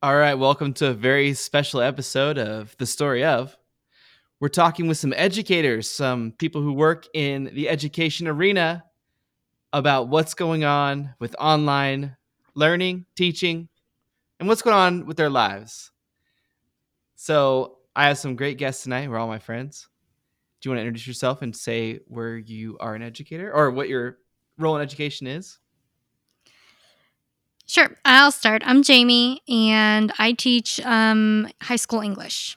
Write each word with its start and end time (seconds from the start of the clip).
All 0.00 0.16
right, 0.16 0.34
welcome 0.34 0.74
to 0.74 0.90
a 0.90 0.94
very 0.94 1.34
special 1.34 1.80
episode 1.80 2.38
of 2.38 2.76
The 2.78 2.86
Story 2.86 3.24
of. 3.24 3.56
We're 4.38 4.48
talking 4.48 4.86
with 4.86 4.96
some 4.96 5.12
educators, 5.16 5.90
some 5.90 6.30
people 6.38 6.62
who 6.62 6.72
work 6.72 7.08
in 7.14 7.50
the 7.52 7.68
education 7.68 8.28
arena 8.28 8.84
about 9.72 10.06
what's 10.06 10.34
going 10.34 10.62
on 10.62 11.14
with 11.18 11.34
online 11.40 12.16
learning, 12.54 13.06
teaching, 13.16 13.68
and 14.38 14.48
what's 14.48 14.62
going 14.62 14.76
on 14.76 15.04
with 15.04 15.16
their 15.16 15.30
lives. 15.30 15.90
So, 17.16 17.78
I 17.96 18.06
have 18.06 18.18
some 18.18 18.36
great 18.36 18.56
guests 18.56 18.84
tonight. 18.84 19.10
We're 19.10 19.18
all 19.18 19.26
my 19.26 19.40
friends. 19.40 19.88
Do 20.60 20.68
you 20.68 20.70
want 20.70 20.78
to 20.78 20.86
introduce 20.86 21.08
yourself 21.08 21.42
and 21.42 21.56
say 21.56 21.98
where 22.06 22.36
you 22.36 22.76
are 22.78 22.94
an 22.94 23.02
educator 23.02 23.52
or 23.52 23.72
what 23.72 23.88
your 23.88 24.18
role 24.58 24.76
in 24.76 24.82
education 24.82 25.26
is? 25.26 25.58
Sure, 27.68 27.90
I'll 28.02 28.32
start. 28.32 28.62
I'm 28.64 28.82
Jamie, 28.82 29.42
and 29.46 30.10
I 30.18 30.32
teach 30.32 30.80
um, 30.86 31.48
high 31.60 31.76
school 31.76 32.00
English. 32.00 32.56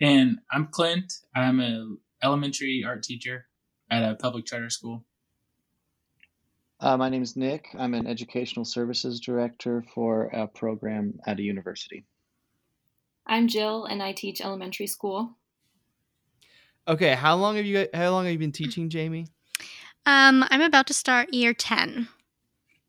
And 0.00 0.38
I'm 0.50 0.68
Clint. 0.68 1.12
I'm 1.36 1.60
an 1.60 1.98
elementary 2.22 2.84
art 2.86 3.02
teacher 3.02 3.48
at 3.90 4.02
a 4.02 4.14
public 4.14 4.46
charter 4.46 4.70
school. 4.70 5.04
Uh, 6.80 6.96
my 6.96 7.10
name 7.10 7.22
is 7.22 7.36
Nick. 7.36 7.68
I'm 7.78 7.92
an 7.92 8.06
educational 8.06 8.64
services 8.64 9.20
director 9.20 9.84
for 9.94 10.24
a 10.32 10.46
program 10.46 11.20
at 11.26 11.38
a 11.38 11.42
university. 11.42 12.06
I'm 13.26 13.46
Jill, 13.46 13.84
and 13.84 14.02
I 14.02 14.14
teach 14.14 14.40
elementary 14.40 14.86
school. 14.86 15.36
Okay, 16.88 17.14
how 17.14 17.36
long 17.36 17.56
have 17.56 17.66
you 17.66 17.88
how 17.92 18.10
long 18.10 18.24
have 18.24 18.32
you 18.32 18.38
been 18.38 18.52
teaching, 18.52 18.88
Jamie? 18.88 19.26
Um, 20.06 20.46
I'm 20.48 20.62
about 20.62 20.86
to 20.86 20.94
start 20.94 21.34
year 21.34 21.52
ten. 21.52 22.08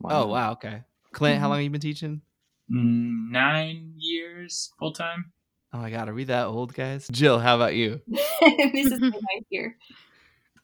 Oh 0.06 0.28
wow, 0.28 0.54
okay. 0.54 0.84
Clint, 1.14 1.40
how 1.40 1.48
long 1.50 1.58
have 1.58 1.64
you 1.64 1.70
been 1.70 1.82
teaching? 1.82 2.22
Mm, 2.72 3.32
Nine 3.32 3.94
years 3.98 4.72
full 4.80 4.92
time. 4.94 5.32
Oh 5.74 5.80
my 5.80 5.90
god, 5.90 6.08
are 6.10 6.14
we 6.14 6.24
that 6.26 6.46
old, 6.46 6.74
guys? 6.74 7.08
Jill, 7.12 7.40
how 7.40 7.56
about 7.56 7.74
you? 7.76 8.02
this 8.08 8.92
is 8.92 9.00
my 9.00 9.08
ninth 9.10 9.48
year. 9.50 9.78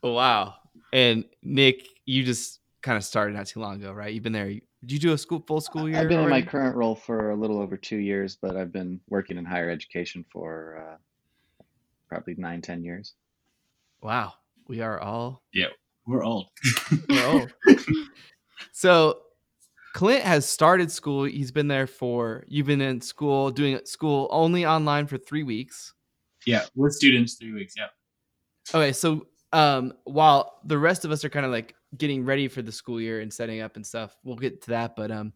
Oh, 0.04 0.14
wow. 0.14 0.56
And 0.94 1.26
Nick, 1.42 1.88
you 2.06 2.24
just 2.24 2.60
kind 2.82 2.96
of 2.98 3.04
started 3.04 3.36
not 3.36 3.48
too 3.48 3.60
long 3.60 3.76
ago, 3.76 3.92
right? 3.92 4.14
You've 4.14 4.24
been 4.24 4.34
there. 4.34 4.48
Did 4.50 4.62
you 4.94 5.00
do 5.00 5.14
a 5.14 5.18
school 5.18 5.44
full 5.46 5.62
school 5.62 5.90
year? 5.90 6.00
I've 6.00 6.08
been 6.08 6.20
in 6.20 6.30
my 6.30 6.42
current 6.42 6.76
role 6.76 6.96
for 6.96 7.32
a 7.32 7.36
little 7.36 7.60
over 7.60 7.76
two 7.76 7.98
years, 7.98 8.38
but 8.42 8.56
I've 8.56 8.72
been 8.72 9.00
working 9.10 9.38
in 9.38 9.46
higher 9.46 9.70
education 9.70 10.24
for 10.32 10.78
uh, 10.94 11.64
probably 12.08 12.36
nine, 12.38 12.62
ten 12.62 12.84
years. 12.84 13.16
Wow, 14.02 14.34
we 14.68 14.80
are 14.82 15.00
all 15.00 15.44
We're 16.06 16.24
old. 16.24 16.48
we're 17.10 17.26
old. 17.26 17.54
so 18.72 19.20
Clint 19.94 20.24
has 20.24 20.48
started 20.48 20.92
school. 20.92 21.24
He's 21.24 21.52
been 21.52 21.68
there 21.68 21.88
for. 21.88 22.44
You've 22.48 22.68
been 22.68 22.82
in 22.82 23.02
school 23.02 23.50
doing 23.50 23.80
school 23.86 24.28
only 24.32 24.66
online 24.66 25.08
for 25.08 25.18
three 25.18 25.44
weeks. 25.44 25.94
Yeah, 26.46 26.66
with 26.76 26.94
students, 26.94 27.36
three 27.36 27.54
weeks. 27.54 27.74
Yeah. 27.78 27.88
Okay, 28.74 28.94
so 28.94 29.28
um, 29.52 29.94
while 30.04 30.60
the 30.66 30.78
rest 30.78 31.06
of 31.06 31.12
us 31.12 31.26
are 31.26 31.30
kind 31.30 31.46
of 31.46 31.52
like 31.52 31.76
getting 31.98 32.24
ready 32.24 32.48
for 32.48 32.62
the 32.62 32.72
school 32.72 33.02
year 33.02 33.22
and 33.22 33.34
setting 33.34 33.62
up 33.62 33.76
and 33.76 33.86
stuff, 33.86 34.16
we'll 34.24 34.36
get 34.36 34.62
to 34.64 34.70
that. 34.70 34.96
But 34.96 35.12
um, 35.12 35.34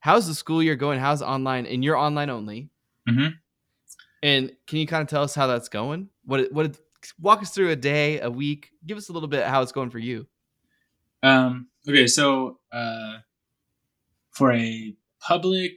how's 0.00 0.26
the 0.26 0.34
school 0.34 0.62
year 0.62 0.76
going? 0.76 0.98
How's 0.98 1.22
online? 1.22 1.66
And 1.66 1.84
you're 1.84 1.96
online 1.96 2.28
only. 2.28 2.70
Mhm. 3.08 3.34
And 4.22 4.52
can 4.66 4.78
you 4.78 4.86
kind 4.86 5.02
of 5.02 5.08
tell 5.08 5.22
us 5.22 5.34
how 5.34 5.46
that's 5.46 5.68
going? 5.68 6.08
What 6.24 6.52
what? 6.52 6.76
Walk 7.20 7.42
us 7.42 7.50
through 7.52 7.70
a 7.70 7.76
day, 7.76 8.20
a 8.20 8.30
week. 8.30 8.70
Give 8.86 8.96
us 8.96 9.08
a 9.08 9.12
little 9.12 9.28
bit 9.28 9.44
how 9.44 9.62
it's 9.62 9.72
going 9.72 9.90
for 9.90 9.98
you. 9.98 10.26
Um, 11.24 11.68
okay, 11.88 12.06
so 12.06 12.60
uh, 12.70 13.18
for 14.32 14.52
a 14.52 14.94
public 15.20 15.72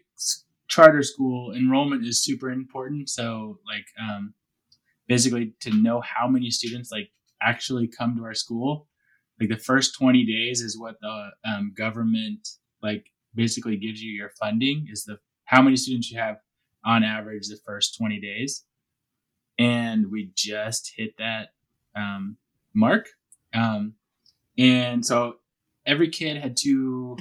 charter 0.67 1.03
school, 1.03 1.53
enrollment 1.53 2.05
is 2.05 2.23
super 2.23 2.49
important. 2.49 3.09
So, 3.09 3.59
like, 3.67 3.85
um, 4.01 4.33
basically, 5.07 5.53
to 5.61 5.71
know 5.71 6.01
how 6.01 6.27
many 6.27 6.49
students 6.49 6.91
like 6.91 7.09
actually 7.41 7.87
come 7.87 8.15
to 8.15 8.23
our 8.23 8.33
school, 8.33 8.87
like 9.39 9.49
the 9.49 9.57
first 9.57 9.95
twenty 9.95 10.25
days 10.25 10.61
is 10.61 10.79
what 10.79 10.95
the 11.01 11.29
um, 11.45 11.73
government 11.77 12.47
like 12.81 13.05
basically 13.33 13.77
gives 13.77 14.01
you 14.01 14.11
your 14.11 14.31
funding 14.39 14.87
is 14.91 15.03
the 15.03 15.19
how 15.45 15.61
many 15.61 15.75
students 15.75 16.09
you 16.09 16.19
have 16.19 16.37
on 16.83 17.03
average 17.03 17.47
the 17.47 17.59
first 17.65 17.97
twenty 17.97 18.19
days, 18.19 18.65
and 19.59 20.09
we 20.11 20.31
just 20.35 20.93
hit 20.95 21.15
that 21.17 21.49
um, 21.95 22.37
mark. 22.73 23.07
Um, 23.53 23.93
and 24.57 25.05
so 25.05 25.35
every 25.85 26.09
kid 26.09 26.37
had 26.37 26.57
to 26.57 27.17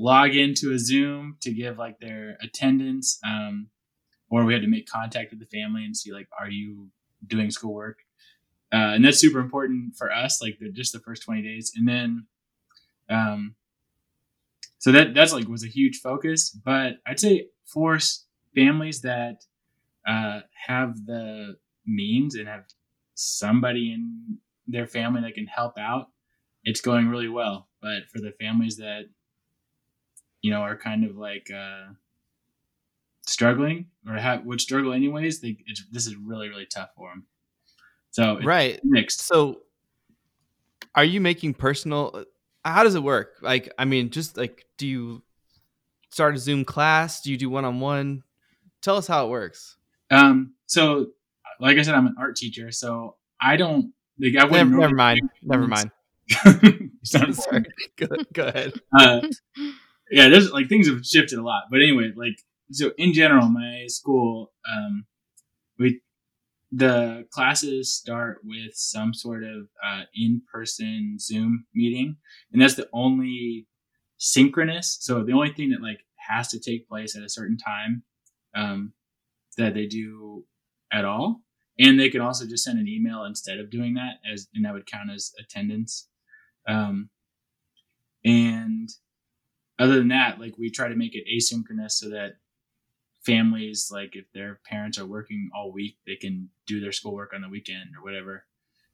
log 0.00 0.36
into 0.36 0.72
a 0.72 0.78
Zoom 0.78 1.36
to 1.40 1.52
give 1.52 1.76
like 1.76 1.98
their 1.98 2.38
attendance, 2.40 3.18
um, 3.26 3.68
or 4.30 4.44
we 4.44 4.52
had 4.52 4.62
to 4.62 4.68
make 4.68 4.86
contact 4.88 5.30
with 5.30 5.40
the 5.40 5.58
family 5.58 5.84
and 5.84 5.96
see 5.96 6.12
like, 6.12 6.28
are 6.38 6.50
you 6.50 6.88
doing 7.26 7.50
schoolwork? 7.50 7.98
Uh, 8.72 8.94
and 8.94 9.04
that's 9.04 9.18
super 9.18 9.40
important 9.40 9.96
for 9.96 10.12
us, 10.12 10.40
like 10.40 10.58
the, 10.60 10.70
just 10.70 10.92
the 10.92 11.00
first 11.00 11.22
twenty 11.22 11.42
days, 11.42 11.72
and 11.74 11.88
then, 11.88 12.26
um, 13.08 13.54
so 14.78 14.92
that 14.92 15.14
that's 15.14 15.32
like 15.32 15.48
was 15.48 15.64
a 15.64 15.68
huge 15.68 16.00
focus. 16.00 16.50
But 16.50 16.98
I'd 17.06 17.18
say 17.18 17.48
for 17.64 17.98
families 18.54 19.00
that 19.00 19.44
uh, 20.06 20.40
have 20.66 21.06
the 21.06 21.56
means 21.86 22.34
and 22.34 22.46
have 22.46 22.64
somebody 23.14 23.92
in 23.92 24.38
their 24.66 24.86
family 24.86 25.22
that 25.22 25.34
can 25.34 25.46
help 25.46 25.78
out, 25.78 26.08
it's 26.62 26.82
going 26.82 27.08
really 27.08 27.28
well. 27.28 27.68
But 27.80 28.08
for 28.12 28.20
the 28.20 28.32
families 28.38 28.76
that, 28.76 29.08
you 30.42 30.50
know, 30.50 30.60
are 30.60 30.76
kind 30.76 31.04
of 31.04 31.16
like 31.16 31.50
uh, 31.54 31.86
struggling 33.26 33.86
or 34.08 34.14
have, 34.14 34.44
would 34.44 34.60
struggle 34.60 34.92
anyways, 34.92 35.40
they, 35.40 35.56
it's, 35.66 35.84
this 35.90 36.06
is 36.06 36.16
really, 36.16 36.48
really 36.48 36.66
tough 36.66 36.90
for 36.96 37.08
them. 37.10 37.26
So 38.10 38.38
Right. 38.42 38.80
mixed. 38.84 39.20
So, 39.22 39.60
are 40.94 41.04
you 41.04 41.20
making 41.20 41.54
personal? 41.54 42.24
How 42.64 42.82
does 42.82 42.94
it 42.94 43.02
work? 43.02 43.36
Like, 43.42 43.72
I 43.78 43.84
mean, 43.84 44.10
just 44.10 44.36
like, 44.36 44.66
do 44.78 44.86
you 44.86 45.22
start 46.10 46.34
a 46.34 46.38
Zoom 46.38 46.64
class? 46.64 47.20
Do 47.20 47.30
you 47.30 47.36
do 47.36 47.50
one 47.50 47.64
on 47.64 47.80
one? 47.80 48.22
Tell 48.82 48.96
us 48.96 49.06
how 49.06 49.26
it 49.26 49.30
works. 49.30 49.76
Um, 50.10 50.54
so 50.66 51.08
like 51.60 51.76
I 51.78 51.82
said, 51.82 51.94
I'm 51.94 52.06
an 52.06 52.14
art 52.18 52.36
teacher, 52.36 52.72
so 52.72 53.16
I 53.40 53.56
don't 53.56 53.92
like 54.18 54.32
I 54.36 54.46
Never, 54.46 54.50
wouldn't 54.50 54.70
never 54.70 54.94
normally- 54.94 54.94
mind. 54.96 55.30
Never 55.42 55.66
mind. 55.68 55.90
Sorry. 57.02 57.64
Go, 57.96 58.06
go 58.32 58.46
ahead. 58.48 58.72
uh, 58.98 59.20
yeah, 60.10 60.28
there's 60.28 60.50
like 60.50 60.68
things 60.68 60.88
have 60.88 61.04
shifted 61.04 61.38
a 61.38 61.42
lot. 61.42 61.64
But 61.70 61.80
anyway, 61.80 62.12
like 62.16 62.38
so 62.70 62.92
in 62.98 63.12
general, 63.12 63.48
my 63.48 63.84
school, 63.88 64.52
um, 64.70 65.06
we 65.78 66.00
the 66.70 67.26
classes 67.30 67.94
start 67.94 68.40
with 68.44 68.72
some 68.74 69.14
sort 69.14 69.42
of 69.42 69.68
uh, 69.84 70.02
in-person 70.14 71.16
Zoom 71.18 71.64
meeting, 71.74 72.16
and 72.52 72.60
that's 72.60 72.74
the 72.74 72.88
only 72.92 73.66
synchronous. 74.18 74.98
So 75.00 75.24
the 75.24 75.32
only 75.32 75.52
thing 75.52 75.70
that 75.70 75.82
like 75.82 76.00
has 76.28 76.48
to 76.48 76.60
take 76.60 76.88
place 76.88 77.16
at 77.16 77.22
a 77.22 77.28
certain 77.28 77.56
time 77.56 78.02
um, 78.54 78.92
that 79.56 79.74
they 79.74 79.86
do 79.86 80.44
at 80.92 81.04
all, 81.04 81.42
and 81.78 81.98
they 81.98 82.10
can 82.10 82.20
also 82.20 82.46
just 82.46 82.64
send 82.64 82.78
an 82.78 82.88
email 82.88 83.24
instead 83.24 83.58
of 83.58 83.70
doing 83.70 83.94
that, 83.94 84.16
as 84.30 84.48
and 84.54 84.64
that 84.64 84.74
would 84.74 84.86
count 84.86 85.10
as 85.10 85.32
attendance. 85.40 86.08
Um, 86.66 87.08
and 88.24 88.90
other 89.78 89.96
than 89.98 90.08
that, 90.08 90.40
like 90.40 90.58
we 90.58 90.70
try 90.70 90.88
to 90.88 90.96
make 90.96 91.14
it 91.14 91.24
asynchronous 91.32 91.92
so 91.92 92.10
that 92.10 92.36
families, 93.24 93.90
like 93.92 94.16
if 94.16 94.24
their 94.32 94.60
parents 94.64 94.98
are 94.98 95.06
working 95.06 95.50
all 95.54 95.72
week, 95.72 95.98
they 96.06 96.16
can 96.16 96.48
do 96.66 96.80
their 96.80 96.92
schoolwork 96.92 97.32
on 97.34 97.42
the 97.42 97.48
weekend 97.48 97.90
or 97.96 98.02
whatever. 98.02 98.44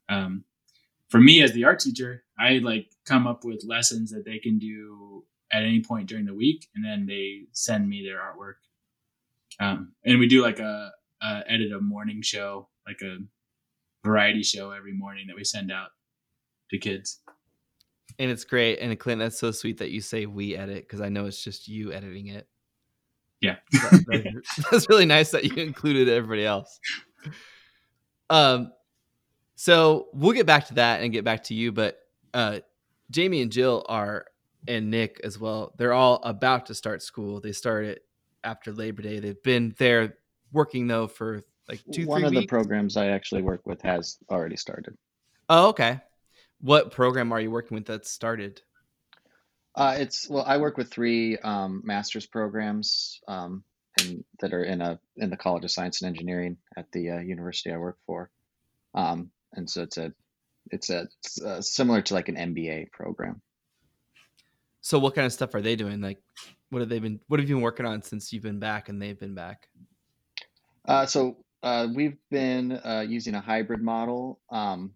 Um, 0.09 0.45
for 1.09 1.21
me 1.21 1.43
as 1.43 1.53
the 1.53 1.65
art 1.65 1.81
teacher, 1.81 2.25
I 2.39 2.59
like 2.59 2.91
come 3.05 3.27
up 3.27 3.45
with 3.45 3.65
lessons 3.65 4.11
that 4.11 4.25
they 4.25 4.39
can 4.39 4.59
do 4.59 5.25
at 5.53 5.63
any 5.63 5.81
point 5.81 6.09
during 6.09 6.25
the 6.25 6.35
week, 6.35 6.69
and 6.75 6.85
then 6.85 7.07
they 7.07 7.43
send 7.53 7.89
me 7.89 8.05
their 8.05 8.19
artwork. 8.19 8.55
Um, 9.61 9.93
and 10.05 10.19
we 10.19 10.27
do 10.27 10.43
like 10.43 10.59
a, 10.59 10.91
a 11.23 11.43
edit 11.47 11.73
a 11.73 11.81
morning 11.81 12.23
show, 12.23 12.69
like 12.87 13.01
a 13.03 13.19
variety 14.05 14.43
show 14.43 14.73
every 14.73 14.93
morning 14.93 15.29
that 15.29 15.37
we 15.37 15.45
send 15.45 15.71
out 15.71 15.91
to 16.71 16.79
kids. 16.79 17.21
And 18.19 18.31
it's 18.31 18.45
great. 18.45 18.79
And 18.79 18.99
Clint, 18.99 19.19
that's 19.21 19.39
so 19.39 19.51
sweet 19.51 19.79
that 19.79 19.91
you 19.91 20.01
say 20.01 20.27
we 20.27 20.57
edit 20.57 20.87
because 20.87 21.01
I 21.01 21.09
know 21.09 21.27
it's 21.27 21.43
just 21.43 21.67
you 21.69 21.93
editing 21.93 22.29
it. 22.29 22.47
Yeah. 23.41 23.57
That- 23.73 24.05
that's, 24.35 24.57
that's 24.71 24.89
really 24.89 25.07
nice 25.07 25.31
that 25.33 25.45
you 25.45 25.55
included 25.63 26.09
everybody 26.09 26.47
else. 26.47 26.79
Um, 28.31 28.73
so 29.57 30.09
we'll 30.13 30.33
get 30.33 30.47
back 30.47 30.69
to 30.69 30.75
that 30.75 31.03
and 31.03 31.13
get 31.13 31.25
back 31.25 31.45
to 31.45 31.55
you, 31.55 31.73
but 31.73 31.99
uh, 32.33 32.61
Jamie 33.11 33.43
and 33.43 33.53
Jill 33.53 33.85
are, 33.89 34.27
and 34.67 34.91
Nick 34.91 35.21
as 35.23 35.39
well. 35.39 35.75
They're 35.77 35.93
all 35.93 36.21
about 36.25 36.67
to 36.67 36.75
start 36.75 37.03
school. 37.03 37.41
They 37.41 37.53
started 37.53 38.01
after 38.43 38.73
Labor 38.73 39.03
Day. 39.03 39.19
They've 39.21 39.43
been 39.43 39.75
there 39.79 40.17
working 40.53 40.87
though 40.87 41.07
for 41.07 41.43
like 41.69 41.81
two, 41.93 42.07
One 42.07 42.21
three 42.21 42.29
of 42.29 42.35
the 42.35 42.47
programs 42.47 42.97
I 42.97 43.09
actually 43.09 43.43
work 43.43 43.61
with 43.67 43.83
has 43.83 44.19
already 44.31 44.57
started. 44.57 44.97
oh, 45.51 45.69
okay. 45.69 46.01
What 46.61 46.91
program 46.91 47.33
are 47.33 47.41
you 47.41 47.51
working 47.51 47.75
with 47.75 47.87
that 47.87 48.07
started? 48.07 48.63
Uh, 49.75 49.97
it's 49.99 50.29
well, 50.29 50.45
I 50.47 50.59
work 50.59 50.77
with 50.77 50.91
three 50.91 51.37
um, 51.39 51.83
master's 51.85 52.27
programs, 52.27 53.21
um, 53.27 53.65
and 54.01 54.25
that 54.41 54.55
are 54.55 54.65
in 54.65 54.81
a 54.81 54.99
in 55.17 55.31
the 55.31 55.37
College 55.37 55.65
of 55.65 55.71
Science 55.71 56.01
and 56.01 56.09
Engineering 56.09 56.57
at 56.77 56.91
the 56.93 57.11
uh, 57.11 57.19
university 57.19 57.73
I 57.73 57.77
work 57.77 57.99
for. 58.07 58.31
Um, 58.95 59.31
and 59.53 59.69
so 59.69 59.83
it's 59.83 59.99
a 59.99 60.13
it's 60.71 60.91
a 60.91 61.09
it's, 61.21 61.43
uh, 61.43 61.61
similar 61.61 62.03
to 62.03 62.15
like 62.15 62.29
an 62.29 62.37
MBA 62.37 62.93
program. 62.93 63.41
So 64.81 64.99
what 64.99 65.15
kind 65.15 65.27
of 65.27 65.33
stuff 65.33 65.55
are 65.55 65.63
they 65.63 65.77
doing? 65.77 66.01
Like, 66.01 66.19
what 66.71 66.81
have 66.81 66.89
they 66.89 67.01
been? 67.01 67.21
What 67.29 67.41
have 67.41 67.49
you 67.49 67.57
been 67.57 67.63
working 67.63 67.87
on 67.87 68.03
since 68.03 68.33
you've 68.33 68.43
been 68.43 68.61
back 68.61 68.89
and 68.89 69.01
they've 69.01 69.19
been 69.19 69.35
back? 69.35 69.69
Uh, 70.87 71.07
so 71.07 71.39
uh, 71.63 71.89
we've 71.93 72.19
been 72.31 72.73
uh, 72.73 73.05
using 73.07 73.35
a 73.35 73.41
hybrid 73.41 73.83
model. 73.83 74.39
Um, 74.51 74.93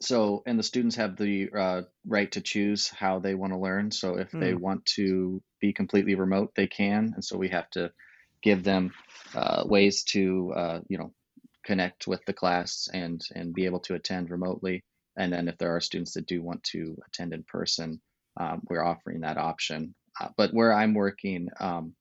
so, 0.00 0.42
and 0.46 0.58
the 0.58 0.62
students 0.62 0.96
have 0.96 1.16
the 1.16 1.50
uh, 1.52 1.82
right 2.06 2.30
to 2.32 2.40
choose 2.40 2.88
how 2.88 3.18
they 3.18 3.34
want 3.34 3.52
to 3.52 3.58
learn. 3.58 3.90
So, 3.90 4.16
if 4.18 4.36
they 4.38 4.54
Hmm. 4.54 4.54
want 4.54 4.86
to 4.96 5.42
be 5.60 5.72
completely 5.72 6.14
remote, 6.14 6.52
they 6.54 6.66
can. 6.66 7.12
And 7.14 7.24
so, 7.24 7.36
we 7.36 7.48
have 7.50 7.68
to 7.70 7.92
give 8.42 8.62
them 8.64 8.92
uh, 9.34 9.64
ways 9.66 10.04
to, 10.04 10.52
uh, 10.54 10.80
you 10.88 10.98
know, 10.98 11.12
connect 11.64 12.06
with 12.06 12.24
the 12.26 12.32
class 12.32 12.88
and 12.92 13.20
and 13.34 13.54
be 13.54 13.66
able 13.66 13.80
to 13.80 13.94
attend 13.94 14.30
remotely. 14.30 14.84
And 15.16 15.32
then, 15.32 15.48
if 15.48 15.58
there 15.58 15.74
are 15.76 15.80
students 15.80 16.14
that 16.14 16.26
do 16.26 16.42
want 16.42 16.62
to 16.64 16.96
attend 17.06 17.34
in 17.34 17.44
person, 17.44 18.00
um, 18.38 18.62
we're 18.68 18.84
offering 18.84 19.20
that 19.20 19.36
option. 19.38 19.94
Uh, 20.20 20.28
but 20.36 20.54
where 20.54 20.72
I'm 20.72 20.94
working, 20.94 21.48
um, 21.60 21.94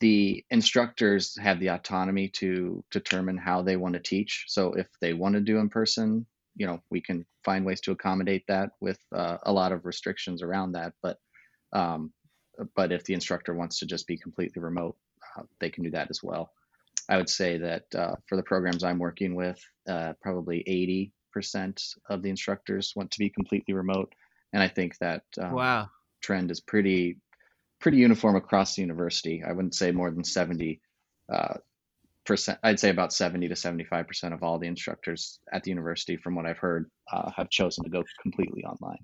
the 0.00 0.44
instructors 0.50 1.36
have 1.38 1.58
the 1.60 1.68
autonomy 1.68 2.28
to 2.28 2.84
determine 2.90 3.38
how 3.38 3.62
they 3.62 3.76
want 3.76 3.94
to 3.94 4.00
teach. 4.00 4.44
So 4.48 4.72
if 4.74 4.88
they 5.00 5.14
want 5.14 5.34
to 5.34 5.40
do 5.40 5.58
in 5.58 5.68
person, 5.70 6.26
you 6.56 6.66
know, 6.66 6.80
we 6.90 7.00
can 7.00 7.24
find 7.44 7.64
ways 7.64 7.80
to 7.82 7.92
accommodate 7.92 8.44
that 8.48 8.70
with 8.80 8.98
uh, 9.14 9.38
a 9.44 9.52
lot 9.52 9.72
of 9.72 9.84
restrictions 9.84 10.42
around 10.42 10.72
that. 10.72 10.94
But 11.02 11.18
um, 11.72 12.12
but 12.74 12.92
if 12.92 13.04
the 13.04 13.14
instructor 13.14 13.54
wants 13.54 13.78
to 13.80 13.86
just 13.86 14.06
be 14.06 14.16
completely 14.16 14.62
remote, 14.62 14.96
uh, 15.36 15.42
they 15.60 15.70
can 15.70 15.84
do 15.84 15.90
that 15.90 16.08
as 16.10 16.22
well. 16.22 16.52
I 17.08 17.16
would 17.18 17.28
say 17.28 17.58
that 17.58 17.84
uh, 17.94 18.16
for 18.26 18.36
the 18.36 18.42
programs 18.42 18.82
I'm 18.82 18.98
working 18.98 19.34
with, 19.34 19.62
uh, 19.88 20.14
probably 20.20 21.12
80% 21.36 21.94
of 22.08 22.22
the 22.22 22.30
instructors 22.30 22.94
want 22.96 23.10
to 23.12 23.18
be 23.18 23.28
completely 23.28 23.74
remote, 23.74 24.12
and 24.52 24.62
I 24.62 24.68
think 24.68 24.96
that 24.98 25.22
um, 25.40 25.54
Wow. 25.54 25.90
trend 26.22 26.50
is 26.50 26.60
pretty 26.60 27.18
pretty 27.78 27.98
uniform 27.98 28.36
across 28.36 28.74
the 28.74 28.82
university. 28.82 29.44
I 29.46 29.52
wouldn't 29.52 29.74
say 29.74 29.92
more 29.92 30.10
than 30.10 30.24
70 30.24 30.80
uh, 31.30 31.54
percent. 32.26 32.58
I'd 32.62 32.80
say 32.80 32.90
about 32.90 33.12
70 33.12 33.48
to 33.48 33.56
75 33.56 34.06
percent 34.06 34.34
of 34.34 34.42
all 34.42 34.58
the 34.58 34.66
instructors 34.66 35.40
at 35.52 35.62
the 35.62 35.70
university, 35.70 36.16
from 36.16 36.34
what 36.34 36.46
I've 36.46 36.58
heard, 36.58 36.90
uh, 37.12 37.30
have 37.36 37.50
chosen 37.50 37.84
to 37.84 37.90
go 37.90 38.02
completely 38.22 38.64
online. 38.64 38.98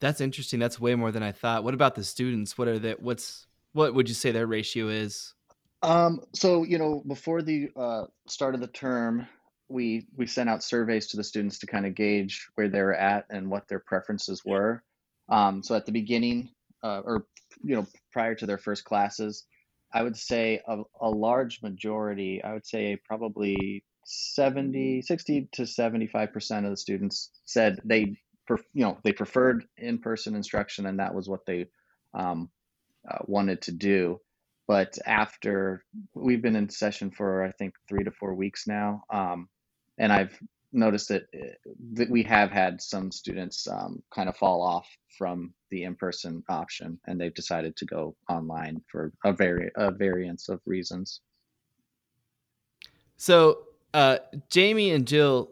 That's 0.00 0.20
interesting. 0.20 0.60
That's 0.60 0.80
way 0.80 0.94
more 0.94 1.12
than 1.12 1.22
I 1.22 1.32
thought. 1.32 1.64
What 1.64 1.74
about 1.74 1.94
the 1.94 2.04
students? 2.04 2.58
What 2.58 2.68
are 2.68 2.78
they? 2.78 2.92
What's 2.92 3.46
what 3.72 3.94
would 3.94 4.08
you 4.08 4.14
say 4.14 4.30
their 4.30 4.46
ratio 4.46 4.88
is? 4.88 5.34
Um, 5.82 6.20
so 6.34 6.64
you 6.64 6.78
know, 6.78 7.02
before 7.06 7.42
the 7.42 7.70
uh, 7.76 8.04
start 8.28 8.54
of 8.54 8.60
the 8.60 8.66
term, 8.66 9.26
we 9.68 10.06
we 10.16 10.26
sent 10.26 10.50
out 10.50 10.62
surveys 10.62 11.08
to 11.08 11.16
the 11.16 11.24
students 11.24 11.58
to 11.60 11.66
kind 11.66 11.86
of 11.86 11.94
gauge 11.94 12.48
where 12.54 12.68
they 12.68 12.80
were 12.80 12.94
at 12.94 13.26
and 13.30 13.50
what 13.50 13.68
their 13.68 13.80
preferences 13.80 14.42
were. 14.44 14.82
Um, 15.28 15.62
so 15.62 15.74
at 15.74 15.86
the 15.86 15.92
beginning, 15.92 16.50
uh, 16.82 17.00
or 17.04 17.26
you 17.62 17.76
know, 17.76 17.86
prior 18.12 18.34
to 18.34 18.46
their 18.46 18.58
first 18.58 18.84
classes, 18.84 19.44
I 19.92 20.02
would 20.02 20.16
say 20.16 20.60
a, 20.66 20.82
a 21.00 21.08
large 21.08 21.62
majority, 21.62 22.42
I 22.42 22.52
would 22.52 22.66
say 22.66 22.98
probably 23.04 23.84
70, 24.04 25.02
60 25.02 25.48
to 25.52 25.66
75 25.66 26.32
percent 26.32 26.66
of 26.66 26.70
the 26.70 26.76
students 26.76 27.30
said 27.44 27.80
they, 27.84 28.16
you 28.48 28.84
know, 28.84 28.98
they 29.02 29.12
preferred 29.12 29.64
in-person 29.76 30.34
instruction, 30.34 30.86
and 30.86 30.98
that 31.00 31.14
was 31.14 31.28
what 31.28 31.46
they 31.46 31.66
um, 32.14 32.50
uh, 33.08 33.18
wanted 33.26 33.62
to 33.62 33.72
do. 33.72 34.20
But 34.68 34.98
after 35.06 35.84
we've 36.14 36.42
been 36.42 36.56
in 36.56 36.68
session 36.68 37.10
for 37.10 37.44
I 37.44 37.52
think 37.52 37.74
three 37.88 38.04
to 38.04 38.10
four 38.10 38.34
weeks 38.34 38.66
now, 38.66 39.04
um, 39.10 39.48
and 39.98 40.12
I've 40.12 40.38
noticed 40.72 41.08
that 41.08 41.22
uh, 41.34 41.70
that 41.94 42.10
we 42.10 42.22
have 42.22 42.50
had 42.50 42.80
some 42.80 43.10
students 43.10 43.66
um, 43.68 44.02
kind 44.14 44.28
of 44.28 44.36
fall 44.36 44.62
off 44.62 44.88
from 45.16 45.52
the 45.70 45.84
in-person 45.84 46.42
option, 46.48 46.98
and 47.06 47.20
they've 47.20 47.34
decided 47.34 47.76
to 47.76 47.84
go 47.86 48.16
online 48.28 48.82
for 48.90 49.12
a 49.24 49.32
vari- 49.32 49.72
a 49.76 49.90
variance 49.90 50.48
of 50.48 50.60
reasons. 50.66 51.20
So, 53.16 53.60
uh, 53.94 54.18
Jamie 54.50 54.90
and 54.90 55.06
Jill, 55.06 55.50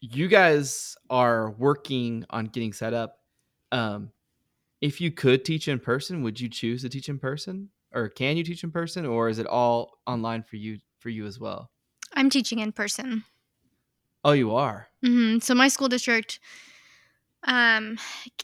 you 0.00 0.28
guys 0.28 0.96
are 1.10 1.50
working 1.52 2.24
on 2.30 2.46
getting 2.46 2.72
set 2.72 2.92
up. 2.92 3.18
Um, 3.70 4.10
if 4.80 5.00
you 5.00 5.10
could 5.10 5.44
teach 5.44 5.68
in 5.68 5.78
person, 5.78 6.22
would 6.22 6.40
you 6.40 6.48
choose 6.48 6.82
to 6.82 6.88
teach 6.88 7.08
in 7.08 7.18
person, 7.18 7.70
or 7.92 8.08
can 8.08 8.36
you 8.36 8.44
teach 8.44 8.64
in 8.64 8.70
person, 8.70 9.06
or 9.06 9.28
is 9.28 9.38
it 9.38 9.46
all 9.46 9.98
online 10.06 10.42
for 10.42 10.56
you 10.56 10.78
for 10.98 11.08
you 11.08 11.26
as 11.26 11.38
well? 11.38 11.70
I'm 12.14 12.30
teaching 12.30 12.58
in 12.58 12.72
person. 12.72 13.24
Oh, 14.24 14.32
you 14.32 14.54
are. 14.54 14.88
hmm 15.02 15.38
So 15.38 15.54
my 15.54 15.68
school 15.68 15.88
district, 15.88 16.40
um, 17.44 17.98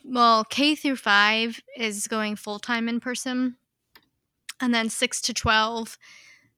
well, 0.05 0.45
K 0.45 0.75
through 0.75 0.97
five 0.97 1.61
is 1.77 2.07
going 2.07 2.37
full 2.37 2.59
time 2.59 2.89
in 2.89 3.01
person, 3.01 3.57
and 4.61 4.73
then 4.75 4.89
six 4.89 5.21
to 5.23 5.35
twelve, 5.35 5.99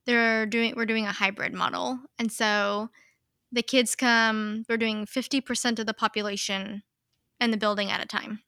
they're 0.05 0.47
doing 0.47 0.75
we're 0.77 0.87
doing 0.87 1.07
a 1.07 1.13
hybrid 1.13 1.55
model, 1.55 1.99
and 2.19 2.31
so 2.31 2.91
the 3.53 3.63
kids 3.63 3.95
come. 3.97 4.65
We're 4.69 4.77
doing 4.77 5.07
fifty 5.07 5.41
percent 5.41 5.79
of 5.79 5.87
the 5.87 5.95
population 5.95 6.83
in 7.41 7.51
the 7.51 7.57
building 7.57 7.91
at 7.91 8.03
a 8.05 8.07
time. 8.07 8.41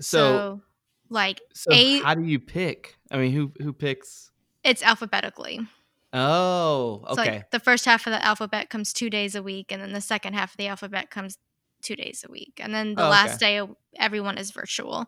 So, 0.00 0.18
So, 0.18 0.62
like 1.10 1.40
so 1.54 1.70
eight- 1.72 2.02
how 2.02 2.14
do 2.14 2.24
you 2.24 2.38
pick? 2.40 2.96
I 3.10 3.18
mean, 3.18 3.32
who 3.32 3.52
who 3.60 3.72
picks? 3.72 4.30
it's 4.64 4.82
alphabetically. 4.82 5.66
Oh, 6.12 7.04
So 7.06 7.20
okay. 7.20 7.22
like 7.22 7.50
the 7.50 7.60
first 7.60 7.84
half 7.84 8.06
of 8.06 8.12
the 8.12 8.24
alphabet 8.24 8.70
comes 8.70 8.92
two 8.92 9.10
days 9.10 9.34
a 9.34 9.42
week, 9.42 9.72
and 9.72 9.80
then 9.82 9.92
the 9.92 10.00
second 10.00 10.34
half 10.34 10.52
of 10.52 10.56
the 10.58 10.66
alphabet 10.68 11.10
comes 11.10 11.38
two 11.82 11.96
days 11.96 12.24
a 12.26 12.30
week, 12.30 12.54
and 12.62 12.74
then 12.74 12.96
the 12.96 13.04
Oh, 13.04 13.08
last 13.08 13.40
day 13.40 13.62
everyone 13.96 14.36
is 14.38 14.50
virtual. 14.50 15.06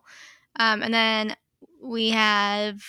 Um, 0.59 0.81
and 0.83 0.93
then 0.93 1.35
we 1.81 2.09
have 2.11 2.83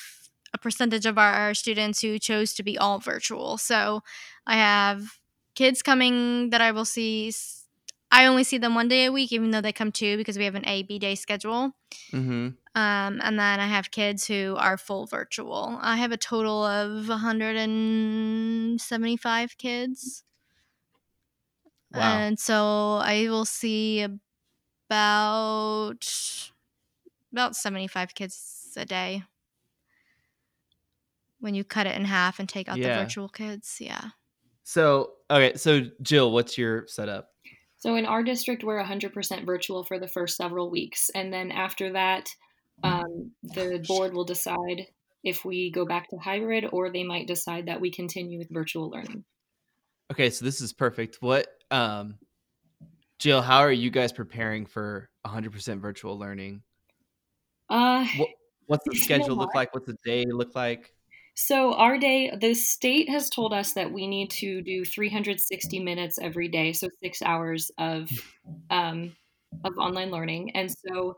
a 0.55 0.59
percentage 0.59 1.07
of 1.07 1.19
our 1.19 1.55
students 1.55 2.01
who 2.01 2.19
chose 2.19 2.55
to 2.55 2.63
be 2.63 2.79
all 2.79 2.99
virtual. 2.99 3.59
So 3.59 4.03
I 4.47 4.57
have 4.57 5.19
kids 5.55 5.83
coming 5.83 6.51
that 6.51 6.61
I 6.61 6.73
will 6.73 6.85
see. 6.85 7.33
I 8.13 8.27
only 8.27 8.45
see 8.45 8.59
them 8.59 8.75
one 8.75 8.89
day 8.89 9.07
a 9.07 9.13
week, 9.13 9.33
even 9.33 9.53
though 9.53 9.63
they 9.63 9.73
come 9.73 9.91
two 9.91 10.19
because 10.19 10.37
we 10.37 10.45
have 10.45 10.55
an 10.55 10.67
A 10.67 10.83
B 10.83 10.99
day 10.99 11.15
schedule. 11.15 11.73
mm-hmm. 12.13 12.49
Um, 12.75 13.21
and 13.23 13.39
then 13.39 13.61
I 13.61 13.67
have 13.67 13.91
kids 13.91 14.27
who 14.27 14.57
are 14.59 14.79
full 14.79 15.05
virtual. 15.07 15.79
I 15.83 15.97
have 15.97 16.11
a 16.13 16.17
total 16.17 16.65
of 16.65 17.09
175 17.09 19.59
kids. 19.59 20.25
Wow. 21.95 22.01
And 22.01 22.39
so 22.39 23.01
I 23.03 23.27
will 23.29 23.45
see 23.45 24.07
about 24.89 26.41
about 27.33 27.57
75 27.57 28.15
kids 28.15 28.73
a 28.77 28.85
day. 28.87 29.25
When 31.41 31.55
you 31.55 31.65
cut 31.65 31.87
it 31.87 31.97
in 31.97 32.05
half 32.05 32.39
and 32.39 32.49
take 32.49 32.69
out 32.69 32.79
Yeah. 32.79 32.97
the 32.97 33.03
virtual 33.03 33.29
kids, 33.29 33.79
yeah. 33.81 34.11
So, 34.65 35.13
okay. 35.31 35.57
So, 35.57 35.83
Jill, 36.01 36.33
what's 36.33 36.57
your 36.57 36.87
setup? 36.87 37.32
So 37.83 37.97
in 37.97 38.07
our 38.07 38.23
district, 38.23 38.63
we're 38.63 38.81
100% 38.81 39.45
virtual 39.45 39.83
for 39.83 39.99
the 39.99 40.07
first 40.07 40.37
several 40.37 40.71
weeks. 40.71 41.11
And 41.17 41.33
then 41.33 41.51
after 41.51 41.93
that, 41.95 42.29
um, 42.85 43.33
the 43.43 43.85
board 43.89 44.15
will 44.15 44.25
decide 44.25 44.87
if 45.25 45.45
we 45.45 45.69
go 45.73 45.85
back 45.85 46.09
to 46.11 46.17
hybrid 46.17 46.65
or 46.71 46.91
they 46.91 47.03
might 47.03 47.27
decide 47.27 47.67
that 47.67 47.81
we 47.81 47.91
continue 47.91 48.39
with 48.39 48.49
virtual 48.53 48.89
learning. 48.89 49.25
Okay, 50.13 50.31
so 50.31 50.45
this 50.45 50.61
is 50.61 50.73
perfect. 50.73 51.17
What, 51.19 51.49
um, 51.73 52.19
Jill? 53.19 53.43
How 53.43 53.59
are 53.59 53.73
you 53.73 53.91
guys 53.91 54.13
preparing 54.13 54.65
for 54.65 55.11
100% 55.27 55.81
virtual 55.81 56.17
learning? 56.17 56.63
Uh, 57.69 58.07
What, 58.17 58.29
what's 58.67 58.85
the 58.89 58.95
schedule 58.95 59.35
look 59.35 59.57
like? 59.57 59.75
What's 59.75 59.87
the 59.87 59.97
day 60.05 60.25
look 60.29 60.55
like? 60.55 60.95
So 61.35 61.75
our 61.75 61.99
day, 61.99 62.31
the 62.39 62.55
state 62.55 63.09
has 63.09 63.31
told 63.31 63.55
us 63.55 63.73
that 63.73 63.93
we 63.93 64.07
need 64.07 64.31
to 64.33 64.61
do 64.63 64.85
360 64.85 65.81
minutes 65.81 66.19
every 66.21 66.49
day, 66.49 66.73
so 66.73 66.89
six 67.03 67.23
hours 67.23 67.71
of 67.79 68.11
um, 68.71 69.17
of 69.65 69.73
online 69.79 70.11
learning. 70.11 70.55
And 70.55 70.71
so 70.71 71.17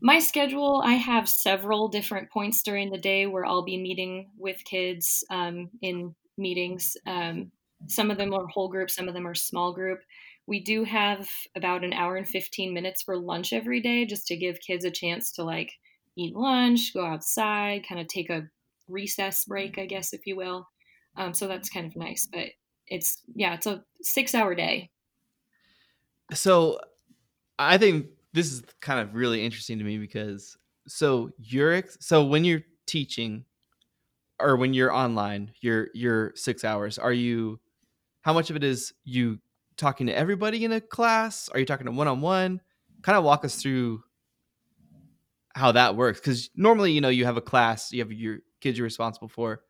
my 0.00 0.18
schedule, 0.18 0.82
I 0.84 0.94
have 0.94 1.28
several 1.28 1.88
different 1.88 2.30
points 2.30 2.62
during 2.62 2.90
the 2.90 2.98
day 2.98 3.26
where 3.26 3.44
I'll 3.44 3.64
be 3.64 3.78
meeting 3.78 4.30
with 4.36 4.64
kids 4.64 5.24
um, 5.30 5.70
in 5.80 6.14
meetings. 6.36 6.96
Um, 7.06 7.52
some 7.86 8.10
of 8.10 8.18
them 8.18 8.34
are 8.34 8.46
whole 8.48 8.68
group, 8.68 8.90
some 8.90 9.08
of 9.08 9.14
them 9.14 9.26
are 9.26 9.34
small 9.34 9.72
group. 9.72 10.00
We 10.46 10.60
do 10.60 10.84
have 10.84 11.28
about 11.56 11.84
an 11.84 11.92
hour 11.92 12.16
and 12.16 12.28
15 12.28 12.74
minutes 12.74 13.02
for 13.02 13.16
lunch 13.16 13.52
every 13.52 13.80
day 13.80 14.04
just 14.04 14.26
to 14.28 14.36
give 14.36 14.58
kids 14.60 14.84
a 14.84 14.90
chance 14.90 15.32
to 15.32 15.44
like 15.44 15.72
eat 16.16 16.34
lunch, 16.34 16.92
go 16.94 17.04
outside, 17.04 17.86
kind 17.88 18.00
of 18.00 18.08
take 18.08 18.28
a 18.30 18.48
recess 18.88 19.44
break, 19.44 19.78
I 19.78 19.86
guess, 19.86 20.12
if 20.12 20.26
you 20.26 20.36
will. 20.36 20.68
Um, 21.16 21.34
so 21.34 21.48
that's 21.48 21.68
kind 21.68 21.86
of 21.86 21.96
nice. 21.96 22.28
But 22.30 22.48
it's, 22.86 23.22
yeah, 23.34 23.54
it's 23.54 23.66
a 23.66 23.82
six 24.02 24.34
hour 24.34 24.54
day. 24.54 24.90
So, 26.32 26.80
I 27.58 27.78
think 27.78 28.06
this 28.32 28.50
is 28.50 28.62
kind 28.80 29.00
of 29.00 29.14
really 29.14 29.44
interesting 29.44 29.78
to 29.78 29.84
me 29.84 29.98
because 29.98 30.56
so 30.88 31.30
you're 31.38 31.74
ex- 31.74 31.98
so 32.00 32.24
when 32.24 32.44
you're 32.44 32.62
teaching, 32.86 33.44
or 34.40 34.56
when 34.56 34.74
you're 34.74 34.92
online, 34.92 35.52
your 35.60 35.88
your 35.94 36.32
six 36.34 36.64
hours, 36.64 36.98
are 36.98 37.12
you? 37.12 37.60
How 38.22 38.32
much 38.32 38.50
of 38.50 38.56
it 38.56 38.64
is 38.64 38.92
you 39.04 39.38
talking 39.76 40.06
to 40.06 40.16
everybody 40.16 40.64
in 40.64 40.72
a 40.72 40.80
class? 40.80 41.48
Are 41.48 41.58
you 41.58 41.66
talking 41.66 41.86
to 41.86 41.92
one 41.92 42.08
on 42.08 42.20
one? 42.20 42.60
Kind 43.02 43.18
of 43.18 43.24
walk 43.24 43.44
us 43.44 43.56
through 43.56 44.02
how 45.54 45.72
that 45.72 45.96
works 45.96 46.20
because 46.20 46.50
normally, 46.56 46.92
you 46.92 47.00
know, 47.00 47.08
you 47.08 47.24
have 47.24 47.36
a 47.36 47.42
class, 47.42 47.92
you 47.92 48.00
have 48.00 48.12
your 48.12 48.38
kids 48.62 48.78
you're 48.78 48.84
responsible 48.84 49.28
for. 49.28 49.62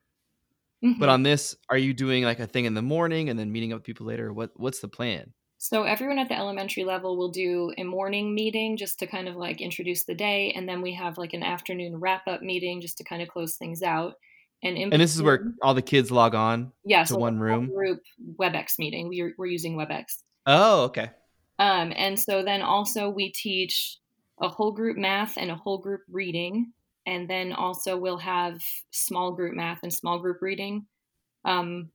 Mhm. 0.84 0.98
But 0.98 1.08
on 1.08 1.22
this, 1.22 1.56
are 1.70 1.78
you 1.78 1.94
doing 1.94 2.24
like 2.24 2.40
a 2.40 2.46
thing 2.46 2.64
in 2.64 2.74
the 2.74 2.82
morning 2.82 3.28
and 3.28 3.38
then 3.38 3.50
meeting 3.52 3.72
up 3.72 3.78
with 3.78 3.84
people 3.84 4.06
later? 4.06 4.32
What 4.32 4.50
what's 4.56 4.80
the 4.80 4.88
plan? 4.88 5.32
So 5.58 5.84
everyone 5.84 6.18
at 6.18 6.28
the 6.28 6.36
elementary 6.36 6.82
level 6.84 7.16
will 7.16 7.30
do 7.30 7.72
a 7.78 7.84
morning 7.84 8.34
meeting 8.34 8.76
just 8.76 8.98
to 8.98 9.06
kind 9.06 9.28
of 9.28 9.36
like 9.36 9.60
introduce 9.60 10.04
the 10.04 10.14
day, 10.14 10.50
and 10.56 10.68
then 10.68 10.82
we 10.82 10.92
have 10.94 11.18
like 11.18 11.34
an 11.34 11.42
afternoon 11.44 11.96
wrap 12.00 12.26
up 12.26 12.42
meeting 12.42 12.80
just 12.80 12.98
to 12.98 13.04
kind 13.04 13.22
of 13.22 13.28
close 13.28 13.56
things 13.56 13.80
out. 13.82 14.14
And 14.64 14.76
And 14.76 14.92
this 15.00 15.14
is 15.14 15.22
where 15.22 15.54
all 15.62 15.74
the 15.74 15.82
kids 15.82 16.10
log 16.10 16.34
on. 16.34 16.72
yeah, 16.84 17.02
to 17.04 17.14
so 17.14 17.16
one 17.18 17.38
room? 17.38 17.68
group 17.68 18.00
WebEx 18.40 18.78
meeting. 18.78 19.08
We're 19.08 19.34
we're 19.38 19.46
using 19.46 19.76
WebEx. 19.76 20.22
Oh, 20.46 20.82
okay. 20.86 21.10
Um, 21.60 21.92
and 21.94 22.18
so 22.18 22.42
then 22.42 22.62
also 22.62 23.08
we 23.08 23.30
teach 23.30 23.98
a 24.40 24.48
whole 24.48 24.72
group 24.72 24.96
math 24.96 25.36
and 25.36 25.50
a 25.50 25.54
whole 25.54 25.78
group 25.78 26.00
reading, 26.10 26.72
and 27.06 27.28
then 27.28 27.52
also 27.52 27.96
we'll 27.96 28.18
have 28.18 28.60
small 28.90 29.32
group 29.32 29.54
math 29.54 29.80
and 29.82 29.92
small 29.92 30.18
group 30.18 30.40
reading. 30.40 30.86
Um, 31.44 31.90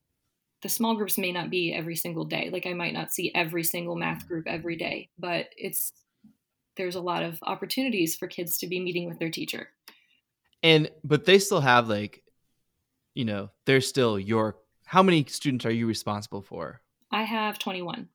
the 0.62 0.70
small 0.70 0.96
groups 0.96 1.18
may 1.18 1.32
not 1.32 1.50
be 1.50 1.74
every 1.74 1.96
single 1.96 2.26
day. 2.26 2.50
Like 2.52 2.66
I 2.66 2.74
might 2.74 2.94
not 2.94 3.14
see 3.14 3.32
every 3.36 3.64
single 3.64 3.96
math 3.96 4.28
group 4.28 4.48
every 4.48 4.76
day, 4.76 5.10
but 5.20 5.48
it's 5.56 5.92
there's 6.78 6.96
a 6.96 7.02
lot 7.02 7.24
of 7.24 7.40
opportunities 7.44 8.16
for 8.16 8.28
kids 8.28 8.58
to 8.60 8.68
be 8.68 8.80
meeting 8.80 9.08
with 9.08 9.20
their 9.20 9.30
teacher. 9.30 9.70
And 10.64 10.90
but 11.04 11.26
they 11.26 11.40
still 11.40 11.62
have 11.62 11.88
like, 11.88 12.24
you 13.14 13.26
know, 13.26 13.50
they're 13.66 13.82
still 13.82 14.18
your. 14.18 14.58
How 14.86 15.04
many 15.04 15.26
students 15.28 15.66
are 15.66 15.72
you 15.72 15.86
responsible 15.86 16.42
for? 16.42 16.82
I 17.12 17.24
have 17.24 17.60
21. 17.60 18.08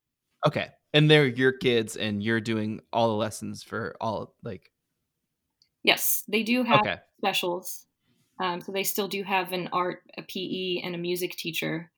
Okay, 0.47 0.69
and 0.93 1.11
they're 1.11 1.27
your 1.27 1.53
kids, 1.53 1.97
and 1.97 2.23
you're 2.23 2.41
doing 2.41 2.81
all 2.93 3.09
the 3.09 3.15
lessons 3.15 3.63
for 3.63 3.95
all 4.01 4.35
like. 4.43 4.72
Yes, 5.83 6.25
they 6.29 6.43
do 6.43 6.63
have 6.65 6.81
Okay, 6.81 7.01
specials. 7.19 7.87
Um, 8.41 8.61
so 8.61 8.73
they 8.73 8.85
still 8.85 9.09
do 9.09 9.23
have 9.25 9.53
an 9.53 9.69
art, 9.73 10.03
a 10.17 10.23
PE, 10.23 10.83
and 10.87 10.95
a 10.95 10.99
music 10.99 11.33
teacher. 11.37 11.93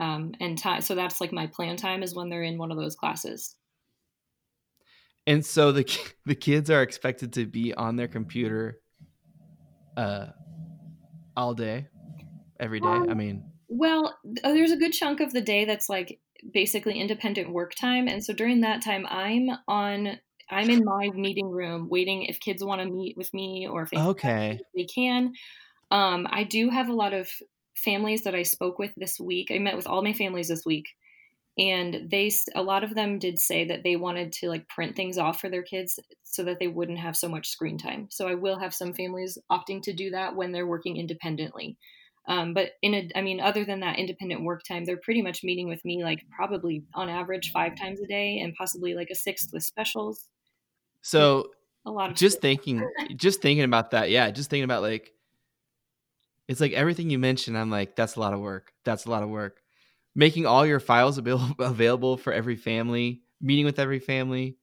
Um, 0.00 0.34
and 0.40 0.58
time, 0.58 0.82
so 0.82 0.94
that's 0.94 1.20
like 1.20 1.32
my 1.32 1.46
plan 1.48 1.76
time 1.76 2.02
is 2.02 2.14
when 2.14 2.30
they're 2.30 2.42
in 2.44 2.58
one 2.58 2.72
of 2.72 2.78
those 2.78 2.96
classes. 2.96 3.56
and 5.26 5.44
so 5.44 5.72
the 5.72 5.84
the 6.26 6.34
kids 6.34 6.70
are 6.70 6.82
expected 6.82 7.32
to 7.34 7.46
be 7.46 7.74
on 7.74 7.96
their 7.96 8.08
computer, 8.08 8.80
uh, 9.96 10.26
all 11.36 11.54
day, 11.54 11.88
every 12.60 12.80
day. 12.80 13.04
I 13.08 13.14
Um, 13.14 13.14
mean, 13.14 13.46
Well, 13.68 14.18
uh, 14.44 14.52
there's 14.52 14.70
a 14.72 14.76
good 14.76 14.92
chunk 14.92 15.20
of 15.20 15.32
the 15.32 15.40
day 15.40 15.64
that's 15.64 15.88
like 15.88 16.20
basically 16.52 17.00
independent 17.00 17.50
work 17.52 17.74
time, 17.74 18.08
and 18.08 18.24
so 18.24 18.32
during 18.34 18.60
that 18.60 18.82
time, 18.82 19.06
I'm 19.08 19.48
on. 19.68 20.20
I'm 20.50 20.70
in 20.70 20.84
my 20.84 21.10
meeting 21.14 21.50
room 21.50 21.88
waiting 21.88 22.24
if 22.24 22.40
kids 22.40 22.64
want 22.64 22.80
to 22.80 22.88
meet 22.88 23.16
with 23.16 23.32
me 23.34 23.66
or 23.68 23.82
if 23.82 23.90
they 23.90 23.98
okay, 23.98 24.60
they 24.74 24.84
can. 24.84 25.32
Um, 25.90 26.26
I 26.30 26.44
do 26.44 26.70
have 26.70 26.88
a 26.88 26.94
lot 26.94 27.12
of 27.12 27.28
families 27.76 28.24
that 28.24 28.34
I 28.34 28.42
spoke 28.42 28.78
with 28.78 28.92
this 28.96 29.20
week. 29.20 29.50
I 29.50 29.58
met 29.58 29.76
with 29.76 29.86
all 29.86 30.02
my 30.02 30.12
families 30.12 30.48
this 30.48 30.64
week, 30.64 30.88
and 31.58 32.10
they 32.10 32.30
a 32.54 32.62
lot 32.62 32.84
of 32.84 32.94
them 32.94 33.18
did 33.18 33.38
say 33.38 33.64
that 33.66 33.82
they 33.84 33.96
wanted 33.96 34.32
to 34.32 34.48
like 34.48 34.68
print 34.68 34.96
things 34.96 35.18
off 35.18 35.40
for 35.40 35.48
their 35.48 35.62
kids 35.62 35.98
so 36.24 36.42
that 36.44 36.58
they 36.58 36.68
wouldn't 36.68 36.98
have 36.98 37.16
so 37.16 37.28
much 37.28 37.48
screen 37.48 37.78
time. 37.78 38.08
So 38.10 38.26
I 38.26 38.34
will 38.34 38.58
have 38.58 38.74
some 38.74 38.92
families 38.92 39.38
opting 39.50 39.82
to 39.82 39.92
do 39.92 40.10
that 40.10 40.34
when 40.34 40.52
they're 40.52 40.66
working 40.66 40.96
independently. 40.96 41.76
Um, 42.26 42.54
but 42.54 42.70
in 42.82 42.94
a, 42.94 43.08
I 43.14 43.20
mean, 43.20 43.40
other 43.40 43.64
than 43.64 43.80
that 43.80 43.98
independent 43.98 44.42
work 44.44 44.62
time, 44.66 44.84
they're 44.84 44.96
pretty 44.96 45.22
much 45.22 45.44
meeting 45.44 45.68
with 45.68 45.84
me 45.84 46.02
like 46.02 46.22
probably 46.34 46.82
on 46.94 47.08
average 47.08 47.52
five 47.52 47.76
times 47.76 48.00
a 48.00 48.06
day, 48.06 48.38
and 48.38 48.54
possibly 48.54 48.94
like 48.94 49.10
a 49.10 49.14
sixth 49.14 49.50
with 49.52 49.62
specials. 49.62 50.28
So 51.04 51.50
A 51.86 51.90
lot 51.90 52.10
of 52.10 52.16
just 52.16 52.40
thinking 52.40 52.88
just 53.16 53.42
thinking 53.42 53.64
about 53.64 53.92
that 53.92 54.10
yeah 54.10 54.30
just 54.30 54.50
thinking 54.50 54.64
about 54.64 54.82
like 54.82 55.12
it's 56.48 56.60
like 56.60 56.72
everything 56.72 57.10
you 57.10 57.18
mentioned 57.18 57.56
i'm 57.56 57.70
like 57.70 57.96
that's 57.96 58.16
a 58.16 58.20
lot 58.20 58.32
of 58.32 58.40
work 58.40 58.72
that's 58.84 59.06
a 59.06 59.10
lot 59.10 59.22
of 59.22 59.28
work 59.28 59.60
making 60.14 60.46
all 60.46 60.66
your 60.66 60.80
files 60.80 61.18
available 61.18 61.54
available 61.64 62.16
for 62.16 62.32
every 62.32 62.56
family 62.56 63.22
meeting 63.40 63.64
with 63.64 63.78
every 63.78 63.98
family 63.98 64.56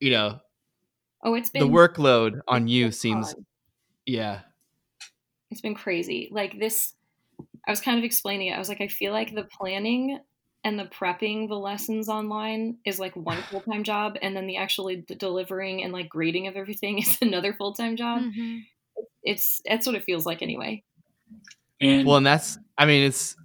you 0.00 0.10
know 0.10 0.38
oh, 1.24 1.34
it's 1.34 1.50
been 1.50 1.62
the 1.62 1.68
workload 1.68 2.40
on 2.46 2.68
you 2.68 2.86
been 2.86 2.92
seems 2.92 3.26
hard. 3.32 3.44
yeah 4.06 4.40
it's 5.50 5.60
been 5.60 5.74
crazy. 5.74 6.28
Like 6.30 6.58
this, 6.58 6.94
I 7.66 7.70
was 7.70 7.80
kind 7.80 7.98
of 7.98 8.04
explaining 8.04 8.48
it. 8.48 8.52
I 8.52 8.58
was 8.58 8.68
like, 8.68 8.80
I 8.80 8.88
feel 8.88 9.12
like 9.12 9.34
the 9.34 9.44
planning 9.44 10.18
and 10.64 10.78
the 10.78 10.84
prepping 10.84 11.48
the 11.48 11.54
lessons 11.58 12.08
online 12.08 12.78
is 12.84 12.98
like 12.98 13.14
one 13.16 13.42
full 13.50 13.60
time 13.60 13.84
job, 13.84 14.16
and 14.22 14.36
then 14.36 14.46
the 14.46 14.56
actually 14.56 14.96
d- 14.96 15.14
delivering 15.14 15.82
and 15.82 15.92
like 15.92 16.08
grading 16.08 16.46
of 16.46 16.56
everything 16.56 16.98
is 17.02 17.18
another 17.22 17.52
full 17.52 17.74
time 17.74 17.96
job. 17.96 18.22
Mhm. 18.22 18.64
It's 19.22 19.60
that's 19.64 19.86
what 19.86 19.94
it 19.94 20.04
feels 20.04 20.26
like 20.26 20.42
anyway. 20.42 20.82
And 21.80 22.06
well 22.06 22.16
and 22.16 22.26
that's 22.26 22.58
i 22.76 22.86
mean 22.86 23.04
it's 23.04 23.36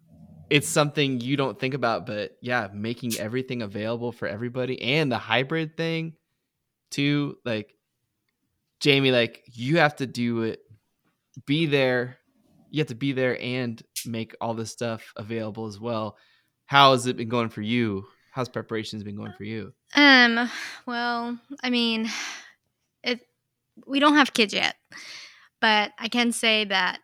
it's 0.50 0.68
something 0.68 1.22
you 1.22 1.38
don't 1.38 1.60
think 1.60 1.76
about 1.76 2.06
but 2.08 2.38
yeah 2.42 2.68
making 2.74 3.18
everything 3.20 3.62
available 3.62 4.12
for 4.12 4.28
everybody 4.28 4.82
and 4.82 5.12
the 5.12 5.20
hybrid 5.20 5.78
thing 5.78 6.14
too 6.90 7.38
like 7.46 7.76
jamie 8.80 9.12
like 9.12 9.44
you 9.54 9.78
have 9.78 9.96
to 9.96 10.08
do 10.08 10.42
it 10.42 10.62
be 11.46 11.66
there 11.68 12.18
you 12.70 12.80
have 12.80 12.88
to 12.88 12.96
be 12.96 13.12
there 13.12 13.40
and 13.42 13.84
make 14.06 14.36
all 14.42 14.54
this 14.54 14.72
stuff 14.72 15.14
available 15.16 15.68
as 15.68 15.80
well 15.80 16.18
how 16.74 16.92
has 16.92 17.06
it 17.06 17.18
been 17.18 17.30
going 17.30 17.50
for 17.50 17.62
you 17.62 18.04
how's 18.32 18.50
preparations 18.50 19.04
been 19.04 19.16
going 19.16 19.34
for 19.38 19.44
you 19.44 19.72
Um, 19.96 20.50
well, 20.88 21.38
I 21.62 21.70
mean, 21.70 22.10
it 23.04 23.22
we 23.86 24.00
don't 24.00 24.16
have 24.16 24.34
kids 24.34 24.54
yet, 24.54 24.76
but 25.62 25.92
I 26.00 26.08
can 26.08 26.32
say 26.32 26.66
that 26.66 27.00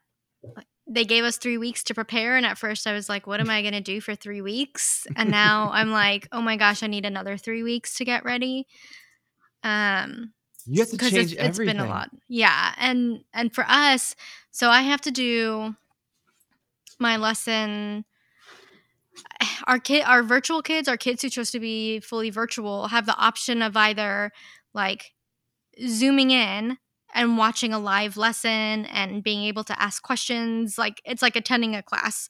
they 0.88 1.06
gave 1.06 1.24
us 1.24 1.38
three 1.38 1.60
weeks 1.60 1.84
to 1.84 1.94
prepare, 1.94 2.36
and 2.36 2.46
at 2.48 2.58
first 2.58 2.88
I 2.88 2.94
was 2.94 3.08
like, 3.10 3.28
"What 3.28 3.40
am 3.40 3.50
I 3.50 3.62
gonna 3.62 3.80
do 3.82 4.02
for 4.02 4.16
three 4.16 4.42
weeks?" 4.42 5.06
And 5.16 5.30
now 5.44 5.70
I'm 5.72 5.92
like, 5.92 6.28
"Oh 6.32 6.42
my 6.42 6.58
gosh, 6.58 6.82
I 6.82 6.88
need 6.88 7.06
another 7.06 7.38
three 7.38 7.62
weeks 7.62 7.96
to 7.98 8.06
get 8.06 8.26
ready." 8.26 8.66
Um, 9.64 10.34
you 10.66 10.82
have 10.82 10.90
to 10.90 10.98
change 10.98 11.16
it's, 11.16 11.32
it's 11.34 11.42
everything 11.42 11.78
been 11.78 11.86
a 11.86 11.90
lot 11.90 12.10
yeah 12.28 12.74
and 12.78 13.24
and 13.34 13.54
for 13.54 13.66
us 13.68 14.16
so 14.52 14.70
i 14.70 14.82
have 14.82 15.02
to 15.02 15.10
do 15.12 15.76
my 17.00 17.18
lesson 17.18 18.06
our 19.68 19.80
kid 19.80 20.04
our 20.06 20.24
virtual 20.24 20.62
kids 20.62 20.88
our 20.88 20.98
kids 20.98 21.22
who 21.22 21.30
chose 21.30 21.52
to 21.52 21.60
be 21.60 22.00
fully 22.00 22.30
virtual 22.30 22.88
have 22.88 23.06
the 23.06 23.16
option 23.18 23.62
of 23.62 23.76
either 23.78 24.32
like 24.74 25.12
zooming 25.86 26.32
in 26.32 26.78
and 27.14 27.38
watching 27.38 27.74
a 27.74 27.80
live 27.80 28.18
lesson 28.18 28.86
and 28.86 29.24
being 29.24 29.44
able 29.44 29.64
to 29.64 29.82
ask 29.82 30.04
questions 30.04 30.78
like 30.78 31.02
it's 31.06 31.22
like 31.22 31.36
attending 31.36 31.76
a 31.76 31.84
class 31.84 32.30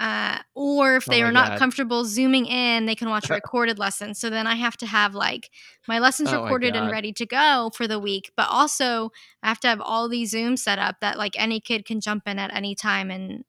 uh, 0.00 0.38
or 0.56 0.96
if 0.96 1.08
Oh 1.08 1.12
they 1.12 1.22
my 1.22 1.28
are 1.28 1.32
not 1.32 1.50
God. 1.50 1.58
comfortable 1.60 2.04
zooming 2.04 2.46
in 2.46 2.86
they 2.86 2.96
can 2.96 3.08
watch 3.08 3.30
a 3.30 3.34
recorded 3.40 3.78
lesson 3.78 4.12
so 4.14 4.28
then 4.28 4.46
i 4.46 4.56
have 4.56 4.76
to 4.78 4.86
have 4.86 5.14
like 5.14 5.50
my 5.86 6.00
lessons 6.00 6.30
Oh 6.30 6.32
my 6.32 6.42
recorded 6.42 6.74
and 6.74 6.90
ready 6.90 7.12
to 7.12 7.24
go 7.26 7.70
for 7.74 7.86
the 7.86 8.00
week 8.00 8.32
but 8.36 8.48
also 8.50 9.10
i 9.42 9.48
have 9.48 9.60
to 9.60 9.68
have 9.68 9.80
all 9.80 10.08
these 10.08 10.32
zooms 10.34 10.58
set 10.58 10.80
up 10.80 10.96
that 11.00 11.16
like 11.16 11.38
any 11.38 11.60
kid 11.60 11.84
can 11.86 12.00
jump 12.00 12.24
in 12.26 12.40
at 12.40 12.52
any 12.52 12.74
time 12.74 13.08
and 13.10 13.44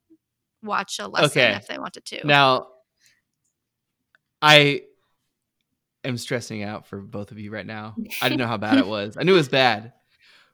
watch 0.66 1.00
a 1.00 1.08
lesson 1.08 1.40
Okay. 1.42 1.54
if 1.56 1.68
they 1.68 1.78
wanted 1.80 2.06
to 2.06 2.26
Now, 2.28 2.68
I 4.42 4.82
am 6.04 6.18
stressing 6.18 6.64
out 6.64 6.86
for 6.88 7.00
both 7.00 7.32
of 7.32 7.40
you 7.40 7.52
right 7.52 7.66
now. 7.66 7.96
I 8.22 8.30
didn't 8.30 8.40
know 8.40 8.48
how 8.48 8.58
bad 8.58 8.78
it 8.78 8.88
was. 8.98 9.18
I 9.18 9.24
knew 9.24 9.34
it 9.34 9.38
was 9.38 9.50
bad, 9.50 9.94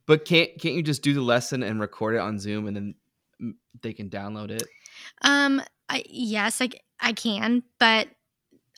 but 0.05 0.25
can't 0.25 0.49
can't 0.59 0.75
you 0.75 0.83
just 0.83 1.03
do 1.03 1.13
the 1.13 1.21
lesson 1.21 1.63
and 1.63 1.79
record 1.79 2.15
it 2.15 2.19
on 2.19 2.39
Zoom 2.39 2.67
and 2.67 2.75
then 2.75 3.55
they 3.81 3.93
can 3.93 4.09
download 4.09 4.51
it? 4.51 4.67
Um, 5.23 5.61
I, 5.89 6.03
yes, 6.07 6.61
i 6.99 7.13
can, 7.13 7.63
but 7.79 8.07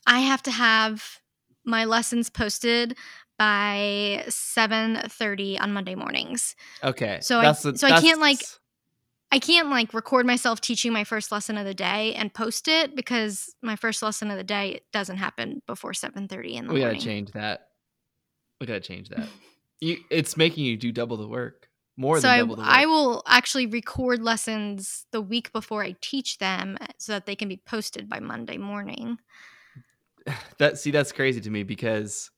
I 0.08 0.20
have 0.22 0.42
to 0.44 0.52
have 0.52 1.20
my 1.66 1.86
lessons 1.86 2.30
posted 2.30 2.98
by 3.38 4.24
7:30 4.30 5.60
on 5.60 5.74
Monday 5.74 5.96
mornings. 5.96 6.56
Okay, 6.84 7.20
So 7.22 7.40
I- 7.40 7.52
so 7.54 7.88
I 7.88 8.00
can't, 8.02 8.20
like, 8.22 8.40
I 9.34 9.40
can't 9.40 9.72
like 9.72 9.96
record 9.96 10.28
myself 10.28 10.62
teaching 10.62 10.94
my 10.94 11.04
first 11.04 11.32
lesson 11.32 11.58
of 11.58 11.66
the 11.66 11.74
day 11.74 12.14
and 12.14 12.32
post 12.32 12.68
it 12.68 12.96
because 12.96 13.56
my 13.64 13.76
first 13.76 14.04
lesson 14.04 14.30
of 14.30 14.38
the 14.38 14.44
day 14.44 14.82
doesn't 14.92 15.18
happen 15.18 15.64
before 15.66 15.94
7:30 15.94 16.20
in 16.20 16.28
the 16.28 16.38
morning. 16.38 16.74
we 16.74 16.82
gotta 16.82 17.00
change 17.00 17.32
that. 17.32 17.70
We 18.62 18.68
gotta 18.68 18.80
change 18.80 19.10
that. 19.10 19.28
You, 19.82 19.98
it's 20.10 20.38
making 20.38 20.64
you 20.64 20.78
do 20.78 20.94
double 20.94 21.18
the 21.18 21.28
work, 21.28 21.68
more 21.98 22.16
so 22.16 22.22
than 22.22 22.30
I, 22.30 22.38
double 22.38 22.56
the 22.56 22.62
work. 22.62 22.72
I 22.72 22.86
will 22.86 23.22
actually 23.28 23.66
record 23.66 24.22
lessons 24.22 25.06
the 25.12 25.20
week 25.20 25.52
before 25.52 25.84
I 25.84 25.98
teach 26.00 26.38
them 26.38 26.78
eh, 26.80 26.88
so 26.98 27.12
that 27.12 27.26
they 27.26 27.36
can 27.36 27.50
be 27.50 27.58
posted 27.58 28.08
by 28.08 28.22
Monday 28.22 28.58
morning. 28.58 29.18
that 30.58 30.78
see 30.78 30.92
that's 30.92 31.12
crazy 31.12 31.42
to 31.42 31.50
me 31.50 31.64
because 31.64 32.32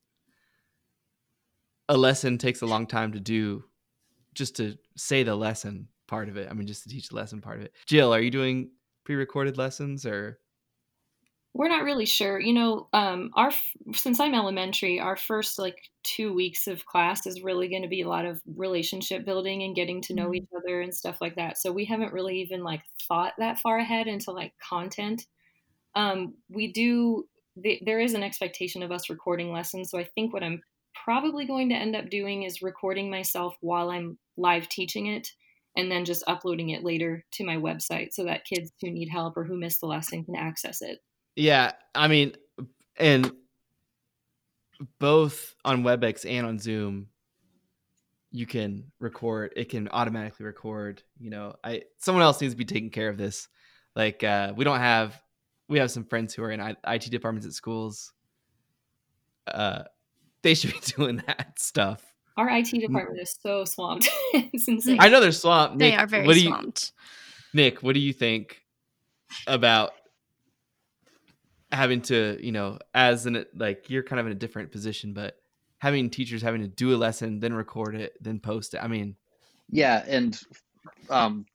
a 1.88 1.96
lesson 1.96 2.40
takes 2.40 2.64
a 2.64 2.66
long 2.66 2.88
time 2.88 3.12
to 3.12 3.20
do 3.20 3.66
just 4.34 4.56
to 4.56 4.80
say 4.96 5.22
the 5.22 5.36
lesson 5.36 5.90
part 6.08 6.30
of 6.30 6.38
it. 6.38 6.48
I 6.50 6.54
mean, 6.54 6.68
just 6.68 6.84
to 6.84 6.90
teach 6.90 7.10
the 7.10 7.16
lesson 7.16 7.42
part 7.42 7.60
of 7.60 7.66
it. 7.66 7.74
Jill, 7.86 8.14
are 8.14 8.22
you 8.22 8.32
doing 8.32 8.72
pre-recorded 9.06 9.58
lessons 9.58 10.06
or? 10.06 10.40
We're 11.54 11.70
not 11.70 11.86
really 11.86 12.06
sure. 12.06 12.38
You 12.38 12.54
know, 12.54 12.90
um, 12.92 13.32
our 13.34 13.52
since 13.94 14.20
I'm 14.20 14.36
elementary, 14.36 15.00
our 15.00 15.16
first 15.16 15.58
like 15.58 15.90
two 16.04 16.34
weeks 16.34 16.68
of 16.68 16.86
class 16.86 17.26
is 17.26 17.44
really 17.44 17.70
going 17.70 17.84
to 17.84 17.88
be 17.88 18.02
a 18.02 18.10
lot 18.10 18.26
of 18.26 18.42
relationship 18.58 19.24
building 19.24 19.64
and 19.64 19.76
getting 19.76 20.02
to 20.02 20.14
know 20.14 20.26
mm-hmm. 20.26 20.36
each 20.36 20.50
other 20.58 20.82
and 20.82 20.94
stuff 20.94 21.22
like 21.22 21.36
that. 21.38 21.58
So 21.58 21.72
we 21.72 21.86
haven't 21.86 22.12
really 22.12 22.42
even 22.42 22.62
like 22.62 22.82
thought 23.08 23.34
that 23.38 23.60
far 23.60 23.78
ahead 23.78 24.08
into 24.08 24.32
like 24.32 24.54
content. 24.58 25.26
Um, 25.96 26.34
we 26.50 26.74
do. 26.74 27.26
The, 27.56 27.80
there 27.86 28.02
is 28.02 28.16
an 28.16 28.24
expectation 28.24 28.84
of 28.84 28.92
us 28.92 29.10
recording 29.10 29.54
lessons, 29.54 29.90
so 29.90 29.98
I 29.98 30.04
think 30.04 30.34
what 30.34 30.44
I'm 30.44 30.62
probably 31.06 31.46
going 31.46 31.70
to 31.70 31.76
end 31.76 31.96
up 31.96 32.10
doing 32.10 32.44
is 32.44 32.62
recording 32.62 33.10
myself 33.10 33.56
while 33.62 33.90
I'm 33.92 34.18
live 34.36 34.68
teaching 34.68 35.08
it 35.08 35.30
and 35.76 35.92
then 35.92 36.06
just 36.06 36.24
uploading 36.28 36.70
it 36.70 36.84
later 36.84 37.26
to 37.32 37.46
my 37.46 37.58
website 37.58 38.14
so 38.14 38.24
that 38.24 38.46
kids 38.46 38.72
who 38.82 38.90
need 38.90 39.10
help 39.10 39.36
or 39.38 39.44
who 39.44 39.58
missed 39.58 39.82
the 39.82 39.88
lesson 39.88 40.24
can 40.24 40.36
access 40.36 40.82
it. 40.82 41.00
Yeah, 41.36 41.74
I 41.94 42.08
mean, 42.08 42.34
and 42.98 43.32
both 45.00 45.56
on 45.66 45.84
WebEx 45.84 46.30
and 46.30 46.46
on 46.46 46.60
Zoom, 46.60 47.08
you 48.32 48.46
can 48.46 48.92
record. 49.00 49.54
It 49.56 49.70
can 49.70 49.90
automatically 49.90 50.46
record. 50.46 51.04
You 51.20 51.30
know, 51.30 51.56
I 51.64 51.84
someone 51.98 52.24
else 52.24 52.40
needs 52.42 52.54
to 52.54 52.58
be 52.58 52.66
taking 52.66 52.90
care 52.90 53.10
of 53.10 53.18
this. 53.18 53.48
Like, 53.96 54.24
uh, 54.24 54.54
we 54.56 54.64
don't 54.64 54.80
have. 54.80 55.22
We 55.68 55.80
have 55.80 55.90
some 55.90 56.06
friends 56.06 56.34
who 56.34 56.44
are 56.44 56.52
in 56.52 56.62
IT 56.62 57.10
departments 57.10 57.48
at 57.48 57.54
schools. 57.54 58.14
Uh, 59.48 59.84
they 60.44 60.54
should 60.54 60.74
be 60.74 60.80
doing 60.98 61.24
that 61.28 61.60
stuff. 61.60 62.15
Our 62.38 62.50
IT 62.50 62.72
department 62.72 63.20
is 63.20 63.38
so 63.42 63.64
swamped. 63.66 64.10
it's 64.34 64.68
insane. 64.68 64.98
I 65.00 65.10
know 65.10 65.22
they're 65.22 65.32
swamped. 65.32 65.78
Nick, 65.78 65.94
they 65.94 65.98
are 65.98 66.08
very 66.08 66.28
what 66.28 66.38
swamped. 66.38 66.92
You, 67.54 67.62
Nick, 67.62 67.82
what 67.82 67.94
do 67.94 68.02
you 68.02 68.12
think 68.12 68.62
about 69.48 69.94
having 71.72 72.02
to, 72.02 72.38
you 72.42 72.52
know, 72.52 72.80
as 72.94 73.26
in 73.26 73.46
like 73.56 73.90
you're 73.90 74.04
kind 74.04 74.20
of 74.20 74.26
in 74.26 74.34
a 74.34 74.36
different 74.36 74.72
position, 74.72 75.14
but 75.14 75.38
having 75.78 76.10
teachers 76.10 76.42
having 76.42 76.62
to 76.62 76.68
do 76.68 76.94
a 76.94 76.98
lesson, 76.98 77.40
then 77.40 77.54
record 77.54 77.96
it, 77.96 78.14
then 78.22 78.40
post 78.40 78.74
it. 78.74 78.84
I 78.84 78.88
mean, 78.88 79.16
yeah, 79.70 80.04
and 80.08 80.40
um, 81.10 81.46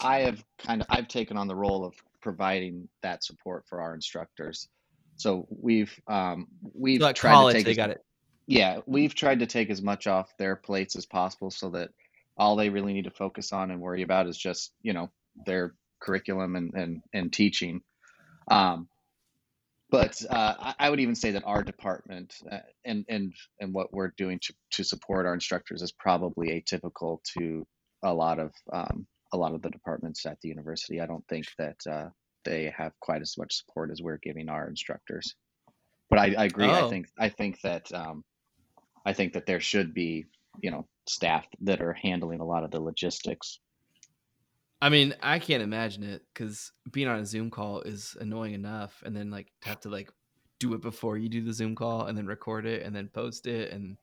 I 0.00 0.20
have 0.20 0.44
kind 0.58 0.80
of 0.80 0.86
I've 0.90 1.08
taken 1.08 1.36
on 1.36 1.48
the 1.48 1.54
role 1.54 1.84
of 1.84 1.94
providing 2.20 2.88
that 3.02 3.24
support 3.24 3.64
for 3.68 3.80
our 3.80 3.94
instructors. 3.94 4.68
So 5.16 5.46
we've 5.50 5.94
um, 6.08 6.48
we've 6.74 7.00
like 7.00 7.16
tried 7.16 7.32
college, 7.32 7.54
to 7.54 7.58
take 7.58 7.64
they 7.66 7.70
as, 7.72 7.76
got 7.76 7.90
it. 7.90 8.04
Yeah, 8.46 8.80
we've 8.86 9.14
tried 9.14 9.40
to 9.40 9.46
take 9.46 9.70
as 9.70 9.80
much 9.80 10.06
off 10.06 10.36
their 10.38 10.56
plates 10.56 10.96
as 10.96 11.06
possible, 11.06 11.50
so 11.50 11.70
that 11.70 11.90
all 12.36 12.56
they 12.56 12.68
really 12.68 12.92
need 12.92 13.04
to 13.04 13.10
focus 13.10 13.52
on 13.52 13.70
and 13.70 13.80
worry 13.80 14.02
about 14.02 14.26
is 14.26 14.36
just 14.36 14.72
you 14.82 14.92
know 14.92 15.10
their 15.46 15.74
curriculum 16.00 16.56
and 16.56 16.74
and, 16.74 17.02
and 17.12 17.32
teaching. 17.32 17.80
Um, 18.48 18.88
but 19.90 20.20
uh, 20.28 20.72
I, 20.78 20.90
would 20.90 20.98
even 20.98 21.14
say 21.14 21.30
that 21.32 21.44
our 21.46 21.62
department 21.62 22.34
uh, 22.50 22.58
and 22.84 23.04
and 23.08 23.32
and 23.60 23.72
what 23.72 23.92
we're 23.92 24.12
doing 24.16 24.40
to, 24.42 24.54
to 24.72 24.84
support 24.84 25.24
our 25.24 25.34
instructors 25.34 25.82
is 25.82 25.92
probably 25.92 26.48
atypical 26.48 27.18
to 27.38 27.64
a 28.02 28.12
lot 28.12 28.40
of 28.40 28.52
um, 28.72 29.06
a 29.32 29.36
lot 29.36 29.54
of 29.54 29.62
the 29.62 29.70
departments 29.70 30.26
at 30.26 30.40
the 30.40 30.48
university. 30.48 31.00
I 31.00 31.06
don't 31.06 31.26
think 31.28 31.46
that 31.58 31.76
uh, 31.88 32.08
they 32.44 32.72
have 32.76 32.92
quite 33.00 33.22
as 33.22 33.36
much 33.38 33.54
support 33.54 33.90
as 33.90 34.02
we're 34.02 34.18
giving 34.18 34.48
our 34.48 34.68
instructors. 34.68 35.34
But 36.10 36.18
I, 36.18 36.34
I 36.36 36.44
agree. 36.46 36.66
Oh. 36.66 36.86
I 36.86 36.90
think 36.90 37.06
I 37.18 37.28
think 37.28 37.60
that 37.62 37.92
um, 37.92 38.24
I 39.04 39.12
think 39.12 39.32
that 39.34 39.46
there 39.46 39.60
should 39.60 39.94
be 39.94 40.26
you 40.60 40.70
know 40.70 40.86
staff 41.06 41.46
that 41.60 41.80
are 41.80 41.92
handling 41.92 42.40
a 42.40 42.44
lot 42.44 42.64
of 42.64 42.70
the 42.70 42.80
logistics 42.80 43.58
I 44.84 44.90
mean, 44.90 45.14
I 45.22 45.38
can't 45.38 45.62
imagine 45.62 46.02
it 46.02 46.20
because 46.34 46.70
being 46.92 47.08
on 47.08 47.18
a 47.18 47.24
Zoom 47.24 47.50
call 47.50 47.80
is 47.80 48.18
annoying 48.20 48.52
enough, 48.52 49.02
and 49.06 49.16
then 49.16 49.30
like 49.30 49.50
to 49.62 49.68
have 49.68 49.80
to 49.80 49.88
like 49.88 50.10
do 50.58 50.74
it 50.74 50.82
before 50.82 51.16
you 51.16 51.30
do 51.30 51.42
the 51.42 51.54
Zoom 51.54 51.74
call, 51.74 52.04
and 52.04 52.18
then 52.18 52.26
record 52.26 52.66
it, 52.66 52.82
and 52.82 52.94
then 52.94 53.08
post 53.08 53.46
it, 53.46 53.72
and 53.72 53.96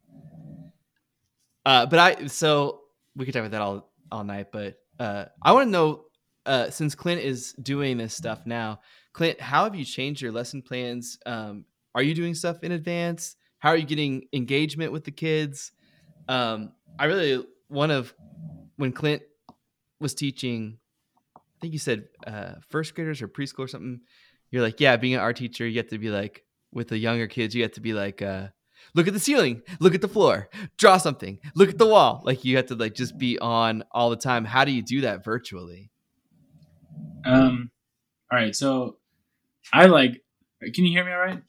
uh, 1.68 1.86
but 1.86 2.00
I 2.00 2.26
so 2.26 2.82
we 3.16 3.26
could 3.26 3.34
talk 3.36 3.42
about 3.42 3.52
that 3.52 3.62
all 3.62 3.92
all 4.12 4.24
night, 4.24 4.48
but 4.52 4.80
uh, 5.00 5.26
I 5.44 5.52
want 5.52 5.68
to 5.68 5.72
know 5.72 6.06
uh, 6.48 6.72
since 6.72 6.96
Clint 6.96 7.22
is 7.22 7.54
doing 7.62 7.98
this 7.98 8.16
stuff 8.16 8.48
now, 8.48 8.80
Clint, 9.14 9.40
how 9.40 9.66
have 9.66 9.76
you 9.76 9.86
changed 9.86 10.20
your 10.20 10.32
lesson 10.32 10.64
plans? 10.64 11.20
Um, 11.28 11.66
are 11.94 12.02
you 12.02 12.16
doing 12.16 12.34
stuff 12.34 12.64
in 12.64 12.72
advance? 12.72 13.36
How 13.62 13.70
are 13.70 13.78
you 13.78 13.86
getting 13.86 14.28
engagement 14.34 14.92
with 14.92 15.04
the 15.04 15.12
kids? 15.12 15.72
Um, 16.28 16.72
I 17.00 17.06
really 17.06 17.46
one 17.68 17.92
of 17.92 18.14
when 18.78 18.92
Clint 18.92 19.22
was 20.00 20.16
teaching, 20.16 20.80
I 21.38 21.42
think 21.62 21.74
you 21.74 21.80
said 21.80 22.06
uh, 22.26 22.54
first 22.70 22.96
graders 22.96 23.22
or 23.22 23.28
preschool 23.28 23.60
or 23.60 23.68
something. 23.68 24.02
You're 24.50 24.64
like, 24.64 24.80
yeah, 24.80 24.98
being 24.98 25.14
an 25.14 25.20
art 25.20 25.38
teacher, 25.38 25.68
you 25.68 25.78
have 25.78 25.90
to 25.90 26.00
be 26.00 26.10
like 26.10 26.44
with 26.74 26.88
the 26.88 26.98
younger 26.98 27.28
kids. 27.28 27.54
You 27.54 27.62
have 27.62 27.74
to 27.74 27.82
be 27.82 27.94
like, 27.94 28.24
uh, 28.24 28.48
look 28.96 29.08
at 29.08 29.14
the 29.14 29.20
ceiling, 29.20 29.62
look 29.80 29.94
at 29.94 30.02
the 30.02 30.08
floor, 30.08 30.50
draw 30.78 30.98
something, 30.98 31.38
look 31.54 31.70
at 31.70 31.78
the 31.78 31.86
wall. 31.86 32.24
Like 32.26 32.44
you 32.44 32.58
have 32.58 32.66
to 32.68 32.76
like 32.76 32.96
just 32.96 33.16
be 33.20 33.38
on 33.38 33.84
all 33.92 34.10
the 34.10 34.16
time. 34.16 34.44
How 34.44 34.66
do 34.66 34.72
you 34.72 34.82
do 34.82 35.02
that 35.02 35.24
virtually? 35.24 35.92
Um. 37.26 37.70
All 38.32 38.40
right. 38.40 38.56
So 38.56 38.98
I 39.72 39.86
like. 39.86 40.24
Can 40.74 40.84
you 40.84 40.92
hear 40.92 41.06
me 41.06 41.12
all 41.12 41.20
right? 41.20 41.44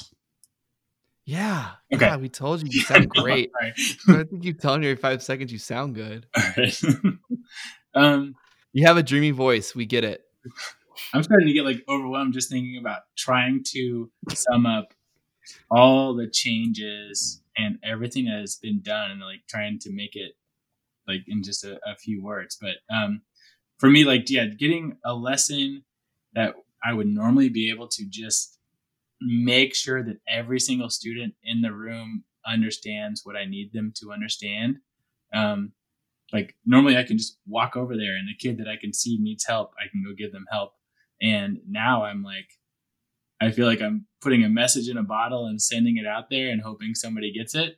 Yeah. 1.33 1.71
Okay. 1.95 2.05
Yeah, 2.05 2.16
we 2.16 2.29
told 2.29 2.62
you 2.62 2.68
you 2.71 2.81
sound 2.83 3.09
great. 3.09 3.51
right. 3.59 3.73
I 4.07 4.25
think 4.25 4.45
you 4.45 4.53
telling 4.53 4.83
me 4.83 4.88
every 4.88 5.01
five 5.01 5.23
seconds 5.23 5.51
you 5.51 5.59
sound 5.59 5.95
good. 5.95 6.27
Right. 6.59 6.83
um, 7.95 8.35
you 8.75 8.87
have 8.87 8.99
a 8.99 9.03
dreamy 9.03 9.31
voice. 9.31 9.75
We 9.75 9.87
get 9.87 10.05
it. 10.05 10.21
I'm 11.14 11.23
starting 11.23 11.47
to 11.47 11.55
get 11.55 11.64
like 11.64 11.83
overwhelmed 11.88 12.35
just 12.35 12.51
thinking 12.51 12.77
about 12.79 13.01
trying 13.16 13.64
to 13.68 14.11
sum 14.29 14.66
up 14.66 14.92
all 15.71 16.14
the 16.14 16.29
changes 16.29 17.40
and 17.57 17.79
everything 17.83 18.27
that 18.27 18.40
has 18.40 18.57
been 18.57 18.83
done 18.83 19.12
and 19.12 19.21
like 19.21 19.40
trying 19.49 19.79
to 19.81 19.92
make 19.92 20.16
it 20.16 20.33
like 21.09 21.23
in 21.29 21.42
just 21.42 21.64
a, 21.64 21.81
a 21.87 21.97
few 21.97 22.23
words. 22.23 22.59
But 22.61 22.77
um, 22.95 23.23
for 23.79 23.88
me, 23.88 24.05
like, 24.05 24.29
yeah, 24.29 24.47
getting 24.49 24.99
a 25.03 25.14
lesson 25.14 25.85
that 26.35 26.57
I 26.85 26.92
would 26.92 27.07
normally 27.09 27.49
be 27.49 27.71
able 27.71 27.88
to 27.88 28.05
just 28.05 28.59
make 29.25 29.75
sure 29.75 30.03
that 30.03 30.19
every 30.29 30.61
single 30.61 30.91
student 30.91 31.35
in 31.43 31.61
the 31.61 31.73
room 31.73 32.25
understands 32.47 33.23
what 33.25 33.37
I 33.37 33.45
need 33.45 33.73
them 33.73 33.93
to 33.97 34.13
understand. 34.13 34.79
Um, 35.35 35.73
like 36.33 36.55
normally 36.65 36.97
I 36.97 37.05
can 37.05 37.19
just 37.19 37.39
walk 37.47 37.77
over 37.77 37.97
there 37.97 38.17
and 38.17 38.29
the 38.29 38.37
kid 38.39 38.59
that 38.59 38.69
I 38.69 38.77
can 38.77 38.93
see 38.93 39.19
needs 39.21 39.45
help, 39.47 39.73
I 39.79 39.89
can 39.91 40.03
go 40.05 40.15
give 40.17 40.33
them 40.33 40.47
help. 40.51 40.73
And 41.21 41.61
now 41.69 42.05
I'm 42.05 42.23
like, 42.23 42.49
I 43.41 43.51
feel 43.51 43.67
like 43.67 43.81
I'm 43.81 44.07
putting 44.21 44.45
a 44.45 44.49
message 44.49 44.89
in 44.89 44.97
a 44.97 45.03
bottle 45.03 45.47
and 45.47 45.61
sending 45.61 45.97
it 45.97 46.07
out 46.07 46.31
there 46.31 46.51
and 46.51 46.63
hoping 46.63 46.95
somebody 46.95 47.33
gets 47.33 47.55
it. 47.55 47.77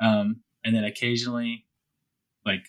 Um, 0.00 0.40
and 0.64 0.74
then 0.74 0.84
occasionally, 0.84 1.64
like, 2.44 2.64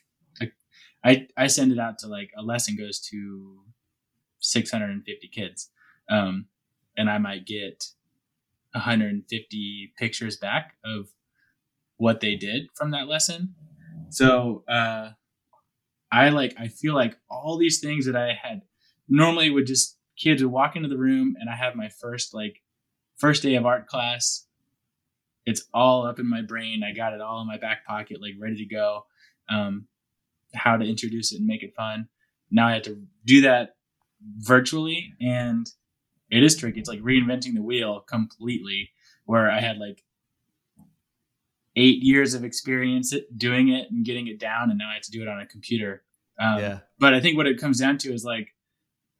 I, 1.04 1.28
I 1.38 1.48
send 1.48 1.72
it 1.72 1.80
out 1.80 2.00
to 2.00 2.08
like 2.08 2.32
a 2.38 2.42
lesson 2.42 2.76
goes 2.76 3.00
to 3.12 3.62
650 4.40 5.28
kids. 5.30 5.70
Um, 6.10 6.48
and 6.98 7.10
I 7.10 7.18
might 7.18 7.46
get 7.46 7.86
150 8.74 9.94
pictures 9.98 10.38
back 10.38 10.76
of 10.84 11.08
what 11.98 12.20
they 12.20 12.36
did 12.36 12.68
from 12.76 12.92
that 12.92 13.08
lesson. 13.08 13.56
So 14.10 14.64
uh, 14.68 15.12
I 16.12 16.30
like 16.30 16.56
I 16.60 16.68
feel 16.68 16.94
like 16.94 17.18
all 17.30 17.58
these 17.58 17.80
things 17.80 18.06
that 18.06 18.16
I 18.16 18.34
had 18.42 18.62
normally 19.10 19.50
would 19.50 19.66
just 19.66 19.98
kids 20.18 20.42
would 20.42 20.52
walk 20.52 20.76
into 20.76 20.90
the 20.90 20.98
room 20.98 21.36
and 21.40 21.50
I 21.50 21.56
have 21.56 21.76
my 21.76 21.90
first 21.90 22.34
like 22.34 22.62
first 23.18 23.44
day 23.44 23.56
of 23.56 23.66
art 23.66 23.88
class. 23.88 24.46
It's 25.46 25.64
all 25.74 26.06
up 26.06 26.20
in 26.20 26.30
my 26.30 26.42
brain. 26.42 26.84
I 26.84 26.94
got 26.94 27.14
it 27.14 27.22
all 27.22 27.42
in 27.42 27.48
my 27.48 27.58
back 27.58 27.86
pocket, 27.86 28.22
like 28.22 28.34
ready 28.40 28.58
to 28.58 28.66
go. 28.66 29.06
Um, 29.50 29.88
how 30.54 30.78
to 30.78 30.86
introduce 30.86 31.32
it 31.32 31.38
and 31.38 31.48
make 31.48 31.64
it 31.64 31.76
fun. 31.76 32.08
Now 32.52 32.68
I 32.68 32.74
have 32.74 32.84
to 32.84 33.02
do 33.26 33.42
that 33.42 33.76
virtually, 34.40 35.14
and 35.22 35.70
it 36.30 36.44
is 36.44 36.58
tricky. 36.58 36.80
It's 36.80 36.90
like 36.90 37.02
reinventing 37.02 37.54
the 37.54 37.62
wheel 37.62 38.02
completely. 38.02 38.92
Where 39.26 39.52
I 39.52 39.60
had 39.60 39.78
like 39.78 40.04
eight 41.76 42.02
years 42.02 42.34
of 42.34 42.44
experience 42.44 43.14
doing 43.36 43.70
it 43.70 43.92
and 43.92 44.06
getting 44.06 44.28
it 44.28 44.40
down, 44.40 44.70
and 44.70 44.80
now 44.80 44.90
I 44.90 44.96
have 44.96 45.04
to 45.04 45.12
do 45.12 45.22
it 45.22 45.28
on 45.28 45.40
a 45.40 45.46
computer. 45.46 46.04
Um, 46.40 46.60
yeah. 46.60 46.80
But 47.00 47.14
I 47.14 47.20
think 47.20 47.38
what 47.38 47.48
it 47.48 47.60
comes 47.60 47.80
down 47.80 47.98
to 48.00 48.14
is 48.14 48.24
like 48.24 48.50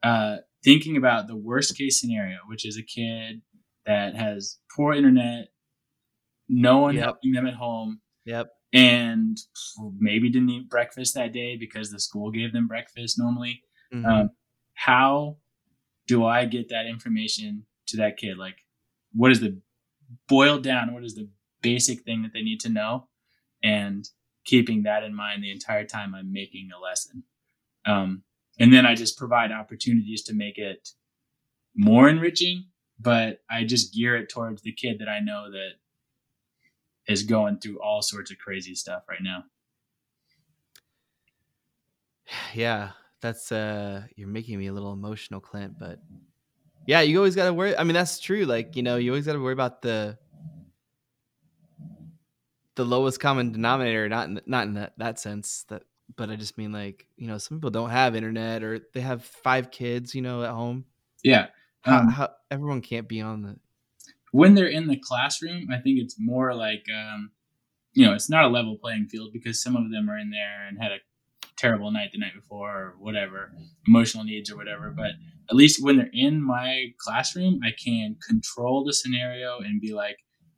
uh, 0.04 0.38
thinking 0.64 0.98
about 0.98 1.28
the 1.28 1.36
worst 1.36 1.78
case 1.78 2.00
scenario, 2.00 2.38
which 2.48 2.66
is 2.66 2.78
a 2.78 2.84
kid 2.84 3.42
that 3.86 4.16
has 4.16 4.58
poor 4.76 4.94
internet, 4.94 5.48
no 6.50 6.80
one 6.80 6.96
yep. 6.96 7.04
helping 7.04 7.32
them 7.32 7.48
at 7.48 7.54
home. 7.54 8.02
Yep. 8.26 8.50
And 8.74 9.38
maybe 9.98 10.30
didn't 10.30 10.50
eat 10.50 10.70
breakfast 10.70 11.16
that 11.16 11.32
day 11.32 11.56
because 11.58 11.90
the 11.90 12.00
school 12.00 12.32
gave 12.32 12.52
them 12.52 12.68
breakfast 12.68 13.18
normally. 13.18 13.64
Mm-hmm. 13.94 14.06
Um, 14.06 14.30
how 14.74 15.38
do 16.08 16.26
I 16.26 16.46
get 16.46 16.70
that 16.70 16.86
information 16.86 17.66
to 17.88 17.98
that 17.98 18.18
kid? 18.18 18.38
Like, 18.38 18.56
what 19.14 19.32
is 19.32 19.40
the 19.40 19.60
boiled 20.28 20.64
down? 20.64 20.94
What 20.94 21.04
is 21.04 21.16
the 21.16 21.30
basic 21.62 22.02
thing 22.02 22.24
that 22.24 22.34
they 22.34 22.42
need 22.42 22.60
to 22.62 22.70
know? 22.70 23.08
And 23.64 24.08
keeping 24.46 24.84
that 24.84 25.04
in 25.04 25.14
mind 25.14 25.44
the 25.44 25.52
entire 25.52 25.84
time 25.86 26.16
I'm 26.16 26.32
making 26.32 26.70
a 26.76 26.82
lesson. 26.82 27.24
Um, 27.86 28.24
and 28.60 28.74
then 28.74 28.86
I 28.86 28.96
just 28.96 29.18
provide 29.18 29.52
opportunities 29.52 30.24
to 30.24 30.34
make 30.34 30.58
it 30.58 30.90
more 31.76 32.10
enriching, 32.10 32.66
but 33.00 33.42
I 33.50 33.66
just 33.66 33.94
gear 33.94 34.16
it 34.16 34.30
towards 34.30 34.62
the 34.62 34.72
kid 34.72 35.00
that 35.00 35.10
I 35.10 35.20
know 35.20 35.52
that 35.52 35.72
is 37.08 37.24
going 37.24 37.60
through 37.60 37.80
all 37.82 38.02
sorts 38.02 38.32
of 38.32 38.38
crazy 38.38 38.74
stuff 38.74 39.04
right 39.10 39.22
now. 39.22 39.44
Yeah, 42.54 42.92
that's 43.22 43.52
uh 43.52 44.04
you're 44.16 44.28
making 44.28 44.60
me 44.60 44.68
a 44.68 44.74
little 44.74 44.94
emotional, 44.94 45.40
Clint, 45.40 45.78
but 45.80 46.00
yeah, 46.86 47.02
you 47.02 47.18
always 47.18 47.36
gotta 47.36 47.54
worry. 47.54 47.78
I 47.78 47.84
mean, 47.84 47.94
that's 47.94 48.20
true. 48.20 48.46
Like, 48.46 48.76
you 48.76 48.84
know, 48.84 48.96
you 48.98 49.12
always 49.12 49.26
gotta 49.26 49.40
worry 49.40 49.54
about 49.54 49.82
the 49.82 50.18
the 52.76 52.86
lowest 52.86 53.20
common 53.20 53.52
denominator, 53.52 54.08
not 54.08 54.30
in, 54.30 54.42
not 54.46 54.68
in 54.68 54.76
that, 54.76 54.94
that 54.98 55.20
sense. 55.20 55.66
That 55.70 55.84
but 56.16 56.30
I 56.30 56.36
just 56.36 56.58
mean 56.58 56.72
like, 56.72 57.06
you 57.18 57.28
know, 57.28 57.38
some 57.38 57.58
people 57.58 57.72
don't 57.72 57.90
have 57.90 58.16
internet 58.16 58.64
or 58.64 58.80
they 58.94 59.02
have 59.02 59.24
five 59.24 59.72
kids, 59.72 60.16
you 60.16 60.22
know, 60.22 60.44
at 60.44 60.52
home. 60.52 60.86
Yeah. 61.24 61.48
How, 61.82 62.00
Um, 62.00 62.10
how 62.10 62.30
everyone 62.52 62.82
can't 62.82 63.08
be 63.08 63.22
on 63.22 63.42
the 63.42 63.60
when 64.32 64.54
they're 64.56 64.68
in 64.68 64.88
the 64.88 64.98
classroom, 64.98 65.68
I 65.72 65.80
think 65.80 66.00
it's 66.00 66.16
more 66.20 66.54
like, 66.54 66.86
um, 66.94 67.32
you 67.94 68.06
know, 68.06 68.14
it's 68.14 68.30
not 68.30 68.46
a 68.46 68.50
level 68.50 68.78
playing 68.78 69.08
field 69.08 69.34
because 69.34 69.62
some 69.62 69.76
of 69.76 69.90
them 69.92 70.10
are 70.10 70.18
in 70.18 70.30
there 70.30 70.68
and 70.68 70.78
had 70.78 70.92
a 70.92 71.00
terrible 71.58 71.92
night 71.92 72.10
the 72.14 72.20
night 72.20 72.36
before 72.36 72.70
or 72.70 72.96
whatever, 73.00 73.52
emotional 73.88 74.24
needs 74.24 74.52
or 74.52 74.58
whatever. 74.58 74.94
But 74.96 75.12
at 75.50 75.56
least 75.56 75.84
when 75.84 75.98
they're 75.98 76.10
in 76.14 76.42
my 76.42 76.94
classroom, 76.98 77.60
I 77.64 77.72
can 77.72 78.16
control 78.26 78.84
the 78.86 78.94
scenario 78.94 79.60
and 79.60 79.82
be 79.82 79.94
like, 79.94 80.18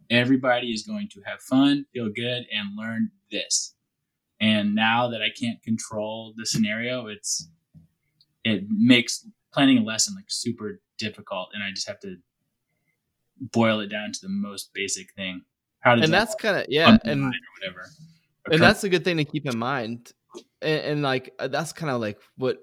everybody 0.09 0.67
is 0.67 0.83
going 0.83 1.09
to 1.13 1.21
have 1.25 1.39
fun, 1.41 1.85
feel 1.93 2.09
good, 2.09 2.45
and 2.53 2.77
learn 2.77 3.11
this. 3.31 3.73
And 4.41 4.75
now 4.75 5.09
that 5.09 5.21
I 5.21 5.29
can't 5.29 5.61
control 5.61 6.33
the 6.37 6.45
scenario, 6.45 7.07
it's 7.07 7.49
it 8.43 8.63
makes 8.69 9.27
planning 9.53 9.79
a 9.79 9.83
lesson 9.83 10.15
like 10.15 10.25
super 10.29 10.79
difficult, 10.97 11.49
and 11.53 11.63
I 11.63 11.71
just 11.71 11.87
have 11.87 11.99
to 12.01 12.17
boil 13.51 13.81
it 13.81 13.87
down 13.87 14.11
to 14.13 14.19
the 14.21 14.29
most 14.29 14.71
basic 14.73 15.13
thing. 15.13 15.41
How 15.81 15.95
does 15.95 16.05
and 16.05 16.13
that's 16.13 16.35
kind 16.35 16.57
of 16.57 16.65
yeah, 16.69 16.97
and 17.03 17.33
whatever? 17.59 17.85
and 18.51 18.61
that's 18.61 18.83
a 18.83 18.89
good 18.89 19.03
thing 19.03 19.17
to 19.17 19.25
keep 19.25 19.45
in 19.45 19.57
mind 19.57 20.13
and, 20.61 20.81
and 20.81 21.01
like 21.01 21.33
uh, 21.39 21.47
that's 21.47 21.73
kind 21.73 21.91
of 21.91 22.01
like 22.01 22.19
what 22.37 22.59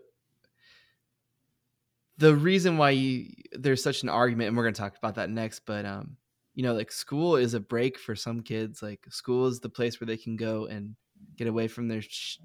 the 2.19 2.35
reason 2.35 2.79
why 2.79 2.91
you 2.91 3.31
there's 3.53 3.83
such 3.83 4.03
an 4.03 4.09
argument 4.09 4.49
and 4.49 4.57
we're 4.57 4.63
going 4.65 4.75
to 4.75 4.81
talk 4.81 4.97
about 4.97 5.15
that 5.17 5.31
next 5.31 5.61
but 5.67 5.85
um 5.85 6.17
you 6.55 6.63
know 6.63 6.75
like 6.75 6.91
school 6.91 7.37
is 7.37 7.55
a 7.55 7.61
break 7.61 7.99
for 7.99 8.15
some 8.17 8.41
kids 8.41 8.83
like 8.83 9.05
school 9.11 9.47
is 9.47 9.61
the 9.61 9.69
place 9.69 10.01
where 10.01 10.07
they 10.07 10.17
can 10.17 10.37
go 10.37 10.67
and 10.67 10.95
get 11.37 11.47
away 11.47 11.69
from 11.69 11.89
their 11.89 12.03
sh- 12.03 12.39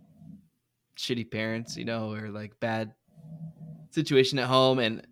shitty 0.98 1.30
parents 1.30 1.78
you 1.78 1.86
know 1.86 2.14
or 2.14 2.30
like 2.30 2.60
bad 2.60 2.94
situation 3.92 4.40
at 4.40 4.48
home 4.48 4.80
and 4.80 5.08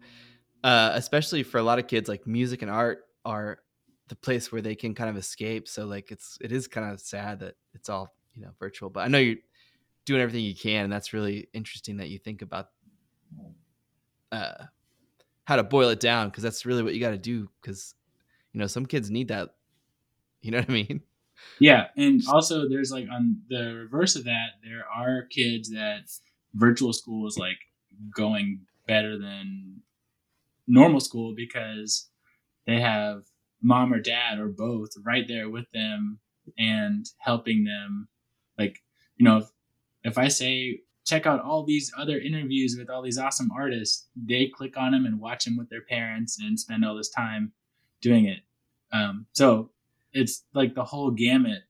uh 0.63 0.91
especially 0.93 1.43
for 1.43 1.57
a 1.57 1.63
lot 1.63 1.79
of 1.79 1.87
kids 1.87 2.09
like 2.09 2.27
music 2.27 2.61
and 2.61 2.71
art 2.71 3.05
are 3.25 3.59
the 4.09 4.15
place 4.15 4.51
where 4.51 4.61
they 4.61 4.75
can 4.75 4.93
kind 4.93 5.09
of 5.09 5.17
escape 5.17 5.67
so 5.67 5.85
like 5.85 6.11
it's 6.11 6.37
it 6.41 6.51
is 6.51 6.67
kind 6.67 6.91
of 6.91 6.99
sad 6.99 7.39
that 7.39 7.55
it's 7.73 7.89
all 7.89 8.09
you 8.33 8.41
know 8.41 8.49
virtual 8.59 8.89
but 8.89 9.01
i 9.01 9.07
know 9.07 9.17
you're 9.17 9.37
doing 10.05 10.21
everything 10.21 10.43
you 10.43 10.55
can 10.55 10.85
and 10.85 10.93
that's 10.93 11.13
really 11.13 11.47
interesting 11.53 11.97
that 11.97 12.09
you 12.09 12.17
think 12.17 12.41
about 12.41 12.69
uh 14.31 14.65
how 15.45 15.55
to 15.55 15.63
boil 15.63 15.89
it 15.89 15.99
down 15.99 16.29
because 16.29 16.43
that's 16.43 16.65
really 16.65 16.83
what 16.83 16.93
you 16.93 16.99
got 16.99 17.11
to 17.11 17.17
do 17.17 17.49
because 17.61 17.95
you 18.53 18.59
know 18.59 18.67
some 18.67 18.85
kids 18.85 19.09
need 19.09 19.27
that 19.27 19.49
you 20.41 20.51
know 20.51 20.59
what 20.59 20.69
i 20.69 20.73
mean 20.73 21.01
Yeah, 21.59 21.87
and 21.97 22.21
also 22.27 22.67
there's 22.67 22.91
like 22.91 23.07
on 23.11 23.41
the 23.49 23.73
reverse 23.73 24.15
of 24.15 24.25
that, 24.25 24.59
there 24.63 24.85
are 24.93 25.23
kids 25.29 25.69
that 25.71 26.09
virtual 26.53 26.93
school 26.93 27.27
is 27.27 27.37
like 27.37 27.57
going 28.15 28.61
better 28.87 29.17
than 29.17 29.81
normal 30.67 30.99
school 30.99 31.33
because 31.35 32.09
they 32.65 32.79
have 32.79 33.23
mom 33.61 33.93
or 33.93 33.99
dad 33.99 34.39
or 34.39 34.47
both 34.47 34.89
right 35.03 35.27
there 35.27 35.49
with 35.49 35.69
them 35.73 36.19
and 36.57 37.05
helping 37.17 37.65
them. 37.65 38.07
Like, 38.57 38.79
you 39.17 39.25
know, 39.25 39.45
if, 40.03 40.17
I 40.17 40.27
say 40.27 40.81
check 41.05 41.25
out 41.25 41.41
all 41.41 41.63
these 41.63 41.91
other 41.97 42.19
interviews 42.19 42.75
with 42.77 42.89
all 42.89 43.01
these 43.01 43.17
awesome 43.17 43.49
artists, 43.55 44.07
they 44.15 44.47
click 44.47 44.77
on 44.77 44.91
them 44.91 45.05
and 45.05 45.19
watch 45.19 45.45
them 45.45 45.57
with 45.57 45.69
their 45.69 45.81
parents 45.81 46.39
and 46.39 46.59
spend 46.59 46.85
all 46.85 46.95
this 46.95 47.09
time 47.09 47.51
doing 48.01 48.25
it. 48.25 48.39
Um, 48.91 49.25
so 49.33 49.71
it's 50.13 50.43
like 50.53 50.75
the 50.75 50.83
whole 50.83 51.11
gamut 51.11 51.63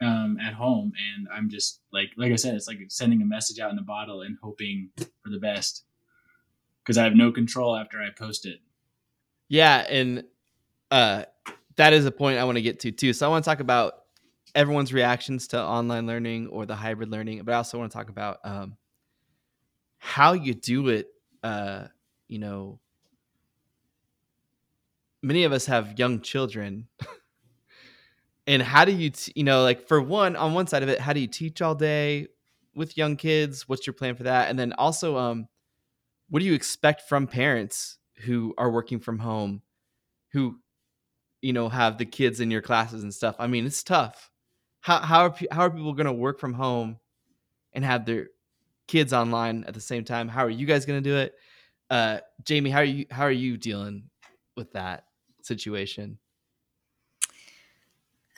um, 0.00 0.38
at 0.40 0.54
home, 0.54 0.92
and 1.16 1.26
I'm 1.32 1.48
just 1.50 1.80
like, 1.92 2.10
like 2.16 2.32
I 2.32 2.36
said, 2.36 2.54
it's 2.54 2.68
like 2.68 2.78
sending 2.88 3.20
a 3.22 3.24
message 3.24 3.58
out 3.58 3.72
in 3.72 3.78
a 3.78 3.82
bottle 3.82 4.22
and 4.22 4.36
hoping 4.42 4.90
for 4.96 5.30
the 5.30 5.38
best 5.38 5.84
because 6.84 6.96
I 6.98 7.04
have 7.04 7.14
no 7.14 7.30
control 7.32 7.76
after 7.76 8.00
I 8.00 8.08
post 8.16 8.46
it. 8.46 8.60
yeah 9.48 9.84
and 9.88 10.24
uh 10.90 11.24
that 11.76 11.92
is 11.92 12.06
a 12.06 12.10
point 12.10 12.38
i 12.38 12.44
want 12.44 12.56
to 12.56 12.62
get 12.62 12.80
to 12.80 12.90
too 12.90 13.12
so 13.12 13.26
i 13.26 13.28
want 13.28 13.44
to 13.44 13.50
talk 13.50 13.60
about 13.60 14.04
everyone's 14.54 14.92
reactions 14.92 15.48
to 15.48 15.62
online 15.62 16.06
learning 16.06 16.48
or 16.48 16.66
the 16.66 16.76
hybrid 16.76 17.10
learning 17.10 17.42
but 17.44 17.52
i 17.52 17.56
also 17.56 17.78
want 17.78 17.90
to 17.90 17.96
talk 17.96 18.08
about 18.08 18.38
um 18.44 18.76
how 19.98 20.32
you 20.32 20.54
do 20.54 20.88
it 20.88 21.08
uh 21.42 21.84
you 22.28 22.38
know 22.38 22.78
many 25.22 25.44
of 25.44 25.52
us 25.52 25.66
have 25.66 25.98
young 25.98 26.20
children. 26.20 26.88
And 28.46 28.62
how 28.62 28.86
do 28.86 28.92
you 28.92 29.10
t- 29.10 29.30
you 29.36 29.44
know 29.44 29.62
like 29.62 29.86
for 29.86 30.00
one 30.00 30.34
on 30.34 30.54
one 30.54 30.66
side 30.66 30.82
of 30.82 30.88
it 30.88 30.98
how 30.98 31.12
do 31.12 31.20
you 31.20 31.26
teach 31.26 31.60
all 31.60 31.74
day 31.74 32.28
with 32.74 32.96
young 32.96 33.16
kids? 33.16 33.68
What's 33.68 33.86
your 33.86 33.92
plan 33.92 34.14
for 34.14 34.22
that? 34.22 34.48
And 34.48 34.58
then 34.58 34.72
also 34.72 35.18
um 35.18 35.48
what 36.30 36.40
do 36.40 36.46
you 36.46 36.54
expect 36.54 37.02
from 37.10 37.26
parents 37.26 37.98
who 38.24 38.54
are 38.56 38.70
working 38.70 39.00
from 39.00 39.18
home 39.18 39.60
who 40.32 40.60
you 41.42 41.52
know 41.52 41.68
have 41.68 41.98
the 41.98 42.06
kids 42.06 42.40
in 42.40 42.50
your 42.50 42.62
classes 42.62 43.02
and 43.02 43.12
stuff? 43.12 43.36
I 43.38 43.48
mean 43.48 43.66
it's 43.66 43.82
tough 43.82 44.30
how 44.80 45.00
how 45.00 45.20
are, 45.26 45.34
how 45.50 45.62
are 45.62 45.70
people 45.70 45.92
going 45.92 46.06
to 46.06 46.12
work 46.12 46.38
from 46.38 46.54
home 46.54 46.98
and 47.72 47.84
have 47.84 48.06
their 48.06 48.28
kids 48.86 49.12
online 49.12 49.64
at 49.64 49.74
the 49.74 49.80
same 49.80 50.04
time 50.04 50.28
how 50.28 50.44
are 50.44 50.50
you 50.50 50.66
guys 50.66 50.86
going 50.86 51.02
to 51.02 51.10
do 51.10 51.16
it 51.16 51.34
uh 51.90 52.18
jamie 52.44 52.70
how 52.70 52.80
are 52.80 52.84
you 52.84 53.06
how 53.10 53.22
are 53.24 53.30
you 53.30 53.56
dealing 53.56 54.08
with 54.56 54.72
that 54.72 55.04
situation 55.42 56.18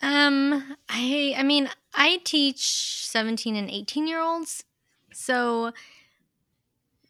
Um, 0.02 0.76
I 0.88 1.34
I 1.36 1.42
mean, 1.42 1.68
I 1.94 2.20
teach 2.24 3.06
17 3.06 3.56
and 3.56 3.70
18 3.70 4.06
year 4.06 4.20
olds. 4.20 4.64
So 5.12 5.72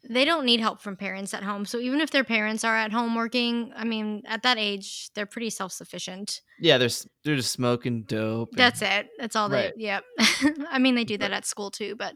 they 0.09 0.25
don't 0.25 0.45
need 0.45 0.59
help 0.59 0.81
from 0.81 0.95
parents 0.95 1.33
at 1.33 1.43
home. 1.43 1.63
So 1.65 1.77
even 1.79 2.01
if 2.01 2.09
their 2.11 2.23
parents 2.23 2.63
are 2.63 2.75
at 2.75 2.91
home 2.91 3.13
working, 3.15 3.71
I 3.75 3.83
mean, 3.83 4.23
at 4.25 4.41
that 4.43 4.57
age, 4.57 5.09
they're 5.13 5.25
pretty 5.27 5.49
self-sufficient. 5.51 6.41
yeah 6.59 6.77
they're 6.79 6.85
s- 6.87 7.07
they're 7.23 7.35
just 7.35 7.51
smoking 7.51 8.03
dope 8.03 8.49
and- 8.51 8.57
That's 8.59 8.81
it. 8.81 9.09
That's 9.19 9.35
all 9.35 9.49
Right. 9.49 9.71
they 9.77 9.83
Yep. 9.83 10.03
I 10.69 10.79
mean, 10.79 10.95
they 10.95 11.03
do 11.03 11.17
that 11.19 11.31
at 11.31 11.45
school 11.45 11.69
too, 11.71 11.95
but 11.95 12.15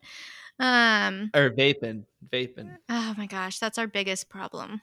um 0.60 1.30
or 1.36 1.50
vaping 1.52 2.06
vaping 2.32 2.78
oh 2.90 3.14
my 3.18 3.26
gosh, 3.28 3.60
that's 3.60 3.78
our 3.78 3.88
biggest 3.88 4.30
problem. 4.30 4.82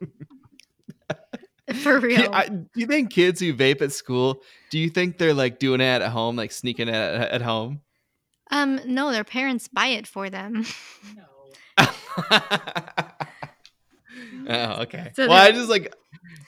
For 1.74 1.98
real. 1.98 2.28
I, 2.32 2.48
do 2.48 2.66
you 2.76 2.86
think 2.86 3.10
kids 3.10 3.40
who 3.40 3.54
vape 3.54 3.80
at 3.80 3.90
school 3.90 4.42
do 4.70 4.78
you 4.78 4.90
think 4.90 5.16
they're 5.16 5.32
like 5.34 5.58
doing 5.58 5.80
it 5.80 5.84
at 6.02 6.10
home 6.10 6.36
like 6.36 6.52
sneaking 6.52 6.88
it 6.88 6.94
at, 6.94 7.30
at 7.30 7.42
home 7.42 7.80
um 8.50 8.80
no, 8.86 9.10
their 9.12 9.24
parents 9.24 9.66
buy 9.68 9.86
it 9.88 10.06
for 10.06 10.28
them. 10.30 10.64
Oh, 14.48 14.82
okay. 14.82 15.12
So 15.14 15.28
well, 15.28 15.32
I 15.32 15.52
just 15.52 15.68
like 15.68 15.94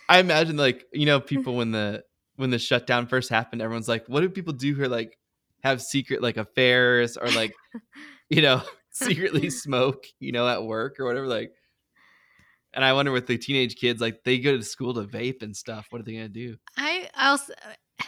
I 0.09 0.19
imagine 0.19 0.57
like 0.57 0.85
you 0.93 1.07
know 1.07 1.21
people 1.21 1.57
when 1.57 1.73
the 1.73 2.05
when 2.37 2.51
the 2.51 2.59
shutdown 2.59 3.07
first 3.07 3.31
happened, 3.31 3.63
everyone's 3.63 3.89
like, 3.89 4.07
what 4.09 4.21
do 4.21 4.29
people 4.29 4.53
do 4.53 4.75
here? 4.75 4.87
Like 4.87 5.19
have 5.63 5.83
secret 5.83 6.23
like 6.23 6.37
affairs 6.37 7.17
or 7.17 7.29
like 7.31 7.55
you 8.31 8.43
know 8.43 8.63
secretly 8.91 9.51
smoke 9.51 10.05
you 10.21 10.33
know 10.33 10.49
at 10.49 10.65
work 10.65 11.01
or 11.01 11.07
whatever 11.07 11.27
like. 11.27 11.53
And 12.73 12.85
I 12.85 12.93
wonder 12.93 13.11
with 13.11 13.27
the 13.27 13.39
teenage 13.39 13.77
kids, 13.77 14.03
like 14.03 14.23
they 14.23 14.39
go 14.39 14.55
to 14.55 14.63
school 14.63 14.93
to 14.95 15.05
vape 15.05 15.43
and 15.43 15.57
stuff. 15.57 15.87
What 15.89 16.03
are 16.03 16.05
they 16.05 16.13
gonna 16.13 16.29
do? 16.29 16.57
I 16.77 17.09
also 17.19 17.55
uh, 17.55 18.05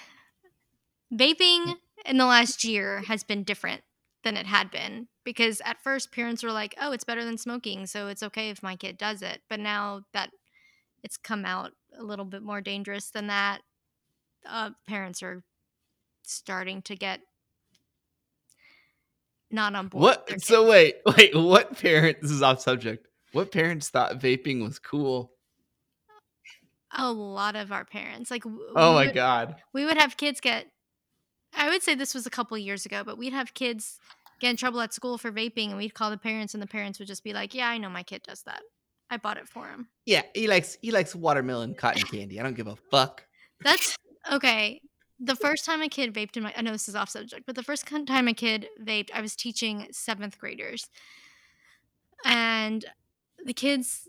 vaping 1.12 1.74
in 2.04 2.18
the 2.18 2.26
last 2.26 2.64
year 2.64 3.00
has 3.06 3.24
been 3.24 3.44
different 3.44 3.82
than 4.28 4.36
it 4.36 4.46
had 4.46 4.70
been 4.70 5.08
because 5.24 5.62
at 5.64 5.82
first 5.82 6.12
parents 6.12 6.42
were 6.42 6.52
like, 6.52 6.74
"Oh, 6.78 6.92
it's 6.92 7.04
better 7.04 7.24
than 7.24 7.38
smoking, 7.38 7.86
so 7.86 8.08
it's 8.08 8.22
okay 8.22 8.50
if 8.50 8.62
my 8.62 8.76
kid 8.76 8.98
does 8.98 9.22
it." 9.22 9.40
But 9.48 9.58
now 9.58 10.02
that 10.12 10.30
it's 11.02 11.16
come 11.16 11.46
out 11.46 11.72
a 11.98 12.02
little 12.02 12.26
bit 12.26 12.42
more 12.42 12.60
dangerous 12.60 13.08
than 13.10 13.28
that, 13.28 13.62
uh, 14.46 14.70
parents 14.86 15.22
are 15.22 15.42
starting 16.24 16.82
to 16.82 16.94
get 16.94 17.20
not 19.50 19.74
on 19.74 19.88
board. 19.88 20.02
What? 20.02 20.40
So 20.42 20.68
wait, 20.68 20.96
wait. 21.16 21.34
What 21.34 21.78
parent? 21.78 22.18
This 22.20 22.30
is 22.30 22.42
off 22.42 22.60
subject. 22.60 23.06
What 23.32 23.50
parents 23.50 23.88
thought 23.88 24.20
vaping 24.20 24.62
was 24.62 24.78
cool? 24.78 25.32
a 26.96 27.12
lot 27.12 27.54
of 27.54 27.70
our 27.70 27.84
parents 27.84 28.30
like 28.30 28.44
Oh 28.46 28.94
my 28.94 29.04
would- 29.06 29.14
god. 29.14 29.56
we 29.74 29.84
would 29.84 29.98
have 29.98 30.16
kids 30.16 30.40
get 30.40 30.66
i 31.54 31.68
would 31.68 31.82
say 31.82 31.94
this 31.94 32.14
was 32.14 32.24
a 32.26 32.30
couple 32.30 32.56
years 32.56 32.86
ago 32.86 33.02
but 33.04 33.18
we'd 33.18 33.34
have 33.34 33.52
kids 33.52 33.98
get 34.40 34.50
in 34.50 34.56
trouble 34.56 34.80
at 34.80 34.94
school 34.94 35.18
for 35.18 35.32
vaping, 35.32 35.68
and 35.68 35.76
we'd 35.76 35.94
call 35.94 36.10
the 36.10 36.18
parents, 36.18 36.54
and 36.54 36.62
the 36.62 36.66
parents 36.66 36.98
would 36.98 37.08
just 37.08 37.24
be 37.24 37.32
like, 37.32 37.54
"Yeah, 37.54 37.68
I 37.68 37.78
know 37.78 37.88
my 37.88 38.02
kid 38.02 38.22
does 38.22 38.42
that. 38.42 38.62
I 39.10 39.16
bought 39.16 39.36
it 39.36 39.48
for 39.48 39.68
him." 39.68 39.88
Yeah, 40.06 40.22
he 40.34 40.48
likes 40.48 40.78
he 40.80 40.90
likes 40.90 41.14
watermelon 41.14 41.74
cotton 41.74 42.02
candy. 42.02 42.40
I 42.40 42.42
don't 42.42 42.56
give 42.56 42.66
a 42.66 42.76
fuck. 42.76 43.24
That's 43.62 43.96
okay. 44.32 44.80
The 45.20 45.36
first 45.36 45.64
time 45.64 45.82
a 45.82 45.88
kid 45.88 46.14
vaped 46.14 46.36
in 46.36 46.44
my, 46.44 46.54
I 46.56 46.62
know 46.62 46.70
this 46.70 46.88
is 46.88 46.94
off 46.94 47.08
subject, 47.08 47.44
but 47.44 47.56
the 47.56 47.62
first 47.62 47.86
time 48.06 48.28
a 48.28 48.34
kid 48.34 48.68
vaped, 48.80 49.10
I 49.12 49.20
was 49.20 49.34
teaching 49.34 49.88
seventh 49.90 50.38
graders, 50.38 50.88
and 52.24 52.84
the 53.44 53.52
kids, 53.52 54.08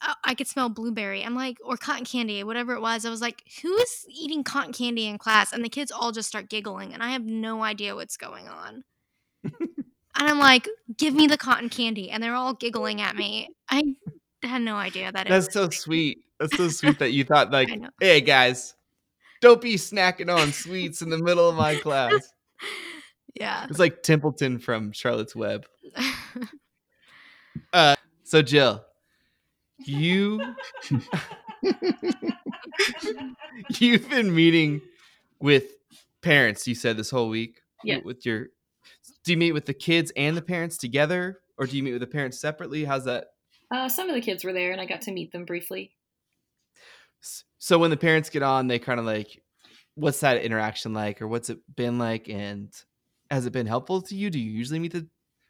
I, 0.00 0.14
I 0.24 0.34
could 0.34 0.48
smell 0.48 0.68
blueberry. 0.68 1.22
I'm 1.24 1.36
like, 1.36 1.58
or 1.64 1.76
cotton 1.76 2.04
candy, 2.04 2.42
whatever 2.42 2.74
it 2.74 2.80
was. 2.80 3.04
I 3.04 3.10
was 3.10 3.20
like, 3.20 3.44
who's 3.62 4.06
eating 4.08 4.42
cotton 4.42 4.72
candy 4.72 5.06
in 5.06 5.18
class? 5.18 5.52
And 5.52 5.64
the 5.64 5.68
kids 5.68 5.92
all 5.92 6.10
just 6.10 6.28
start 6.28 6.48
giggling, 6.48 6.92
and 6.92 7.02
I 7.02 7.10
have 7.10 7.24
no 7.24 7.62
idea 7.62 7.94
what's 7.94 8.16
going 8.16 8.48
on. 8.48 8.82
And 9.44 9.84
I'm 10.16 10.38
like, 10.38 10.68
give 10.96 11.14
me 11.14 11.26
the 11.26 11.36
cotton 11.36 11.68
candy, 11.68 12.10
and 12.10 12.22
they're 12.22 12.34
all 12.34 12.54
giggling 12.54 13.00
at 13.00 13.16
me. 13.16 13.48
I 13.68 13.94
had 14.42 14.62
no 14.62 14.76
idea 14.76 15.10
that 15.12 15.26
it 15.26 15.30
That's 15.30 15.52
so 15.52 15.70
sweet. 15.70 16.24
That's 16.38 16.56
so 16.56 16.68
sweet 16.68 16.98
that 16.98 17.12
you 17.12 17.24
thought 17.24 17.50
like, 17.52 17.68
hey 18.00 18.20
guys, 18.20 18.74
don't 19.40 19.60
be 19.60 19.74
snacking 19.74 20.34
on 20.34 20.52
sweets 20.52 21.02
in 21.02 21.10
the 21.10 21.18
middle 21.18 21.48
of 21.48 21.56
my 21.56 21.74
class. 21.82 22.32
yeah. 23.34 23.66
It's 23.68 23.78
like 23.78 24.02
Templeton 24.02 24.58
from 24.58 24.92
Charlotte's 24.92 25.36
Web. 25.36 25.66
Uh, 27.72 27.94
so 28.24 28.42
Jill, 28.42 28.84
you 29.78 30.40
you've 33.78 34.08
been 34.10 34.34
meeting 34.34 34.80
with 35.40 35.64
parents. 36.20 36.66
You 36.66 36.74
said 36.74 36.96
this 36.96 37.10
whole 37.10 37.28
week. 37.28 37.60
Yeah. 37.84 37.98
With 38.04 38.24
your, 38.26 38.48
do 39.24 39.32
you 39.32 39.38
meet 39.38 39.52
with 39.52 39.66
the 39.66 39.74
kids 39.74 40.12
and 40.16 40.36
the 40.36 40.42
parents 40.42 40.76
together, 40.76 41.40
or 41.58 41.66
do 41.66 41.76
you 41.76 41.82
meet 41.82 41.92
with 41.92 42.00
the 42.00 42.06
parents 42.06 42.38
separately? 42.38 42.84
How's 42.84 43.04
that? 43.04 43.28
Uh, 43.70 43.88
some 43.88 44.08
of 44.08 44.14
the 44.14 44.20
kids 44.20 44.44
were 44.44 44.52
there, 44.52 44.72
and 44.72 44.80
I 44.80 44.86
got 44.86 45.02
to 45.02 45.12
meet 45.12 45.32
them 45.32 45.44
briefly. 45.44 45.92
So 47.58 47.78
when 47.78 47.90
the 47.90 47.96
parents 47.96 48.28
get 48.28 48.42
on, 48.42 48.66
they 48.66 48.78
kind 48.78 49.00
of 49.00 49.06
like, 49.06 49.42
what's 49.94 50.20
that 50.20 50.42
interaction 50.42 50.92
like, 50.92 51.22
or 51.22 51.28
what's 51.28 51.48
it 51.48 51.58
been 51.74 51.98
like, 51.98 52.28
and 52.28 52.70
has 53.30 53.46
it 53.46 53.52
been 53.52 53.66
helpful 53.66 54.02
to 54.02 54.14
you? 54.14 54.28
Do 54.28 54.38
you 54.38 54.50
usually 54.50 54.78
meet 54.78 54.92
the 54.92 55.08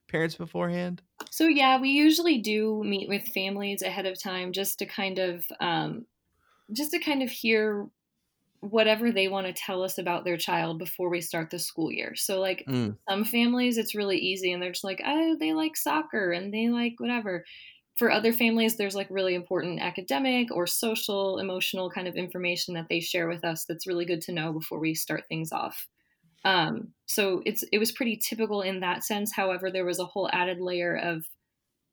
parents 0.08 0.36
beforehand? 0.36 1.02
So 1.30 1.46
yeah, 1.48 1.80
we 1.80 1.90
usually 1.90 2.38
do 2.38 2.82
meet 2.84 3.08
with 3.08 3.26
families 3.34 3.82
ahead 3.82 4.06
of 4.06 4.22
time 4.22 4.52
just 4.52 4.78
to 4.78 4.86
kind 4.86 5.18
of 5.18 5.44
um, 5.58 6.06
just 6.72 6.92
to 6.92 7.00
kind 7.00 7.22
of 7.22 7.30
hear 7.30 7.88
whatever 8.70 9.12
they 9.12 9.28
want 9.28 9.46
to 9.46 9.52
tell 9.52 9.82
us 9.82 9.98
about 9.98 10.24
their 10.24 10.36
child 10.36 10.78
before 10.78 11.08
we 11.10 11.20
start 11.20 11.50
the 11.50 11.58
school 11.58 11.92
year. 11.92 12.14
So 12.16 12.40
like 12.40 12.66
Mm. 12.66 12.96
some 13.08 13.24
families 13.24 13.78
it's 13.78 13.94
really 13.94 14.18
easy 14.18 14.52
and 14.52 14.62
they're 14.62 14.72
just 14.72 14.84
like, 14.84 15.02
"Oh, 15.04 15.36
they 15.38 15.52
like 15.52 15.76
soccer 15.76 16.32
and 16.32 16.52
they 16.54 16.68
like 16.68 16.94
whatever." 16.98 17.44
For 17.96 18.10
other 18.10 18.32
families 18.32 18.76
there's 18.76 18.96
like 18.96 19.08
really 19.10 19.34
important 19.34 19.80
academic 19.80 20.50
or 20.52 20.66
social, 20.66 21.38
emotional 21.38 21.90
kind 21.90 22.08
of 22.08 22.16
information 22.16 22.74
that 22.74 22.88
they 22.88 23.00
share 23.00 23.28
with 23.28 23.44
us 23.44 23.64
that's 23.66 23.86
really 23.86 24.04
good 24.06 24.20
to 24.22 24.32
know 24.32 24.52
before 24.52 24.80
we 24.80 24.94
start 24.94 25.24
things 25.28 25.52
off. 25.52 25.86
Um, 26.44 26.94
so 27.06 27.42
it's 27.46 27.62
it 27.72 27.78
was 27.78 27.92
pretty 27.92 28.16
typical 28.18 28.60
in 28.62 28.80
that 28.80 29.04
sense. 29.04 29.32
However, 29.32 29.70
there 29.70 29.84
was 29.86 29.98
a 29.98 30.04
whole 30.06 30.28
added 30.32 30.60
layer 30.60 30.96
of 30.96 31.26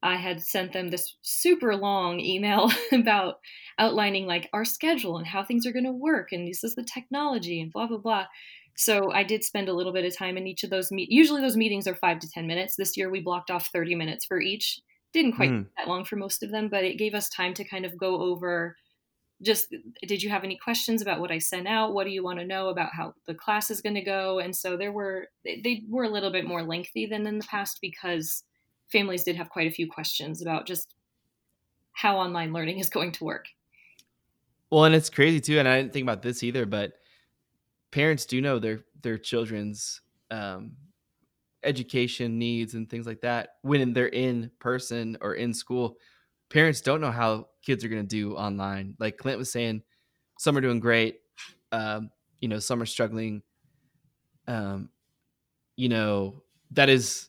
I 0.02 0.16
had 0.16 0.42
sent 0.42 0.72
them 0.72 0.88
this 0.88 1.16
super 1.22 1.76
long 1.76 2.20
email 2.20 2.70
about 2.92 3.36
outlining 3.78 4.26
like 4.26 4.48
our 4.52 4.64
schedule 4.64 5.16
and 5.18 5.26
how 5.26 5.44
things 5.44 5.66
are 5.66 5.72
going 5.72 5.84
to 5.84 5.92
work 5.92 6.32
and 6.32 6.46
this 6.48 6.64
is 6.64 6.74
the 6.74 6.84
technology 6.84 7.60
and 7.60 7.72
blah 7.72 7.86
blah 7.86 7.98
blah. 7.98 8.26
So 8.76 9.12
I 9.12 9.22
did 9.22 9.44
spend 9.44 9.68
a 9.68 9.74
little 9.74 9.92
bit 9.92 10.04
of 10.06 10.16
time 10.16 10.36
in 10.38 10.46
each 10.46 10.64
of 10.64 10.70
those 10.70 10.90
meet. 10.90 11.10
Usually 11.10 11.40
those 11.42 11.56
meetings 11.58 11.86
are 11.86 11.94
five 11.94 12.18
to 12.20 12.28
ten 12.30 12.46
minutes. 12.46 12.76
This 12.76 12.96
year 12.96 13.10
we 13.10 13.20
blocked 13.20 13.50
off 13.50 13.68
thirty 13.72 13.94
minutes 13.94 14.24
for 14.24 14.40
each. 14.40 14.80
Didn't 15.12 15.32
quite 15.36 15.50
Mm. 15.50 15.66
that 15.76 15.88
long 15.88 16.04
for 16.06 16.16
most 16.16 16.42
of 16.42 16.50
them, 16.50 16.68
but 16.68 16.84
it 16.84 16.98
gave 16.98 17.14
us 17.14 17.28
time 17.28 17.52
to 17.54 17.64
kind 17.64 17.84
of 17.84 17.98
go 17.98 18.22
over 18.22 18.76
just 19.42 19.74
did 20.06 20.22
you 20.22 20.30
have 20.30 20.44
any 20.44 20.56
questions 20.56 21.02
about 21.02 21.20
what 21.20 21.32
I 21.32 21.38
sent 21.38 21.66
out? 21.66 21.92
What 21.94 22.04
do 22.04 22.10
you 22.10 22.22
want 22.22 22.38
to 22.38 22.46
know 22.46 22.68
about 22.68 22.90
how 22.92 23.14
the 23.26 23.34
class 23.34 23.70
is 23.70 23.80
going 23.82 23.96
to 23.96 24.00
go? 24.00 24.38
And 24.38 24.54
so 24.54 24.76
there 24.76 24.92
were 24.92 25.28
they, 25.44 25.60
they 25.62 25.82
were 25.88 26.04
a 26.04 26.10
little 26.10 26.30
bit 26.30 26.46
more 26.46 26.62
lengthy 26.62 27.06
than 27.06 27.26
in 27.26 27.38
the 27.38 27.44
past 27.46 27.78
because 27.82 28.44
families 28.92 29.24
did 29.24 29.36
have 29.36 29.50
quite 29.50 29.66
a 29.66 29.72
few 29.72 29.90
questions 29.90 30.42
about 30.42 30.66
just 30.66 30.94
how 31.92 32.18
online 32.18 32.52
learning 32.52 32.78
is 32.78 32.88
going 32.88 33.12
to 33.12 33.24
work. 33.24 33.46
Well, 34.70 34.84
and 34.84 34.94
it's 34.94 35.10
crazy 35.10 35.40
too, 35.40 35.58
and 35.58 35.68
I 35.68 35.78
didn't 35.78 35.92
think 35.92 36.04
about 36.04 36.22
this 36.22 36.42
either, 36.42 36.64
but 36.66 36.94
parents 37.90 38.24
do 38.24 38.40
know 38.40 38.58
their 38.58 38.80
their 39.02 39.18
children's 39.18 40.00
um, 40.30 40.72
education 41.64 42.38
needs 42.38 42.74
and 42.74 42.88
things 42.88 43.06
like 43.06 43.20
that 43.20 43.56
when 43.62 43.92
they're 43.92 44.06
in 44.06 44.50
person 44.58 45.18
or 45.20 45.34
in 45.34 45.52
school. 45.52 45.96
Parents 46.48 46.80
don't 46.80 47.00
know 47.00 47.10
how 47.10 47.48
kids 47.62 47.84
are 47.84 47.88
going 47.88 48.06
to 48.06 48.08
do 48.08 48.34
online. 48.34 48.94
Like 48.98 49.16
Clint 49.16 49.38
was 49.38 49.50
saying, 49.50 49.82
some 50.38 50.56
are 50.56 50.60
doing 50.60 50.80
great, 50.80 51.20
um, 51.70 52.10
you 52.40 52.48
know, 52.48 52.58
some 52.58 52.82
are 52.82 52.86
struggling. 52.86 53.42
Um, 54.46 54.90
you 55.76 55.88
know, 55.88 56.42
that 56.72 56.88
is 56.88 57.28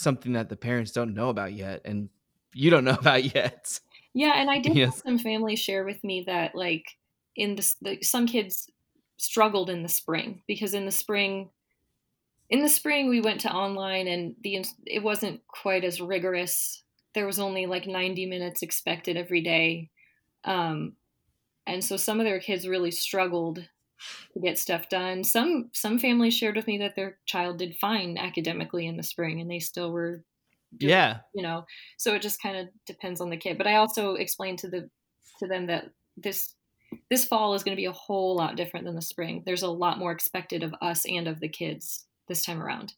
something 0.00 0.32
that 0.34 0.48
the 0.48 0.56
parents 0.56 0.92
don't 0.92 1.14
know 1.14 1.28
about 1.30 1.52
yet, 1.54 1.82
and 1.84 2.10
you 2.54 2.70
don't 2.70 2.84
know 2.84 2.94
about 3.00 3.34
yet. 3.34 3.80
Yeah, 4.14 4.32
and 4.36 4.50
I 4.50 4.58
did 4.58 4.72
Yes. 4.72 5.02
have 5.04 5.16
some 5.16 5.18
families 5.18 5.60
share 5.60 5.84
with 5.84 6.02
me 6.04 6.22
that 6.26 6.54
like 6.54 6.98
in 7.36 7.56
the, 7.56 7.74
the 7.80 8.02
some 8.02 8.26
kids 8.26 8.68
struggled 9.18 9.70
in 9.70 9.82
the 9.82 9.88
spring 9.88 10.42
because 10.46 10.74
in 10.74 10.86
the 10.86 10.92
spring 10.92 11.50
in 12.48 12.62
the 12.62 12.68
spring 12.68 13.08
we 13.08 13.20
went 13.20 13.40
to 13.42 13.52
online 13.52 14.06
and 14.08 14.34
the 14.42 14.64
it 14.86 15.02
wasn't 15.02 15.46
quite 15.46 15.84
as 15.84 16.00
rigorous. 16.00 16.82
There 17.14 17.26
was 17.26 17.38
only 17.38 17.66
like 17.66 17.86
90 17.86 18.26
minutes 18.26 18.62
expected 18.62 19.16
every 19.16 19.40
day. 19.42 19.90
Um 20.44 20.96
and 21.66 21.84
so 21.84 21.96
some 21.96 22.20
of 22.20 22.26
their 22.26 22.40
kids 22.40 22.68
really 22.68 22.90
struggled 22.92 23.68
to 24.34 24.40
get 24.40 24.58
stuff 24.58 24.88
done. 24.88 25.24
Some 25.24 25.70
some 25.72 25.98
families 25.98 26.34
shared 26.34 26.56
with 26.56 26.66
me 26.66 26.78
that 26.78 26.96
their 26.96 27.18
child 27.26 27.58
did 27.58 27.76
fine 27.76 28.16
academically 28.18 28.86
in 28.86 28.96
the 28.96 29.02
spring 29.02 29.40
and 29.40 29.50
they 29.50 29.58
still 29.60 29.92
were 29.92 30.24
doing 30.76 30.90
Yeah. 30.90 31.20
you 31.34 31.42
know 31.42 31.64
so 31.98 32.14
it 32.14 32.22
just 32.22 32.40
kind 32.40 32.56
of 32.56 32.68
depends 32.86 33.20
on 33.20 33.28
the 33.28 33.36
kid 33.36 33.58
but 33.58 33.66
i 33.66 33.74
also 33.74 34.14
explained 34.14 34.60
to 34.60 34.68
the 34.68 34.88
to 35.40 35.48
them 35.48 35.66
that 35.66 35.90
this 36.16 36.54
this 37.10 37.24
fall 37.24 37.54
is 37.54 37.64
going 37.64 37.74
to 37.74 37.80
be 37.80 37.86
a 37.86 37.92
whole 37.92 38.36
lot 38.36 38.54
different 38.56 38.86
than 38.86 38.94
the 38.94 39.02
spring 39.02 39.42
there's 39.44 39.62
a 39.64 39.68
lot 39.68 39.98
more 39.98 40.12
expected 40.12 40.62
of 40.62 40.72
us 40.80 41.04
and 41.06 41.26
of 41.26 41.40
the 41.40 41.48
kids 41.48 42.06
this 42.28 42.44
time 42.44 42.62
around 42.62 42.94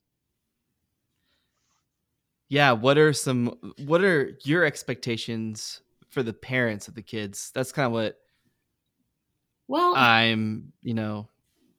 yeah 2.48 2.72
what 2.72 2.98
are 2.98 3.12
some 3.12 3.46
what 3.86 4.02
are 4.04 4.36
your 4.44 4.64
expectations 4.64 5.80
for 6.10 6.22
the 6.22 6.32
parents 6.32 6.88
of 6.88 6.94
the 6.94 7.02
kids 7.02 7.50
that's 7.54 7.72
kind 7.72 7.86
of 7.86 7.92
what 7.92 8.18
well 9.72 9.94
i'm 9.96 10.72
you 10.82 10.94
know 10.94 11.26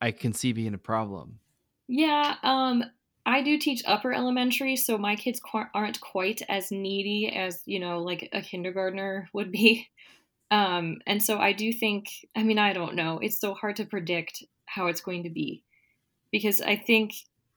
i 0.02 0.12
can 0.12 0.34
see 0.34 0.52
being 0.52 0.74
a 0.74 0.78
problem. 0.80 1.40
Yeah 1.88 2.36
um 2.44 2.84
i 3.26 3.44
do 3.44 3.58
teach 3.58 3.84
upper 3.86 4.12
elementary 4.12 4.76
so 4.76 4.98
my 4.98 5.16
kids 5.16 5.40
qu- 5.40 5.72
aren't 5.74 6.02
quite 6.02 6.42
as 6.50 6.72
needy 6.72 7.32
as 7.34 7.62
you 7.66 7.80
know 7.80 8.00
like 8.00 8.30
a 8.34 8.42
kindergartner 8.42 9.30
would 9.34 9.52
be. 9.52 9.88
Um 10.52 11.00
and 11.08 11.24
so 11.24 11.40
i 11.40 11.52
do 11.52 11.74
think 11.74 12.06
i 12.36 12.44
mean 12.44 12.60
i 12.60 12.74
don't 12.74 12.94
know 12.94 13.18
it's 13.20 13.40
so 13.40 13.56
hard 13.56 13.76
to 13.78 13.86
predict 13.86 14.44
how 14.66 14.86
it's 14.88 15.02
going 15.02 15.24
to 15.24 15.30
be. 15.32 15.64
Because 16.32 16.62
i 16.62 16.76
think 16.76 17.14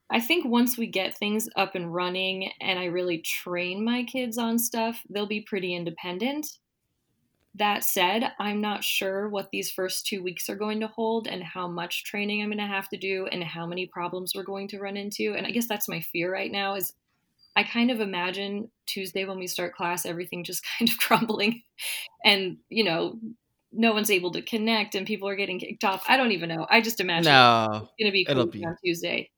I 0.09 0.21
think 0.21 0.47
once 0.47 0.79
we 0.79 0.87
get 0.87 1.19
things 1.19 1.49
up 1.57 1.75
and 1.75 1.93
running 1.93 2.53
and 2.61 2.79
I 2.79 2.85
really 2.85 3.19
train 3.19 3.85
my 3.85 4.05
kids 4.05 4.39
on 4.39 4.59
stuff, 4.59 5.03
they'll 5.11 5.27
be 5.27 5.41
pretty 5.41 5.75
independent. 5.75 6.47
That 7.57 7.85
said, 7.85 8.33
I'm 8.39 8.61
not 8.61 8.85
sure 8.85 9.29
what 9.29 9.51
these 9.51 9.71
first 9.71 10.07
two 10.07 10.23
weeks 10.23 10.51
are 10.51 10.57
going 10.57 10.81
to 10.81 10.89
hold 10.89 11.27
and 11.27 11.43
how 11.43 11.67
much 11.67 12.05
training 12.05 12.43
I'm 12.43 12.49
going 12.49 12.59
to 12.59 12.67
have 12.67 12.89
to 12.91 12.99
do 12.99 13.27
and 13.33 13.43
how 13.43 13.67
many 13.67 13.87
problems 13.87 14.33
we're 14.35 14.43
going 14.43 14.69
to 14.69 14.79
run 14.79 14.97
into. 14.97 15.35
And 15.35 15.47
I 15.47 15.51
guess 15.51 15.67
that's 15.67 15.89
my 15.89 16.01
fear 16.01 16.31
right 16.31 16.53
now 16.53 16.75
is 16.75 16.93
I 17.57 17.63
kind 17.65 17.91
of 17.91 18.01
imagine 18.01 18.71
Tuesday 18.85 19.25
when 19.25 19.39
we 19.39 19.47
start 19.47 19.75
class, 19.75 20.05
everything 20.05 20.45
just 20.45 20.65
kind 20.79 20.91
of 20.91 20.99
crumbling 20.99 21.63
and, 22.25 22.59
you 22.69 22.85
know, 22.85 23.19
no 23.73 23.93
one's 23.93 24.11
able 24.11 24.33
to 24.33 24.43
connect 24.43 24.95
and 24.95 25.07
people 25.07 25.29
are 25.29 25.37
getting 25.37 25.59
kicked 25.59 25.85
off. 25.85 26.05
I 26.09 26.17
don't 26.17 26.33
even 26.33 26.51
know. 26.51 26.67
I 26.69 26.81
just 26.81 27.01
imagine 27.01 27.33
no 27.33 27.69
it's 27.73 27.93
going 27.99 28.11
to 28.11 28.13
be 28.13 28.27
it'll 28.29 28.47
be- 28.47 28.65
on 28.65 28.77
Tuesday. 28.85 29.31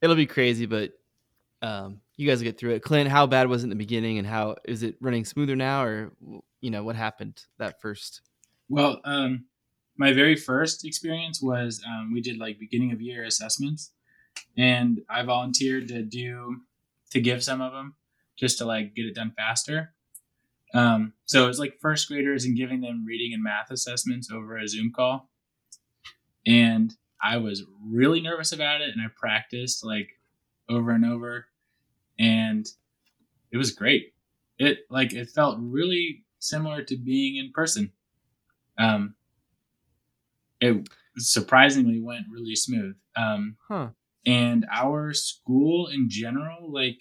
it'll 0.00 0.16
be 0.16 0.26
crazy 0.26 0.66
but 0.66 0.92
um 1.62 2.00
you 2.16 2.28
guys 2.28 2.38
will 2.38 2.44
get 2.44 2.56
through 2.56 2.70
it 2.70 2.82
clint 2.82 3.10
how 3.10 3.26
bad 3.26 3.48
was 3.48 3.62
it 3.62 3.66
in 3.66 3.70
the 3.70 3.76
beginning 3.76 4.18
and 4.18 4.26
how 4.26 4.54
is 4.64 4.84
it 4.84 4.94
running 5.00 5.24
smoother 5.24 5.56
now 5.56 5.82
or 5.82 6.12
you 6.60 6.70
know 6.70 6.82
what 6.82 6.96
happened 6.96 7.44
that 7.58 7.80
first 7.80 8.22
Well, 8.68 9.00
um, 9.04 9.46
my 9.96 10.12
very 10.12 10.36
first 10.36 10.84
experience 10.84 11.42
was 11.42 11.82
um, 11.86 12.12
we 12.12 12.20
did 12.20 12.38
like 12.38 12.58
beginning 12.58 12.92
of 12.92 13.00
year 13.00 13.24
assessments, 13.24 13.92
and 14.56 15.00
I 15.10 15.22
volunteered 15.22 15.88
to 15.88 16.02
do 16.02 16.58
to 17.10 17.20
give 17.20 17.42
some 17.42 17.60
of 17.60 17.72
them 17.72 17.96
just 18.36 18.58
to 18.58 18.64
like 18.64 18.94
get 18.94 19.06
it 19.06 19.14
done 19.14 19.32
faster. 19.36 19.94
Um, 20.74 21.14
so 21.24 21.44
it 21.44 21.48
was 21.48 21.58
like 21.58 21.78
first 21.80 22.08
graders 22.08 22.44
and 22.44 22.56
giving 22.56 22.80
them 22.82 23.04
reading 23.06 23.32
and 23.32 23.42
math 23.42 23.70
assessments 23.70 24.30
over 24.30 24.56
a 24.56 24.68
Zoom 24.68 24.92
call, 24.94 25.30
and 26.46 26.94
I 27.22 27.38
was 27.38 27.64
really 27.84 28.20
nervous 28.20 28.52
about 28.52 28.80
it, 28.80 28.90
and 28.90 29.00
I 29.00 29.06
practiced 29.16 29.84
like 29.84 30.10
over 30.68 30.90
and 30.90 31.04
over, 31.04 31.46
and 32.18 32.66
it 33.50 33.56
was 33.56 33.72
great. 33.72 34.12
It 34.58 34.80
like 34.90 35.12
it 35.12 35.30
felt 35.30 35.58
really 35.60 36.24
similar 36.38 36.82
to 36.84 36.96
being 36.96 37.36
in 37.36 37.52
person. 37.52 37.92
Um, 38.78 39.14
it 40.60 40.88
surprisingly 41.16 42.00
went 42.00 42.26
really 42.30 42.54
smooth. 42.56 42.96
Um, 43.16 43.56
Huh. 43.68 43.88
and 44.26 44.66
our 44.72 45.12
school 45.12 45.88
in 45.88 46.08
general, 46.08 46.72
like 46.72 46.98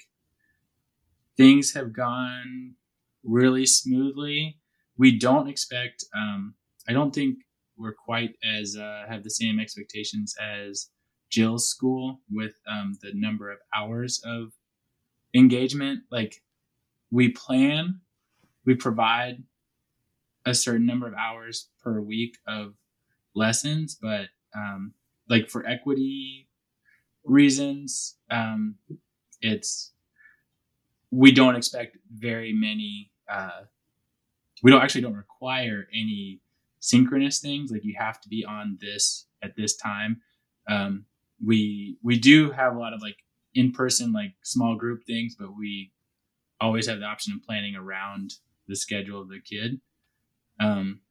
things 1.35 1.73
have 1.73 1.93
gone 1.93 2.75
really 3.23 3.65
smoothly. 3.65 4.59
We 4.97 5.17
don't 5.17 5.47
expect. 5.47 6.03
Um, 6.15 6.55
I 6.87 6.93
don't 6.93 7.13
think 7.13 7.37
we're 7.77 7.93
quite 7.93 8.35
as 8.43 8.75
uh, 8.75 9.05
have 9.07 9.23
the 9.23 9.29
same 9.29 9.59
expectations 9.59 10.35
as 10.41 10.89
Jill's 11.29 11.69
school 11.69 12.21
with 12.31 12.53
um, 12.67 12.97
the 13.01 13.11
number 13.13 13.51
of 13.51 13.59
hours 13.75 14.21
of 14.25 14.53
engagement. 15.35 16.01
Like 16.09 16.41
we 17.11 17.29
plan, 17.29 18.01
we 18.67 18.75
provide 18.75 19.41
a 20.45 20.53
certain 20.53 20.85
number 20.85 21.07
of 21.07 21.13
hours 21.13 21.69
per 21.81 22.01
week 22.01 22.37
of 22.45 22.73
lessons, 23.33 23.97
but 23.99 24.27
um, 24.55 24.93
like 25.29 25.49
for 25.49 25.65
equity 25.65 26.49
reasons, 27.23 28.17
um, 28.29 28.75
it's 29.41 29.93
we 31.11 31.31
don't 31.31 31.55
expect 31.55 31.97
very 32.13 32.51
many. 32.51 33.09
Uh, 33.31 33.61
we 34.61 34.69
don't 34.69 34.81
actually 34.81 35.01
don't 35.01 35.15
require 35.15 35.87
any 35.93 36.41
synchronous 36.81 37.39
things. 37.39 37.71
Like 37.71 37.85
you 37.85 37.95
have 37.97 38.19
to 38.21 38.29
be 38.29 38.43
on 38.43 38.77
this 38.81 39.27
at 39.41 39.55
this 39.55 39.77
time. 39.77 40.21
Um, 40.69 41.05
we 41.45 41.97
we 42.03 42.19
do 42.19 42.51
have 42.51 42.75
a 42.75 42.79
lot 42.79 42.93
of 42.93 43.01
like 43.01 43.17
in 43.53 43.71
person 43.71 44.11
like 44.11 44.33
small 44.43 44.75
group 44.75 45.05
things, 45.05 45.35
but 45.39 45.57
we 45.57 45.93
always 46.59 46.87
have 46.87 46.99
the 46.99 47.05
option 47.05 47.33
of 47.33 47.45
planning 47.45 47.75
around 47.75 48.33
the 48.67 48.75
schedule 48.75 49.21
of 49.21 49.29
the 49.29 49.39
kid. 49.39 49.79
Um, 50.59 51.01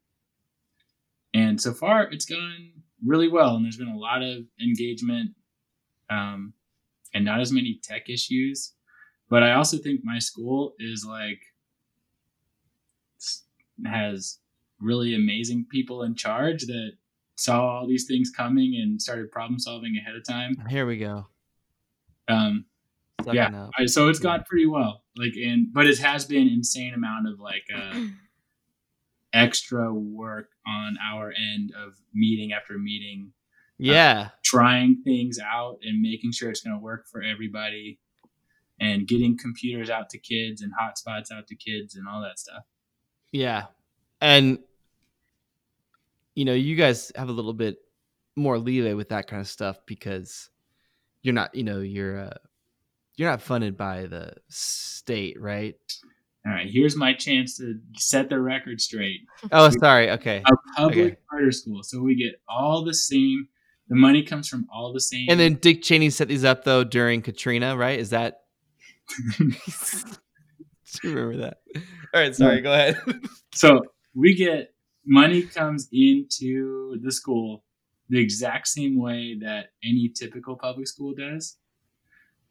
and 1.34 1.60
so 1.60 1.72
far, 1.72 2.04
it's 2.04 2.24
gone 2.24 2.70
really 3.04 3.28
well, 3.28 3.56
and 3.56 3.64
there's 3.64 3.76
been 3.76 3.88
a 3.88 3.98
lot 3.98 4.22
of 4.22 4.44
engagement, 4.60 5.30
um, 6.10 6.54
and 7.14 7.24
not 7.24 7.40
as 7.40 7.52
many 7.52 7.78
tech 7.82 8.08
issues. 8.08 8.72
But 9.28 9.42
I 9.42 9.52
also 9.52 9.76
think 9.76 10.00
my 10.02 10.18
school 10.18 10.74
is 10.78 11.04
like 11.08 11.40
has 13.84 14.38
really 14.80 15.14
amazing 15.14 15.66
people 15.70 16.02
in 16.02 16.14
charge 16.14 16.62
that 16.62 16.92
saw 17.36 17.66
all 17.66 17.86
these 17.86 18.06
things 18.06 18.30
coming 18.30 18.80
and 18.80 19.00
started 19.00 19.30
problem 19.30 19.58
solving 19.58 19.96
ahead 19.96 20.16
of 20.16 20.24
time. 20.24 20.56
Here 20.68 20.86
we 20.86 20.96
go. 20.96 21.26
Um, 22.28 22.64
yeah. 23.32 23.68
I, 23.78 23.86
so 23.86 24.08
it's 24.08 24.18
gone 24.18 24.44
pretty 24.48 24.66
well. 24.66 25.02
Like, 25.16 25.32
and 25.36 25.72
but 25.72 25.86
it 25.86 25.98
has 25.98 26.24
been 26.24 26.48
insane 26.48 26.94
amount 26.94 27.28
of 27.28 27.40
like 27.40 27.64
uh, 27.74 28.00
extra 29.32 29.92
work 29.92 30.50
on 30.66 30.96
our 31.12 31.32
end 31.32 31.72
of 31.76 31.94
meeting 32.14 32.52
after 32.52 32.78
meeting, 32.78 33.32
Yeah. 33.78 34.30
trying 34.44 35.02
things 35.02 35.38
out 35.38 35.78
and 35.82 36.00
making 36.00 36.32
sure 36.32 36.50
it's 36.50 36.60
going 36.60 36.76
to 36.76 36.82
work 36.82 37.06
for 37.10 37.22
everybody, 37.22 37.98
and 38.80 39.06
getting 39.06 39.36
computers 39.38 39.90
out 39.90 40.10
to 40.10 40.18
kids 40.18 40.62
and 40.62 40.72
hotspots 40.74 41.32
out 41.32 41.46
to 41.48 41.54
kids 41.56 41.96
and 41.96 42.06
all 42.08 42.20
that 42.22 42.38
stuff. 42.38 42.62
Yeah. 43.32 43.64
And 44.20 44.58
you 46.34 46.44
know, 46.44 46.52
you 46.52 46.76
guys 46.76 47.10
have 47.16 47.30
a 47.30 47.32
little 47.32 47.54
bit 47.54 47.78
more 48.36 48.58
leeway 48.58 48.92
with 48.92 49.08
that 49.08 49.26
kind 49.26 49.40
of 49.40 49.48
stuff 49.48 49.78
because 49.86 50.50
you're 51.22 51.32
not, 51.34 51.54
you 51.54 51.64
know, 51.64 51.80
you're 51.80 52.18
uh 52.18 52.36
you're 53.16 53.30
not 53.30 53.42
funded 53.42 53.76
by 53.76 54.06
the 54.06 54.32
state, 54.48 55.40
right? 55.40 55.74
All 56.46 56.52
right, 56.52 56.68
here's 56.70 56.96
my 56.96 57.12
chance 57.12 57.56
to 57.58 57.74
set 57.96 58.28
the 58.28 58.40
record 58.40 58.80
straight. 58.80 59.20
Oh, 59.50 59.68
sorry. 59.80 60.10
Okay. 60.12 60.42
A 60.46 60.56
public 60.76 60.98
Okay. 60.98 61.16
charter 61.30 61.50
school, 61.52 61.82
so 61.82 62.00
we 62.00 62.14
get 62.14 62.40
all 62.48 62.84
the 62.84 62.94
same. 62.94 63.48
The 63.88 63.96
money 63.96 64.22
comes 64.22 64.48
from 64.48 64.66
all 64.72 64.92
the 64.92 65.00
same. 65.00 65.26
And 65.28 65.40
then 65.40 65.54
Dick 65.54 65.82
Cheney 65.82 66.10
set 66.10 66.28
these 66.28 66.44
up 66.44 66.64
though 66.64 66.84
during 66.84 67.22
Katrina, 67.22 67.76
right? 67.76 67.98
Is 67.98 68.10
that 68.10 68.42
Do 69.38 69.48
you 71.02 71.14
remember 71.14 71.36
that? 71.38 71.58
All 72.14 72.20
right, 72.20 72.34
sorry, 72.34 72.60
go 72.60 72.72
ahead. 72.72 72.98
So 73.54 73.80
we 74.14 74.34
get 74.34 74.74
money 75.06 75.40
comes 75.42 75.88
into 75.90 76.98
the 77.02 77.10
school 77.10 77.64
the 78.10 78.20
exact 78.20 78.68
same 78.68 79.00
way 79.00 79.38
that 79.40 79.70
any 79.82 80.10
typical 80.14 80.56
public 80.56 80.86
school 80.86 81.14
does. 81.16 81.56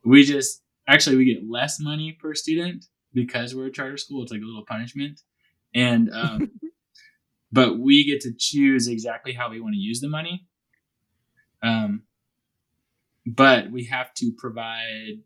We 0.05 0.23
just 0.23 0.61
actually 0.87 1.17
we 1.17 1.25
get 1.25 1.49
less 1.49 1.79
money 1.79 2.17
per 2.19 2.33
student 2.33 2.85
because 3.13 3.55
we're 3.55 3.67
a 3.67 3.71
charter 3.71 3.97
school. 3.97 4.23
It's 4.23 4.31
like 4.31 4.41
a 4.41 4.45
little 4.45 4.65
punishment, 4.65 5.21
and 5.73 6.09
um, 6.13 6.51
but 7.51 7.79
we 7.79 8.05
get 8.05 8.21
to 8.21 8.31
choose 8.37 8.87
exactly 8.87 9.33
how 9.33 9.49
we 9.49 9.59
want 9.59 9.73
to 9.73 9.79
use 9.79 9.99
the 9.99 10.09
money. 10.09 10.45
Um, 11.63 12.03
but 13.25 13.71
we 13.71 13.85
have 13.85 14.13
to 14.15 14.31
provide 14.37 15.23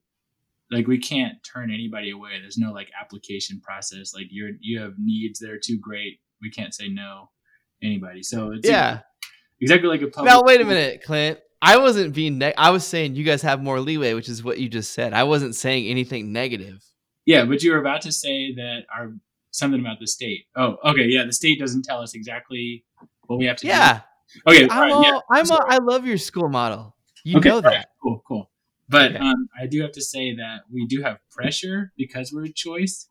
like 0.71 0.87
we 0.87 0.99
can't 0.99 1.33
turn 1.43 1.71
anybody 1.71 2.11
away 2.11 2.39
there's 2.39 2.57
no 2.57 2.71
like 2.71 2.89
application 2.99 3.59
process 3.59 4.13
like 4.13 4.27
you're 4.29 4.51
you 4.59 4.79
have 4.79 4.93
needs 4.97 5.39
that 5.39 5.49
are 5.49 5.59
too 5.61 5.77
great 5.81 6.19
we 6.41 6.49
can't 6.49 6.73
say 6.73 6.87
no 6.87 7.29
anybody 7.83 8.23
so 8.23 8.51
it's 8.51 8.67
yeah. 8.67 8.99
exactly 9.59 9.89
like 9.89 10.01
a 10.01 10.07
public 10.07 10.31
Now 10.31 10.41
wait 10.43 10.61
a 10.61 10.65
minute, 10.65 11.03
Clint. 11.03 11.39
I 11.61 11.77
wasn't 11.77 12.13
being 12.13 12.37
neg- 12.37 12.53
I 12.57 12.69
was 12.71 12.85
saying 12.85 13.15
you 13.15 13.23
guys 13.23 13.41
have 13.41 13.61
more 13.61 13.79
leeway, 13.79 14.13
which 14.13 14.29
is 14.29 14.43
what 14.43 14.59
you 14.59 14.69
just 14.69 14.93
said. 14.93 15.13
I 15.13 15.23
wasn't 15.23 15.55
saying 15.55 15.87
anything 15.87 16.31
negative. 16.31 16.83
yeah 17.25 17.43
but 17.45 17.61
you 17.63 17.71
were 17.71 17.79
about 17.79 18.01
to 18.01 18.11
say 18.11 18.53
that 18.55 18.85
our 18.95 19.13
something 19.51 19.81
about 19.81 19.99
the 19.99 20.07
state 20.07 20.45
oh 20.55 20.77
okay 20.85 21.05
yeah 21.07 21.23
the 21.25 21.33
state 21.33 21.59
doesn't 21.59 21.83
tell 21.83 21.99
us 22.01 22.13
exactly 22.13 22.85
what 23.27 23.37
we 23.39 23.45
have 23.45 23.57
to 23.57 23.67
Yeah. 23.67 24.01
do 24.43 24.51
okay 24.51 24.67
I'm 24.69 24.91
all 24.93 25.03
yeah. 25.03 25.19
I'm 25.31 25.51
all, 25.51 25.65
I 25.67 25.77
love 25.79 26.05
your 26.05 26.17
school 26.17 26.49
model. 26.49 26.95
You 27.25 27.37
Okay, 27.39 27.49
know 27.49 27.55
all 27.55 27.61
right, 27.61 27.71
that. 27.79 27.89
cool, 28.01 28.23
cool. 28.27 28.49
But 28.87 29.11
Okay. 29.15 29.19
um, 29.19 29.49
I 29.61 29.67
do 29.67 29.81
have 29.81 29.91
to 29.93 30.01
say 30.01 30.33
that 30.35 30.61
we 30.71 30.85
do 30.87 31.01
have 31.01 31.17
pressure 31.29 31.91
because 31.97 32.31
we're 32.33 32.45
a 32.45 32.53
choice. 32.53 33.07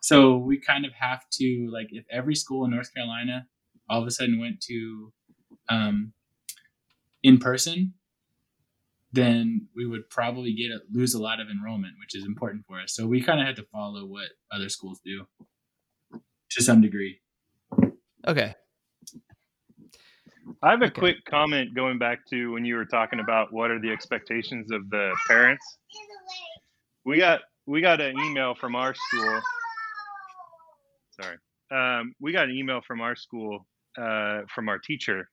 So 0.00 0.36
we 0.38 0.58
kind 0.58 0.84
of 0.86 0.92
have 0.94 1.22
to 1.38 1.68
like 1.72 1.88
if 1.90 2.04
every 2.10 2.34
school 2.34 2.64
in 2.64 2.70
North 2.70 2.92
Carolina 2.94 3.46
all 3.90 4.00
of 4.00 4.06
a 4.06 4.10
sudden 4.10 4.40
went 4.40 4.60
to 4.62 5.12
um, 5.68 6.12
in 7.24 7.38
person, 7.38 7.94
then 9.12 9.66
we 9.74 9.86
would 9.86 10.08
probably 10.10 10.52
get 10.52 10.70
a, 10.70 10.80
lose 10.92 11.14
a 11.14 11.22
lot 11.22 11.40
of 11.40 11.48
enrollment, 11.48 11.94
which 11.98 12.14
is 12.14 12.24
important 12.24 12.64
for 12.66 12.80
us. 12.80 12.94
So 12.94 13.06
we 13.06 13.22
kind 13.22 13.40
of 13.40 13.46
had 13.46 13.56
to 13.56 13.64
follow 13.72 14.04
what 14.06 14.28
other 14.52 14.68
schools 14.68 15.00
do 15.04 15.26
to 16.50 16.62
some 16.62 16.80
degree. 16.80 17.20
Okay. 18.28 18.54
I 20.62 20.70
have 20.70 20.82
a 20.82 20.86
Okay. 20.86 21.00
quick 21.00 21.16
comment 21.28 21.74
going 21.74 21.98
back 21.98 22.26
to 22.30 22.52
when 22.52 22.64
you 22.64 22.76
were 22.76 22.84
talking 22.84 23.20
about 23.20 23.52
what 23.52 23.70
are 23.70 23.80
the 23.80 23.90
expectations 23.90 24.70
of 24.70 24.88
the 24.90 25.16
parents. 25.26 25.64
We 27.04 27.18
got 27.18 27.40
we 27.66 27.80
got 27.80 28.00
an 28.00 28.18
email 28.18 28.54
from 28.54 28.74
our 28.76 28.94
school. 28.94 29.40
Sorry, 31.20 31.36
um, 31.70 32.14
we 32.20 32.32
got 32.32 32.44
an 32.44 32.56
email 32.56 32.80
from 32.86 33.00
our 33.00 33.16
school 33.16 33.66
uh, 33.96 34.42
from 34.54 34.68
our 34.68 34.78
teacher 34.78 35.28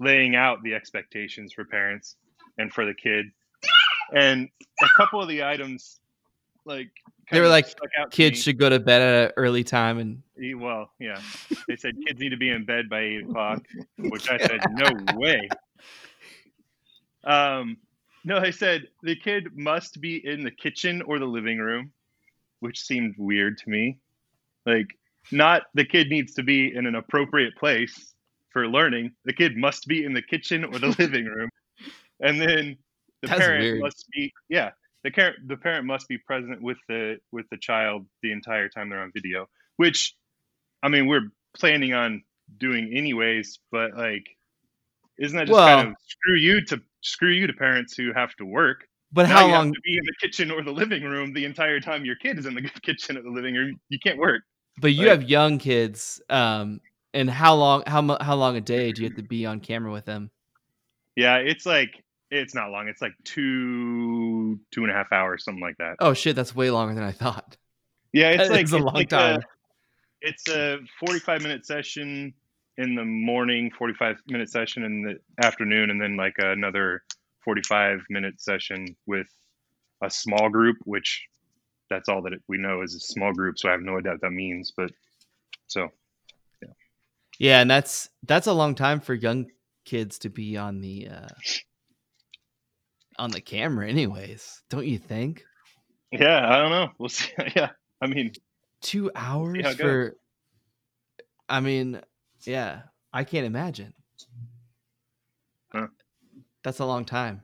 laying 0.00 0.36
out 0.36 0.62
the 0.62 0.74
expectations 0.74 1.52
for 1.52 1.64
parents 1.64 2.16
and 2.58 2.72
for 2.72 2.84
the 2.84 2.94
kid, 2.94 3.26
and 4.14 4.48
a 4.82 4.88
couple 4.96 5.20
of 5.20 5.28
the 5.28 5.42
items 5.42 6.00
like 6.66 6.90
They 7.30 7.40
were 7.40 7.48
like, 7.48 7.66
stuck 7.66 7.88
out 7.98 8.10
to 8.10 8.16
Kids 8.16 8.42
should 8.42 8.58
go 8.58 8.68
to 8.68 8.78
bed 8.78 9.00
at 9.00 9.28
an 9.28 9.32
early 9.36 9.64
time 9.64 9.98
and 9.98 10.22
Well, 10.60 10.90
yeah. 10.98 11.20
They 11.68 11.76
said 11.76 11.94
kids 12.06 12.20
need 12.20 12.30
to 12.30 12.36
be 12.36 12.50
in 12.50 12.64
bed 12.64 12.88
by 12.88 13.00
eight 13.00 13.24
o'clock, 13.24 13.62
which 13.98 14.28
I 14.28 14.38
said, 14.38 14.60
no 14.72 14.90
way. 15.14 15.48
Um, 17.24 17.78
no, 18.24 18.40
they 18.40 18.52
said 18.52 18.88
the 19.02 19.16
kid 19.16 19.56
must 19.56 20.00
be 20.00 20.26
in 20.26 20.42
the 20.42 20.50
kitchen 20.50 21.02
or 21.02 21.18
the 21.18 21.26
living 21.26 21.58
room, 21.58 21.92
which 22.60 22.80
seemed 22.80 23.14
weird 23.16 23.58
to 23.58 23.70
me. 23.70 23.98
Like, 24.66 24.98
not 25.30 25.62
the 25.74 25.84
kid 25.84 26.08
needs 26.08 26.34
to 26.34 26.42
be 26.42 26.74
in 26.74 26.86
an 26.86 26.96
appropriate 26.96 27.56
place 27.56 28.14
for 28.56 28.66
learning. 28.66 29.12
The 29.26 29.34
kid 29.34 29.54
must 29.54 29.86
be 29.86 30.02
in 30.06 30.14
the 30.14 30.22
kitchen 30.22 30.64
or 30.64 30.78
the 30.78 30.94
living 30.98 31.26
room, 31.36 31.50
and 32.20 32.40
then 32.40 32.78
the 33.20 33.28
That's 33.28 33.40
parent 33.40 33.62
weird. 33.64 33.80
must 33.80 34.06
be 34.14 34.32
yeah. 34.48 34.70
The 35.04 35.10
parent 35.10 35.36
the 35.46 35.58
parent 35.58 35.84
must 35.84 36.08
be 36.08 36.16
present 36.16 36.62
with 36.62 36.78
the 36.88 37.18
with 37.32 37.44
the 37.50 37.58
child 37.58 38.06
the 38.22 38.32
entire 38.32 38.70
time 38.70 38.88
they're 38.88 39.02
on 39.02 39.12
video, 39.12 39.46
which 39.76 40.14
I 40.82 40.88
mean 40.88 41.06
we're 41.06 41.28
planning 41.54 41.92
on 41.92 42.22
doing 42.58 42.92
anyways, 42.96 43.58
but 43.70 43.94
like 43.94 44.24
isn't 45.18 45.36
that 45.36 45.46
just 45.48 45.58
kind 45.58 45.88
of 45.88 45.94
screw 46.06 46.36
you 46.36 46.64
to 46.66 46.80
screw 47.02 47.30
you 47.30 47.46
to 47.46 47.52
parents 47.52 47.94
who 47.94 48.12
have 48.14 48.34
to 48.36 48.46
work? 48.46 48.86
but 49.12 49.28
Now 49.28 49.36
how 49.36 49.48
long 49.48 49.72
to 49.74 49.80
be 49.84 49.98
in 49.98 50.04
the 50.04 50.14
kitchen 50.26 50.50
or 50.50 50.62
the 50.62 50.72
living 50.72 51.02
room 51.04 51.32
the 51.34 51.44
entire 51.44 51.78
time 51.80 52.04
your 52.06 52.16
kid 52.16 52.38
is 52.38 52.46
in 52.46 52.54
the 52.54 52.62
kitchen 52.82 53.18
or 53.18 53.22
the 53.22 53.30
living 53.30 53.54
room? 53.54 53.78
You 53.90 53.98
can't 53.98 54.18
work. 54.18 54.42
but 54.80 54.92
you 54.94 55.06
like- 55.06 55.20
have 55.20 55.28
young 55.28 55.58
kids 55.58 56.22
um 56.30 56.80
and 57.16 57.30
how 57.30 57.54
long 57.54 57.82
how 57.86 58.18
how 58.20 58.36
long 58.36 58.56
a 58.56 58.60
day 58.60 58.92
do 58.92 59.02
you 59.02 59.08
have 59.08 59.16
to 59.16 59.22
be 59.22 59.46
on 59.46 59.60
camera 59.60 59.90
with 59.90 60.04
them? 60.04 60.30
Yeah, 61.16 61.36
it's 61.38 61.66
like 61.66 62.04
It's 62.30 62.54
not 62.54 62.70
long. 62.70 62.88
It's 62.88 63.00
like 63.00 63.14
two 63.24 64.58
two 64.72 64.82
and 64.82 64.90
a 64.90 64.94
half 64.94 65.12
hours, 65.12 65.44
something 65.44 65.62
like 65.62 65.78
that. 65.78 65.96
Oh 66.00 66.12
shit, 66.12 66.34
that's 66.36 66.54
way 66.54 66.70
longer 66.70 66.94
than 66.94 67.04
I 67.04 67.12
thought. 67.12 67.56
Yeah, 68.12 68.30
it's 68.30 68.48
That 68.48 68.50
like 68.50 68.64
is 68.64 68.72
a 68.72 68.76
it's 68.76 68.84
long 68.84 68.94
like 68.94 69.08
time. 69.08 69.40
A, 69.40 69.42
it's 70.22 70.48
a 70.48 70.78
forty-five 70.98 71.42
minute 71.42 71.64
session 71.66 72.34
in 72.78 72.94
the 72.94 73.04
morning, 73.04 73.70
forty-five 73.78 74.16
minute 74.26 74.50
session 74.50 74.82
in 74.84 75.02
the 75.02 75.46
afternoon, 75.46 75.90
and 75.90 76.00
then 76.00 76.16
like 76.16 76.34
another 76.38 77.02
forty-five 77.44 78.00
minute 78.10 78.40
session 78.40 78.96
with 79.06 79.28
a 80.02 80.10
small 80.10 80.48
group, 80.50 80.76
which 80.84 81.26
that's 81.88 82.08
all 82.08 82.22
that 82.22 82.32
we 82.48 82.58
know 82.58 82.82
is 82.82 82.94
a 82.94 83.00
small 83.00 83.32
group. 83.32 83.58
So 83.58 83.68
I 83.68 83.72
have 83.72 83.82
no 83.82 83.98
idea 83.98 84.12
what 84.12 84.20
that 84.22 84.30
means, 84.30 84.72
but 84.76 84.90
so 85.68 85.88
Yeah, 87.38 87.60
and 87.60 87.70
that's 87.70 88.08
that's 88.22 88.46
a 88.46 88.52
long 88.52 88.74
time 88.74 89.00
for 89.00 89.14
young 89.14 89.46
kids 89.84 90.18
to 90.20 90.28
be 90.28 90.56
on 90.56 90.80
the 90.80 91.08
uh 91.08 91.28
on 93.18 93.30
the 93.30 93.40
camera 93.40 93.88
anyways. 93.88 94.62
Don't 94.68 94.86
you 94.86 94.98
think? 94.98 95.44
yeah, 96.12 96.48
I 96.48 96.58
don't 96.58 96.70
know. 96.70 96.90
We'll 96.98 97.08
see. 97.08 97.32
yeah, 97.56 97.70
I 98.00 98.06
mean, 98.06 98.32
2 98.82 99.10
hours 99.14 99.62
how 99.62 99.70
it 99.70 99.78
for 99.78 100.16
I 101.48 101.60
mean, 101.60 102.00
yeah, 102.44 102.82
I 103.12 103.24
can't 103.24 103.46
imagine. 103.46 103.94
Huh. 105.72 105.88
That's 106.62 106.80
a 106.80 106.84
long 106.84 107.04
time. 107.04 107.42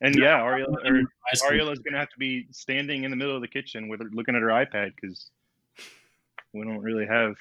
and 0.00 0.14
yeah, 0.16 0.38
Ariella 0.38 0.76
or 0.84 1.02
Ariela's 1.50 1.78
gonna 1.78 1.98
have 1.98 2.10
to 2.10 2.18
be 2.18 2.46
standing 2.50 3.04
in 3.04 3.10
the 3.10 3.16
middle 3.16 3.34
of 3.36 3.42
the 3.42 3.48
kitchen 3.48 3.88
with 3.88 4.00
her, 4.00 4.08
looking 4.12 4.34
at 4.34 4.42
her 4.42 4.48
iPad 4.48 4.92
because 5.00 5.30
we 6.52 6.62
don't 6.62 6.80
really 6.80 7.06
have 7.06 7.36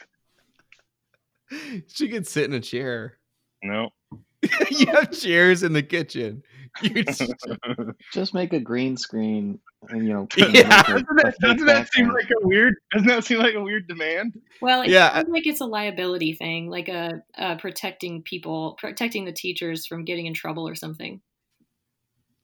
She 1.88 2.10
could 2.10 2.28
sit 2.28 2.46
in 2.46 2.54
a 2.54 2.60
chair. 2.60 3.18
no. 3.64 3.90
you 4.72 4.88
have 4.88 5.12
chairs 5.12 5.64
in 5.64 5.72
the 5.72 5.82
kitchen. 5.82 6.44
Just- 6.84 7.22
Just 8.14 8.34
make 8.34 8.52
a 8.52 8.60
green 8.60 8.98
screen 8.98 9.58
and 9.90 10.06
you 10.06 10.14
know. 10.14 10.28
Yeah. 10.36 10.82
doesn't 10.84 11.08
that, 11.16 11.36
fake 11.40 11.52
doesn't 11.52 11.66
that 11.68 11.94
seem 11.94 12.10
like 12.10 12.30
a 12.30 12.46
weird? 12.46 12.74
Doesn't 12.92 13.08
that 13.08 13.24
seem 13.24 13.40
like 13.40 13.56
a 13.56 13.62
weird 13.62 13.88
demand? 13.88 14.38
Well, 14.62 14.82
it 14.82 14.90
Yeah, 14.90 15.10
I- 15.14 15.22
sounds 15.22 15.30
like 15.30 15.48
it's 15.48 15.62
a 15.62 15.66
liability 15.66 16.34
thing, 16.34 16.70
like 16.70 16.90
a, 16.90 17.22
uh 17.38 17.56
protecting 17.56 18.22
people, 18.24 18.78
protecting 18.80 19.24
the 19.24 19.32
teachers 19.32 19.86
from 19.86 20.04
getting 20.04 20.26
in 20.26 20.34
trouble 20.34 20.68
or 20.68 20.76
something. 20.76 21.22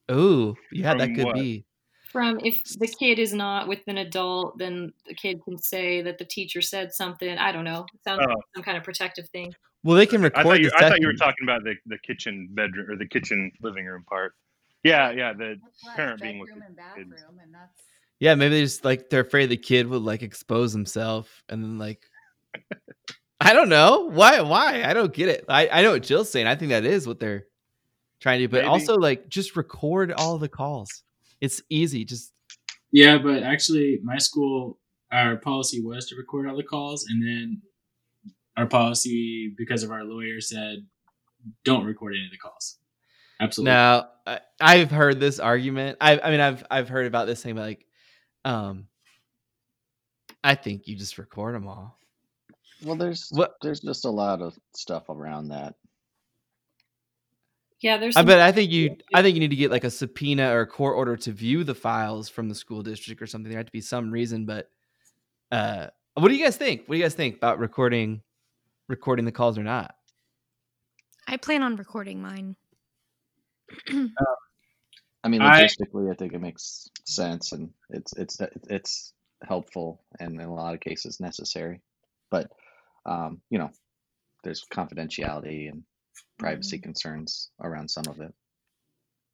Oh, 0.07 0.55
yeah, 0.71 0.93
that 0.95 1.13
could 1.15 1.25
what? 1.25 1.35
be. 1.35 1.65
From 2.11 2.39
if 2.43 2.63
the 2.79 2.87
kid 2.87 3.19
is 3.19 3.33
not 3.33 3.67
with 3.67 3.79
an 3.87 3.97
adult, 3.99 4.57
then 4.57 4.91
the 5.07 5.13
kid 5.13 5.43
can 5.43 5.57
say 5.59 6.01
that 6.01 6.17
the 6.17 6.25
teacher 6.25 6.61
said 6.61 6.91
something. 6.93 7.37
I 7.37 7.51
don't 7.51 7.63
know. 7.65 7.85
It 7.93 8.03
sounds 8.03 8.21
Oh. 8.23 8.29
like 8.29 8.37
some 8.55 8.63
kind 8.63 8.77
of 8.77 8.83
protective 8.83 9.29
thing. 9.29 9.53
Well, 9.83 9.95
they 9.95 10.05
can 10.07 10.21
I 10.21 10.23
record 10.25 10.43
thought 10.43 10.59
you, 10.59 10.69
the 10.71 10.77
I 10.77 10.89
thought 10.89 10.99
you 11.01 11.07
were 11.07 11.13
talking 11.13 11.43
about 11.43 11.63
the, 11.63 11.75
the 11.85 11.97
kitchen 11.99 12.49
bedroom 12.51 12.89
or 12.89 12.95
the 12.97 13.05
kitchen 13.07 13.51
living 13.61 13.85
room 13.85 14.03
part. 14.09 14.33
Yeah, 14.83 15.11
yeah. 15.11 15.33
The 15.33 15.57
That's 15.83 15.95
parent 15.95 16.21
being 16.21 16.39
with 16.39 16.49
bedroom 16.49 16.63
and 16.67 16.75
the 16.75 16.81
bathroom, 16.81 17.09
kids. 17.11 17.23
and 17.43 17.53
that's 17.53 17.81
Yeah, 18.19 18.35
maybe 18.35 18.55
they 18.55 18.61
just 18.63 18.83
like 18.83 19.09
they're 19.09 19.21
afraid 19.21 19.47
the 19.49 19.57
kid 19.57 19.87
would 19.87 20.01
like 20.01 20.21
expose 20.23 20.73
himself 20.73 21.43
and 21.47 21.63
then 21.63 21.77
like 21.77 22.01
I 23.41 23.53
don't 23.53 23.69
know. 23.69 24.09
Why 24.11 24.41
why? 24.41 24.83
I 24.83 24.93
don't 24.93 25.13
get 25.13 25.29
it. 25.29 25.45
I, 25.47 25.69
I 25.69 25.81
know 25.81 25.91
what 25.91 26.03
Jill's 26.03 26.29
saying. 26.29 26.47
I 26.47 26.55
think 26.55 26.69
that 26.71 26.83
is 26.85 27.07
what 27.07 27.19
they're 27.19 27.45
trying 28.19 28.39
to 28.39 28.47
do. 28.47 28.51
But 28.51 28.57
Maybe. 28.63 28.67
also 28.69 28.95
like 28.95 29.29
just 29.29 29.55
record 29.55 30.11
all 30.11 30.37
the 30.37 30.49
calls. 30.49 31.03
It's 31.41 31.61
easy. 31.69 32.05
Just 32.05 32.33
Yeah, 32.91 33.17
but 33.17 33.43
actually, 33.43 33.99
my 34.03 34.17
school, 34.17 34.79
our 35.11 35.37
policy 35.37 35.81
was 35.81 36.07
to 36.07 36.15
record 36.15 36.47
all 36.47 36.57
the 36.57 36.63
calls, 36.63 37.05
and 37.07 37.25
then 37.25 37.61
our 38.57 38.67
policy, 38.67 39.53
because 39.57 39.83
of 39.83 39.91
our 39.91 40.03
lawyer, 40.03 40.41
said 40.41 40.85
don't 41.63 41.85
record 41.85 42.13
any 42.15 42.25
of 42.25 42.31
the 42.31 42.37
calls. 42.37 42.77
Absolutely. 43.41 43.71
now 43.71 44.09
I, 44.25 44.39
I've 44.59 44.91
heard 44.91 45.19
this 45.19 45.39
argument. 45.39 45.97
I 46.01 46.19
I 46.19 46.31
mean 46.31 46.41
I've 46.41 46.65
I've 46.69 46.89
heard 46.89 47.07
about 47.07 47.27
this 47.27 47.41
thing 47.41 47.55
but 47.55 47.61
like 47.61 47.85
um 48.43 48.87
I 50.43 50.55
think 50.55 50.87
you 50.87 50.95
just 50.95 51.17
record 51.17 51.55
them 51.55 51.67
all. 51.67 51.97
Well, 52.83 52.95
there's 52.95 53.29
What 53.31 53.53
there's 53.61 53.81
just 53.81 54.05
a 54.05 54.09
lot 54.09 54.41
of 54.41 54.57
stuff 54.75 55.09
around 55.09 55.49
that. 55.49 55.75
Yeah, 57.81 57.97
there's. 57.97 58.15
I 58.15 58.21
some- 58.21 58.27
bet 58.27 58.39
I 58.39 58.51
think 58.51 58.71
you 58.71 58.97
I 59.13 59.21
think 59.21 59.35
you 59.35 59.39
need 59.39 59.49
to 59.51 59.55
get 59.55 59.71
like 59.71 59.83
a 59.83 59.91
subpoena 59.91 60.53
or 60.53 60.61
a 60.61 60.67
court 60.67 60.95
order 60.97 61.15
to 61.17 61.31
view 61.31 61.63
the 61.63 61.75
files 61.75 62.29
from 62.29 62.49
the 62.49 62.55
school 62.55 62.81
district 62.81 63.21
or 63.21 63.27
something. 63.27 63.49
There 63.49 63.59
had 63.59 63.67
to 63.67 63.71
be 63.71 63.81
some 63.81 64.11
reason, 64.11 64.45
but 64.45 64.69
uh 65.51 65.87
what 66.15 66.27
do 66.27 66.35
you 66.35 66.43
guys 66.43 66.57
think? 66.57 66.81
What 66.81 66.95
do 66.95 66.97
you 66.97 67.03
guys 67.05 67.13
think 67.13 67.37
about 67.37 67.59
recording 67.59 68.21
recording 68.89 69.25
the 69.25 69.31
calls 69.31 69.57
or 69.57 69.63
not? 69.63 69.95
I 71.27 71.37
plan 71.37 71.63
on 71.63 71.75
recording 71.75 72.21
mine. 72.21 72.55
I 75.23 75.27
mean, 75.27 75.41
I- 75.41 75.63
logistically, 75.63 76.11
I 76.11 76.15
think 76.15 76.33
it 76.33 76.39
makes 76.41 76.89
sense, 77.05 77.51
and 77.51 77.69
it's 77.89 78.13
it's 78.17 78.37
it's 78.69 79.13
helpful, 79.43 80.01
and 80.19 80.35
in 80.39 80.47
a 80.47 80.53
lot 80.53 80.73
of 80.73 80.79
cases 80.79 81.19
necessary. 81.19 81.81
But 82.31 82.49
um, 83.05 83.41
you 83.49 83.59
know, 83.59 83.69
there's 84.43 84.65
confidentiality 84.73 85.69
and 85.69 85.83
privacy 86.37 86.79
concerns 86.79 87.49
around 87.61 87.89
some 87.89 88.05
of 88.07 88.19
it. 88.19 88.33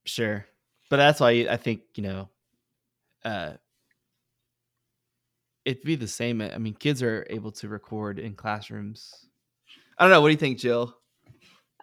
Sure. 0.05 0.45
But 0.89 0.97
that's 0.97 1.19
why 1.19 1.47
I 1.49 1.57
think, 1.57 1.81
you 1.95 2.03
know, 2.03 2.29
uh 3.23 3.53
it'd 5.65 5.83
be 5.83 5.95
the 5.95 6.07
same. 6.07 6.41
I 6.41 6.57
mean, 6.57 6.75
kids 6.75 7.01
are 7.01 7.25
able 7.29 7.51
to 7.53 7.67
record 7.67 8.19
in 8.19 8.35
classrooms. 8.35 9.25
I 9.97 10.03
don't 10.03 10.11
know. 10.11 10.21
What 10.21 10.27
do 10.27 10.33
you 10.33 10.37
think, 10.37 10.59
Jill? 10.59 10.95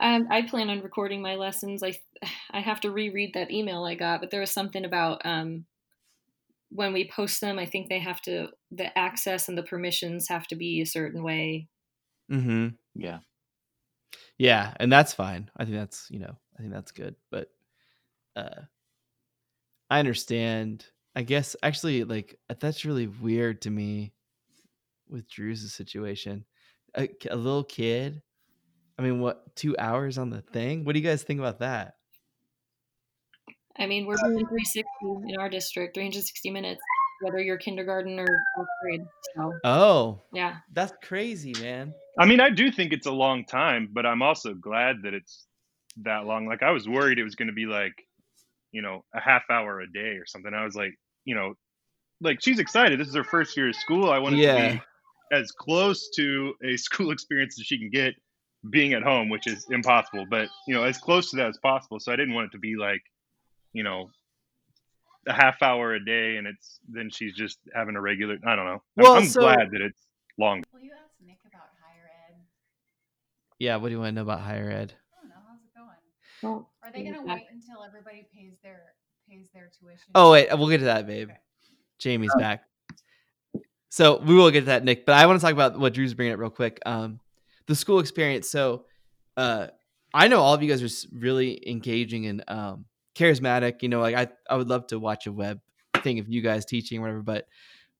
Um, 0.00 0.26
I 0.30 0.42
plan 0.42 0.70
on 0.70 0.82
recording 0.82 1.20
my 1.20 1.36
lessons. 1.36 1.82
I 1.82 1.94
I 2.50 2.61
have 2.61 2.80
to 2.80 2.90
reread 2.90 3.34
that 3.34 3.50
email 3.50 3.84
I 3.84 3.94
got, 3.94 4.20
but 4.20 4.30
there 4.30 4.40
was 4.40 4.50
something 4.50 4.84
about 4.84 5.22
um, 5.24 5.64
when 6.70 6.92
we 6.92 7.09
post 7.09 7.40
them. 7.40 7.59
I 7.59 7.66
think 7.66 7.88
they 7.88 7.98
have 7.98 8.20
to 8.22 8.48
the 8.70 8.96
access 8.96 9.48
and 9.48 9.59
the 9.59 9.62
permissions 9.62 10.28
have 10.28 10.46
to 10.48 10.57
be 10.57 10.80
a 10.80 10.86
certain 10.86 11.22
way. 11.22 11.68
Mm-hmm. 12.30 12.68
Yeah, 12.94 13.18
Yeah, 14.38 14.74
and 14.78 14.92
that's 14.92 15.14
fine. 15.14 15.50
I 15.56 15.64
think 15.64 15.76
that's 15.76 16.08
you 16.10 16.18
know, 16.18 16.36
I 16.58 16.62
think 16.62 16.72
that's 16.72 16.92
good. 16.92 17.14
But 17.30 17.48
uh 18.36 18.62
I 19.90 19.98
understand. 19.98 20.86
I 21.14 21.22
guess 21.22 21.54
actually 21.62 22.04
like 22.04 22.38
that's 22.60 22.84
really 22.84 23.06
weird 23.06 23.62
to 23.62 23.70
me 23.70 24.12
with 25.08 25.28
Drew's 25.28 25.70
situation. 25.72 26.44
A, 26.96 27.08
a 27.30 27.36
little 27.36 27.64
kid. 27.64 28.22
I 28.98 29.02
mean, 29.02 29.20
what 29.20 29.54
two 29.56 29.76
hours 29.78 30.18
on 30.18 30.30
the 30.30 30.40
thing? 30.40 30.84
What 30.84 30.94
do 30.94 31.00
you 31.00 31.06
guys 31.06 31.22
think 31.22 31.40
about 31.40 31.60
that? 31.60 31.96
I 33.78 33.86
mean, 33.86 34.06
we're 34.06 34.16
doing 34.16 34.46
360 34.46 34.86
in 35.32 35.40
our 35.40 35.48
district, 35.48 35.94
360 35.94 36.50
minutes, 36.50 36.80
whether 37.23 37.41
you're 37.41 37.57
kindergarten 37.57 38.18
or 38.18 38.27
fourth 38.55 38.68
grade. 38.83 39.07
So 39.35 39.53
Oh, 39.64 40.23
yeah, 40.33 40.57
that's 40.73 40.93
crazy, 41.03 41.55
man. 41.61 41.95
I 42.18 42.27
mean, 42.27 42.41
I 42.41 42.51
do 42.51 42.70
think 42.70 42.93
it's 42.93 43.07
a 43.07 43.12
long 43.12 43.45
time, 43.45 43.89
but 43.93 44.05
I'm 44.05 44.23
also 44.23 44.53
glad 44.55 45.03
that 45.05 45.14
it's 45.14 45.47
that 46.03 46.27
long. 46.27 46.47
Like 46.47 46.62
I 46.62 46.70
was 46.70 46.89
worried 46.89 47.18
it 47.18 47.25
was 47.25 47.35
going 47.35 47.49
to 47.49 47.55
be 47.55 47.66
like, 47.66 47.95
you 48.73 48.83
know, 48.83 49.05
a 49.14 49.20
half 49.20 49.45
hour 49.51 49.81
a 49.81 49.91
day 49.91 50.16
or 50.16 50.27
something. 50.27 50.53
I 50.53 50.64
was 50.64 50.75
like, 50.75 50.95
you 51.25 51.35
know, 51.35 51.55
like 52.20 52.43
she's 52.43 52.59
excited. 52.59 53.01
This 53.01 53.09
is 53.09 53.14
her 53.14 53.25
first 53.25 53.57
year 53.57 53.68
of 53.68 53.77
school. 53.77 54.11
I 54.11 54.18
want 54.18 54.35
it 54.35 54.39
to 54.70 54.73
be 54.75 54.83
as 55.33 55.51
close 55.53 56.11
to 56.16 56.55
a 56.64 56.77
school 56.77 57.11
experience 57.12 57.59
as 57.59 57.66
she 57.66 57.79
can 57.79 57.91
get 57.91 58.14
being 58.70 58.93
at 58.93 59.03
home, 59.03 59.29
which 59.29 59.47
is 59.47 59.66
impossible, 59.70 60.27
but 60.31 60.49
you 60.68 60.75
know, 60.75 60.85
as 60.85 60.99
close 60.99 61.31
to 61.31 61.37
that 61.37 61.49
as 61.49 61.59
possible. 61.59 61.99
So 61.99 62.12
I 62.12 62.16
didn't 62.16 62.35
want 62.35 62.47
it 62.47 62.53
to 62.53 62.59
be 62.59 62.77
like, 62.77 63.03
you 63.73 63.83
know, 63.83 64.11
a 65.27 65.33
half 65.33 65.62
hour 65.62 65.95
a 65.95 66.05
day 66.05 66.37
and 66.37 66.47
it's 66.47 66.81
then 66.89 67.09
she's 67.11 67.35
just 67.35 67.59
having 67.75 67.97
a 67.97 68.01
regular 68.01 68.37
I 68.47 68.57
don't 68.57 68.66
know. 68.66 68.83
I'm, 68.99 69.07
I'm 69.23 69.25
so- 69.27 69.41
glad 69.43 69.70
that 69.70 69.81
it's 69.81 70.07
long. 70.39 70.64
Will 70.73 70.81
you 70.81 70.91
ask 70.93 71.12
Nick 71.25 71.39
about 71.47 71.68
higher 71.85 72.09
ed? 72.29 72.37
Yeah, 73.59 73.77
what 73.77 73.89
do 73.89 73.93
you 73.95 74.01
want 74.01 74.09
to 74.11 74.12
know 74.16 74.23
about 74.23 74.41
higher 74.41 74.70
ed? 74.70 74.93
I 75.16 75.20
don't 75.20 75.29
know. 75.31 75.37
How's 75.49 75.61
it 75.62 75.75
going? 75.77 76.53
well, 76.55 76.70
Are 76.83 76.93
they 76.93 77.05
gonna 77.05 77.23
wait 77.35 77.47
until 77.53 77.85
everybody 77.85 78.27
pays 78.35 78.55
their 78.62 78.83
pays 79.29 79.49
their 79.55 79.70
tuition? 79.79 80.11
Oh 80.14 80.33
wait, 80.33 80.49
we'll 80.53 80.68
get 80.68 80.79
to 80.79 80.85
that, 80.85 81.07
babe. 81.07 81.29
Okay. 81.31 81.39
Jamie's 81.99 82.35
back. 82.37 82.64
So 83.91 84.18
we 84.20 84.35
will 84.35 84.51
get 84.51 84.61
to 84.61 84.66
that, 84.66 84.85
Nick. 84.85 85.05
But 85.05 85.16
I 85.16 85.27
want 85.27 85.39
to 85.39 85.45
talk 85.45 85.53
about 85.53 85.79
what 85.79 85.93
Drew's 85.93 86.14
bringing 86.14 86.33
up 86.33 86.41
real 86.41 86.51
quick. 86.51 86.81
Um, 86.87 87.20
the 87.66 87.75
school 87.75 88.01
experience. 88.01 88.51
So, 88.51 88.87
uh, 89.37 89.66
I 90.14 90.29
know 90.29 90.41
all 90.41 90.55
of 90.55 90.62
you 90.62 90.68
guys 90.68 90.83
are 90.83 91.09
really 91.18 91.62
engaging 91.68 92.27
and 92.27 92.43
um, 92.49 92.85
charismatic. 93.14 93.82
You 93.82 93.88
know, 93.88 94.00
like 94.00 94.14
I, 94.14 94.28
I 94.48 94.56
would 94.56 94.68
love 94.68 94.86
to 94.88 94.98
watch 94.98 95.26
a 95.26 95.32
web 95.32 95.60
thing 96.02 96.18
of 96.18 96.28
you 96.28 96.42
guys 96.42 96.64
teaching 96.64 96.98
or 96.98 97.02
whatever. 97.02 97.22
But 97.22 97.46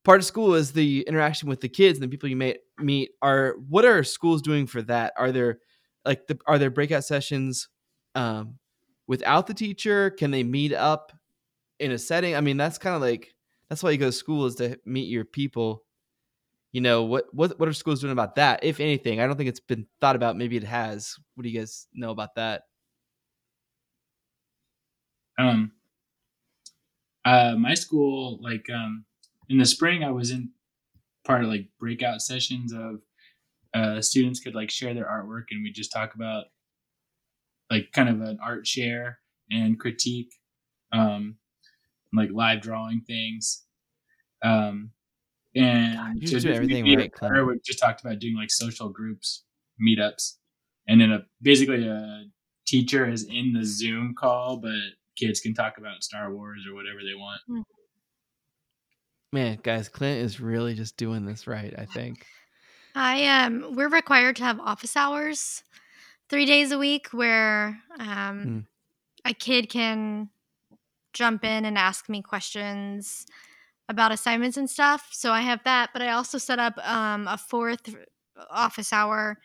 part 0.04 0.20
of 0.20 0.26
school 0.26 0.54
is 0.54 0.72
the 0.72 1.02
interaction 1.02 1.48
with 1.48 1.60
the 1.60 1.68
kids 1.68 1.98
and 1.98 2.04
the 2.04 2.10
people 2.10 2.28
you 2.28 2.36
may 2.36 2.58
meet. 2.78 3.10
Are 3.20 3.56
what 3.68 3.84
are 3.84 4.04
schools 4.04 4.42
doing 4.42 4.66
for 4.66 4.82
that? 4.82 5.12
Are 5.16 5.32
there 5.32 5.58
like 6.04 6.26
the 6.26 6.38
are 6.46 6.58
there 6.58 6.70
breakout 6.70 7.04
sessions 7.04 7.68
um, 8.14 8.58
without 9.06 9.46
the 9.46 9.54
teacher? 9.54 10.10
Can 10.10 10.30
they 10.30 10.42
meet 10.42 10.72
up 10.72 11.12
in 11.78 11.92
a 11.92 11.98
setting? 11.98 12.34
I 12.34 12.40
mean, 12.40 12.56
that's 12.56 12.78
kind 12.78 12.96
of 12.96 13.02
like 13.02 13.34
that's 13.68 13.82
why 13.82 13.90
you 13.90 13.98
go 13.98 14.06
to 14.06 14.12
school 14.12 14.46
is 14.46 14.56
to 14.56 14.78
meet 14.84 15.08
your 15.08 15.24
people. 15.24 15.84
You 16.72 16.80
know 16.80 17.02
what 17.02 17.26
what 17.32 17.58
what 17.60 17.68
are 17.68 17.72
schools 17.72 18.00
doing 18.00 18.12
about 18.12 18.36
that? 18.36 18.60
If 18.64 18.80
anything, 18.80 19.20
I 19.20 19.26
don't 19.26 19.36
think 19.36 19.48
it's 19.48 19.60
been 19.60 19.86
thought 20.00 20.16
about. 20.16 20.36
Maybe 20.36 20.56
it 20.56 20.64
has. 20.64 21.16
What 21.34 21.44
do 21.44 21.50
you 21.50 21.58
guys 21.58 21.86
know 21.92 22.10
about 22.10 22.34
that? 22.36 22.62
Um, 25.39 25.72
uh, 27.24 27.55
my 27.59 27.74
school, 27.74 28.39
like 28.43 28.66
um, 28.70 29.05
in 29.49 29.59
the 29.59 29.66
spring, 29.66 30.03
I 30.03 30.11
was 30.11 30.30
in 30.30 30.51
part 31.24 31.43
of 31.43 31.49
like 31.49 31.68
breakout 31.78 32.20
sessions 32.20 32.72
of 32.72 33.01
uh, 33.74 34.01
students 34.01 34.41
could 34.41 34.55
like 34.55 34.70
share 34.70 34.95
their 34.95 35.07
artwork, 35.07 35.45
and 35.51 35.62
we 35.62 35.70
just 35.72 35.93
talk 35.93 36.14
about 36.14 36.45
like 37.70 37.93
kind 37.93 38.09
of 38.09 38.20
an 38.20 38.39
art 38.45 38.66
share 38.66 39.18
and 39.51 39.78
critique, 39.78 40.35
um, 40.93 41.37
like 42.12 42.30
live 42.33 42.61
drawing 42.61 43.01
things. 43.07 43.64
Um, 44.43 44.91
and 45.55 46.20
you 46.20 46.26
so 46.26 46.35
do 46.35 46.41
just 46.41 46.47
everything 46.47 46.85
me- 46.85 46.97
right, 46.97 47.43
we 47.43 47.61
just 47.64 47.78
talked 47.78 48.01
about 48.01 48.18
doing 48.18 48.37
like 48.37 48.51
social 48.51 48.89
groups, 48.89 49.45
meetups, 49.80 50.37
and 50.89 51.01
then 51.01 51.12
a 51.12 51.20
basically 51.41 51.87
a 51.87 52.24
teacher 52.66 53.09
is 53.09 53.24
in 53.24 53.53
the 53.53 53.64
Zoom 53.64 54.14
call, 54.14 54.57
but 54.57 54.70
kids 55.16 55.40
can 55.40 55.54
talk 55.54 55.78
about 55.78 56.02
Star 56.02 56.32
Wars 56.34 56.64
or 56.68 56.74
whatever 56.74 56.98
they 56.98 57.14
want. 57.14 57.40
Man, 59.32 59.58
guys, 59.62 59.88
Clint 59.88 60.20
is 60.20 60.40
really 60.40 60.74
just 60.74 60.96
doing 60.96 61.24
this 61.24 61.46
right. 61.46 61.72
I 61.78 61.86
think. 61.86 62.26
I 62.94 63.44
um 63.44 63.74
we're 63.74 63.88
required 63.88 64.36
to 64.36 64.44
have 64.44 64.60
office 64.60 64.96
hours 64.96 65.64
three 66.28 66.44
days 66.44 66.72
a 66.72 66.78
week 66.78 67.08
where 67.08 67.80
um 67.98 68.42
Hmm. 68.42 68.58
a 69.24 69.32
kid 69.32 69.70
can 69.70 70.28
jump 71.14 71.44
in 71.44 71.64
and 71.64 71.78
ask 71.78 72.08
me 72.08 72.20
questions 72.20 73.24
about 73.88 74.12
assignments 74.12 74.56
and 74.56 74.68
stuff. 74.68 75.08
So 75.12 75.32
I 75.32 75.40
have 75.40 75.64
that, 75.64 75.90
but 75.92 76.02
I 76.02 76.10
also 76.10 76.36
set 76.36 76.58
up 76.58 76.76
um 76.86 77.26
a 77.26 77.38
fourth 77.38 77.94
office 78.50 78.92
hour 78.92 79.38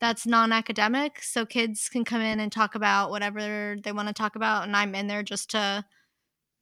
that's 0.00 0.26
non-academic 0.26 1.22
so 1.22 1.44
kids 1.44 1.88
can 1.88 2.04
come 2.04 2.20
in 2.20 2.40
and 2.40 2.50
talk 2.50 2.74
about 2.74 3.10
whatever 3.10 3.76
they 3.84 3.92
want 3.92 4.08
to 4.08 4.14
talk 4.14 4.36
about 4.36 4.64
and 4.64 4.74
I'm 4.76 4.94
in 4.94 5.06
there 5.06 5.22
just 5.22 5.50
to 5.50 5.84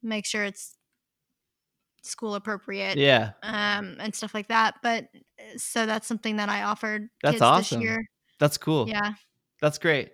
make 0.03 0.25
sure 0.25 0.43
it's 0.43 0.77
school 2.01 2.35
appropriate 2.35 2.97
Yeah, 2.97 3.31
um, 3.43 3.97
and 3.99 4.13
stuff 4.13 4.33
like 4.33 4.47
that. 4.47 4.75
But 4.81 5.09
uh, 5.39 5.57
so 5.57 5.85
that's 5.85 6.07
something 6.07 6.37
that 6.37 6.49
I 6.49 6.63
offered 6.63 7.09
That's 7.21 7.33
kids 7.35 7.41
awesome. 7.41 7.79
this 7.79 7.83
year. 7.85 8.05
that's 8.39 8.57
cool. 8.57 8.87
Yeah, 8.87 9.13
That's 9.61 9.77
great. 9.77 10.11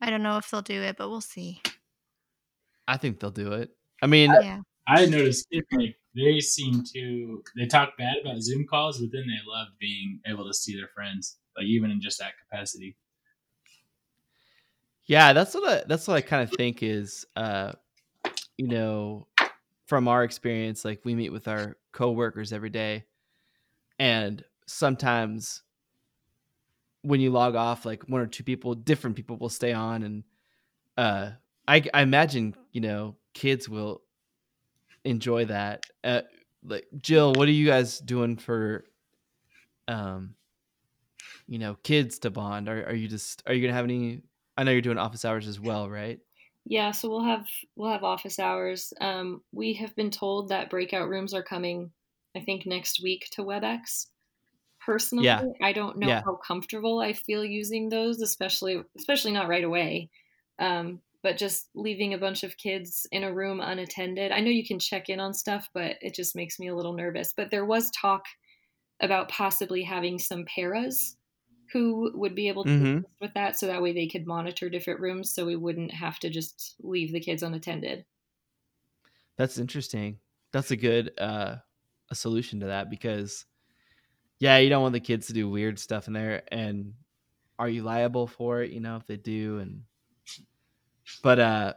I 0.00 0.10
don't 0.10 0.22
know 0.22 0.36
if 0.36 0.50
they'll 0.50 0.62
do 0.62 0.80
it, 0.80 0.96
but 0.96 1.08
we'll 1.08 1.20
see. 1.20 1.60
I 2.86 2.96
think 2.96 3.18
they'll 3.18 3.30
do 3.30 3.52
it. 3.52 3.70
I 4.00 4.06
mean, 4.06 4.30
Yeah, 4.40 4.60
I 4.86 5.06
noticed 5.06 5.46
it, 5.50 5.64
like 5.72 5.96
they 6.14 6.40
seem 6.40 6.82
to 6.94 7.42
they 7.56 7.66
talk 7.66 7.96
bad 7.98 8.16
about 8.22 8.40
Zoom 8.40 8.66
calls, 8.66 9.00
but 9.00 9.10
then 9.12 9.26
they 9.26 9.50
love 9.50 9.68
being 9.78 10.20
able 10.26 10.46
to 10.46 10.54
see 10.54 10.76
their 10.76 10.88
friends, 10.94 11.36
like 11.58 11.66
even 11.66 11.90
in 11.90 12.00
just 12.00 12.18
that 12.20 12.32
capacity. 12.38 12.96
Yeah, 15.06 15.32
that's 15.32 15.54
what 15.54 15.68
I, 15.68 15.82
that's 15.86 16.06
what 16.06 16.16
I 16.16 16.20
kind 16.20 16.42
of 16.42 16.50
think 16.56 16.82
is, 16.82 17.26
uh, 17.34 17.72
you 18.56 18.68
know, 18.68 19.26
from 19.86 20.06
our 20.06 20.22
experience, 20.22 20.84
like 20.84 21.00
we 21.04 21.14
meet 21.14 21.32
with 21.32 21.48
our 21.48 21.76
coworkers 21.92 22.52
every 22.52 22.70
day, 22.70 23.04
and 23.98 24.44
sometimes 24.66 25.62
when 27.02 27.20
you 27.20 27.30
log 27.30 27.54
off, 27.56 27.86
like 27.86 28.08
one 28.08 28.20
or 28.20 28.26
two 28.26 28.44
people, 28.44 28.74
different 28.74 29.16
people 29.16 29.36
will 29.38 29.48
stay 29.48 29.72
on, 29.72 30.02
and 30.02 30.24
uh, 30.98 31.30
I, 31.66 31.82
I 31.94 32.02
imagine 32.02 32.54
you 32.72 32.82
know 32.82 33.16
kids 33.32 33.68
will 33.68 34.02
enjoy 35.04 35.46
that. 35.46 35.84
Uh, 36.04 36.22
like 36.62 36.86
Jill, 37.00 37.32
what 37.32 37.48
are 37.48 37.52
you 37.52 37.66
guys 37.66 37.98
doing 37.98 38.36
for, 38.36 38.84
um, 39.86 40.34
you 41.48 41.58
know, 41.58 41.76
kids 41.76 42.20
to 42.20 42.30
bond? 42.30 42.68
Are 42.68 42.86
are 42.86 42.94
you 42.94 43.08
just 43.08 43.42
are 43.46 43.54
you 43.54 43.62
gonna 43.62 43.74
have 43.74 43.84
any? 43.86 44.22
I 44.56 44.64
know 44.64 44.72
you're 44.72 44.82
doing 44.82 44.98
office 44.98 45.24
hours 45.24 45.48
as 45.48 45.60
well, 45.60 45.90
right? 45.90 46.20
Yeah, 46.64 46.90
so 46.92 47.08
we'll 47.08 47.24
have 47.24 47.46
we'll 47.76 47.90
have 47.90 48.04
office 48.04 48.38
hours. 48.38 48.92
Um, 49.00 49.42
we 49.52 49.72
have 49.74 49.94
been 49.96 50.10
told 50.10 50.48
that 50.48 50.70
breakout 50.70 51.08
rooms 51.08 51.32
are 51.34 51.42
coming. 51.42 51.92
I 52.36 52.40
think 52.40 52.66
next 52.66 53.02
week 53.02 53.28
to 53.32 53.42
WebEx. 53.42 54.06
Personally, 54.80 55.26
Yeah. 55.26 55.46
I 55.62 55.72
don't 55.72 55.98
know 55.98 56.08
Yeah. 56.08 56.24
how 56.24 56.36
comfortable 56.36 57.00
I 57.00 57.14
feel 57.14 57.44
using 57.44 57.90
those, 57.90 58.22
especially 58.22 58.82
especially 58.98 59.32
not 59.32 59.48
right 59.48 59.64
away. 59.64 60.10
Um, 60.58 61.02
but 61.22 61.38
just 61.38 61.70
leaving 61.74 62.14
a 62.14 62.18
bunch 62.18 62.44
of 62.44 62.58
kids 62.58 63.06
in 63.12 63.24
a 63.24 63.34
room 63.34 63.60
unattended. 63.60 64.32
I 64.32 64.40
know 64.40 64.50
you 64.50 64.66
can 64.66 64.78
check 64.80 65.08
in 65.10 65.20
on 65.20 65.34
stuff, 65.34 65.68
but 65.74 65.98
it 66.02 66.14
just 66.14 66.36
makes 66.36 66.58
me 66.60 66.68
a 66.68 66.76
little 66.76 66.94
nervous. 66.94 67.32
But 67.36 67.50
there 67.50 67.66
was 67.66 67.90
talk 67.92 68.24
about 69.00 69.30
possibly 69.30 69.84
having 69.84 70.18
some 70.18 70.46
paras 70.46 71.17
who 71.72 72.10
would 72.14 72.34
be 72.34 72.48
able 72.48 72.64
to 72.66 72.86
Mhm. 72.86 73.04
with 73.20 73.34
that 73.34 73.58
so 73.58 73.66
that 73.66 73.82
way 73.82 73.92
they 73.92 74.06
could 74.08 74.26
monitor 74.26 74.70
different 74.70 75.00
rooms 75.00 75.32
so 75.32 75.46
we 75.46 75.56
wouldn't 75.56 75.92
have 75.92 76.18
to 76.20 76.30
just 76.30 76.76
leave 76.80 77.12
the 77.12 77.20
kids 77.20 77.42
unattended. 77.42 78.04
That's 79.36 79.58
interesting. 79.58 80.20
That's 80.52 80.70
a 80.70 80.76
good 80.76 81.18
uh 81.18 81.56
a 82.10 82.14
solution 82.14 82.60
to 82.60 82.66
that 82.66 82.88
because 82.90 83.44
yeah, 84.40 84.58
you 84.58 84.70
don't 84.70 84.82
want 84.82 84.94
the 84.94 85.00
kids 85.00 85.28
to 85.28 85.32
do 85.34 85.50
weird 85.50 85.78
stuff 85.78 86.08
in 86.08 86.14
there 86.14 86.42
and 86.48 86.94
are 87.58 87.68
you 87.68 87.82
liable 87.82 88.26
for 88.26 88.62
it, 88.62 88.72
you 88.72 88.80
know, 88.80 88.96
if 88.96 89.06
they 89.06 89.16
do 89.18 89.58
and 89.58 89.84
but 91.22 91.38
uh 91.38 91.74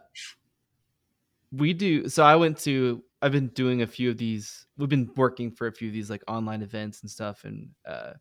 we 1.51 1.73
do 1.73 2.07
so 2.07 2.23
I 2.23 2.35
went 2.35 2.57
to 2.59 3.03
I've 3.21 3.31
been 3.31 3.49
doing 3.49 3.81
a 3.81 3.87
few 3.87 4.09
of 4.09 4.17
these 4.17 4.65
we've 4.77 4.89
been 4.89 5.11
working 5.15 5.51
for 5.51 5.67
a 5.67 5.71
few 5.71 5.89
of 5.89 5.93
these 5.93 6.09
like 6.09 6.23
online 6.27 6.61
events 6.61 7.01
and 7.01 7.11
stuff 7.11 7.43
and 7.43 7.71
uh 7.85 8.13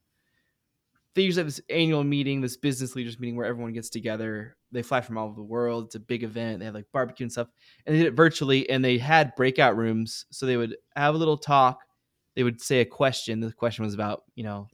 they 1.15 1.23
usually 1.23 1.41
have 1.41 1.49
this 1.49 1.61
annual 1.69 2.05
meeting, 2.05 2.41
this 2.41 2.57
business 2.57 2.95
leaders 2.95 3.19
meeting 3.19 3.37
where 3.37 3.47
everyone 3.47 3.73
gets 3.73 3.91
together. 3.91 4.57
They 4.71 4.83
fly 4.83 5.01
from 5.01 5.19
all 5.19 5.27
over 5.27 5.35
the 5.35 5.43
world. 5.43 5.87
It's 5.87 5.97
a 5.97 6.01
big 6.01 6.23
event. 6.23 6.61
They 6.61 6.67
have 6.67 6.75
like 6.75 6.87
barbecue 6.93 7.25
and 7.25 7.33
stuff. 7.33 7.49
And 7.85 7.95
they 7.95 8.01
did 8.01 8.09
it 8.09 8.17
virtually 8.17 8.69
and 8.71 8.85
they 8.85 8.99
had 8.99 9.35
breakout 9.35 9.77
rooms. 9.77 10.27
So 10.31 10.47
they 10.47 10.57
would 10.57 10.77
have 10.95 11.15
a 11.15 11.19
little 11.19 11.37
talk. 11.37 11.81
They 12.37 12.45
would 12.45 12.61
say 12.61 12.81
a 12.81 12.85
question. 12.85 13.41
The 13.41 13.53
question 13.53 13.85
was 13.85 13.95
about, 13.95 14.23
you 14.37 14.45
know, 14.45 14.69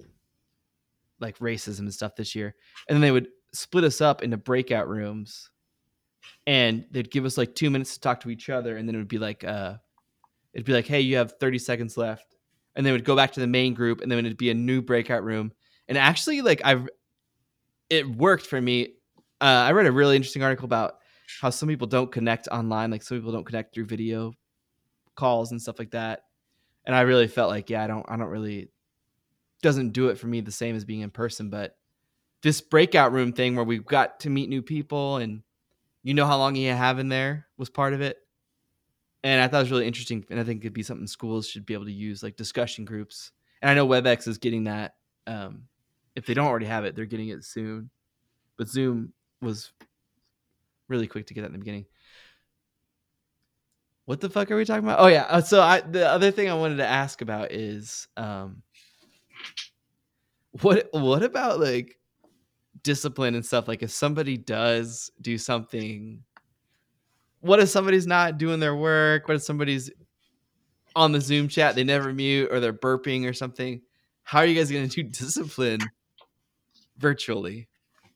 like 1.20 1.38
racism 1.38 1.80
and 1.80 1.94
stuff 1.94 2.16
this 2.16 2.34
year. 2.34 2.54
And 2.88 2.94
then 2.94 3.00
they 3.00 3.12
would 3.12 3.28
split 3.52 3.84
us 3.84 4.02
up 4.02 4.22
into 4.22 4.36
breakout 4.36 4.88
rooms 4.88 5.50
and 6.46 6.84
they'd 6.90 7.10
give 7.10 7.24
us 7.24 7.38
like 7.38 7.54
two 7.54 7.70
minutes 7.70 7.94
to 7.94 8.00
talk 8.00 8.20
to 8.20 8.30
each 8.30 8.50
other. 8.50 8.76
And 8.76 8.86
then 8.86 8.94
it 8.94 8.98
would 8.98 9.08
be 9.08 9.18
like, 9.18 9.42
uh, 9.42 9.76
it'd 10.52 10.66
be 10.66 10.72
like, 10.74 10.86
hey, 10.86 11.00
you 11.00 11.16
have 11.16 11.34
30 11.40 11.58
seconds 11.58 11.96
left. 11.96 12.36
And 12.74 12.84
then 12.84 12.92
it 12.92 12.96
would 12.96 13.04
go 13.04 13.16
back 13.16 13.32
to 13.32 13.40
the 13.40 13.46
main 13.46 13.72
group 13.72 14.02
and 14.02 14.12
then 14.12 14.18
it'd 14.18 14.36
be 14.36 14.50
a 14.50 14.54
new 14.54 14.82
breakout 14.82 15.24
room. 15.24 15.52
And 15.88 15.96
actually, 15.96 16.42
like, 16.42 16.62
I've, 16.64 16.88
it 17.90 18.08
worked 18.08 18.46
for 18.46 18.60
me. 18.60 18.94
Uh, 19.40 19.44
I 19.44 19.72
read 19.72 19.86
a 19.86 19.92
really 19.92 20.16
interesting 20.16 20.42
article 20.42 20.64
about 20.64 20.98
how 21.40 21.50
some 21.50 21.68
people 21.68 21.86
don't 21.86 22.10
connect 22.10 22.48
online. 22.48 22.90
Like, 22.90 23.02
some 23.02 23.18
people 23.18 23.32
don't 23.32 23.44
connect 23.44 23.74
through 23.74 23.86
video 23.86 24.32
calls 25.14 25.50
and 25.50 25.60
stuff 25.60 25.78
like 25.78 25.92
that. 25.92 26.24
And 26.84 26.94
I 26.94 27.02
really 27.02 27.26
felt 27.26 27.50
like, 27.50 27.70
yeah, 27.70 27.82
I 27.82 27.86
don't, 27.86 28.06
I 28.08 28.16
don't 28.16 28.28
really, 28.28 28.70
doesn't 29.62 29.90
do 29.90 30.08
it 30.08 30.18
for 30.18 30.26
me 30.26 30.40
the 30.40 30.52
same 30.52 30.76
as 30.76 30.84
being 30.84 31.00
in 31.00 31.10
person. 31.10 31.50
But 31.50 31.76
this 32.42 32.60
breakout 32.60 33.12
room 33.12 33.32
thing 33.32 33.56
where 33.56 33.64
we've 33.64 33.86
got 33.86 34.20
to 34.20 34.30
meet 34.30 34.48
new 34.48 34.62
people 34.62 35.16
and 35.16 35.42
you 36.02 36.14
know 36.14 36.26
how 36.26 36.38
long 36.38 36.54
you 36.54 36.70
have 36.70 37.00
in 37.00 37.08
there 37.08 37.48
was 37.56 37.70
part 37.70 37.92
of 37.92 38.00
it. 38.00 38.18
And 39.24 39.42
I 39.42 39.48
thought 39.48 39.58
it 39.58 39.62
was 39.62 39.70
really 39.72 39.88
interesting. 39.88 40.24
And 40.30 40.38
I 40.38 40.44
think 40.44 40.62
it'd 40.62 40.72
be 40.72 40.84
something 40.84 41.08
schools 41.08 41.48
should 41.48 41.66
be 41.66 41.74
able 41.74 41.86
to 41.86 41.92
use, 41.92 42.22
like 42.22 42.36
discussion 42.36 42.84
groups. 42.84 43.32
And 43.60 43.68
I 43.68 43.74
know 43.74 43.88
WebEx 43.88 44.28
is 44.28 44.38
getting 44.38 44.64
that. 44.64 44.94
Um, 45.26 45.62
if 46.16 46.26
they 46.26 46.34
don't 46.34 46.46
already 46.48 46.66
have 46.66 46.84
it, 46.84 46.96
they're 46.96 47.04
getting 47.06 47.28
it 47.28 47.44
soon. 47.44 47.90
But 48.56 48.68
Zoom 48.68 49.12
was 49.40 49.72
really 50.88 51.06
quick 51.06 51.26
to 51.26 51.34
get 51.34 51.42
that 51.42 51.48
in 51.48 51.52
the 51.52 51.58
beginning. 51.58 51.86
What 54.06 54.20
the 54.20 54.30
fuck 54.30 54.50
are 54.50 54.56
we 54.56 54.64
talking 54.64 54.84
about? 54.84 55.00
Oh 55.00 55.08
yeah. 55.08 55.24
uh, 55.24 55.42
So 55.42 55.60
I 55.60 55.80
the 55.80 56.08
other 56.08 56.30
thing 56.30 56.48
I 56.48 56.54
wanted 56.54 56.76
to 56.76 56.86
ask 56.86 57.22
about 57.22 57.52
is 57.52 58.08
um 58.16 58.62
what 60.62 60.88
what 60.92 61.22
about 61.22 61.60
like 61.60 61.98
discipline 62.82 63.34
and 63.34 63.44
stuff 63.44 63.68
like 63.68 63.82
if 63.82 63.90
somebody 63.90 64.36
does 64.36 65.10
do 65.20 65.36
something 65.36 66.22
what 67.40 67.60
if 67.60 67.68
somebody's 67.68 68.06
not 68.06 68.38
doing 68.38 68.60
their 68.60 68.74
work? 68.74 69.28
What 69.28 69.36
if 69.36 69.42
somebody's 69.42 69.90
on 70.96 71.12
the 71.12 71.20
Zoom 71.20 71.48
chat, 71.48 71.74
they 71.74 71.84
never 71.84 72.12
mute 72.12 72.48
or 72.50 72.60
they're 72.60 72.72
burping 72.72 73.28
or 73.28 73.32
something? 73.32 73.82
How 74.24 74.40
are 74.40 74.46
you 74.46 74.56
guys 74.56 74.70
going 74.70 74.88
to 74.88 75.02
do 75.02 75.08
discipline 75.10 75.80
virtually? 76.98 77.68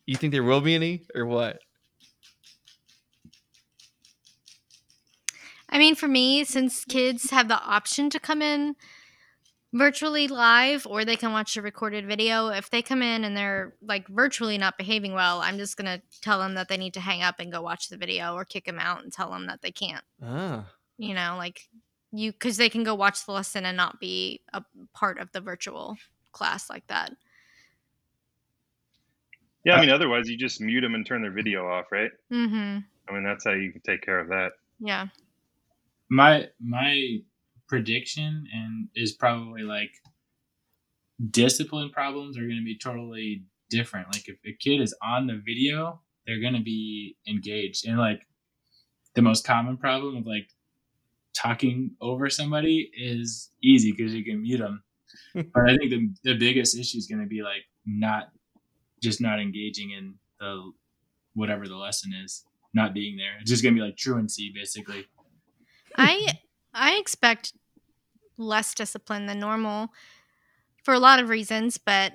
You 0.07 0.17
think 0.17 0.33
there 0.33 0.43
will 0.43 0.61
be 0.61 0.75
any 0.75 1.03
or 1.15 1.27
what? 1.27 1.61
I 5.69 5.79
mean, 5.79 5.95
for 5.95 6.09
me, 6.09 6.45
since 6.45 6.85
kids 6.85 7.31
have 7.31 7.49
the 7.49 7.61
option 7.61 8.11
to 8.11 8.19
come 8.19 8.43
in 8.43 8.75
virtually 9.73 10.27
live 10.27 10.85
or 10.85 11.05
they 11.05 11.15
can 11.15 11.33
watch 11.33 11.57
a 11.57 11.63
recorded 11.63 12.07
video, 12.07 12.49
if 12.49 12.71
they 12.71 12.83
come 12.83 13.03
in 13.03 13.23
and 13.23 13.37
they're 13.37 13.75
like 13.81 14.09
virtually 14.09 14.59
not 14.59 14.77
behaving 14.77 15.13
well, 15.15 15.41
I'm 15.41 15.59
just 15.59 15.77
gonna 15.77 16.03
tell 16.23 16.41
them 16.41 16.55
that 16.55 16.69
they 16.69 16.77
need 16.77 16.95
to 16.95 17.01
hang 17.01 17.23
up 17.23 17.37
and 17.39 17.53
go 17.53 17.63
watch 17.63 17.89
the 17.89 17.97
video, 17.97 18.35
or 18.35 18.45
kick 18.45 18.65
them 18.65 18.81
out 18.81 19.05
and 19.05 19.13
tell 19.13 19.31
them 19.31 19.47
that 19.47 19.63
they 19.63 19.71
can't. 19.71 20.05
Ah, 20.21 20.67
You 20.99 21.15
know, 21.15 21.37
like 21.39 21.69
you 22.11 22.33
because 22.33 22.57
they 22.57 22.69
can 22.69 22.83
go 22.83 22.97
watch 22.97 23.25
the 23.25 23.33
lesson 23.33 23.65
and 23.65 23.77
not 23.77 24.01
be 24.01 24.41
a 24.53 24.65
part 24.93 25.21
of 25.21 25.31
the 25.31 25.41
virtual 25.41 25.97
class 26.33 26.69
like 26.69 26.89
that. 26.89 27.13
Yeah, 29.65 29.77
I 29.77 29.81
mean, 29.81 29.91
otherwise 29.91 30.29
you 30.29 30.37
just 30.39 30.61
mute 30.61 30.81
them 30.81 30.95
and 30.95 31.05
turn 31.07 31.23
their 31.23 31.33
video 31.33 31.67
off, 31.67 31.87
right? 31.93 32.11
Mm-hmm. 32.33 32.79
I 33.09 33.13
mean, 33.13 33.25
that's 33.25 33.45
how 33.45 33.53
you 33.53 33.73
can 33.73 33.83
take 33.83 34.03
care 34.03 34.19
of 34.19 34.29
that. 34.29 34.53
Yeah. 34.79 35.09
my 36.11 36.49
my 36.61 37.19
prediction 37.69 38.47
and 38.53 38.89
is 38.97 39.13
probably 39.13 39.63
like 39.63 39.91
discipline 41.31 41.91
problems 41.91 42.37
are 42.37 42.43
going 42.43 42.59
to 42.59 42.65
be 42.65 42.79
totally 42.79 43.45
different 43.69 44.07
like 44.13 44.29
if 44.29 44.37
a 44.47 44.53
kid 44.59 44.81
is 44.81 44.95
on 45.03 45.27
the 45.27 45.41
video 45.45 46.01
they're 46.27 46.41
going 46.41 46.55
to 46.55 46.63
be 46.63 47.17
engaged 47.29 47.87
and 47.87 47.99
like 47.99 48.23
the 49.15 49.23
most 49.23 49.47
common 49.47 49.77
problem 49.77 50.17
of 50.17 50.27
like 50.27 50.49
talking 51.35 51.91
over 52.01 52.29
somebody 52.29 52.91
is 52.97 53.51
easy 53.63 53.93
because 53.93 54.15
you 54.15 54.25
can 54.25 54.43
mute 54.43 54.59
them 54.59 54.83
but 55.35 55.71
i 55.71 55.77
think 55.77 55.91
the, 55.91 56.15
the 56.25 56.39
biggest 56.39 56.77
issue 56.77 56.99
is 56.99 57.07
going 57.07 57.21
to 57.21 57.29
be 57.29 57.43
like 57.43 57.63
not 57.87 58.31
just 59.01 59.21
not 59.21 59.41
engaging 59.41 59.91
in 59.91 60.15
the 60.39 60.71
whatever 61.35 61.67
the 61.69 61.77
lesson 61.77 62.13
is 62.25 62.45
not 62.75 62.93
being 62.95 63.17
there 63.17 63.37
it's 63.41 63.51
just 63.51 63.63
going 63.63 63.75
to 63.75 63.81
be 63.81 63.85
like 63.85 63.97
truancy 63.97 64.53
basically 64.55 65.07
I 65.97 66.39
I 66.73 66.97
expect 66.97 67.53
less 68.37 68.75
discipline 68.75 69.27
than 69.27 69.41
normal 69.41 69.89
for 70.85 70.95
a 70.95 70.99
lot 71.01 71.19
of 71.21 71.29
reasons, 71.29 71.77
but 71.79 72.13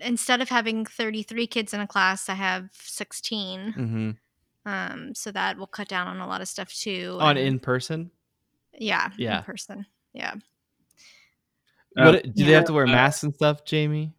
instead 0.00 0.40
of 0.40 0.48
having 0.48 0.86
33 0.86 1.46
kids 1.48 1.74
in 1.74 1.80
a 1.80 1.86
class, 1.86 2.28
I 2.28 2.34
have 2.34 2.70
16. 2.72 3.72
hmm 3.72 4.10
Um, 4.64 5.14
so 5.14 5.30
that 5.32 5.58
will 5.58 5.66
cut 5.66 5.88
down 5.88 6.06
on 6.06 6.20
a 6.20 6.26
lot 6.28 6.40
of 6.40 6.48
stuff 6.48 6.72
too. 6.72 7.18
On 7.20 7.36
and- 7.36 7.46
in 7.46 7.58
person. 7.58 8.10
yeah, 8.78 9.10
Yeah. 9.18 9.38
in 9.38 9.44
person. 9.44 9.86
Yeah. 10.14 10.34
Uh, 11.96 12.04
What 12.12 12.34
do 12.34 12.44
they 12.44 12.52
have 12.52 12.66
to 12.66 12.72
wear 12.72 12.84
uh, 12.84 12.90
masks 12.90 13.24
and 13.24 13.34
stuff, 13.34 13.64
Jamie? 13.64 14.14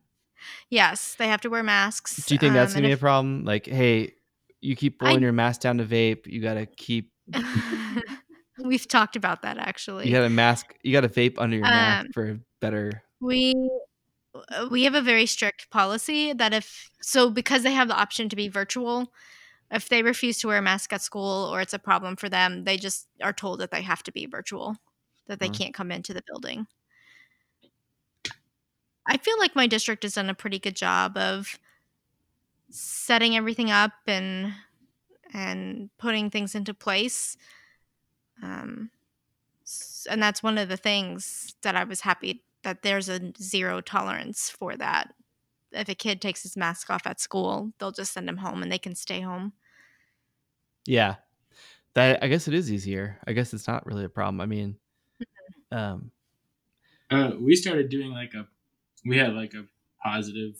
Yes, 0.69 1.15
they 1.15 1.27
have 1.27 1.41
to 1.41 1.49
wear 1.49 1.63
masks. 1.63 2.25
Do 2.25 2.33
you 2.33 2.39
think 2.39 2.53
that's 2.53 2.71
um, 2.73 2.77
gonna 2.81 2.87
be 2.87 2.91
and 2.93 2.99
a 2.99 3.01
problem? 3.01 3.45
Like, 3.45 3.65
hey, 3.65 4.13
you 4.61 4.75
keep 4.75 5.01
I- 5.01 5.13
your 5.17 5.31
mask 5.31 5.61
down 5.61 5.77
to 5.77 5.85
vape. 5.85 6.27
You 6.27 6.41
gotta 6.41 6.65
keep. 6.65 7.11
We've 8.61 8.87
talked 8.87 9.15
about 9.15 9.41
that 9.43 9.57
actually. 9.57 10.07
You 10.07 10.13
gotta 10.13 10.29
mask. 10.29 10.75
You 10.83 10.91
gotta 10.91 11.09
vape 11.09 11.35
under 11.37 11.55
your 11.57 11.65
mask 11.65 12.05
Um, 12.07 12.11
for 12.13 12.39
better. 12.59 13.03
We 13.21 13.53
uh, 14.35 14.67
we 14.69 14.83
have 14.83 14.95
a 14.95 15.01
very 15.01 15.25
strict 15.25 15.69
policy 15.69 16.33
that 16.33 16.53
if 16.53 16.89
so 17.01 17.29
because 17.29 17.63
they 17.63 17.71
have 17.73 17.87
the 17.87 17.95
option 17.97 18.27
to 18.29 18.35
be 18.35 18.49
virtual, 18.49 19.13
if 19.71 19.87
they 19.87 20.03
refuse 20.03 20.39
to 20.39 20.47
wear 20.47 20.57
a 20.57 20.61
mask 20.61 20.91
at 20.91 21.01
school 21.01 21.49
or 21.53 21.61
it's 21.61 21.73
a 21.73 21.79
problem 21.79 22.15
for 22.17 22.27
them, 22.27 22.65
they 22.65 22.75
just 22.77 23.07
are 23.21 23.33
told 23.33 23.59
that 23.61 23.71
they 23.71 23.81
have 23.81 24.03
to 24.03 24.11
be 24.11 24.25
virtual, 24.25 24.75
that 25.27 25.39
they 25.39 25.49
Mhm. 25.49 25.57
can't 25.57 25.73
come 25.73 25.91
into 25.91 26.13
the 26.13 26.23
building. 26.27 26.67
I 29.09 29.17
feel 29.17 29.37
like 29.39 29.55
my 29.55 29.67
district 29.67 30.03
has 30.03 30.13
done 30.13 30.29
a 30.29 30.33
pretty 30.35 30.59
good 30.59 30.75
job 30.75 31.17
of 31.17 31.59
setting 32.69 33.35
everything 33.35 33.71
up 33.71 33.93
and 34.07 34.53
and 35.33 35.89
putting 35.97 36.29
things 36.29 36.55
into 36.55 36.73
place. 36.73 37.37
Um, 38.41 38.91
and 40.09 40.21
that's 40.21 40.41
one 40.41 40.57
of 40.57 40.69
the 40.69 40.77
things 40.77 41.55
that 41.61 41.75
I 41.75 41.83
was 41.83 42.01
happy 42.01 42.43
that 42.63 42.81
there's 42.81 43.09
a 43.09 43.31
zero 43.41 43.81
tolerance 43.81 44.49
for 44.49 44.75
that. 44.77 45.13
If 45.71 45.89
a 45.89 45.95
kid 45.95 46.21
takes 46.21 46.43
his 46.43 46.57
mask 46.57 46.89
off 46.89 47.07
at 47.07 47.19
school, 47.19 47.73
they'll 47.79 47.91
just 47.91 48.13
send 48.13 48.29
him 48.29 48.37
home 48.37 48.63
and 48.63 48.71
they 48.71 48.79
can 48.79 48.95
stay 48.95 49.21
home. 49.21 49.53
Yeah, 50.85 51.17
that 51.95 52.23
I 52.23 52.27
guess 52.29 52.47
it 52.47 52.55
is 52.55 52.71
easier. 52.71 53.19
I 53.27 53.33
guess 53.33 53.53
it's 53.53 53.67
not 53.67 53.85
really 53.85 54.05
a 54.05 54.09
problem. 54.09 54.41
I 54.41 54.47
mean, 54.47 54.79
Mm-hmm. 55.21 55.53
um, 55.71 56.11
Uh, 57.09 57.33
we 57.39 57.55
started 57.55 57.89
doing 57.89 58.11
like 58.11 58.33
a, 58.33 58.47
we 59.05 59.17
had 59.17 59.33
like 59.33 59.53
a 59.53 59.65
positive 60.03 60.55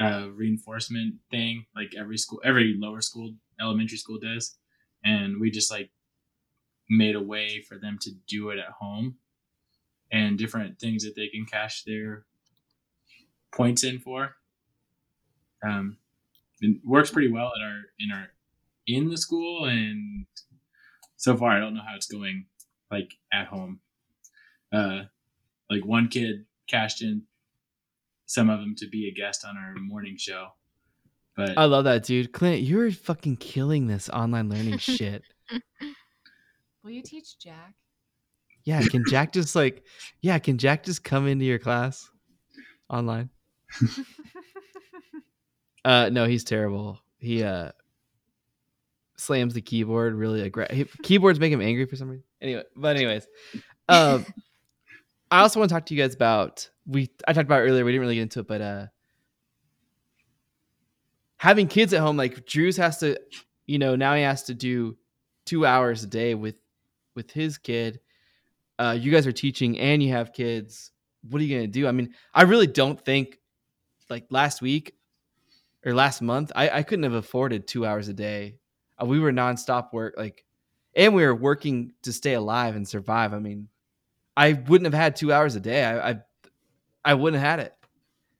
uh, 0.00 0.28
reinforcement 0.32 1.16
thing, 1.30 1.66
like 1.74 1.92
every 1.98 2.18
school, 2.18 2.40
every 2.44 2.76
lower 2.78 3.00
school, 3.00 3.34
elementary 3.60 3.98
school 3.98 4.18
does, 4.18 4.56
and 5.04 5.40
we 5.40 5.50
just 5.50 5.70
like 5.70 5.90
made 6.88 7.16
a 7.16 7.20
way 7.20 7.62
for 7.68 7.78
them 7.78 7.98
to 8.00 8.10
do 8.28 8.50
it 8.50 8.58
at 8.58 8.72
home, 8.78 9.16
and 10.12 10.38
different 10.38 10.78
things 10.78 11.04
that 11.04 11.14
they 11.16 11.28
can 11.28 11.44
cash 11.44 11.82
their 11.84 12.24
points 13.52 13.84
in 13.84 13.98
for. 13.98 14.36
Um, 15.66 15.98
it 16.60 16.76
works 16.84 17.10
pretty 17.10 17.30
well 17.30 17.50
at 17.56 17.64
our 17.64 17.80
in 17.98 18.12
our 18.12 18.28
in 18.86 19.08
the 19.08 19.18
school, 19.18 19.64
and 19.64 20.26
so 21.16 21.36
far 21.36 21.50
I 21.50 21.60
don't 21.60 21.74
know 21.74 21.82
how 21.86 21.96
it's 21.96 22.06
going 22.06 22.46
like 22.90 23.14
at 23.32 23.48
home. 23.48 23.80
Uh, 24.72 25.02
like 25.70 25.84
one 25.84 26.08
kid 26.08 26.44
cashed 26.68 27.02
in 27.02 27.22
some 28.26 28.50
of 28.50 28.60
them 28.60 28.74
to 28.76 28.88
be 28.88 29.08
a 29.08 29.12
guest 29.12 29.44
on 29.44 29.56
our 29.56 29.74
morning 29.76 30.16
show 30.16 30.48
but 31.38 31.56
I 31.56 31.66
love 31.66 31.84
that, 31.84 32.02
dude. 32.02 32.32
Clint, 32.32 32.62
you're 32.62 32.90
fucking 32.90 33.36
killing 33.36 33.86
this 33.86 34.08
online 34.08 34.48
learning 34.48 34.78
shit. 34.78 35.22
Will 36.82 36.90
you 36.90 37.00
teach 37.00 37.38
Jack? 37.38 37.74
Yeah, 38.64 38.82
can 38.82 39.04
Jack 39.08 39.32
just 39.32 39.54
like, 39.54 39.84
yeah, 40.20 40.40
can 40.40 40.58
Jack 40.58 40.82
just 40.82 41.04
come 41.04 41.28
into 41.28 41.44
your 41.44 41.60
class 41.60 42.10
online? 42.90 43.30
Uh, 45.84 46.10
no, 46.10 46.26
he's 46.26 46.44
terrible. 46.44 46.98
He 47.18 47.42
uh 47.42 47.70
slams 49.16 49.54
the 49.54 49.62
keyboard 49.62 50.14
really 50.14 50.42
aggressive. 50.42 50.94
Keyboards 51.02 51.40
make 51.40 51.50
him 51.50 51.62
angry 51.62 51.86
for 51.86 51.96
some 51.96 52.10
reason. 52.10 52.24
Anyway, 52.42 52.64
but 52.76 52.96
anyways, 52.96 53.26
um, 53.88 54.26
I 55.30 55.40
also 55.40 55.60
want 55.60 55.68
to 55.68 55.74
talk 55.74 55.86
to 55.86 55.94
you 55.94 56.02
guys 56.02 56.14
about 56.14 56.68
we. 56.86 57.10
I 57.26 57.32
talked 57.32 57.46
about 57.46 57.60
earlier. 57.60 57.84
We 57.84 57.92
didn't 57.92 58.00
really 58.02 58.14
get 58.16 58.22
into 58.22 58.40
it, 58.40 58.48
but 58.48 58.60
uh, 58.60 58.86
having 61.36 61.68
kids 61.68 61.92
at 61.92 62.00
home, 62.00 62.16
like 62.16 62.46
Drew's 62.46 62.76
has 62.76 62.98
to, 62.98 63.18
you 63.66 63.78
know, 63.78 63.96
now 63.96 64.14
he 64.14 64.22
has 64.22 64.44
to 64.44 64.54
do 64.54 64.96
two 65.44 65.66
hours 65.66 66.02
a 66.04 66.06
day 66.06 66.34
with 66.34 66.60
with 67.14 67.30
his 67.30 67.58
kid. 67.58 68.00
Uh, 68.78 68.96
you 68.98 69.10
guys 69.10 69.26
are 69.26 69.32
teaching 69.32 69.78
and 69.78 70.02
you 70.02 70.10
have 70.12 70.32
kids. 70.32 70.92
What 71.28 71.40
are 71.40 71.44
you 71.44 71.56
gonna 71.56 71.66
do? 71.66 71.86
I 71.86 71.92
mean, 71.92 72.14
I 72.32 72.42
really 72.42 72.66
don't 72.66 72.98
think 73.04 73.38
like 74.08 74.26
last 74.30 74.62
week 74.62 74.94
or 75.84 75.94
last 75.94 76.22
month, 76.22 76.52
I, 76.54 76.70
I 76.70 76.82
couldn't 76.82 77.04
have 77.04 77.14
afforded 77.14 77.66
two 77.66 77.84
hours 77.84 78.08
a 78.08 78.14
day. 78.14 78.56
Uh, 79.00 79.06
we 79.06 79.20
were 79.20 79.32
nonstop 79.32 79.92
work, 79.92 80.14
like, 80.16 80.44
and 80.94 81.14
we 81.14 81.24
were 81.24 81.34
working 81.34 81.92
to 82.02 82.12
stay 82.12 82.34
alive 82.34 82.76
and 82.76 82.86
survive. 82.86 83.32
I 83.32 83.38
mean, 83.38 83.68
I 84.38 84.52
wouldn't 84.52 84.86
have 84.86 84.94
had 84.94 85.16
two 85.16 85.32
hours 85.32 85.56
a 85.56 85.60
day. 85.60 85.84
I, 85.84 86.10
I, 86.10 86.16
I 87.04 87.14
wouldn't 87.14 87.42
have 87.42 87.50
had 87.50 87.66
it. 87.66 87.74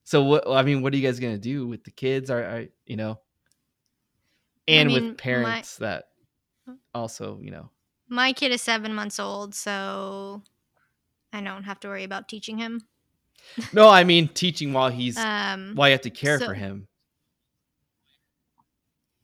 So 0.05 0.23
what? 0.23 0.49
I 0.49 0.63
mean, 0.63 0.81
what 0.81 0.95
are 0.95 0.97
you 0.97 1.03
guys 1.03 1.19
gonna 1.19 1.39
do 1.39 1.67
with 1.67 1.83
the 1.83 1.91
kids? 1.91 2.31
Are, 2.31 2.41
are 2.43 2.67
you 2.87 2.97
know, 2.97 3.19
and 4.69 4.89
mean, 4.89 5.09
with 5.09 5.19
parents 5.19 5.77
that 5.79 6.05
also, 6.95 7.41
you 7.43 7.51
know, 7.51 7.71
My 8.09 8.33
kid 8.33 8.53
is 8.53 8.63
seven 8.63 8.95
months 8.95 9.19
old, 9.19 9.57
so 9.57 10.45
I 11.33 11.41
don't 11.41 11.65
have 11.65 11.81
to 11.81 11.89
worry 11.89 12.05
about 12.05 12.29
teaching 12.29 12.59
him. 12.59 12.87
no, 13.73 13.89
I 13.89 14.05
mean 14.05 14.29
teaching 14.29 14.73
while 14.73 14.91
he's 14.91 15.19
Um, 15.19 15.73
while 15.75 15.89
you 15.89 15.93
have 15.93 16.03
to 16.03 16.11
care 16.11 16.39
so- 16.39 16.47
for 16.47 16.55
him. 16.55 16.87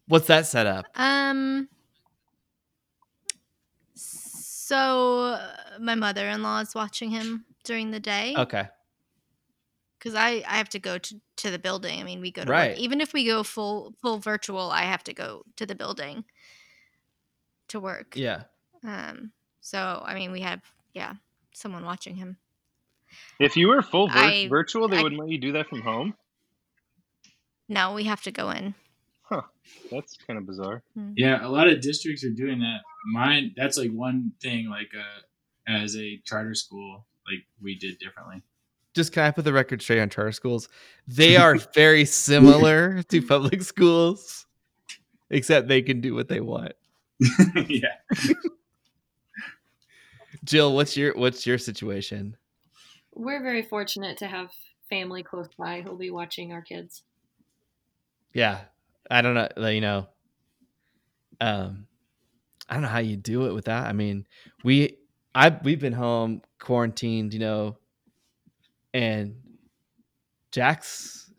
What's 0.09 0.27
that 0.27 0.47
set 0.47 0.67
up? 0.67 0.87
Um. 0.97 1.69
So 3.95 5.39
my 5.81 5.95
mother-in-law 5.95 6.61
is 6.61 6.75
watching 6.75 7.11
him 7.11 7.45
during 7.65 7.91
the 7.91 8.01
day 8.01 8.35
Okay, 8.37 8.69
because 9.99 10.15
I 10.15 10.43
I 10.49 10.57
have 10.59 10.69
to 10.71 10.79
go 10.79 10.99
to 10.99 11.21
to 11.37 11.51
the 11.51 11.59
building. 11.59 12.01
I 12.01 12.05
mean, 12.05 12.21
we 12.21 12.31
go 12.31 12.45
to 12.45 12.51
Right. 12.51 12.71
work. 12.71 12.79
even 12.79 13.01
if 13.01 13.13
we 13.13 13.25
go 13.27 13.43
full 13.43 13.95
full 14.01 14.19
virtual. 14.19 14.71
I 14.71 14.83
have 14.83 15.05
to 15.05 15.15
go 15.15 15.45
to 15.57 15.67
the 15.67 15.75
building 15.75 16.25
to 17.69 17.81
work. 17.81 18.17
yeah. 18.17 18.45
Um. 18.85 19.33
So 19.61 20.03
I 20.05 20.15
mean, 20.15 20.31
we 20.33 20.41
have 20.43 20.61
yeah 20.93 21.15
someone 21.55 21.85
watching 21.85 22.17
him. 22.17 22.37
If 23.39 23.57
you 23.57 23.69
were 23.69 23.81
full 23.83 24.09
vir- 24.09 24.19
I- 24.19 24.49
virtual, 24.49 24.89
they 24.89 24.99
I- 24.99 25.03
wouldn't 25.03 25.21
let 25.21 25.31
you 25.31 25.39
do 25.39 25.53
that 25.53 25.69
from 25.69 25.83
home. 25.83 26.15
No, 27.69 27.95
we 27.95 28.05
have 28.05 28.21
to 28.23 28.31
go 28.33 28.51
in. 28.51 28.75
Huh. 29.23 29.43
That's 29.91 30.17
kind 30.27 30.39
of 30.39 30.47
bizarre. 30.47 30.83
Yeah, 31.17 31.45
a 31.47 31.49
lot 31.49 31.67
of 31.69 31.81
districts 31.81 32.23
are 32.25 32.31
doing 32.31 32.59
that. 32.61 32.81
Mine, 33.07 33.55
that's 33.57 33.79
like 33.79 33.91
one 33.91 34.33
thing. 34.43 34.69
Like, 34.69 34.91
uh, 34.95 35.21
as 35.67 35.97
a 35.97 36.21
charter 36.25 36.55
school, 36.55 37.07
like 37.27 37.45
we 37.63 37.77
did 37.77 37.99
differently. 37.99 38.43
just 38.95 39.13
can 39.13 39.25
I 39.25 39.31
put 39.31 39.45
the 39.45 39.53
record 39.53 39.83
straight 39.83 40.01
on 40.01 40.11
charter 40.11 40.33
schools? 40.33 40.69
They 41.07 41.37
are 41.37 41.57
very 41.75 42.05
similar 42.05 43.03
to 43.05 43.23
public 43.23 43.63
schools, 43.63 44.47
except 45.31 45.69
they 45.69 45.83
can 45.83 46.01
do 46.01 46.15
what 46.15 46.29
they 46.29 46.41
want. 46.41 46.73
yeah, 47.69 47.95
Jill, 50.45 50.75
what's 50.75 50.97
your 50.97 51.15
what's 51.15 51.47
your 51.47 51.59
situation? 51.59 52.37
We're 53.15 53.43
very 53.43 53.63
fortunate 53.63 54.19
to 54.19 54.27
have 54.27 54.51
family 54.91 55.23
close 55.23 55.49
by 55.57 55.81
who'll 55.81 55.97
be 55.97 56.11
watching 56.11 56.53
our 56.53 56.63
kids. 56.63 57.03
Yeah, 58.33 58.61
I 59.11 59.23
don't 59.23 59.35
know. 59.35 59.69
You 59.69 59.81
know, 59.81 60.09
um, 61.41 61.87
I 62.69 62.75
don't 62.75 62.83
know 62.83 62.89
how 62.89 62.99
you 62.99 63.17
do 63.17 63.47
it 63.47 63.55
with 63.55 63.67
that. 63.67 63.87
I 63.87 63.93
mean, 63.93 64.27
we 64.65 64.99
I 65.35 65.57
we've 65.63 65.81
been 65.81 65.93
home 65.93 66.43
quarantined, 66.59 67.33
you 67.35 67.41
know, 67.41 67.77
and 68.93 69.37
Jack's 70.53 71.31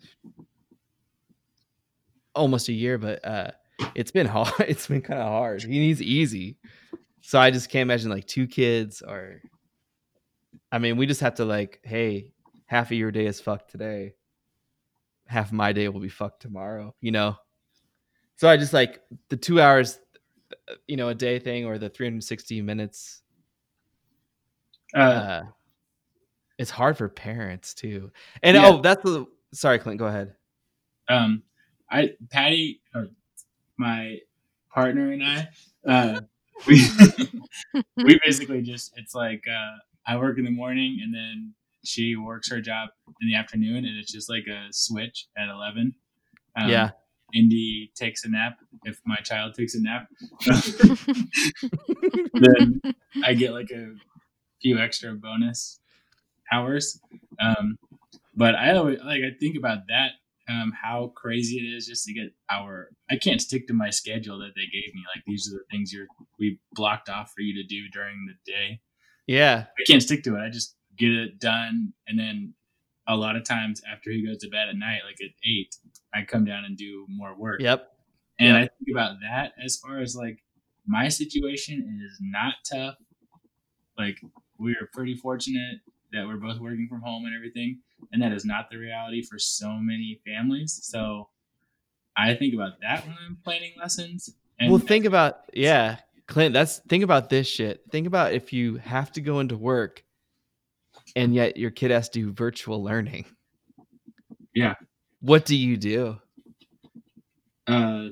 almost 2.36 2.68
a 2.68 2.74
year, 2.74 2.98
but 2.98 3.26
uh, 3.26 3.52
it's 3.96 4.12
been 4.12 4.28
hard. 4.28 4.54
It's 4.68 4.88
been 4.88 5.02
kind 5.02 5.22
of 5.22 5.28
hard. 5.28 5.64
He 5.64 5.80
needs 5.80 6.02
easy. 6.02 6.58
So 7.22 7.40
I 7.40 7.50
just 7.50 7.70
can't 7.70 7.84
imagine 7.84 8.12
like 8.12 8.28
two 8.28 8.46
kids 8.46 9.02
or 9.02 9.42
I 10.72 10.80
mean, 10.80 10.98
we 10.98 11.06
just 11.06 11.22
have 11.22 11.36
to 11.36 11.46
like, 11.46 11.80
hey, 11.84 12.34
half 12.66 12.88
of 12.92 12.98
your 12.98 13.12
day 13.12 13.26
is 13.26 13.40
fucked 13.40 13.72
today. 13.72 14.14
Half 15.28 15.48
of 15.48 15.54
my 15.54 15.72
day 15.72 15.88
will 15.88 16.02
be 16.02 16.10
fucked 16.10 16.42
tomorrow, 16.42 16.94
you 17.00 17.12
know? 17.12 17.36
So 18.36 18.50
I 18.50 18.58
just 18.58 18.74
like 18.74 19.02
the 19.30 19.38
two 19.38 19.62
hours, 19.62 19.98
you 20.88 20.98
know, 20.98 21.10
a 21.10 21.16
day 21.16 21.40
thing 21.40 21.66
or 21.66 21.78
the 21.78 21.90
360 21.90 22.62
minutes. 22.62 23.22
Uh, 24.96 25.00
Uh, 25.00 25.44
it's 26.58 26.72
hard 26.72 26.98
for 26.98 27.10
parents 27.10 27.74
too. 27.74 28.12
And 28.42 28.56
Yeah. 28.56 28.68
oh, 28.68 28.82
that's 28.82 29.04
the, 29.04 29.26
sorry, 29.54 29.78
Clint, 29.80 30.00
go 30.00 30.08
ahead. 30.08 30.36
um, 31.10 31.44
I 31.92 32.14
Patty, 32.32 32.82
or 32.96 33.10
my 33.78 34.20
partner 34.74 35.12
and 35.12 35.24
I, 35.24 35.50
uh, 35.88 36.22
we 36.68 36.82
we 37.98 38.20
basically 38.26 38.62
just 38.62 38.94
it's 38.98 39.14
like 39.14 39.44
uh, 39.48 39.78
I 40.08 40.18
work 40.18 40.38
in 40.40 40.46
the 40.46 40.52
morning 40.52 41.00
and 41.04 41.14
then 41.14 41.54
she 41.84 42.16
works 42.16 42.50
her 42.50 42.60
job 42.60 42.90
in 43.22 43.28
the 43.28 43.36
afternoon, 43.36 43.86
and 43.86 43.98
it's 43.98 44.12
just 44.12 44.30
like 44.30 44.48
a 44.48 44.68
switch 44.72 45.28
at 45.38 45.50
eleven. 45.50 45.94
Um, 46.56 46.70
yeah. 46.70 46.90
Indy 47.34 47.92
takes 47.96 48.24
a 48.24 48.30
nap 48.30 48.58
if 48.86 49.00
my 49.06 49.18
child 49.18 49.54
takes 49.54 49.76
a 49.76 49.82
nap. 49.82 50.08
then 52.34 52.82
I 53.24 53.34
get 53.34 53.52
like 53.52 53.70
a 53.72 53.94
few 54.66 54.80
extra 54.80 55.14
bonus 55.14 55.80
hours. 56.52 57.00
Um, 57.40 57.78
but 58.36 58.56
I 58.56 58.76
always 58.76 59.00
like 59.00 59.22
I 59.22 59.32
think 59.40 59.56
about 59.56 59.88
that 59.90 60.12
um, 60.50 60.74
how 60.80 61.12
crazy 61.16 61.58
it 61.58 61.76
is 61.76 61.86
just 61.88 62.06
to 62.06 62.14
get 62.14 62.34
our. 62.52 62.90
I 63.10 63.18
can't 63.18 63.42
stick 63.42 63.68
to 63.68 63.74
my 63.74 63.90
schedule 63.90 64.40
that 64.40 64.54
they 64.56 64.66
gave 64.66 64.94
me. 64.94 65.02
Like 65.16 65.24
these 65.26 65.48
are 65.52 65.58
the 65.58 65.64
things 65.72 65.94
you're 65.94 66.08
we 66.40 66.60
blocked 66.74 67.10
off 67.10 67.32
for 67.36 67.42
you 67.42 67.54
to 67.62 67.68
do 67.68 67.88
during 67.94 68.28
the 68.28 68.52
day. 68.52 68.80
Yeah. 69.28 69.66
I 69.80 69.84
can't 69.88 70.04
stick 70.04 70.24
to 70.24 70.36
it. 70.36 70.40
I 70.40 70.50
just 70.50 70.76
get 70.98 71.12
it 71.12 71.40
done, 71.40 71.94
and 72.08 72.20
then 72.20 72.54
a 73.08 73.16
lot 73.16 73.36
of 73.36 73.44
times 73.44 73.82
after 73.92 74.12
he 74.12 74.26
goes 74.26 74.40
to 74.40 74.50
bed 74.50 74.68
at 74.70 74.76
night, 74.76 75.02
like 75.06 75.18
at 75.22 75.32
eight, 75.48 75.76
I 76.14 76.24
come 76.24 76.44
down 76.46 76.66
and 76.66 76.76
do 76.76 77.06
more 77.08 77.36
work. 77.38 77.62
Yep. 77.62 77.88
And 78.40 78.50
Yep. 78.50 78.58
I 78.58 78.62
think 78.62 78.96
about 78.96 79.18
that 79.22 79.54
as 79.64 79.78
far 79.78 80.00
as 80.00 80.16
like 80.16 80.40
my 80.88 81.08
situation 81.08 82.00
is 82.04 82.18
not 82.20 82.56
tough. 82.72 82.96
Like 83.98 84.20
we 84.58 84.72
are 84.74 84.90
pretty 84.94 85.16
fortunate 85.16 85.80
that 86.12 86.26
we're 86.26 86.38
both 86.38 86.60
working 86.60 86.88
from 86.88 87.02
home 87.02 87.26
and 87.26 87.36
everything, 87.36 87.80
and 88.14 88.22
that 88.22 88.32
is 88.32 88.46
not 88.46 88.70
the 88.70 88.78
reality 88.78 89.22
for 89.22 89.38
so 89.40 89.70
many 89.74 90.20
families. 90.26 90.80
So 90.84 91.30
I 92.18 92.34
think 92.36 92.54
about 92.54 92.80
that 92.82 93.06
when 93.06 93.16
I'm 93.26 93.38
planning 93.44 93.74
lessons. 93.78 94.36
And 94.60 94.72
well, 94.72 94.80
think 94.80 95.06
about 95.06 95.40
yeah, 95.54 95.98
Clint. 96.28 96.54
That's 96.54 96.80
think 96.88 97.04
about 97.04 97.30
this 97.30 97.48
shit. 97.48 97.82
Think 97.92 98.08
about 98.08 98.34
if 98.34 98.54
you 98.54 98.76
have 98.78 99.12
to 99.14 99.22
go 99.22 99.40
into 99.40 99.58
work, 99.58 100.04
and 101.16 101.36
yet 101.36 101.58
your 101.58 101.72
kid 101.72 101.92
has 101.92 102.10
to 102.10 102.20
do 102.20 102.32
virtual 102.32 102.82
learning. 102.84 103.26
Yeah. 104.54 104.76
What 105.20 105.46
do 105.46 105.56
you 105.58 105.76
do? 105.76 106.18
uh, 107.68 108.10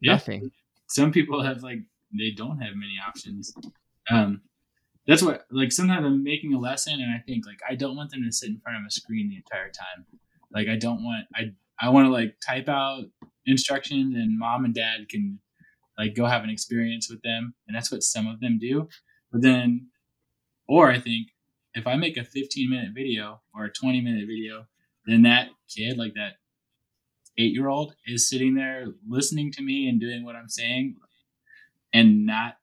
yeah, 0.00 0.12
Nothing. 0.12 0.50
some 0.88 1.12
people 1.12 1.42
have 1.42 1.62
like 1.62 1.78
they 2.12 2.32
don't 2.32 2.58
have 2.60 2.74
many 2.74 2.96
options. 3.06 3.54
Um, 4.10 4.40
that's 5.06 5.22
what 5.22 5.46
like 5.50 5.72
sometimes 5.72 6.04
I'm 6.04 6.24
making 6.24 6.52
a 6.52 6.58
lesson 6.58 6.94
and 6.94 7.12
I 7.12 7.22
think 7.26 7.46
like 7.46 7.60
I 7.68 7.74
don't 7.74 7.96
want 7.96 8.10
them 8.10 8.24
to 8.24 8.32
sit 8.32 8.50
in 8.50 8.60
front 8.60 8.78
of 8.78 8.84
a 8.86 8.90
screen 8.90 9.28
the 9.28 9.36
entire 9.36 9.70
time. 9.70 10.04
Like 10.52 10.68
I 10.68 10.76
don't 10.76 11.04
want 11.04 11.26
I 11.34 11.52
I 11.80 11.90
want 11.90 12.06
to 12.06 12.12
like 12.12 12.36
type 12.44 12.68
out 12.68 13.04
instructions 13.46 14.16
and 14.16 14.38
mom 14.38 14.64
and 14.64 14.74
dad 14.74 15.08
can 15.08 15.38
like 15.96 16.14
go 16.14 16.26
have 16.26 16.42
an 16.42 16.50
experience 16.50 17.08
with 17.08 17.22
them 17.22 17.54
and 17.66 17.76
that's 17.76 17.92
what 17.92 18.02
some 18.02 18.26
of 18.26 18.40
them 18.40 18.58
do. 18.60 18.88
But 19.30 19.42
then 19.42 19.88
or 20.68 20.90
I 20.90 21.00
think 21.00 21.28
if 21.74 21.86
I 21.86 21.96
make 21.96 22.16
a 22.16 22.24
15 22.24 22.68
minute 22.68 22.90
video 22.94 23.40
or 23.54 23.66
a 23.66 23.72
20 23.72 24.00
minute 24.00 24.26
video, 24.26 24.66
then 25.06 25.22
that 25.22 25.50
kid 25.68 25.96
like 25.96 26.14
that 26.14 26.34
eight 27.38 27.52
year 27.52 27.68
old 27.68 27.94
is 28.06 28.28
sitting 28.28 28.54
there 28.54 28.86
listening 29.06 29.52
to 29.52 29.62
me 29.62 29.88
and 29.88 30.00
doing 30.00 30.24
what 30.24 30.34
I'm 30.34 30.48
saying 30.48 30.96
and 31.92 32.26
not 32.26 32.56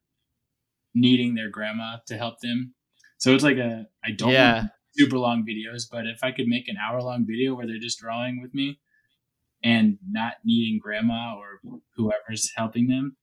needing 0.94 1.36
their 1.36 1.50
grandma 1.50 1.98
to 2.08 2.18
help 2.18 2.40
them. 2.42 2.74
So 3.18 3.34
it's 3.34 3.44
like 3.44 3.58
a 3.58 3.88
I 4.04 4.12
don't 4.12 4.32
Yeah. 4.32 4.68
super 4.92 5.18
long 5.18 5.46
videos, 5.46 5.84
but 5.92 6.06
if 6.06 6.20
I 6.24 6.32
could 6.32 6.48
make 6.48 6.68
an 6.68 6.78
hour 6.78 7.02
long 7.02 7.26
video 7.26 7.56
where 7.56 7.66
they're 7.66 7.80
just 7.80 8.00
drawing 8.00 8.42
with 8.42 8.54
me 8.54 8.80
and 9.64 9.98
not 10.08 10.36
needing 10.44 10.80
grandma 10.80 11.36
or 11.36 11.60
whoever's 11.96 12.52
helping 12.56 12.88
them, 12.88 13.16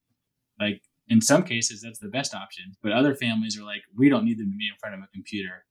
like 0.59 0.83
in 1.09 1.21
some 1.21 1.43
cases 1.45 1.83
that's 1.83 1.99
the 1.99 2.09
best 2.09 2.35
option. 2.35 2.73
But 2.83 2.93
other 2.93 3.15
families 3.15 3.59
are 3.59 3.65
like, 3.65 3.83
we 3.97 4.09
don't 4.09 4.25
need 4.25 4.39
them 4.39 4.51
to 4.51 4.57
be 4.57 4.69
in 4.69 4.75
front 4.81 4.95
of 4.95 5.01
a 5.03 5.09
computer 5.13 5.65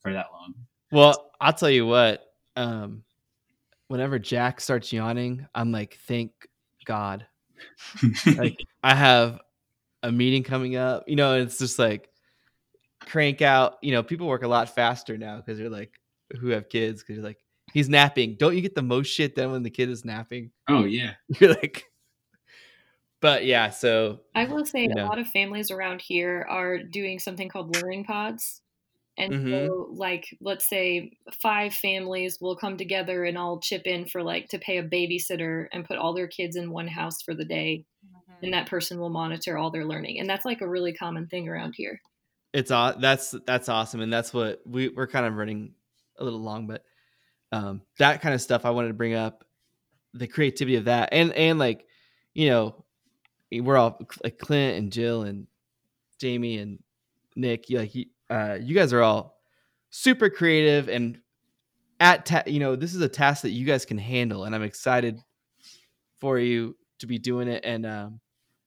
for 0.00 0.12
that 0.12 0.26
long. 0.32 0.54
Well, 0.92 1.32
I'll 1.40 1.52
tell 1.52 1.70
you 1.70 1.86
what. 1.86 2.24
Um, 2.56 3.04
whenever 3.88 4.18
Jack 4.18 4.60
starts 4.60 4.92
yawning, 4.92 5.46
I'm 5.54 5.72
like, 5.72 5.98
thank 6.06 6.32
God. 6.84 7.26
Like 8.38 8.58
I 8.82 8.94
have 8.94 9.38
a 10.02 10.12
meeting 10.12 10.42
coming 10.42 10.76
up. 10.76 11.04
You 11.08 11.16
know, 11.16 11.34
and 11.34 11.42
it's 11.46 11.58
just 11.58 11.78
like 11.78 12.08
crank 13.06 13.42
out. 13.42 13.76
You 13.82 13.92
know, 13.92 14.02
people 14.02 14.26
work 14.26 14.42
a 14.42 14.48
lot 14.48 14.74
faster 14.74 15.16
now 15.18 15.36
because 15.36 15.58
they're 15.58 15.70
like 15.70 15.92
who 16.40 16.48
have 16.48 16.68
kids 16.68 17.02
because 17.02 17.16
you're 17.16 17.24
like 17.24 17.44
he's 17.72 17.88
napping. 17.88 18.36
Don't 18.38 18.54
you 18.56 18.62
get 18.62 18.74
the 18.74 18.82
most 18.82 19.08
shit 19.08 19.34
done 19.36 19.52
when 19.52 19.62
the 19.62 19.70
kid 19.70 19.88
is 19.90 20.04
napping? 20.04 20.50
oh 20.68 20.84
yeah. 20.84 21.14
You're 21.40 21.50
like, 21.54 21.84
but 23.20 23.44
yeah. 23.44 23.70
So 23.70 24.20
I 24.34 24.44
will 24.46 24.64
say 24.64 24.86
Yeah. 24.86 25.04
a 25.04 25.08
lot 25.08 25.18
of 25.18 25.28
families 25.28 25.70
around 25.70 26.02
here 26.02 26.46
are 26.48 26.78
doing 26.78 27.18
something 27.18 27.48
called 27.48 27.74
learning 27.74 28.04
pods. 28.04 28.62
And 29.18 29.34
Mhm. 29.34 29.66
so 29.66 29.88
like 29.92 30.26
let's 30.40 30.66
say 30.66 31.12
five 31.42 31.74
families 31.74 32.38
will 32.40 32.56
come 32.56 32.76
together 32.76 33.24
and 33.24 33.36
all 33.36 33.60
chip 33.60 33.82
in 33.86 34.06
for 34.06 34.22
like 34.22 34.48
to 34.48 34.58
pay 34.58 34.78
a 34.78 34.84
babysitter 34.88 35.66
and 35.72 35.84
put 35.84 35.98
all 35.98 36.14
their 36.14 36.28
kids 36.28 36.56
in 36.56 36.70
one 36.70 36.88
house 36.88 37.20
for 37.22 37.34
the 37.34 37.44
day 37.44 37.84
and 38.42 38.52
that 38.54 38.68
person 38.68 38.98
will 38.98 39.10
monitor 39.10 39.56
all 39.58 39.70
their 39.70 39.84
learning. 39.84 40.18
And 40.20 40.28
that's 40.28 40.44
like 40.44 40.60
a 40.60 40.68
really 40.68 40.92
common 40.92 41.26
thing 41.26 41.48
around 41.48 41.74
here. 41.76 42.00
it's 42.52 42.70
aw- 42.70 42.92
that's 42.98 43.34
that's 43.46 43.68
awesome 43.68 44.00
and 44.00 44.12
that's 44.12 44.32
what 44.34 44.60
we 44.66 44.88
we're 44.88 45.06
kind 45.06 45.24
of 45.26 45.34
running 45.34 45.72
a 46.18 46.24
little 46.24 46.40
long 46.40 46.66
but 46.66 46.82
um 47.52 47.80
that 47.98 48.20
kind 48.20 48.34
of 48.34 48.40
stuff 48.40 48.64
i 48.64 48.70
wanted 48.70 48.88
to 48.88 48.94
bring 48.94 49.14
up 49.14 49.44
the 50.14 50.26
creativity 50.26 50.76
of 50.76 50.86
that 50.86 51.10
and 51.12 51.32
and 51.34 51.58
like 51.60 51.86
you 52.34 52.48
know 52.48 52.84
we're 53.52 53.76
all 53.76 54.00
like 54.24 54.36
clint 54.38 54.76
and 54.78 54.90
jill 54.92 55.22
and 55.22 55.46
jamie 56.18 56.58
and 56.58 56.82
nick 57.36 57.70
you 57.70 57.78
like 57.78 57.92
uh 58.30 58.58
you 58.60 58.74
guys 58.74 58.92
are 58.92 59.02
all 59.02 59.38
super 59.90 60.28
creative 60.28 60.88
and 60.88 61.20
at 62.00 62.26
ta- 62.26 62.42
you 62.46 62.58
know 62.58 62.74
this 62.74 62.94
is 62.94 63.00
a 63.00 63.08
task 63.08 63.42
that 63.42 63.50
you 63.50 63.64
guys 63.64 63.84
can 63.84 63.98
handle 63.98 64.42
and 64.44 64.54
i'm 64.56 64.62
excited 64.64 65.20
for 66.18 66.36
you 66.38 66.76
to 66.98 67.06
be 67.06 67.18
doing 67.18 67.46
it 67.48 67.64
and 67.64 67.86
um 67.86 68.20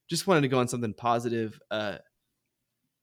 just 0.09 0.27
wanted 0.27 0.41
to 0.41 0.47
go 0.47 0.59
on 0.59 0.67
something 0.67 0.93
positive 0.93 1.59
uh 1.71 1.97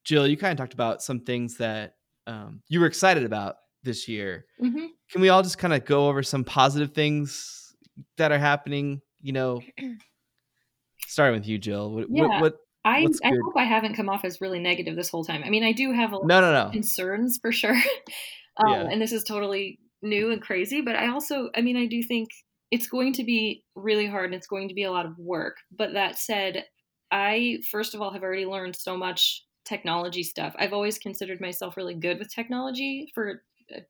Jill, 0.04 0.26
you 0.26 0.36
kind 0.36 0.52
of 0.52 0.58
talked 0.58 0.74
about 0.74 1.02
some 1.02 1.20
things 1.20 1.58
that 1.58 1.94
um, 2.26 2.62
you 2.68 2.80
were 2.80 2.86
excited 2.86 3.24
about 3.24 3.56
this 3.82 4.08
year. 4.08 4.46
Mm-hmm. 4.62 4.86
Can 5.10 5.20
we 5.20 5.28
all 5.28 5.42
just 5.42 5.58
kind 5.58 5.74
of 5.74 5.84
go 5.84 6.08
over 6.08 6.22
some 6.22 6.44
positive 6.44 6.92
things 6.92 7.74
that 8.16 8.32
are 8.32 8.38
happening? 8.38 9.02
You 9.20 9.32
know, 9.32 9.60
starting 11.06 11.38
with 11.38 11.46
you, 11.46 11.58
Jill. 11.58 11.92
What? 11.92 12.06
Yeah. 12.10 12.22
What? 12.22 12.40
what 12.40 12.54
I, 12.82 13.06
I 13.22 13.28
hope 13.28 13.54
I 13.58 13.64
haven't 13.64 13.94
come 13.94 14.08
off 14.08 14.24
as 14.24 14.40
really 14.40 14.58
negative 14.58 14.96
this 14.96 15.10
whole 15.10 15.24
time. 15.24 15.42
I 15.44 15.50
mean, 15.50 15.64
I 15.64 15.72
do 15.72 15.92
have 15.92 16.12
a 16.12 16.16
lot 16.16 16.26
no, 16.26 16.40
no, 16.40 16.64
no. 16.64 16.70
concerns 16.70 17.38
for 17.40 17.52
sure. 17.52 17.74
um, 18.56 18.68
Yeah. 18.68 18.88
And 18.90 19.02
this 19.02 19.12
is 19.12 19.22
totally 19.22 19.78
new 20.00 20.30
and 20.32 20.40
crazy, 20.40 20.80
but 20.80 20.96
I 20.96 21.08
also, 21.08 21.50
I 21.54 21.60
mean, 21.60 21.76
I 21.76 21.84
do 21.84 22.02
think 22.02 22.30
it's 22.70 22.86
going 22.86 23.12
to 23.14 23.24
be 23.24 23.64
really 23.74 24.06
hard 24.06 24.26
and 24.26 24.34
it's 24.34 24.46
going 24.46 24.68
to 24.68 24.74
be 24.74 24.84
a 24.84 24.90
lot 24.90 25.04
of 25.04 25.12
work. 25.18 25.56
But 25.70 25.92
that 25.92 26.18
said, 26.18 26.64
I, 27.10 27.60
first 27.70 27.94
of 27.94 28.00
all, 28.00 28.12
have 28.12 28.22
already 28.22 28.46
learned 28.46 28.76
so 28.76 28.96
much 28.96 29.44
technology 29.64 30.22
stuff. 30.22 30.54
I've 30.58 30.72
always 30.72 30.98
considered 30.98 31.40
myself 31.40 31.76
really 31.76 31.94
good 31.94 32.18
with 32.18 32.32
technology 32.34 33.10
for 33.14 33.42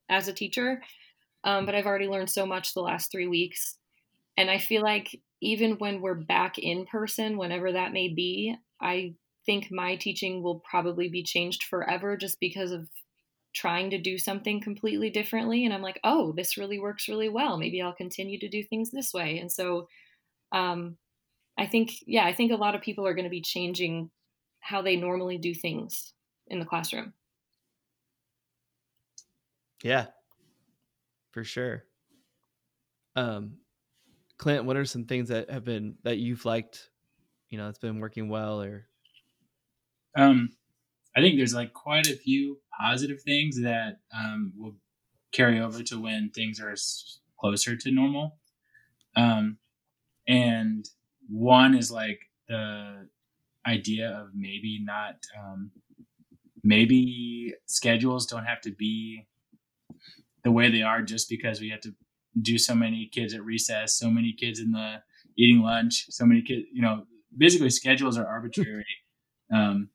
as 0.09 0.29
a 0.29 0.33
teacher, 0.33 0.83
um, 1.45 1.65
but 1.67 1.75
I've 1.75 1.87
already 1.87 2.09
learned 2.09 2.31
so 2.31 2.45
much 2.45 2.75
the 2.75 2.83
last 2.83 3.11
three 3.11 3.27
weeks. 3.27 3.79
And 4.37 4.51
I 4.51 4.59
feel 4.59 4.83
like 4.83 5.21
even 5.41 5.73
when 5.79 6.01
we're 6.01 6.15
back 6.15 6.59
in 6.59 6.87
person, 6.87 7.39
whenever 7.39 7.73
that 7.73 7.93
may 7.93 8.09
be, 8.09 8.55
I 8.81 9.15
think 9.47 9.71
my 9.71 9.97
teaching 9.97 10.43
will 10.43 10.61
probably 10.61 11.09
be 11.09 11.23
changed 11.23 11.63
forever 11.65 12.17
just 12.17 12.41
because 12.41 12.73
of 12.73 12.89
trying 13.53 13.91
to 13.91 13.99
do 13.99 14.17
something 14.17 14.61
completely 14.61 15.11
differently 15.11 15.65
and 15.65 15.75
i'm 15.75 15.83
like 15.83 15.99
oh 16.05 16.33
this 16.37 16.57
really 16.57 16.79
works 16.79 17.09
really 17.09 17.29
well 17.29 17.57
maybe 17.57 17.83
i'll 17.83 17.93
continue 17.93 18.39
to 18.39 18.49
do 18.49 18.63
things 18.63 18.93
this 18.93 19.13
way 19.13 19.39
and 19.39 19.51
so 19.51 19.89
um, 20.53 20.97
i 21.61 21.67
think 21.67 21.93
yeah 22.07 22.25
i 22.27 22.33
think 22.33 22.51
a 22.51 22.57
lot 22.57 22.75
of 22.75 22.81
people 22.81 23.07
are 23.07 23.15
going 23.15 23.25
to 23.25 23.31
be 23.31 23.43
changing 23.43 24.11
how 24.61 24.83
they 24.83 24.97
normally 24.97 25.39
do 25.39 25.55
things 25.55 26.13
in 26.49 26.59
the 26.59 26.67
classroom 26.67 27.13
Yeah, 29.83 30.07
for 31.33 31.45
sure. 31.45 31.85
Um, 33.17 33.59
Clint, 34.39 34.65
what 34.65 34.77
are 34.77 34.85
some 34.85 35.05
things 35.05 35.29
that 35.29 35.51
have 35.51 35.65
been 35.65 35.97
that 36.03 36.19
you've 36.19 36.45
liked? 36.45 36.91
You 37.49 37.59
know, 37.59 37.67
that's 37.67 37.79
been 37.79 38.01
working 38.01 38.29
well, 38.29 38.63
or 38.63 38.87
Um, 40.17 40.51
I 41.17 41.21
think 41.21 41.37
there's 41.37 41.55
like 41.55 41.73
quite 41.73 42.09
a 42.09 42.17
few 42.17 42.61
positive 42.79 43.23
things 43.23 43.61
that 43.63 44.01
um, 44.15 44.53
will 44.57 44.77
carry 45.33 45.61
over 45.61 45.83
to 45.83 46.01
when 46.01 46.31
things 46.31 46.61
are 46.61 46.75
closer 47.39 47.77
to 47.77 47.91
normal. 47.91 48.39
Um, 49.17 49.59
and 50.29 50.89
one 51.31 51.75
is 51.75 51.91
like 51.91 52.21
the 52.49 53.09
idea 53.67 54.11
of 54.11 54.31
maybe 54.35 54.81
not, 54.83 55.17
um, 55.39 55.71
maybe 56.63 57.55
schedules 57.67 58.27
don't 58.27 58.45
have 58.45 58.61
to 58.63 58.71
be 58.71 59.27
the 60.43 60.51
way 60.51 60.71
they 60.71 60.83
are 60.83 61.03
just 61.03 61.29
because 61.29 61.61
we 61.61 61.71
have 61.71 61.81
to 61.81 61.95
do 62.41 62.59
so 62.59 62.75
many 62.75 63.09
kids 63.13 63.35
at 63.35 63.45
recess, 63.45 63.95
so 63.95 64.11
many 64.11 64.33
kids 64.33 64.61
in 64.61 64.73
the 64.73 65.03
eating 65.37 65.63
lunch, 65.63 66.07
so 66.11 66.25
many 66.25 66.43
kids, 66.43 66.67
you 66.73 66.83
know, 66.83 67.05
basically 67.37 67.71
schedules 67.71 68.17
are 68.17 68.27
arbitrary 68.27 68.85
um, 69.55 69.91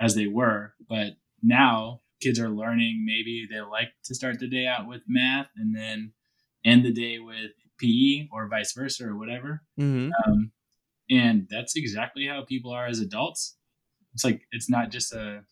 as 0.00 0.14
they 0.14 0.26
were. 0.26 0.74
But 0.88 1.12
now 1.42 2.00
kids 2.20 2.38
are 2.38 2.50
learning 2.50 3.04
maybe 3.06 3.46
they 3.50 3.60
like 3.60 3.88
to 4.04 4.14
start 4.14 4.38
the 4.38 4.48
day 4.48 4.66
out 4.66 4.86
with 4.86 5.02
math 5.08 5.46
and 5.56 5.74
then 5.74 6.12
end 6.64 6.84
the 6.84 6.92
day 6.92 7.18
with 7.18 7.52
PE 7.78 8.28
or 8.30 8.48
vice 8.48 8.72
versa 8.72 9.06
or 9.06 9.16
whatever. 9.16 9.62
Mm-hmm. 9.78 10.10
Um, 10.26 10.52
and 11.10 11.46
that's 11.50 11.76
exactly 11.76 12.26
how 12.26 12.44
people 12.44 12.72
are 12.72 12.86
as 12.86 13.00
adults. 13.00 13.56
It's 14.14 14.24
like 14.24 14.42
it's 14.52 14.70
not 14.70 14.90
just 14.90 15.12
a, 15.12 15.42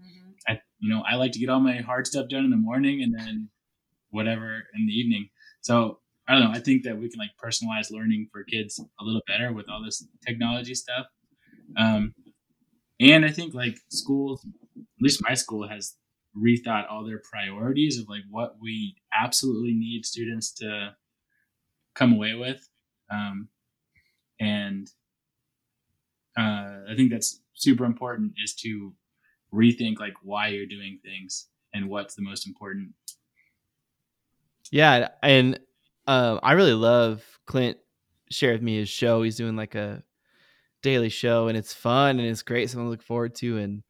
Mm-hmm. 0.00 0.52
I 0.52 0.60
you 0.80 0.92
know 0.92 1.02
I 1.08 1.14
like 1.16 1.32
to 1.32 1.38
get 1.38 1.48
all 1.48 1.60
my 1.60 1.76
hard 1.76 2.06
stuff 2.06 2.28
done 2.28 2.44
in 2.44 2.50
the 2.50 2.56
morning 2.56 3.02
and 3.02 3.14
then 3.16 3.48
whatever 4.10 4.64
in 4.74 4.86
the 4.86 4.92
evening. 4.92 5.28
So 5.60 6.00
I 6.28 6.32
don't 6.32 6.44
know. 6.44 6.50
I 6.50 6.60
think 6.60 6.84
that 6.84 6.98
we 6.98 7.08
can 7.10 7.18
like 7.18 7.30
personalize 7.42 7.90
learning 7.90 8.28
for 8.32 8.44
kids 8.44 8.78
a 8.78 9.04
little 9.04 9.22
better 9.26 9.52
with 9.52 9.66
all 9.68 9.82
this 9.84 10.06
technology 10.26 10.74
stuff. 10.74 11.06
Um, 11.76 12.14
and 13.00 13.24
I 13.24 13.30
think 13.30 13.54
like 13.54 13.76
schools, 13.90 14.44
at 14.76 14.82
least 15.00 15.22
my 15.22 15.34
school 15.34 15.68
has 15.68 15.94
rethought 16.36 16.90
all 16.90 17.04
their 17.04 17.20
priorities 17.30 17.98
of 17.98 18.08
like 18.08 18.22
what 18.30 18.56
we 18.60 18.96
absolutely 19.16 19.74
need 19.74 20.06
students 20.06 20.52
to 20.54 20.94
come 21.94 22.12
away 22.14 22.34
with. 22.34 22.66
Um, 23.12 23.48
and 24.40 24.88
uh, 26.36 26.80
I 26.90 26.94
think 26.96 27.10
that's 27.10 27.40
super 27.54 27.84
important 27.84 28.32
is 28.42 28.54
to 28.56 28.92
rethink 29.52 30.00
like 30.00 30.14
why 30.22 30.48
you're 30.48 30.66
doing 30.66 30.98
things 31.02 31.48
and 31.72 31.88
what's 31.88 32.14
the 32.14 32.22
most 32.22 32.46
important. 32.46 32.90
Yeah, 34.70 35.08
and 35.22 35.60
um, 36.06 36.40
I 36.42 36.52
really 36.52 36.74
love 36.74 37.24
Clint 37.46 37.78
shared 38.30 38.56
with 38.56 38.62
me 38.62 38.78
his 38.78 38.88
show. 38.88 39.22
He's 39.22 39.36
doing 39.36 39.56
like 39.56 39.74
a 39.74 40.02
daily 40.82 41.08
show, 41.08 41.48
and 41.48 41.56
it's 41.56 41.74
fun 41.74 42.18
and 42.18 42.28
it's 42.28 42.42
great. 42.42 42.70
Something 42.70 42.86
to 42.86 42.90
look 42.90 43.02
forward 43.02 43.34
to. 43.36 43.58
And 43.58 43.82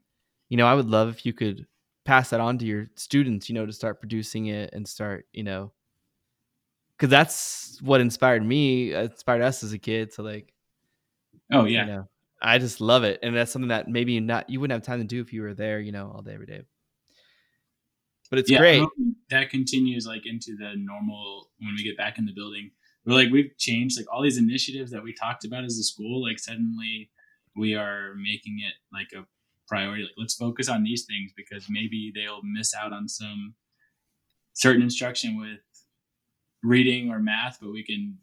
you 0.49 0.57
know, 0.57 0.67
I 0.67 0.75
would 0.75 0.89
love 0.89 1.09
if 1.09 1.25
you 1.27 1.33
could 1.33 1.67
pass 2.05 2.31
that 2.31 2.41
on 2.41 2.59
to 2.59 2.67
your 2.67 2.89
students. 2.97 3.49
You 3.49 3.55
know, 3.55 3.67
to 3.67 3.73
start 3.73 4.01
producing 4.01 4.47
it 4.47 4.71
and 4.73 4.87
start, 4.87 5.27
you 5.33 5.43
know, 5.45 5.73
because 6.97 7.11
that's 7.11 7.81
what 7.83 8.01
inspired 8.01 8.45
me, 8.45 8.93
inspired 8.93 9.43
us 9.43 9.63
as 9.63 9.73
a 9.73 9.79
kid. 9.79 10.13
So 10.13 10.23
like, 10.23 10.53
Oh 11.53 11.65
yeah, 11.65 11.87
you 11.87 11.93
know, 11.93 12.09
I 12.45 12.59
just 12.59 12.81
love 12.83 13.05
it, 13.05 13.21
and 13.23 13.35
that's 13.35 13.51
something 13.51 13.71
that 13.71 13.89
maybe 13.89 14.21
not 14.21 14.51
you 14.51 14.61
wouldn't 14.61 14.77
have 14.77 14.87
time 14.87 15.01
to 15.01 15.07
do 15.07 15.23
if 15.23 15.33
you 15.33 15.41
were 15.41 15.55
there, 15.55 15.81
you 15.81 15.93
know, 15.93 16.13
all 16.15 16.21
day 16.21 16.35
every 16.35 16.45
day. 16.45 16.63
But 18.29 18.39
it's 18.39 18.51
yeah, 18.51 18.59
great. 18.59 18.87
that 19.31 19.49
continues 19.49 20.07
like 20.07 20.27
into 20.27 20.55
the 20.57 20.75
normal 20.77 21.51
when 21.59 21.75
we 21.75 21.83
get 21.83 21.97
back 21.97 22.19
in 22.19 22.27
the 22.27 22.35
building. 22.35 22.71
We're 23.07 23.15
like 23.15 23.31
we've 23.31 23.57
changed 23.57 23.99
like 23.99 24.13
all 24.13 24.23
these 24.23 24.37
initiatives 24.37 24.91
that 24.91 25.03
we 25.03 25.15
talked 25.15 25.47
about 25.47 25.65
as 25.65 25.79
a 25.79 25.83
school. 25.83 26.23
Like 26.23 26.39
suddenly 26.39 27.11
we 27.57 27.75
are 27.75 28.15
making 28.17 28.59
it 28.61 28.75
like 28.93 29.09
a 29.15 29.27
priority. 29.67 30.03
Like 30.03 30.13
let's 30.19 30.35
focus 30.35 30.69
on 30.69 30.83
these 30.83 31.07
things 31.07 31.33
because 31.35 31.67
maybe 31.71 32.13
they'll 32.15 32.43
miss 32.43 32.75
out 32.75 32.93
on 32.93 33.09
some 33.09 33.55
certain 34.53 34.83
instruction 34.83 35.41
with 35.41 35.61
reading 36.63 37.11
or 37.11 37.21
math, 37.21 37.59
but 37.61 37.73
we 37.73 37.85
can 37.85 38.19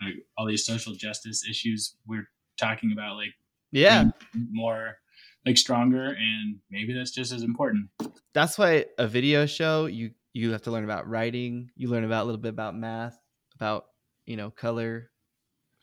like 0.00 0.14
all 0.38 0.46
these 0.46 0.64
social 0.64 0.94
justice 0.94 1.44
issues 1.48 1.96
we're 2.06 2.28
talking 2.56 2.92
about 2.92 3.16
like 3.16 3.34
Yeah, 3.74 4.10
more 4.50 4.96
like 5.44 5.58
stronger 5.58 6.16
and 6.18 6.56
maybe 6.70 6.94
that's 6.94 7.10
just 7.10 7.32
as 7.32 7.42
important. 7.42 7.90
that's 8.32 8.56
why 8.56 8.86
a 8.98 9.06
video 9.06 9.44
show 9.46 9.86
you 9.86 10.12
you 10.32 10.52
have 10.52 10.62
to 10.62 10.70
learn 10.70 10.84
about 10.84 11.06
writing 11.08 11.70
you 11.76 11.88
learn 11.88 12.04
about 12.04 12.22
a 12.22 12.26
little 12.26 12.40
bit 12.40 12.48
about 12.48 12.74
math 12.74 13.18
about 13.56 13.86
you 14.26 14.36
know 14.36 14.50
color. 14.50 15.10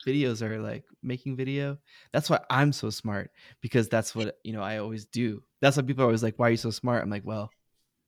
Videos 0.08 0.42
are 0.42 0.60
like 0.60 0.84
making 1.04 1.36
video. 1.38 1.78
That's 2.12 2.28
why 2.30 2.39
i'm 2.50 2.72
so 2.74 2.89
smart 2.89 3.30
because 3.62 3.88
that's 3.88 4.16
what 4.16 4.39
you 4.44 4.52
know 4.54 4.62
i 4.64 4.78
always 4.80 5.06
do. 5.06 5.44
That's 5.62 5.78
why 5.78 5.84
people 5.84 6.02
are 6.04 6.08
always 6.08 6.24
like 6.24 6.39
why 6.39 6.48
are 6.48 6.52
you 6.52 6.58
so 6.58 6.72
smart? 6.72 7.04
I'm 7.04 7.10
like 7.12 7.26
well 7.26 7.52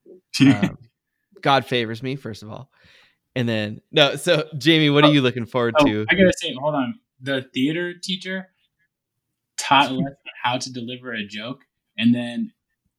um, 0.41 0.77
god 1.41 1.65
favors 1.65 2.01
me 2.01 2.15
first 2.15 2.41
of 2.41 2.49
all. 2.49 2.71
And 3.35 3.47
then 3.47 3.81
no 3.91 4.15
so 4.15 4.47
jamie 4.57 4.89
what 4.89 5.03
are 5.05 5.11
you 5.13 5.21
looking 5.21 5.45
forward 5.45 5.75
Oh, 5.79 5.85
to? 5.85 6.05
I 6.09 6.15
gotta 6.15 6.33
say, 6.37 6.53
hold 6.57 6.73
on. 6.73 6.99
The 7.21 7.45
theater 7.53 7.93
teacher 7.93 8.47
taught 9.57 9.91
us 9.91 10.01
how 10.43 10.57
to 10.57 10.71
deliver 10.71 11.13
a 11.13 11.25
joke, 11.25 11.61
and 11.97 12.13
then 12.13 12.53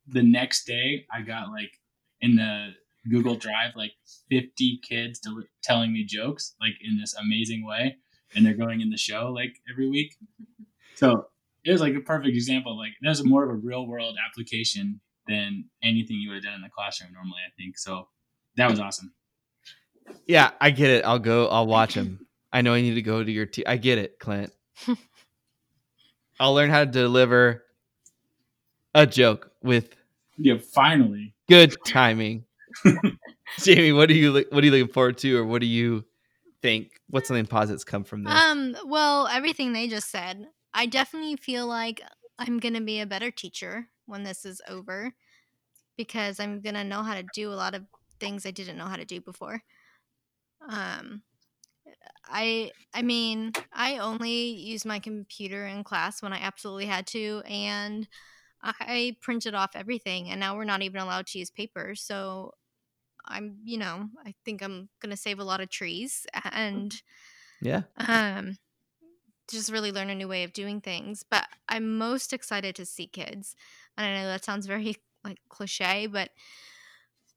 the 0.07 0.22
next 0.22 0.64
day, 0.66 1.07
I 1.12 1.22
got 1.22 1.50
like 1.50 1.80
in 2.20 2.36
the 2.36 2.70
Google 3.11 3.34
Drive 3.36 3.72
like 3.76 3.92
50 4.30 4.80
kids 4.82 5.18
del- 5.20 5.44
telling 5.62 5.92
me 5.92 6.05
jokes 6.05 6.55
like 6.61 6.74
in 6.82 6.98
this 6.98 7.14
amazing 7.14 7.64
way, 7.66 7.96
and 8.34 8.44
they're 8.44 8.55
going 8.55 8.80
in 8.80 8.90
the 8.90 8.96
show 8.96 9.30
like 9.32 9.61
every 9.70 9.88
week. 9.88 10.14
So 10.96 11.26
it 11.64 11.72
was 11.72 11.80
like 11.80 11.96
a 11.96 12.00
perfect 12.00 12.36
example. 12.36 12.78
Like 12.78 12.92
there's 13.02 13.24
more 13.24 13.42
of 13.42 13.50
a 13.50 13.55
real 13.55 13.84
world 13.84 14.16
application 14.24 15.00
than 15.26 15.64
anything 15.82 16.18
you 16.18 16.28
would 16.28 16.36
have 16.36 16.44
done 16.44 16.55
in 16.55 16.61
the 16.62 16.68
classroom 16.68 17.12
normally. 17.12 17.40
I 17.44 17.50
think 17.61 17.76
so. 17.78 18.09
That 18.57 18.70
was 18.70 18.78
awesome. 18.78 19.12
yeah 20.28 20.50
i 20.61 20.70
get 20.70 20.90
it 20.90 21.05
i'll 21.05 21.18
go 21.18 21.48
i'll 21.48 21.66
watch 21.66 21.94
him 21.94 22.26
i 22.52 22.61
know 22.61 22.74
i 22.74 22.80
need 22.80 22.94
to 22.94 23.02
go 23.02 23.24
to 23.24 23.32
your 23.32 23.46
t- 23.46 23.66
i 23.66 23.76
get 23.76 23.98
it 23.98 24.18
clint 24.20 24.52
i'll 26.41 26.55
learn 26.55 26.70
how 26.70 26.80
to 26.85 26.91
deliver 26.91 27.64
a 28.95 29.07
joke 29.07 29.51
with 29.62 29.97
Yeah, 30.39 30.57
finally. 30.59 31.35
good 31.49 31.74
timing. 31.85 32.45
Jamie, 33.59 33.93
what 33.93 34.11
are 34.11 34.14
you 34.14 34.32
what 34.51 34.62
are 34.62 34.66
you 34.66 34.70
looking 34.70 34.93
forward 34.93 35.18
to, 35.18 35.37
or 35.39 35.45
what 35.45 35.61
do 35.61 35.66
you 35.66 36.05
think? 36.62 37.01
What's 37.11 37.28
something 37.28 37.47
positive 37.47 37.76
that's 37.76 37.85
come 37.85 38.05
from 38.05 38.24
this? 38.24 38.35
Um, 38.35 38.76
well, 38.87 39.28
everything 39.28 39.72
they 39.72 39.89
just 39.89 40.11
said, 40.11 40.47
I 40.72 40.87
definitely 40.87 41.37
feel 41.37 41.66
like 41.66 42.01
I'm 42.39 42.59
gonna 42.59 42.80
be 42.80 43.01
a 43.01 43.07
better 43.07 43.30
teacher 43.30 43.89
when 44.07 44.22
this 44.22 44.45
is 44.45 44.61
over 44.68 45.12
because 45.97 46.41
I'm 46.41 46.61
gonna 46.61 46.85
know 46.85 47.03
how 47.03 47.14
to 47.14 47.24
do 47.35 47.53
a 47.53 47.55
lot 47.55 47.74
of 47.74 47.85
things 48.18 48.47
I 48.47 48.51
didn't 48.51 48.76
know 48.76 48.87
how 48.87 48.97
to 48.97 49.05
do 49.05 49.20
before. 49.20 49.62
Um, 50.68 51.22
I 52.24 52.72
I 52.94 53.02
mean, 53.02 53.52
I 53.72 53.98
only 53.98 54.50
use 54.50 54.84
my 54.84 54.98
computer 54.98 55.66
in 55.66 55.84
class 55.84 56.22
when 56.22 56.32
I 56.32 56.38
absolutely 56.40 56.86
had 56.86 57.07
to, 57.09 57.42
and 57.46 58.09
I 58.62 59.16
printed 59.20 59.55
off 59.55 59.76
everything, 59.76 60.30
and 60.30 60.40
now 60.40 60.57
we're 60.57 60.64
not 60.64 60.82
even 60.82 61.00
allowed 61.02 61.26
to 61.28 61.38
use 61.38 61.50
paper. 61.50 61.94
So 61.94 62.55
I'm, 63.26 63.61
you 63.64 63.78
know, 63.78 64.11
I 64.24 64.34
think 64.44 64.62
I'm 64.62 64.90
gonna 65.00 65.16
save 65.18 65.38
a 65.40 65.44
lot 65.44 65.61
of 65.62 65.70
trees 65.70 66.26
and 66.52 67.00
yeah, 67.61 67.84
um 67.96 68.57
just 69.50 69.70
really 69.70 69.92
learn 69.92 70.11
a 70.11 70.14
new 70.14 70.28
way 70.28 70.44
of 70.44 70.52
doing 70.55 70.80
things 70.80 71.22
but 71.22 71.46
i'm 71.68 71.98
most 71.98 72.32
excited 72.32 72.74
to 72.74 72.86
see 72.86 73.07
kids 73.07 73.57
and 73.96 74.07
i 74.07 74.14
know 74.20 74.26
that 74.26 74.44
sounds 74.44 74.66
very 74.66 74.96
like 75.24 75.38
cliche 75.48 76.07
but 76.07 76.30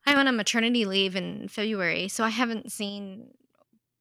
i'm 0.05 0.17
on 0.17 0.27
a 0.27 0.31
maternity 0.31 0.85
leave 0.85 1.15
in 1.15 1.47
february 1.47 2.07
so 2.07 2.23
i 2.23 2.29
haven't 2.29 2.71
seen 2.71 3.33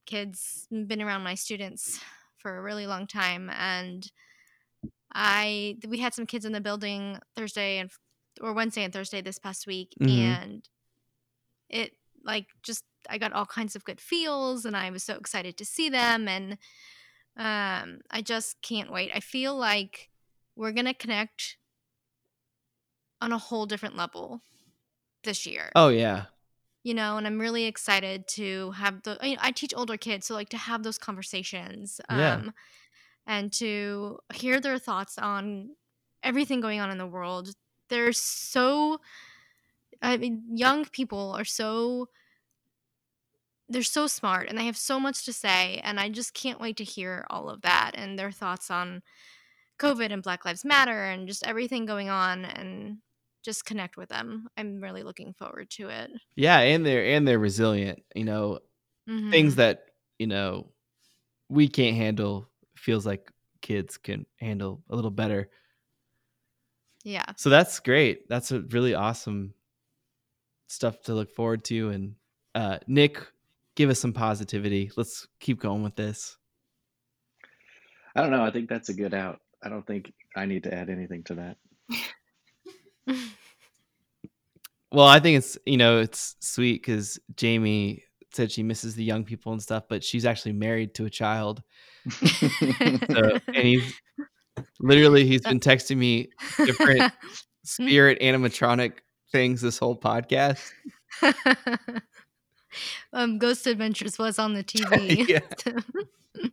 kids 0.06 0.66
been 0.70 1.02
around 1.02 1.22
my 1.22 1.34
students 1.34 2.00
for 2.38 2.56
a 2.56 2.62
really 2.62 2.86
long 2.86 3.06
time 3.06 3.50
and 3.50 4.10
i 5.12 5.76
we 5.88 5.98
had 5.98 6.14
some 6.14 6.26
kids 6.26 6.44
in 6.44 6.52
the 6.52 6.60
building 6.60 7.18
thursday 7.34 7.78
and 7.78 7.90
or 8.40 8.52
wednesday 8.52 8.84
and 8.84 8.92
thursday 8.92 9.20
this 9.20 9.38
past 9.38 9.66
week 9.66 9.92
Mhm. 10.00 10.08
and 10.18 10.68
it 11.68 11.92
like 12.24 12.46
just 12.62 12.84
I 13.08 13.18
got 13.18 13.32
all 13.32 13.46
kinds 13.46 13.76
of 13.76 13.84
good 13.84 14.00
feels 14.00 14.64
and 14.64 14.76
I 14.76 14.90
was 14.90 15.04
so 15.04 15.14
excited 15.14 15.56
to 15.58 15.64
see 15.64 15.88
them 15.88 16.26
and 16.26 16.58
um 17.36 18.00
I 18.10 18.20
just 18.22 18.60
can't 18.62 18.90
wait. 18.90 19.10
I 19.14 19.20
feel 19.20 19.54
like 19.56 20.10
we're 20.56 20.72
going 20.72 20.86
to 20.86 20.94
connect 20.94 21.56
on 23.20 23.32
a 23.32 23.38
whole 23.38 23.66
different 23.66 23.96
level 23.96 24.42
this 25.22 25.46
year. 25.46 25.70
oh 25.76 25.88
yeah, 25.88 26.24
You 26.86 26.94
know, 26.94 27.16
and 27.16 27.26
I'm 27.26 27.40
really 27.40 27.64
excited 27.64 28.28
to 28.28 28.70
have 28.72 29.02
the 29.02 29.18
you 29.20 29.32
know, 29.34 29.40
I 29.42 29.50
teach 29.50 29.74
older 29.76 29.96
kids 29.96 30.26
so 30.28 30.34
like 30.34 30.50
to 30.50 30.56
have 30.56 30.84
those 30.84 30.98
conversations 30.98 32.00
um 32.08 32.18
Yeah. 32.20 32.42
and 33.26 33.52
to 33.54 34.20
hear 34.34 34.60
their 34.60 34.78
thoughts 34.78 35.18
on 35.18 35.76
everything 36.22 36.60
going 36.60 36.80
on 36.80 36.90
in 36.90 36.98
the 36.98 37.06
world. 37.06 37.50
They're 37.88 38.12
so 38.12 39.00
I 40.02 40.16
mean, 40.16 40.44
young 40.54 40.84
people 40.84 41.34
are 41.36 41.44
so 41.44 42.08
they're 43.68 43.82
so 43.82 44.06
smart 44.06 44.48
and 44.48 44.56
they 44.56 44.66
have 44.66 44.76
so 44.76 45.00
much 45.00 45.24
to 45.24 45.32
say 45.32 45.80
and 45.82 45.98
I 45.98 46.08
just 46.08 46.34
can't 46.34 46.60
wait 46.60 46.76
to 46.76 46.84
hear 46.84 47.26
all 47.30 47.50
of 47.50 47.62
that 47.62 47.92
and 47.94 48.18
their 48.18 48.30
thoughts 48.30 48.70
on 48.70 49.02
COVID 49.80 50.12
and 50.12 50.22
Black 50.22 50.44
Lives 50.44 50.64
Matter 50.64 51.04
and 51.06 51.28
just 51.28 51.46
everything 51.46 51.86
going 51.86 52.08
on 52.10 52.44
and 52.44 52.98
just 53.46 53.64
connect 53.64 53.96
with 53.96 54.10
them. 54.10 54.46
I'm 54.58 54.80
really 54.82 55.02
looking 55.02 55.32
forward 55.32 55.70
to 55.70 55.88
it. 55.88 56.10
Yeah, 56.34 56.58
and 56.58 56.84
they're 56.84 57.16
and 57.16 57.26
they're 57.26 57.38
resilient. 57.38 58.02
You 58.14 58.24
know, 58.24 58.58
things 59.06 59.54
Mhm. 59.54 59.56
that 59.56 59.84
you 60.18 60.26
know 60.26 60.72
we 61.48 61.68
can't 61.68 61.96
handle 61.96 62.50
feels 62.76 63.06
like 63.06 63.30
kids 63.62 63.96
can 63.96 64.26
handle 64.38 64.82
a 64.90 64.96
little 64.96 65.10
better. 65.10 65.48
Yeah. 67.04 67.24
So 67.36 67.48
that's 67.50 67.78
great. 67.80 68.28
That's 68.28 68.50
a 68.50 68.60
really 68.60 68.94
awesome 68.94 69.54
stuff 70.68 71.00
to 71.02 71.14
look 71.14 71.30
forward 71.30 71.64
to. 71.66 71.90
And 71.90 72.16
uh, 72.54 72.78
Nick, 72.88 73.24
give 73.76 73.90
us 73.90 74.00
some 74.00 74.12
positivity. 74.12 74.90
Let's 74.96 75.26
keep 75.38 75.60
going 75.60 75.84
with 75.84 75.94
this. 75.94 76.36
I 78.16 78.22
don't 78.22 78.30
know. 78.32 78.42
I 78.44 78.50
think 78.50 78.68
that's 78.68 78.88
a 78.88 78.94
good 78.94 79.14
out. 79.14 79.40
I 79.62 79.68
don't 79.68 79.86
think 79.86 80.12
I 80.34 80.46
need 80.46 80.64
to 80.64 80.74
add 80.74 80.90
anything 80.90 81.22
to 81.24 81.34
that. 81.36 81.56
Well, 84.92 85.06
I 85.06 85.20
think 85.20 85.38
it's 85.38 85.58
you 85.66 85.76
know 85.76 85.98
it's 85.98 86.36
sweet 86.40 86.82
because 86.82 87.18
Jamie 87.36 88.02
said 88.32 88.52
she 88.52 88.62
misses 88.62 88.94
the 88.94 89.04
young 89.04 89.24
people 89.24 89.52
and 89.52 89.62
stuff, 89.62 89.84
but 89.88 90.04
she's 90.04 90.24
actually 90.24 90.52
married 90.52 90.94
to 90.94 91.04
a 91.04 91.10
child. 91.10 91.62
So 92.08 93.38
and 93.48 93.56
he's 93.56 93.94
literally 94.80 95.26
he's 95.26 95.42
been 95.42 95.60
texting 95.60 95.96
me 95.96 96.28
different 96.58 97.12
spirit 97.64 98.20
animatronic 98.20 98.92
things 99.32 99.60
this 99.60 99.78
whole 99.78 99.98
podcast. 99.98 100.70
um, 103.12 103.38
Ghost 103.38 103.66
Adventures 103.66 104.18
was 104.18 104.38
on 104.38 104.54
the 104.54 104.64
TV. 104.64 105.42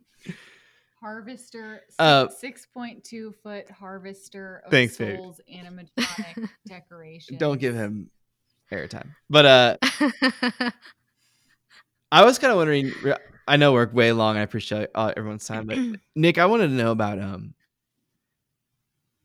Harvester, 1.04 1.82
Uh, 1.98 2.28
six 2.30 2.64
point 2.64 3.04
two 3.04 3.34
foot 3.42 3.70
harvester 3.70 4.62
of 4.64 4.70
Thanks, 4.70 4.96
souls 4.96 5.38
animatronic 5.52 6.48
decoration. 6.66 7.36
Don't 7.36 7.60
give 7.60 7.74
him 7.74 8.10
airtime. 8.72 9.10
But 9.28 9.44
uh 9.44 9.76
I 12.10 12.24
was 12.24 12.38
kind 12.38 12.52
of 12.52 12.56
wondering. 12.56 12.92
I 13.46 13.58
know 13.58 13.74
we're 13.74 13.90
way 13.90 14.12
long. 14.12 14.38
I 14.38 14.40
appreciate 14.40 14.88
uh, 14.94 15.12
everyone's 15.14 15.46
time, 15.46 15.66
but 15.66 15.76
Nick, 16.16 16.38
I 16.38 16.46
wanted 16.46 16.68
to 16.68 16.72
know 16.72 16.90
about 16.90 17.18
um, 17.18 17.52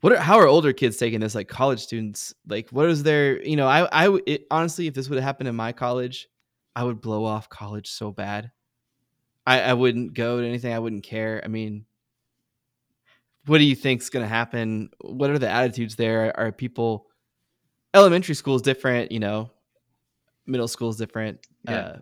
what 0.01 0.11
are 0.11 0.17
how 0.17 0.37
are 0.39 0.47
older 0.47 0.73
kids 0.73 0.97
taking 0.97 1.21
this? 1.21 1.33
Like 1.33 1.47
college 1.47 1.79
students, 1.79 2.33
like 2.45 2.69
what 2.71 2.89
is 2.89 3.03
their? 3.03 3.41
You 3.41 3.55
know, 3.55 3.67
I 3.67 4.17
it, 4.27 4.47
honestly, 4.51 4.87
if 4.87 4.95
this 4.95 5.07
would 5.07 5.15
have 5.15 5.23
happened 5.23 5.47
in 5.47 5.55
my 5.55 5.71
college, 5.71 6.27
I 6.75 6.83
would 6.83 6.99
blow 6.99 7.23
off 7.23 7.47
college 7.47 7.87
so 7.89 8.11
bad. 8.11 8.51
I 9.49 9.55
I 9.71 9.73
wouldn't 9.73 10.13
go 10.13 10.39
to 10.39 10.47
anything. 10.47 10.73
I 10.73 10.79
wouldn't 10.79 11.03
care. 11.03 11.41
I 11.43 11.47
mean, 11.47 11.85
what 13.45 13.57
do 13.57 13.63
you 13.63 13.75
think's 13.75 14.09
going 14.09 14.23
to 14.23 14.29
happen? 14.29 14.89
What 15.01 15.29
are 15.31 15.39
the 15.39 15.49
attitudes 15.49 15.95
there? 15.95 16.37
Are 16.39 16.51
people? 16.51 17.07
Elementary 17.93 18.35
school 18.35 18.55
is 18.55 18.61
different, 18.61 19.11
you 19.11 19.19
know. 19.19 19.49
Middle 20.45 20.67
school 20.67 20.89
is 20.89 20.97
different. 20.97 21.39
Yeah. 21.67 21.97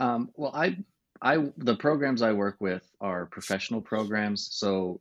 Uh, 0.00 0.04
Um, 0.04 0.30
well, 0.34 0.52
I, 0.54 0.78
I, 1.22 1.52
the 1.58 1.76
programs 1.76 2.22
I 2.22 2.32
work 2.32 2.56
with 2.58 2.82
are 3.00 3.26
professional 3.26 3.82
programs, 3.82 4.48
so 4.50 5.00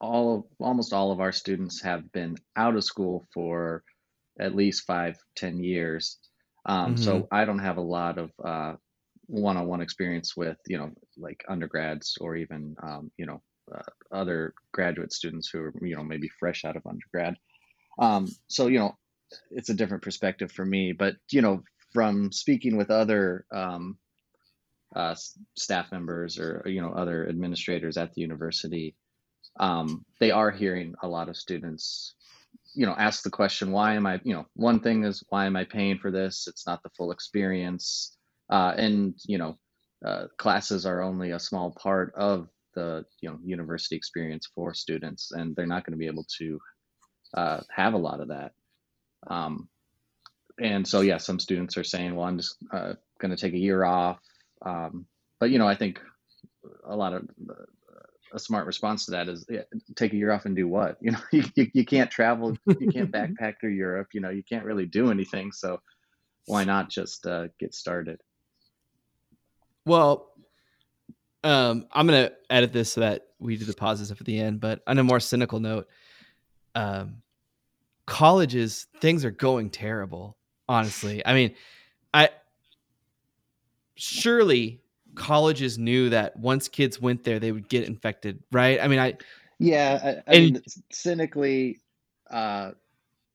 all 0.00 0.36
of, 0.36 0.44
almost 0.58 0.92
all 0.92 1.10
of 1.12 1.20
our 1.20 1.32
students 1.32 1.82
have 1.82 2.10
been 2.12 2.36
out 2.56 2.76
of 2.76 2.84
school 2.84 3.26
for 3.34 3.82
at 4.38 4.54
least 4.54 4.86
five, 4.86 5.16
ten 5.34 5.62
years. 5.62 6.18
Um, 6.64 6.96
So 6.96 7.28
I 7.30 7.44
don't 7.44 7.58
have 7.68 7.78
a 7.78 7.88
lot 7.98 8.16
of 8.18 8.30
uh, 8.42 8.74
one-on-one 9.26 9.80
experience 9.80 10.36
with, 10.36 10.56
you 10.66 10.78
know, 10.78 10.90
like 11.16 11.44
undergrads 11.48 12.16
or 12.20 12.36
even, 12.36 12.76
um, 12.82 13.10
you 13.16 13.26
know, 13.26 13.42
uh, 13.74 13.82
other 14.10 14.54
graduate 14.72 15.12
students 15.12 15.48
who 15.48 15.60
are, 15.60 15.72
you 15.82 15.96
know, 15.96 16.02
maybe 16.02 16.28
fresh 16.40 16.64
out 16.64 16.76
of 16.76 16.86
undergrad. 16.86 17.36
Um, 17.98 18.28
so, 18.48 18.66
you 18.66 18.78
know, 18.78 18.96
it's 19.50 19.70
a 19.70 19.74
different 19.74 20.02
perspective 20.02 20.52
for 20.52 20.64
me, 20.64 20.92
but, 20.92 21.16
you 21.30 21.40
know, 21.40 21.62
from 21.92 22.32
speaking 22.32 22.76
with 22.76 22.90
other 22.90 23.44
um, 23.52 23.98
uh, 24.94 25.14
staff 25.56 25.90
members 25.92 26.38
or 26.38 26.62
you 26.66 26.80
know 26.80 26.92
other 26.92 27.28
administrators 27.28 27.96
at 27.96 28.12
the 28.14 28.20
university, 28.20 28.94
um, 29.60 30.04
they 30.20 30.30
are 30.30 30.50
hearing 30.50 30.94
a 31.02 31.08
lot 31.08 31.28
of 31.28 31.36
students, 31.36 32.14
you 32.74 32.86
know, 32.86 32.94
ask 32.98 33.22
the 33.22 33.30
question, 33.30 33.72
"Why 33.72 33.94
am 33.94 34.06
I?" 34.06 34.20
You 34.24 34.34
know, 34.34 34.46
one 34.54 34.80
thing 34.80 35.04
is, 35.04 35.22
"Why 35.28 35.46
am 35.46 35.56
I 35.56 35.64
paying 35.64 35.98
for 35.98 36.10
this? 36.10 36.46
It's 36.46 36.66
not 36.66 36.82
the 36.82 36.90
full 36.90 37.12
experience," 37.12 38.16
uh, 38.52 38.74
and 38.76 39.14
you 39.26 39.38
know, 39.38 39.56
uh, 40.04 40.26
classes 40.36 40.84
are 40.84 41.00
only 41.00 41.30
a 41.30 41.40
small 41.40 41.70
part 41.70 42.12
of 42.14 42.48
the 42.74 43.04
you 43.22 43.30
know 43.30 43.38
university 43.42 43.96
experience 43.96 44.46
for 44.54 44.74
students, 44.74 45.32
and 45.32 45.56
they're 45.56 45.66
not 45.66 45.86
going 45.86 45.92
to 45.92 45.98
be 45.98 46.06
able 46.06 46.26
to 46.38 46.60
uh, 47.32 47.60
have 47.74 47.94
a 47.94 47.98
lot 47.98 48.20
of 48.20 48.28
that. 48.28 48.52
Um, 49.26 49.70
and 50.60 50.86
so, 50.86 51.00
yeah, 51.00 51.16
some 51.16 51.38
students 51.38 51.78
are 51.78 51.84
saying, 51.84 52.14
"Well, 52.14 52.26
I'm 52.26 52.36
just 52.36 52.56
uh, 52.70 52.92
going 53.18 53.34
to 53.34 53.40
take 53.40 53.54
a 53.54 53.58
year 53.58 53.84
off." 53.84 54.18
Um, 54.60 55.06
but 55.40 55.48
you 55.48 55.58
know, 55.58 55.66
I 55.66 55.74
think 55.74 55.98
a 56.86 56.94
lot 56.94 57.14
of 57.14 57.26
a 58.34 58.38
smart 58.38 58.66
response 58.66 59.06
to 59.06 59.12
that 59.12 59.30
is 59.30 59.46
yeah, 59.48 59.62
take 59.96 60.12
a 60.12 60.16
year 60.16 60.30
off 60.30 60.44
and 60.44 60.54
do 60.54 60.68
what? 60.68 60.98
You 61.02 61.12
know, 61.12 61.20
you, 61.32 61.44
you, 61.54 61.70
you 61.72 61.84
can't 61.86 62.10
travel, 62.10 62.58
you 62.66 62.90
can't 62.92 63.10
backpack 63.16 63.54
through 63.60 63.70
Europe. 63.70 64.08
You 64.12 64.20
know, 64.20 64.30
you 64.30 64.42
can't 64.42 64.66
really 64.66 64.84
do 64.84 65.10
anything. 65.10 65.52
So 65.52 65.80
why 66.44 66.64
not 66.64 66.90
just 66.90 67.26
uh, 67.26 67.48
get 67.58 67.74
started? 67.74 68.20
Well, 69.84 70.30
um, 71.44 71.86
I'm 71.92 72.06
gonna 72.06 72.30
edit 72.50 72.72
this 72.72 72.92
so 72.92 73.00
that 73.00 73.26
we 73.38 73.56
do 73.56 73.64
the 73.64 73.74
pauses 73.74 74.10
at 74.10 74.18
the 74.18 74.38
end. 74.38 74.60
But 74.60 74.82
on 74.86 74.98
a 74.98 75.02
more 75.04 75.20
cynical 75.20 75.58
note, 75.60 75.88
um, 76.74 77.22
colleges 78.06 78.86
things 79.00 79.24
are 79.24 79.30
going 79.30 79.70
terrible. 79.70 80.36
Honestly, 80.68 81.24
I 81.26 81.34
mean, 81.34 81.54
I 82.14 82.30
surely 83.96 84.80
colleges 85.14 85.78
knew 85.78 86.08
that 86.10 86.36
once 86.36 86.68
kids 86.68 87.00
went 87.00 87.24
there, 87.24 87.38
they 87.38 87.52
would 87.52 87.68
get 87.68 87.84
infected, 87.86 88.42
right? 88.52 88.80
I 88.80 88.88
mean, 88.88 88.98
I 88.98 89.14
Yeah, 89.58 90.00
I, 90.02 90.08
I 90.30 90.34
And- 90.36 90.52
mean, 90.54 90.62
cynically, 90.90 91.80
uh, 92.30 92.72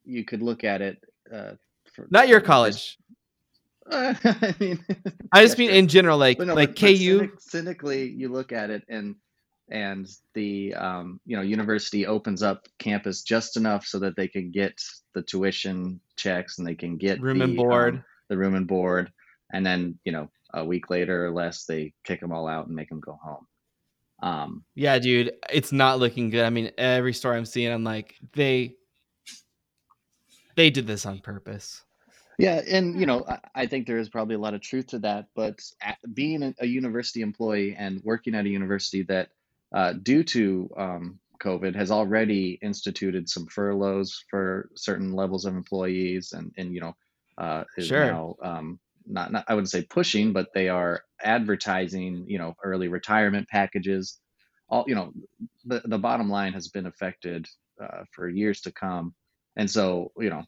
you 0.06 0.24
could 0.26 0.42
look 0.42 0.64
at 0.64 0.82
it. 0.82 1.04
Uh, 1.32 1.52
for, 1.94 2.08
not 2.10 2.28
your 2.28 2.42
college. 2.42 2.98
I 3.92 4.56
mean, 4.60 4.84
I 5.32 5.44
just 5.44 5.58
mean 5.58 5.70
in 5.70 5.88
general, 5.88 6.18
like 6.18 6.40
no, 6.40 6.54
like 6.54 6.70
but- 6.70 6.82
but 6.82 6.88
KU. 6.90 7.18
cynic- 7.20 7.32
cynically, 7.40 8.10
you 8.10 8.30
look 8.30 8.52
at 8.52 8.70
it 8.70 8.84
and 8.90 9.16
and 9.70 10.08
the 10.34 10.74
um, 10.76 11.20
you 11.26 11.36
know 11.36 11.42
university 11.44 12.06
opens 12.06 12.42
up 12.44 12.68
campus 12.80 13.22
just 13.24 13.58
enough 13.58 13.86
so 13.86 14.00
that 14.00 14.16
they 14.16 14.28
can 14.28 14.52
get 14.52 14.80
the 15.14 15.22
tuition 15.22 16.00
checks 16.16 16.58
and 16.58 16.68
they 16.68 16.76
can 16.76 16.98
get 16.98 17.22
Room 17.22 17.42
and 17.42 17.56
board. 17.56 17.96
um, 17.96 18.04
the 18.30 18.38
room 18.38 18.56
and 18.56 18.68
board, 18.68 19.12
and 19.54 19.66
then 19.66 19.98
you 20.06 20.12
know 20.12 20.30
a 20.54 20.64
week 20.64 20.90
later 20.90 21.26
or 21.26 21.32
less 21.32 21.66
they 21.66 21.94
kick 22.06 22.20
them 22.22 22.32
all 22.32 22.48
out 22.48 22.68
and 22.68 22.76
make 22.76 22.88
them 22.90 23.00
go 23.02 23.18
home. 23.22 23.46
Um, 24.24 24.66
Yeah, 24.76 24.98
dude, 25.00 25.34
it's 25.52 25.72
not 25.72 26.00
looking 26.00 26.30
good. 26.30 26.44
I 26.46 26.50
mean, 26.50 26.72
every 26.78 27.14
story 27.14 27.38
I'm 27.38 27.46
seeing, 27.46 27.72
I'm 27.72 27.84
like, 27.84 28.16
they 28.34 28.76
they 30.56 30.70
did 30.70 30.88
this 30.88 31.06
on 31.06 31.20
purpose. 31.20 31.84
Yeah, 32.38 32.62
and 32.68 33.00
you 33.00 33.06
know, 33.06 33.26
I, 33.28 33.40
I 33.56 33.66
think 33.68 33.88
there 33.88 33.98
is 33.98 34.10
probably 34.10 34.36
a 34.36 34.40
lot 34.40 34.54
of 34.54 34.62
truth 34.62 34.88
to 34.88 35.00
that. 35.00 35.28
But 35.36 35.60
at, 35.82 35.98
being 36.14 36.44
a, 36.44 36.54
a 36.60 36.68
university 36.68 37.22
employee 37.22 37.76
and 37.76 38.02
working 38.04 38.36
at 38.36 38.46
a 38.46 38.50
university 38.50 39.04
that, 39.04 39.30
uh, 39.74 39.94
due 39.94 40.24
to 40.24 40.70
um, 40.78 41.20
COVID, 41.42 41.76
has 41.76 41.92
already 41.92 42.60
instituted 42.62 43.28
some 43.30 43.48
furloughs 43.48 44.24
for 44.30 44.70
certain 44.76 45.14
levels 45.14 45.46
of 45.46 45.56
employees, 45.56 46.34
and 46.34 46.52
and 46.58 46.74
you 46.74 46.82
know, 46.82 46.94
uh, 47.40 47.64
is 47.76 47.92
Sure. 47.92 47.96
now 47.96 48.36
um, 48.44 48.80
not, 49.06 49.32
not 49.32 49.46
I 49.48 49.56
wouldn't 49.56 49.72
say 49.72 49.84
pushing, 49.84 50.32
but 50.34 50.50
they 50.54 50.70
are 50.70 51.02
advertising, 51.22 52.26
you 52.28 52.38
know, 52.38 52.54
early 52.64 52.88
retirement 52.88 53.48
packages. 53.50 54.20
All 54.70 54.86
you 54.88 54.96
know, 54.96 55.12
the 55.66 55.82
the 55.86 55.98
bottom 55.98 56.30
line 56.30 56.54
has 56.54 56.68
been 56.68 56.86
affected 56.86 57.48
uh, 57.82 58.04
for 58.14 58.30
years 58.30 58.62
to 58.62 58.72
come, 58.72 59.16
and 59.56 59.70
so 59.72 60.12
you 60.20 60.30
know, 60.30 60.44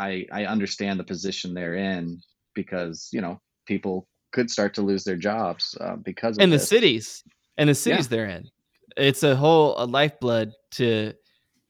I 0.00 0.26
I 0.32 0.44
understand 0.46 0.98
the 0.98 1.04
position 1.04 1.54
they're 1.54 1.74
in 1.74 2.20
because 2.54 3.08
you 3.12 3.20
know 3.20 3.40
people 3.66 4.08
could 4.32 4.50
start 4.50 4.74
to 4.74 4.82
lose 4.82 5.04
their 5.04 5.16
jobs 5.16 5.76
uh, 5.80 5.96
because 5.96 6.36
of 6.38 6.42
And 6.42 6.52
the 6.52 6.58
cities, 6.58 7.22
and 7.58 7.68
the 7.68 7.74
cities 7.74 8.08
they're 8.08 8.28
in, 8.28 8.48
it's 8.96 9.22
a 9.22 9.36
whole 9.36 9.74
a 9.78 9.84
lifeblood 9.84 10.52
to 10.72 11.12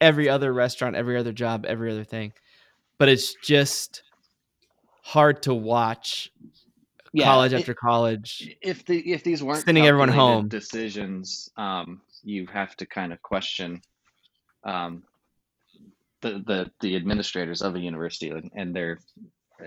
every 0.01 0.29
other 0.29 0.53
restaurant, 0.53 0.95
every 0.97 1.17
other 1.17 1.33
job, 1.33 1.65
every 1.67 1.91
other 1.91 2.05
thing. 2.05 2.33
But 2.99 3.09
it's 3.09 3.35
just 3.43 4.03
hard 5.03 5.43
to 5.43 5.55
watch 5.55 6.31
Yeah, 7.13 7.25
college 7.25 7.53
it- 7.53 7.61
after 7.61 7.75
college. 7.75 8.57
if 8.63 8.85
the 8.85 8.99
if 9.13 9.25
these 9.25 9.43
weren't 9.43 9.65
Sending 9.65 9.87
everyone 9.87 10.11
home. 10.11 10.49
decisions, 10.49 11.51
um, 11.57 12.03
you 12.23 12.47
have 12.47 12.77
to 12.77 12.87
kind 12.87 13.13
of 13.13 13.21
question 13.23 13.81
um, 14.65 15.03
the 16.23 16.43
the 16.47 16.71
the 16.81 16.97
administrators 16.97 17.63
of 17.63 17.75
a 17.75 17.81
university 17.81 18.31
and, 18.31 18.51
and 18.55 18.75
their 18.75 18.99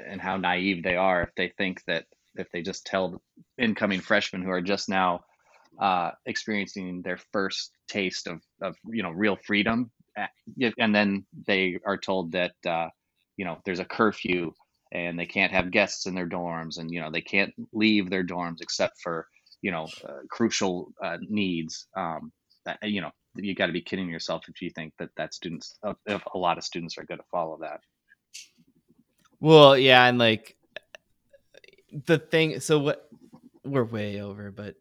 and 0.08 0.22
how 0.22 0.38
naive 0.38 0.84
they 0.84 0.96
are 0.96 1.24
if 1.24 1.30
they 1.36 1.50
think 1.58 1.84
that 1.86 2.06
if 2.36 2.50
they 2.52 2.62
just 2.62 2.86
tell 2.86 3.22
incoming 3.58 4.00
freshmen 4.00 4.42
who 4.42 4.50
are 4.50 4.62
just 4.62 4.90
now 4.90 5.24
uh, 5.80 6.12
experiencing 6.26 7.02
their 7.02 7.18
first 7.32 7.72
taste 7.88 8.28
of, 8.28 8.42
of 8.62 8.76
you 8.86 9.04
know 9.04 9.12
real 9.12 9.38
freedom 9.46 9.92
uh, 10.18 10.28
and 10.78 10.94
then 10.94 11.26
they 11.48 11.80
are 11.86 11.98
told 11.98 12.32
that 12.32 12.54
uh, 12.68 12.88
you 13.38 13.46
know 13.46 13.58
there's 13.66 13.80
a 13.80 13.86
curfew 13.86 14.52
and 14.92 15.18
they 15.18 15.26
can't 15.26 15.52
have 15.52 15.72
guests 15.72 16.06
in 16.06 16.14
their 16.14 16.28
dorms 16.28 16.78
and 16.78 16.92
you 16.92 17.00
know 17.00 17.10
they 17.12 17.22
can't 17.22 17.54
leave 17.72 18.10
their 18.10 18.24
dorms 18.24 18.62
except 18.62 19.02
for 19.02 19.28
you 19.62 19.72
know 19.72 19.88
uh, 20.08 20.22
crucial 20.30 20.92
uh, 21.04 21.18
needs 21.22 21.88
um, 21.98 22.32
that 22.66 22.78
you 22.84 23.02
know 23.02 23.12
you 23.36 23.56
got 23.56 23.68
to 23.68 23.74
be 23.74 23.82
kidding 23.82 24.10
yourself 24.10 24.46
if 24.48 24.62
you 24.62 24.70
think 24.70 24.94
that 25.00 25.10
that 25.18 25.34
students 25.34 25.80
if 26.06 26.24
a 26.34 26.38
lot 26.38 26.58
of 26.58 26.64
students 26.64 26.98
are 26.98 27.06
going 27.06 27.20
to 27.20 27.26
follow 27.32 27.58
that 27.62 27.82
Well, 29.40 29.78
yeah, 29.78 30.06
and 30.06 30.18
like 30.18 30.56
the 32.06 32.18
thing. 32.18 32.60
So 32.60 32.80
what? 32.80 33.10
We're 33.66 33.86
way 33.86 34.22
over, 34.22 34.52
but 34.52 34.76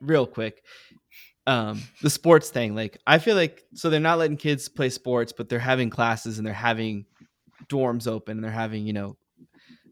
real 0.00 0.26
quick, 0.26 0.64
um, 1.46 1.80
the 2.02 2.10
sports 2.10 2.50
thing. 2.50 2.74
Like, 2.74 2.98
I 3.06 3.18
feel 3.18 3.36
like 3.36 3.64
so 3.74 3.88
they're 3.88 4.00
not 4.00 4.18
letting 4.18 4.36
kids 4.36 4.68
play 4.68 4.90
sports, 4.90 5.32
but 5.32 5.48
they're 5.48 5.58
having 5.58 5.90
classes 5.90 6.38
and 6.38 6.46
they're 6.46 6.54
having 6.54 7.06
dorms 7.68 8.08
open 8.08 8.38
and 8.38 8.44
they're 8.44 8.50
having 8.50 8.86
you 8.86 8.92
know, 8.92 9.16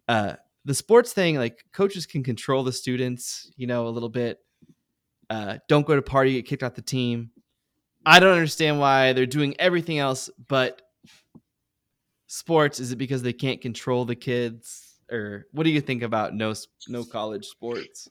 uh, 0.08 0.34
the 0.64 0.74
sports 0.74 1.12
thing. 1.12 1.36
Like, 1.36 1.64
coaches 1.72 2.06
can 2.06 2.24
control 2.24 2.64
the 2.64 2.72
students, 2.72 3.50
you 3.56 3.66
know, 3.66 3.86
a 3.86 3.90
little 3.90 4.08
bit. 4.08 4.38
Uh, 5.30 5.58
don't 5.68 5.86
go 5.86 5.94
to 5.94 6.02
party, 6.02 6.34
get 6.34 6.46
kicked 6.46 6.62
out 6.62 6.74
the 6.74 6.82
team. 6.82 7.30
I 8.08 8.20
don't 8.20 8.32
understand 8.32 8.80
why 8.80 9.12
they're 9.12 9.26
doing 9.26 9.54
everything 9.58 9.98
else 9.98 10.30
but 10.48 10.80
sports. 12.26 12.80
Is 12.80 12.90
it 12.90 12.96
because 12.96 13.22
they 13.22 13.34
can't 13.34 13.60
control 13.60 14.06
the 14.06 14.16
kids, 14.16 14.94
or 15.12 15.44
what 15.52 15.64
do 15.64 15.70
you 15.70 15.82
think 15.82 16.02
about 16.02 16.34
no 16.34 16.54
no 16.88 17.04
college 17.04 17.44
sports? 17.44 18.08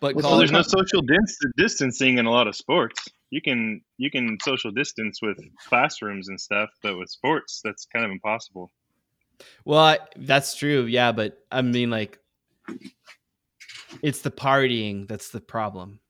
But 0.00 0.14
Well, 0.14 0.22
college, 0.22 0.50
there's 0.50 0.52
no 0.52 0.62
social 0.62 1.02
dis- 1.02 1.38
distancing 1.58 2.16
in 2.16 2.24
a 2.24 2.30
lot 2.30 2.46
of 2.46 2.56
sports. 2.56 3.08
You 3.28 3.42
can 3.42 3.82
you 3.98 4.10
can 4.10 4.38
social 4.42 4.70
distance 4.70 5.20
with 5.20 5.36
classrooms 5.68 6.28
and 6.28 6.40
stuff, 6.40 6.70
but 6.82 6.96
with 6.96 7.10
sports, 7.10 7.60
that's 7.62 7.84
kind 7.84 8.06
of 8.06 8.10
impossible. 8.12 8.72
well, 9.66 9.80
I, 9.80 9.98
that's 10.16 10.54
true, 10.54 10.84
yeah. 10.84 11.12
But 11.12 11.38
I 11.52 11.60
mean, 11.60 11.90
like, 11.90 12.18
it's 14.02 14.22
the 14.22 14.30
partying 14.30 15.06
that's 15.06 15.28
the 15.28 15.40
problem. 15.40 16.00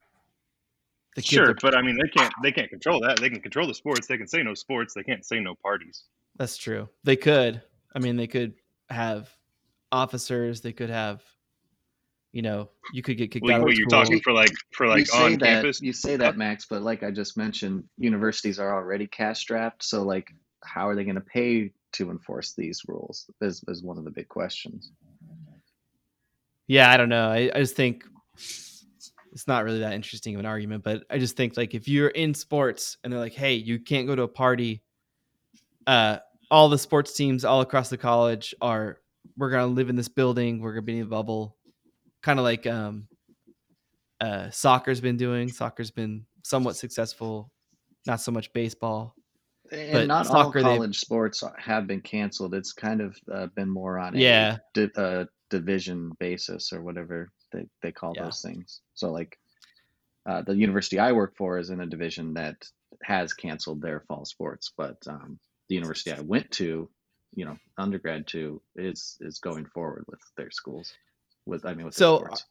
The 1.17 1.23
kids 1.23 1.29
Sure, 1.31 1.51
are- 1.51 1.57
but 1.61 1.75
I 1.77 1.83
mean 1.83 1.97
they 2.01 2.09
can't 2.09 2.33
they 2.43 2.53
can't 2.53 2.71
control 2.71 3.01
that. 3.01 3.19
They 3.19 3.29
can 3.31 3.41
control 3.41 3.67
the 3.67 3.75
sports. 3.75 4.07
They 4.07 4.17
can 4.19 4.29
say 4.29 4.43
no 4.43 4.55
sports. 4.55 4.95
They 4.95 5.03
can't 5.03 5.25
say 5.25 5.41
no 5.41 5.55
parties. 5.57 6.05
That's 6.37 6.57
true. 6.57 6.89
They 7.05 7.17
could. 7.17 7.61
I 7.95 7.99
mean, 7.99 8.17
they 8.17 8.27
could 8.27 8.55
have 8.91 9.29
officers. 9.91 10.61
They 10.61 10.73
could 10.75 10.91
have, 10.91 11.23
you 12.33 12.43
know, 12.43 12.69
you 12.93 13.03
could 13.03 13.17
get 13.17 13.31
kicked 13.31 13.45
Well, 13.47 13.55
out 13.55 13.61
of 13.61 13.65
what 13.65 13.75
school. 13.75 13.81
you're 13.81 13.89
talking 14.05 14.21
for 14.21 14.33
like 14.35 14.53
for 14.73 14.87
like 14.87 15.13
on 15.15 15.33
that 15.39 15.41
campus. 15.41 15.81
you 15.81 15.93
say 15.95 16.17
that 16.17 16.37
max 16.37 16.67
but 16.69 16.83
like 16.83 17.03
i 17.03 17.11
just 17.11 17.37
mentioned 17.39 17.85
universities 17.97 18.59
are 18.59 18.75
already 18.75 19.07
cash 19.07 19.41
strapped 19.41 19.83
so 19.83 20.03
like 20.03 20.29
how 20.63 20.87
are 20.87 20.95
they 20.95 21.05
going 21.05 21.15
to 21.15 21.21
pay 21.23 21.73
to 21.93 22.11
enforce 22.11 22.53
these 22.53 22.83
rules 22.87 23.31
is, 23.41 23.65
is 23.69 23.83
one 23.83 23.97
of 23.97 24.05
the 24.05 24.11
big 24.11 24.29
questions 24.29 24.93
Yeah, 26.69 26.91
I 26.91 26.97
don't 26.99 27.09
know. 27.09 27.29
I, 27.31 27.51
I 27.55 27.61
just 27.61 27.77
think 27.77 28.05
it's 29.37 29.47
not 29.47 29.65
really 29.65 29.81
that 29.81 29.93
interesting 29.93 30.35
of 30.35 30.41
an 30.41 30.47
argument, 30.47 30.83
but 30.83 31.05
I 31.11 31.19
just 31.19 31.37
think 31.37 31.59
like 31.59 31.75
if 31.75 31.87
you're 31.89 32.09
in 32.09 32.33
sports 32.33 32.97
and 33.05 33.13
they're 33.13 33.21
like, 33.21 33.35
hey, 33.35 33.53
you 33.57 33.79
can't 33.79 34.07
go 34.07 34.17
to 34.17 34.23
a 34.23 34.29
party, 34.29 34.81
uh, 35.87 36.21
all 36.51 36.71
the 36.71 36.79
sports 36.79 37.13
teams 37.13 37.45
all 37.45 37.61
across 37.61 37.91
the 37.91 37.99
college 37.99 38.55
are 38.63 38.99
we're 39.37 39.51
gonna 39.51 39.67
live 39.67 39.91
in 39.91 39.97
this 39.97 40.09
building, 40.09 40.59
we're 40.63 40.73
gonna 40.73 40.81
be 40.81 40.97
in 40.97 41.03
a 41.03 41.07
bubble. 41.07 41.55
Kind 42.23 42.39
of 42.39 42.45
like 42.45 42.67
um 42.67 43.09
uh 44.23 44.49
soccer's 44.49 45.03
been 45.03 45.19
doing. 45.19 45.51
Soccer's 45.51 45.91
been 45.91 46.25
somewhat 46.43 46.77
successful, 46.77 47.51
not 48.07 48.23
so 48.23 48.33
much 48.33 48.51
baseball. 48.55 49.15
and 49.71 49.93
But 49.93 50.07
not 50.07 50.27
soccer, 50.29 50.61
all 50.61 50.77
college 50.77 50.99
sports 50.99 51.45
have 51.59 51.87
been 51.87 52.01
canceled 52.01 52.55
it's 52.55 52.73
kind 52.73 53.03
of 53.03 53.19
uh, 53.31 53.49
been 53.55 53.69
more 53.69 53.99
on 53.99 54.17
Yeah. 54.17 54.55
a 54.55 54.87
di- 54.87 54.91
uh, 54.97 55.27
division 55.51 56.13
basis 56.19 56.73
or 56.73 56.81
whatever 56.83 57.29
they, 57.53 57.67
they 57.83 57.93
call 57.93 58.15
Yeah. 58.15 58.25
those 58.25 58.41
things 58.43 58.81
so 58.95 59.11
like 59.13 59.39
uh, 60.29 60.43
the 60.43 60.55
university 60.57 60.99
i 60.99 61.13
work 61.13 61.37
for 61.37 61.59
is 61.59 61.71
in 61.71 61.81
a 61.81 61.87
division 61.87 62.35
that 62.35 62.57
has 63.03 63.33
canceled 63.33 63.81
their 63.81 64.01
fall 64.09 64.25
sports 64.25 64.73
but 64.77 64.97
um, 65.07 65.39
the 65.69 65.75
university 65.75 66.13
i 66.13 66.21
went 66.21 66.51
to 66.51 66.89
you 67.35 67.45
know 67.45 67.57
undergrad 67.79 68.27
to 68.27 68.61
is 68.77 69.19
is 69.21 69.39
going 69.39 69.67
forward 69.67 70.05
with 70.09 70.21
their 70.37 70.51
schools 70.51 70.93
with 71.47 71.65
i 71.67 71.75
mean 71.75 71.87
with 71.87 71.95
So, 71.95 72.19
sports. 72.19 72.45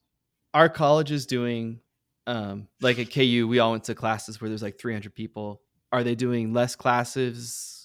our 0.53 0.69
college 0.69 1.11
is 1.11 1.25
doing 1.25 1.79
um 2.27 2.67
like 2.81 2.97
at 2.99 3.11
KU 3.11 3.47
we 3.47 3.59
all 3.59 3.71
went 3.71 3.83
to 3.85 3.95
classes 3.95 4.41
where 4.41 4.49
there's 4.49 4.63
like 4.63 4.79
300 4.79 5.13
people 5.13 5.61
are 5.91 6.03
they 6.03 6.15
doing 6.15 6.53
less 6.53 6.75
classes 6.75 7.84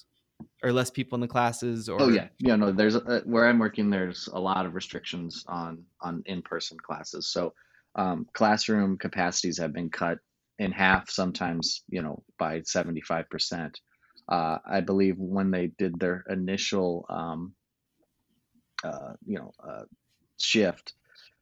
or 0.63 0.71
less 0.71 0.89
people 0.89 1.15
in 1.15 1.21
the 1.21 1.27
classes 1.27 1.89
or 1.89 2.01
Oh 2.01 2.09
yeah, 2.09 2.27
yeah. 2.39 2.55
No, 2.55 2.71
there's 2.71 2.95
a, 2.95 3.21
where 3.25 3.47
I'm 3.47 3.59
working. 3.59 3.89
There's 3.89 4.29
a 4.31 4.39
lot 4.39 4.65
of 4.65 4.75
restrictions 4.75 5.43
on 5.47 5.83
on 6.01 6.23
in-person 6.25 6.77
classes. 6.79 7.27
So 7.27 7.53
um, 7.95 8.27
classroom 8.33 8.97
capacities 8.97 9.57
have 9.57 9.73
been 9.73 9.89
cut 9.89 10.19
in 10.59 10.71
half, 10.71 11.09
sometimes 11.09 11.83
you 11.89 12.01
know 12.01 12.23
by 12.37 12.61
75 12.63 13.29
percent. 13.29 13.79
Uh, 14.29 14.59
I 14.65 14.81
believe 14.81 15.15
when 15.17 15.51
they 15.51 15.67
did 15.77 15.99
their 15.99 16.23
initial 16.29 17.05
um, 17.09 17.53
uh, 18.83 19.13
you 19.25 19.39
know 19.39 19.51
uh, 19.67 19.83
shift, 20.37 20.93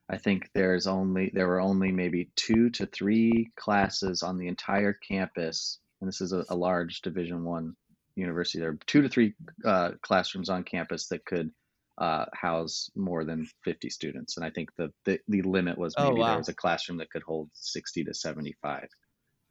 I 0.10 0.18
think 0.18 0.50
there's 0.54 0.88
only 0.88 1.32
there 1.34 1.47
were 1.47 1.62
only 1.62 1.91
maybe 1.91 2.32
two 2.36 2.70
to 2.72 2.86
three 2.88 3.52
classes 3.56 4.24
on 4.24 4.38
the 4.38 4.47
entire 4.47 4.93
campus, 4.93 5.80
and 6.02 6.08
this 6.08 6.22
is 6.22 6.34
a, 6.34 6.45
a 6.50 6.56
large 6.56 7.02
Division 7.02 7.43
One 7.43 7.76
university. 8.20 8.59
There 8.59 8.70
are 8.72 8.80
two 8.86 9.01
to 9.01 9.09
three 9.09 9.34
uh, 9.65 9.91
classrooms 10.01 10.49
on 10.49 10.63
campus 10.63 11.07
that 11.07 11.26
could 11.26 11.51
uh, 11.97 12.26
house 12.34 12.89
more 12.95 13.26
than 13.26 13.47
50 13.65 13.89
students, 13.89 14.38
and 14.38 14.45
I 14.45 14.49
think 14.51 14.70
the 14.78 14.91
the, 15.05 15.20
the 15.28 15.41
limit 15.43 15.78
was 15.78 15.95
Oh, 15.97 16.09
maybe 16.09 16.22
wow. 16.22 16.28
there 16.30 16.38
was 16.38 16.49
a 16.49 16.53
classroom 16.53 16.97
that 16.99 17.09
could 17.11 17.24
hold 17.24 17.49
60 17.53 18.05
to 18.05 18.13
75. 18.13 18.88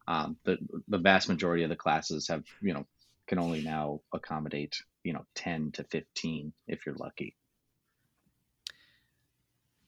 Um, 0.07 0.37
the 0.45 0.59
the 0.89 0.99
vast 0.99 1.29
majority 1.29 1.63
of 1.65 1.71
the 1.71 1.77
classes 1.77 2.29
have 2.29 2.45
you 2.63 2.73
know 2.75 2.87
can 3.27 3.39
only 3.39 3.61
now 3.63 4.01
accommodate 4.15 4.75
you 5.05 5.13
know 5.13 5.27
10 5.35 5.73
to 5.73 5.85
15 5.85 6.53
if 6.67 6.87
you're 6.87 6.95
lucky. 6.97 7.37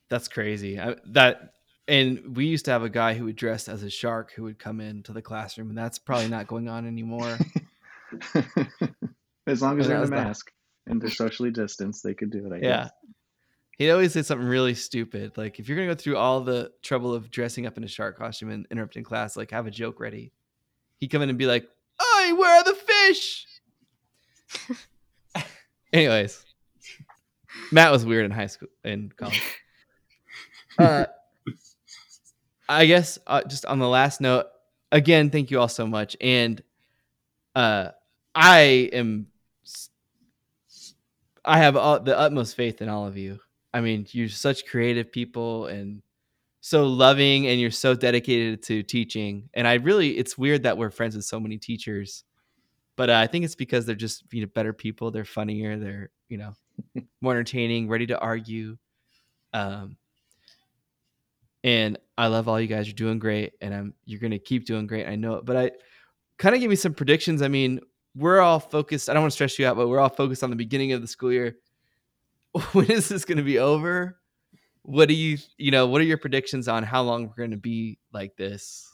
that's 0.09 0.29
crazy 0.29 0.79
I, 0.79 0.97
that 1.07 1.55
and 1.89 2.37
we 2.37 2.47
used 2.47 2.65
to 2.67 2.71
have 2.71 2.83
a 2.83 2.89
guy 2.91 3.15
who 3.15 3.25
would 3.25 3.37
dress 3.37 3.69
as 3.69 3.83
a 3.83 3.91
shark 3.91 4.33
who 4.35 4.45
would 4.45 4.59
come 4.59 4.81
into 4.81 5.13
the 5.13 5.23
classroom 5.23 5.69
and 5.71 5.79
that's 5.79 5.99
probably 5.99 6.29
not 6.29 6.47
going 6.47 6.69
on 6.69 6.87
anymore 6.87 7.39
as 9.47 9.63
long 9.63 9.81
as 9.81 9.87
they're 9.89 9.97
in 9.97 10.03
a 10.03 10.07
the- 10.07 10.11
mask 10.11 10.51
and 10.87 11.01
they're 11.01 11.11
socially 11.11 11.51
distanced, 11.51 12.03
they 12.03 12.15
could 12.15 12.31
do 12.31 12.47
it. 12.47 12.53
I 12.53 12.57
yeah. 12.57 12.83
guess. 12.83 12.91
he'd 13.79 13.91
always 13.91 14.13
say 14.13 14.23
something 14.23 14.47
really 14.47 14.75
stupid. 14.75 15.37
Like 15.37 15.59
if 15.59 15.69
you're 15.69 15.77
gonna 15.77 15.89
go 15.89 15.95
through 15.95 16.17
all 16.17 16.41
the 16.41 16.73
trouble 16.83 17.15
of 17.15 17.31
dressing 17.31 17.67
up 17.67 17.77
in 17.77 17.85
a 17.85 17.89
shark 17.89 18.19
costume 18.19 18.51
and 18.51 18.67
interrupting 18.71 19.05
class 19.05 19.37
like 19.37 19.51
have 19.51 19.67
a 19.67 19.71
joke 19.71 20.01
ready 20.01 20.33
he'd 20.99 21.09
come 21.09 21.23
in 21.23 21.29
and 21.29 21.39
be 21.39 21.47
like 21.47 21.69
Oi, 22.03 22.35
where 22.35 22.57
are 22.59 22.65
the 22.65 22.75
fish? 22.75 23.47
Anyways 25.93 26.45
matt 27.73 27.93
was 27.93 28.05
weird 28.05 28.25
in 28.25 28.31
high 28.31 28.47
school 28.47 28.69
in 28.85 29.13
college. 29.17 29.43
Uh, 30.79 31.05
i 32.69 32.87
guess 32.87 33.19
uh, 33.27 33.43
just 33.43 33.67
on 33.67 33.79
the 33.81 33.89
last 33.89 34.19
note 34.21 34.47
again 34.93 35.29
thank 35.29 35.51
you 35.51 35.61
all 35.61 35.69
so 35.69 35.87
much. 35.87 36.17
And 36.23 36.63
uh 37.55 37.89
i 38.35 38.91
am 38.93 39.27
I 41.45 41.59
have 41.59 41.77
all, 41.77 42.01
the 42.01 42.19
utmost 42.19 42.55
faith 42.55 42.83
in 42.83 42.89
all 42.89 43.07
of 43.07 43.17
you. 43.17 43.39
I 43.73 43.81
mean 43.81 44.07
you're 44.11 44.29
such 44.29 44.67
creative 44.67 45.13
people 45.13 45.67
and 45.67 46.03
so 46.61 46.87
loving 46.87 47.47
and 47.47 47.61
you're 47.61 47.71
so 47.71 47.95
dedicated 47.95 48.63
to 48.65 48.83
teaching. 48.83 49.49
And 49.55 49.67
i 49.67 49.75
really 49.75 50.19
it's 50.19 50.37
weird 50.37 50.65
that 50.65 50.77
we're 50.77 50.91
friends 50.91 51.17
with 51.17 51.25
so 51.25 51.41
many 51.41 51.59
teachers 51.59 52.25
but 52.97 53.09
uh, 53.09 53.15
i 53.15 53.27
think 53.27 53.45
it's 53.45 53.55
because 53.55 53.87
they're 53.87 53.95
just 53.95 54.25
you 54.33 54.43
know 54.43 54.51
better 54.55 54.73
people. 54.73 55.11
They're 55.11 55.25
funnier. 55.25 55.79
They're 55.79 56.11
you 56.29 56.39
know 56.39 56.53
more 57.21 57.33
entertaining 57.33 57.89
ready 57.89 58.07
to 58.09 58.19
argue. 58.19 58.77
Um 59.53 59.97
and 61.63 61.99
i 62.19 62.27
love 62.27 62.49
all 62.49 62.61
you 62.61 62.67
guys. 62.67 62.87
You're 62.87 62.95
doing 62.95 63.19
great 63.19 63.53
and 63.61 63.73
i'm 63.75 63.95
you're 64.05 64.21
gonna 64.21 64.39
keep 64.39 64.67
doing 64.67 64.87
great. 64.87 65.07
I 65.07 65.15
know 65.15 65.35
it 65.37 65.45
but 65.45 65.57
i 65.57 65.71
kind 66.39 66.55
of 66.55 66.61
give 66.61 66.71
me 66.71 66.77
some 66.77 66.95
predictions. 66.95 67.41
I 67.41 67.49
mean 67.49 67.81
we're 68.15 68.41
all 68.41 68.61
focused 68.61 69.09
i 69.09 69.13
don't 69.13 69.23
want 69.23 69.31
to 69.31 69.35
stress 69.35 69.59
you 69.59 69.67
out 69.67 69.77
but 69.77 69.89
we're 69.89 70.01
all 70.01 70.09
focused 70.09 70.43
on 70.43 70.51
the 70.51 70.57
beginning 70.57 70.93
of 70.93 71.01
the 71.01 71.09
school 71.09 71.33
year 71.33 71.57
when 72.73 72.91
is 72.91 73.09
this 73.09 73.25
going 73.25 73.39
to 73.39 73.45
be 73.45 73.59
over 73.59 74.19
what 74.83 75.09
do 75.09 75.15
you 75.15 75.39
you 75.57 75.71
know 75.71 75.87
what 75.87 76.01
are 76.01 76.05
your 76.05 76.19
predictions 76.19 76.69
on 76.69 76.83
how 76.83 77.03
long 77.03 77.27
we're 77.27 77.35
going 77.35 77.51
to 77.51 77.57
be 77.57 77.99
like 78.13 78.37
this 78.37 78.93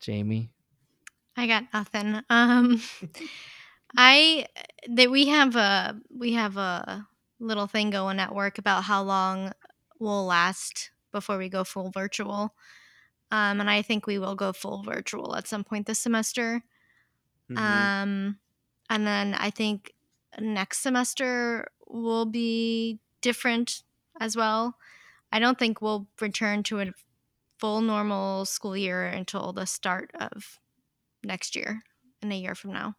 jamie 0.00 0.50
I 1.36 1.46
got 1.46 1.64
nothing. 1.72 2.20
Um, 2.28 2.82
I 3.96 4.46
that 4.88 5.10
we 5.10 5.28
have 5.28 5.56
a 5.56 6.00
we 6.16 6.32
have 6.32 6.56
a 6.56 7.06
little 7.40 7.66
thing 7.66 7.90
going 7.90 8.20
at 8.20 8.34
work 8.34 8.58
about 8.58 8.84
how 8.84 9.02
long 9.02 9.52
we'll 9.98 10.24
last 10.24 10.90
before 11.10 11.38
we 11.38 11.48
go 11.48 11.64
full 11.64 11.90
virtual. 11.90 12.54
Um, 13.30 13.60
and 13.60 13.70
I 13.70 13.82
think 13.82 14.06
we 14.06 14.18
will 14.18 14.34
go 14.34 14.52
full 14.52 14.82
virtual 14.82 15.36
at 15.36 15.48
some 15.48 15.64
point 15.64 15.86
this 15.86 15.98
semester. 15.98 16.62
Mhm. 17.56 17.58
Um, 17.58 18.38
and 18.90 19.06
then 19.06 19.34
I 19.34 19.50
think 19.50 19.92
next 20.38 20.78
semester 20.78 21.68
will 21.86 22.24
be 22.26 22.98
different 23.20 23.82
as 24.20 24.36
well. 24.36 24.76
I 25.30 25.38
don't 25.38 25.58
think 25.58 25.80
we'll 25.80 26.08
return 26.20 26.62
to 26.64 26.80
a 26.80 26.92
full 27.58 27.80
normal 27.80 28.44
school 28.44 28.76
year 28.76 29.04
until 29.06 29.52
the 29.52 29.66
start 29.66 30.10
of 30.14 30.58
next 31.24 31.54
year, 31.56 31.82
in 32.22 32.32
a 32.32 32.36
year 32.38 32.54
from 32.54 32.72
now. 32.72 32.96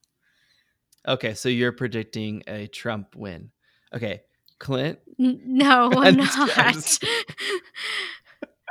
okay, 1.06 1.34
so 1.34 1.50
you're 1.50 1.74
predicting 1.74 2.42
a 2.48 2.66
Trump 2.68 3.14
win. 3.16 3.52
Okay, 3.94 4.22
Clint. 4.60 5.00
N- 5.20 5.42
no, 5.46 5.92
I'm 5.92 5.98
I'm 5.98 6.18
just- 6.18 6.38
not. 6.38 6.58
I'm 6.58 6.74
just- 6.74 7.06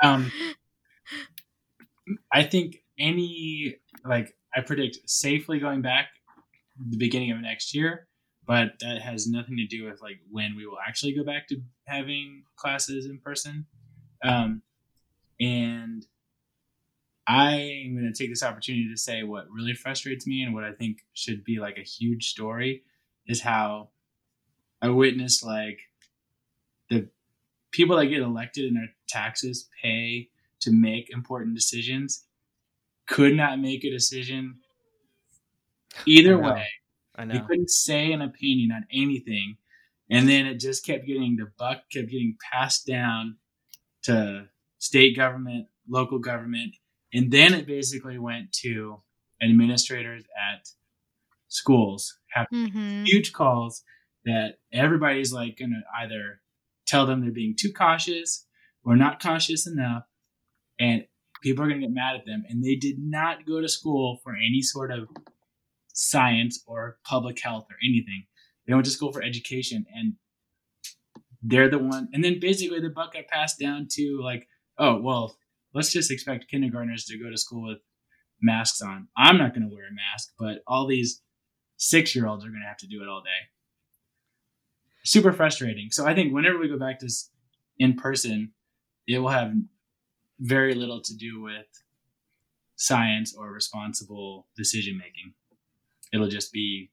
Um, 0.02 0.32
I 2.32 2.42
think 2.44 2.78
any 2.98 3.76
like 4.04 4.34
I 4.54 4.60
predict 4.60 4.98
safely 5.06 5.58
going 5.58 5.82
back 5.82 6.08
the 6.90 6.96
beginning 6.96 7.30
of 7.30 7.40
next 7.40 7.74
year, 7.74 8.08
but 8.46 8.72
that 8.80 9.00
has 9.02 9.26
nothing 9.26 9.56
to 9.56 9.66
do 9.66 9.84
with 9.84 10.00
like 10.02 10.18
when 10.30 10.56
we 10.56 10.66
will 10.66 10.78
actually 10.86 11.14
go 11.14 11.24
back 11.24 11.48
to 11.48 11.60
having 11.86 12.44
classes 12.56 13.06
in 13.06 13.18
person. 13.18 13.66
Um, 14.24 14.62
and 15.40 16.06
I 17.26 17.84
am 17.86 17.94
going 17.94 18.12
to 18.12 18.18
take 18.18 18.30
this 18.30 18.42
opportunity 18.42 18.88
to 18.88 18.96
say 18.96 19.22
what 19.22 19.46
really 19.50 19.74
frustrates 19.74 20.26
me 20.26 20.42
and 20.42 20.54
what 20.54 20.64
I 20.64 20.72
think 20.72 20.98
should 21.14 21.44
be 21.44 21.58
like 21.58 21.78
a 21.78 21.82
huge 21.82 22.28
story 22.28 22.82
is 23.26 23.40
how 23.40 23.90
I 24.80 24.88
witnessed 24.88 25.44
like 25.44 25.80
the 26.90 27.08
people 27.70 27.96
that 27.96 28.06
get 28.06 28.20
elected 28.20 28.66
and 28.66 28.76
their 28.76 28.90
taxes 29.08 29.68
pay 29.80 30.28
to 30.60 30.72
make 30.72 31.10
important 31.10 31.54
decisions 31.54 32.24
could 33.06 33.34
not 33.34 33.60
make 33.60 33.84
a 33.84 33.90
decision 33.90 34.60
either 36.06 36.42
I 36.44 36.52
way. 36.52 36.66
I 37.16 37.24
They 37.30 37.38
know. 37.38 37.46
couldn't 37.46 37.70
say 37.70 38.12
an 38.12 38.22
opinion 38.22 38.72
on 38.72 38.86
anything. 38.92 39.56
And 40.10 40.28
then 40.28 40.46
it 40.46 40.60
just 40.60 40.84
kept 40.84 41.06
getting, 41.06 41.36
the 41.36 41.50
buck 41.58 41.78
kept 41.92 42.10
getting 42.10 42.36
passed 42.52 42.86
down 42.86 43.38
to 44.04 44.48
state 44.78 45.16
government, 45.16 45.68
local 45.88 46.18
government. 46.18 46.76
And 47.12 47.30
then 47.30 47.54
it 47.54 47.66
basically 47.66 48.18
went 48.18 48.52
to 48.62 49.02
administrators 49.42 50.24
at 50.36 50.68
schools 51.48 52.18
having 52.30 52.48
hmm 52.50 53.04
huge 53.04 53.32
calls 53.32 53.82
that 54.24 54.58
everybody's 54.72 55.32
like 55.32 55.58
going 55.58 55.70
to 55.72 55.82
either 56.02 56.40
tell 56.86 57.06
them 57.06 57.20
they're 57.20 57.30
being 57.32 57.56
too 57.58 57.72
cautious 57.72 58.46
or 58.84 58.96
not 58.96 59.22
cautious 59.22 59.66
enough. 59.66 60.04
And 60.78 61.06
people 61.42 61.64
are 61.64 61.68
going 61.68 61.80
to 61.80 61.86
get 61.86 61.94
mad 61.94 62.16
at 62.16 62.26
them. 62.26 62.44
And 62.48 62.62
they 62.62 62.76
did 62.76 62.96
not 62.98 63.46
go 63.46 63.60
to 63.60 63.68
school 63.68 64.20
for 64.22 64.34
any 64.34 64.62
sort 64.62 64.90
of 64.90 65.08
science 65.92 66.62
or 66.66 66.98
public 67.04 67.40
health 67.40 67.66
or 67.70 67.76
anything. 67.84 68.24
They 68.66 68.74
went 68.74 68.86
to 68.86 68.90
school 68.90 69.12
for 69.12 69.22
education. 69.22 69.84
And 69.94 70.14
they're 71.42 71.68
the 71.68 71.78
one. 71.78 72.08
And 72.12 72.22
then 72.22 72.38
basically 72.40 72.80
the 72.80 72.88
buck 72.88 73.14
got 73.14 73.26
passed 73.26 73.58
down 73.58 73.88
to 73.92 74.20
like, 74.22 74.46
oh, 74.78 75.00
well, 75.00 75.36
let's 75.74 75.92
just 75.92 76.10
expect 76.10 76.48
kindergartners 76.48 77.04
to 77.06 77.18
go 77.18 77.30
to 77.30 77.36
school 77.36 77.68
with 77.68 77.78
masks 78.40 78.80
on. 78.80 79.08
I'm 79.16 79.38
not 79.38 79.54
going 79.54 79.68
to 79.68 79.74
wear 79.74 79.86
a 79.88 79.94
mask, 79.94 80.32
but 80.38 80.62
all 80.66 80.86
these 80.86 81.20
six 81.76 82.14
year 82.14 82.26
olds 82.26 82.44
are 82.44 82.48
going 82.48 82.62
to 82.62 82.68
have 82.68 82.78
to 82.78 82.86
do 82.86 83.02
it 83.02 83.08
all 83.08 83.22
day. 83.22 83.28
Super 85.04 85.32
frustrating. 85.32 85.90
So 85.90 86.06
I 86.06 86.14
think 86.14 86.32
whenever 86.32 86.58
we 86.58 86.68
go 86.68 86.78
back 86.78 87.00
to 87.00 87.08
in 87.78 87.94
person, 87.94 88.52
it 89.08 89.18
will 89.18 89.30
have 89.30 89.52
very 90.42 90.74
little 90.74 91.00
to 91.00 91.16
do 91.16 91.40
with 91.40 91.66
science 92.74 93.34
or 93.34 93.50
responsible 93.50 94.46
decision 94.56 94.98
making. 94.98 95.34
It'll 96.12 96.28
just 96.28 96.52
be 96.52 96.90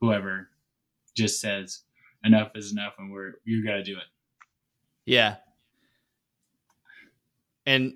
whoever 0.00 0.48
just 1.14 1.40
says 1.40 1.82
enough 2.24 2.52
is 2.54 2.72
enough 2.72 2.94
and 2.98 3.12
we're 3.12 3.34
you 3.44 3.64
got 3.64 3.74
to 3.74 3.82
do 3.82 3.96
it. 3.96 4.04
Yeah. 5.04 5.36
And 7.66 7.94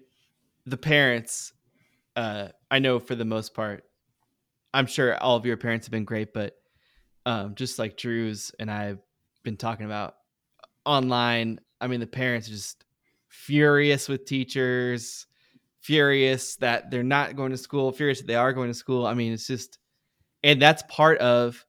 the 0.66 0.76
parents, 0.76 1.54
uh, 2.14 2.48
I 2.70 2.78
know 2.78 2.98
for 2.98 3.14
the 3.14 3.24
most 3.24 3.54
part, 3.54 3.84
I'm 4.74 4.86
sure 4.86 5.16
all 5.16 5.36
of 5.36 5.46
your 5.46 5.56
parents 5.56 5.86
have 5.86 5.90
been 5.90 6.04
great, 6.04 6.34
but 6.34 6.56
um, 7.24 7.54
just 7.54 7.78
like 7.78 7.96
Drew's 7.96 8.52
and 8.58 8.70
I've 8.70 9.00
been 9.42 9.56
talking 9.56 9.86
about 9.86 10.16
online, 10.84 11.60
I 11.80 11.86
mean, 11.86 12.00
the 12.00 12.06
parents 12.06 12.48
are 12.48 12.52
just 12.52 12.84
furious 13.32 14.08
with 14.08 14.26
teachers, 14.26 15.26
furious 15.80 16.56
that 16.56 16.90
they're 16.90 17.02
not 17.02 17.34
going 17.34 17.50
to 17.50 17.56
school, 17.56 17.90
furious 17.90 18.20
that 18.20 18.26
they 18.26 18.36
are 18.36 18.52
going 18.52 18.68
to 18.68 18.74
school. 18.74 19.06
I 19.06 19.14
mean, 19.14 19.32
it's 19.32 19.46
just, 19.46 19.78
and 20.44 20.60
that's 20.60 20.82
part 20.88 21.18
of 21.18 21.64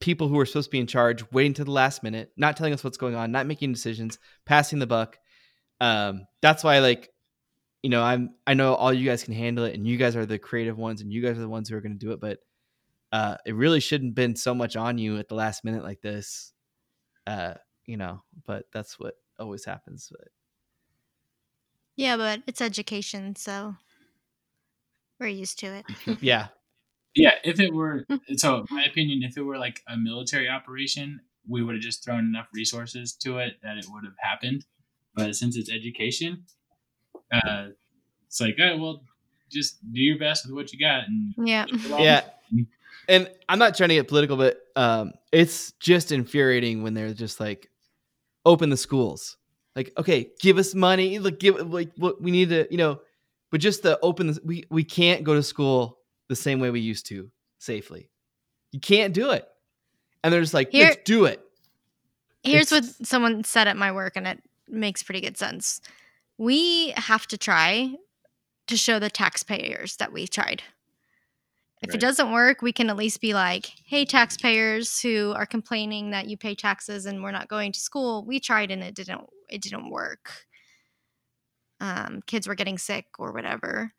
people 0.00 0.28
who 0.28 0.38
are 0.38 0.46
supposed 0.46 0.66
to 0.66 0.70
be 0.70 0.78
in 0.78 0.86
charge 0.86 1.24
waiting 1.32 1.54
to 1.54 1.64
the 1.64 1.70
last 1.70 2.02
minute, 2.02 2.30
not 2.36 2.56
telling 2.56 2.74
us 2.74 2.84
what's 2.84 2.98
going 2.98 3.14
on, 3.14 3.32
not 3.32 3.46
making 3.46 3.72
decisions, 3.72 4.18
passing 4.44 4.78
the 4.78 4.86
buck. 4.86 5.18
Um, 5.80 6.26
that's 6.42 6.62
why, 6.62 6.80
like, 6.80 7.08
you 7.82 7.90
know, 7.90 8.02
I'm 8.02 8.34
I 8.46 8.54
know 8.54 8.74
all 8.74 8.92
you 8.92 9.08
guys 9.08 9.24
can 9.24 9.34
handle 9.34 9.64
it, 9.64 9.74
and 9.74 9.86
you 9.86 9.96
guys 9.96 10.16
are 10.16 10.26
the 10.26 10.38
creative 10.38 10.78
ones, 10.78 11.00
and 11.00 11.12
you 11.12 11.22
guys 11.22 11.38
are 11.38 11.42
the 11.42 11.48
ones 11.48 11.68
who 11.68 11.76
are 11.76 11.80
going 11.80 11.98
to 11.98 12.06
do 12.06 12.12
it. 12.12 12.20
But 12.20 12.38
uh, 13.12 13.36
it 13.44 13.54
really 13.54 13.80
shouldn't 13.80 14.10
have 14.10 14.14
been 14.14 14.36
so 14.36 14.54
much 14.54 14.76
on 14.76 14.98
you 14.98 15.18
at 15.18 15.28
the 15.28 15.34
last 15.34 15.64
minute 15.64 15.82
like 15.82 16.00
this. 16.00 16.52
Uh, 17.26 17.54
you 17.86 17.96
know, 17.96 18.22
but 18.46 18.66
that's 18.72 18.98
what 18.98 19.14
always 19.38 19.64
happens. 19.64 20.08
But 20.10 20.28
Yeah, 21.96 22.16
but 22.16 22.42
it's 22.46 22.60
education, 22.60 23.36
so 23.36 23.76
we're 25.20 25.28
used 25.28 25.58
to 25.60 25.66
it. 25.66 25.84
yeah, 26.20 26.48
Yeah, 27.14 27.34
if 27.44 27.60
it 27.60 27.72
were 27.72 28.06
so, 28.36 28.64
my 28.70 28.84
opinion, 28.84 29.22
if 29.22 29.36
it 29.36 29.42
were 29.42 29.58
like 29.58 29.82
a 29.88 29.96
military 29.96 30.48
operation, 30.48 31.20
we 31.48 31.62
would 31.62 31.74
have 31.76 31.82
just 31.82 32.04
thrown 32.04 32.20
enough 32.20 32.48
resources 32.52 33.14
to 33.14 33.38
it 33.38 33.58
that 33.62 33.76
it 33.76 33.86
would 33.90 34.04
have 34.04 34.16
happened. 34.18 34.64
But 35.14 35.36
since 35.36 35.56
it's 35.56 35.70
education, 35.70 36.44
uh, 37.32 37.68
it's 38.26 38.40
like, 38.40 38.56
oh 38.60 38.76
well, 38.78 39.02
just 39.50 39.78
do 39.92 40.00
your 40.00 40.18
best 40.18 40.46
with 40.46 40.54
what 40.54 40.72
you 40.72 40.78
got, 40.78 41.04
and 41.06 41.34
Yeah. 41.38 41.66
yeah. 41.98 42.22
And 43.06 43.30
I'm 43.48 43.58
not 43.58 43.76
trying 43.76 43.90
to 43.90 43.96
get 43.96 44.08
political, 44.08 44.36
but 44.38 44.62
um, 44.76 45.12
it's 45.30 45.72
just 45.72 46.10
infuriating 46.10 46.82
when 46.82 46.94
they're 46.94 47.12
just 47.12 47.38
like, 47.38 47.68
open 48.44 48.70
the 48.70 48.76
schools. 48.76 49.36
Like, 49.76 49.92
okay, 49.98 50.30
give 50.40 50.58
us 50.58 50.74
money. 50.74 51.18
Like, 51.18 51.38
give 51.40 51.56
like 51.72 51.90
what 51.96 52.20
we 52.22 52.30
need 52.30 52.50
to, 52.50 52.66
you 52.70 52.76
know, 52.78 53.00
but 53.50 53.60
just 53.60 53.82
the 53.82 53.98
open. 54.00 54.28
the- 54.28 54.40
We 54.44 54.64
we 54.70 54.84
can't 54.84 55.24
go 55.24 55.34
to 55.34 55.42
school 55.42 55.98
the 56.28 56.36
same 56.36 56.60
way 56.60 56.70
we 56.70 56.80
used 56.80 57.06
to 57.06 57.30
safely. 57.58 58.08
You 58.72 58.80
can't 58.80 59.12
do 59.14 59.30
it. 59.30 59.46
And 60.22 60.32
they're 60.32 60.40
just 60.40 60.54
like, 60.54 60.70
Here- 60.70 60.84
let's 60.86 61.00
do 61.04 61.24
it. 61.26 61.40
Here's 62.42 62.70
what 62.70 62.84
someone 62.84 63.42
said 63.44 63.68
at 63.68 63.76
my 63.76 63.90
work, 63.90 64.16
and 64.16 64.26
it 64.26 64.42
makes 64.68 65.02
pretty 65.02 65.20
good 65.22 65.36
sense. 65.38 65.80
We 66.36 66.90
have 66.90 67.26
to 67.28 67.38
try 67.38 67.94
to 68.66 68.76
show 68.76 68.98
the 68.98 69.08
taxpayers 69.10 69.96
that 69.96 70.12
we 70.12 70.26
tried. 70.26 70.62
If 71.84 71.90
Right. 71.90 71.96
it 71.96 72.00
doesn't 72.00 72.32
work, 72.32 72.62
we 72.62 72.72
can 72.72 72.88
at 72.88 72.96
least 72.96 73.20
be 73.20 73.34
like, 73.34 73.66
hey, 73.84 74.06
taxpayers 74.06 75.00
who 75.00 75.34
are 75.36 75.44
complaining 75.44 76.12
that 76.12 76.26
you 76.28 76.38
pay 76.38 76.54
taxes 76.54 77.04
and 77.04 77.22
we're 77.22 77.30
not 77.30 77.48
going 77.48 77.72
to 77.72 77.78
school, 77.78 78.24
we 78.24 78.40
tried 78.40 78.70
and 78.70 78.82
it 78.82 78.94
didn't 78.94 79.20
it 79.50 79.60
didn't 79.60 79.90
work. 79.90 80.30
Um, 81.80 82.22
kids 82.26 82.48
were 82.48 82.54
getting 82.54 82.78
sick 82.78 83.04
or 83.18 83.32
whatever. 83.32 83.92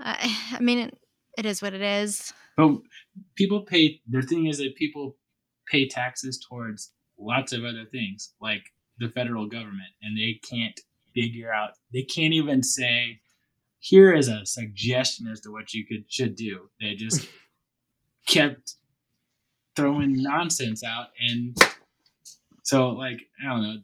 I, 0.00 0.38
I 0.52 0.60
mean, 0.60 0.78
it, 0.78 0.98
it 1.36 1.46
is 1.46 1.60
what 1.60 1.74
it 1.74 1.82
is. 1.82 2.32
But 2.56 2.76
people 3.34 3.62
pay. 3.62 4.00
The 4.08 4.22
thing 4.22 4.46
is 4.46 4.58
that 4.58 4.76
people 4.76 5.16
pay 5.66 5.88
taxes 5.88 6.38
towards 6.48 6.92
lots 7.18 7.52
of 7.52 7.64
other 7.64 7.86
things, 7.90 8.34
like 8.40 8.62
the 8.98 9.08
federal 9.08 9.48
government, 9.48 9.90
and 10.00 10.16
they 10.16 10.38
can't 10.48 10.78
figure 11.12 11.52
out. 11.52 11.70
They 11.92 12.02
can't 12.02 12.34
even 12.34 12.62
say, 12.62 13.18
"Here 13.84 14.12
is 14.14 14.28
a 14.28 14.46
suggestion 14.46 15.28
as 15.28 15.40
to 15.42 15.50
what 15.50 15.74
you 15.74 15.84
could 15.86 16.04
should 16.08 16.34
do." 16.36 16.70
They 16.80 16.94
just 16.94 17.28
kept 18.26 18.76
throwing 19.76 20.22
nonsense 20.22 20.82
out, 20.82 21.08
and 21.20 21.56
so 22.62 22.90
like 22.90 23.20
I 23.42 23.48
don't 23.50 23.62
know. 23.62 23.76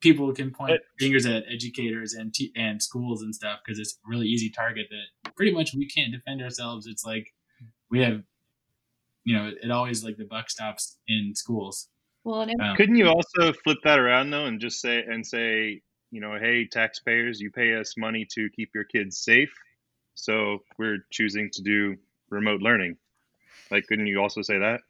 People 0.00 0.34
can 0.34 0.50
point 0.50 0.80
fingers 0.98 1.24
at 1.24 1.44
educators 1.50 2.12
and 2.12 2.34
te- 2.34 2.52
and 2.54 2.82
schools 2.82 3.22
and 3.22 3.34
stuff 3.34 3.60
because 3.64 3.78
it's 3.78 3.94
a 3.94 4.08
really 4.10 4.26
easy 4.26 4.50
target 4.50 4.86
that 4.90 5.34
pretty 5.34 5.52
much 5.52 5.72
we 5.74 5.86
can't 5.88 6.12
defend 6.12 6.42
ourselves. 6.42 6.86
It's 6.86 7.06
like 7.06 7.32
we 7.90 8.00
have 8.02 8.22
you 9.24 9.34
know 9.36 9.50
it 9.62 9.70
always 9.70 10.04
like 10.04 10.18
the 10.18 10.26
buck 10.26 10.50
stops 10.50 10.98
in 11.08 11.32
schools 11.34 11.88
Well, 12.24 12.42
Um, 12.42 12.76
Couldn't 12.76 12.96
you 12.96 13.08
also 13.08 13.54
flip 13.64 13.78
that 13.84 13.98
around 13.98 14.30
though, 14.30 14.44
and 14.44 14.60
just 14.60 14.80
say 14.80 14.98
and 14.98 15.26
say, 15.26 15.80
you 16.14 16.20
know, 16.20 16.38
hey, 16.40 16.64
taxpayers, 16.64 17.40
you 17.40 17.50
pay 17.50 17.74
us 17.74 17.96
money 17.96 18.24
to 18.34 18.48
keep 18.54 18.70
your 18.72 18.84
kids 18.84 19.18
safe, 19.18 19.52
so 20.14 20.60
we're 20.78 20.98
choosing 21.10 21.50
to 21.54 21.62
do 21.62 21.96
remote 22.30 22.60
learning. 22.60 22.96
Like, 23.68 23.88
couldn't 23.88 24.06
you 24.06 24.20
also 24.20 24.40
say 24.40 24.58
that? 24.58 24.82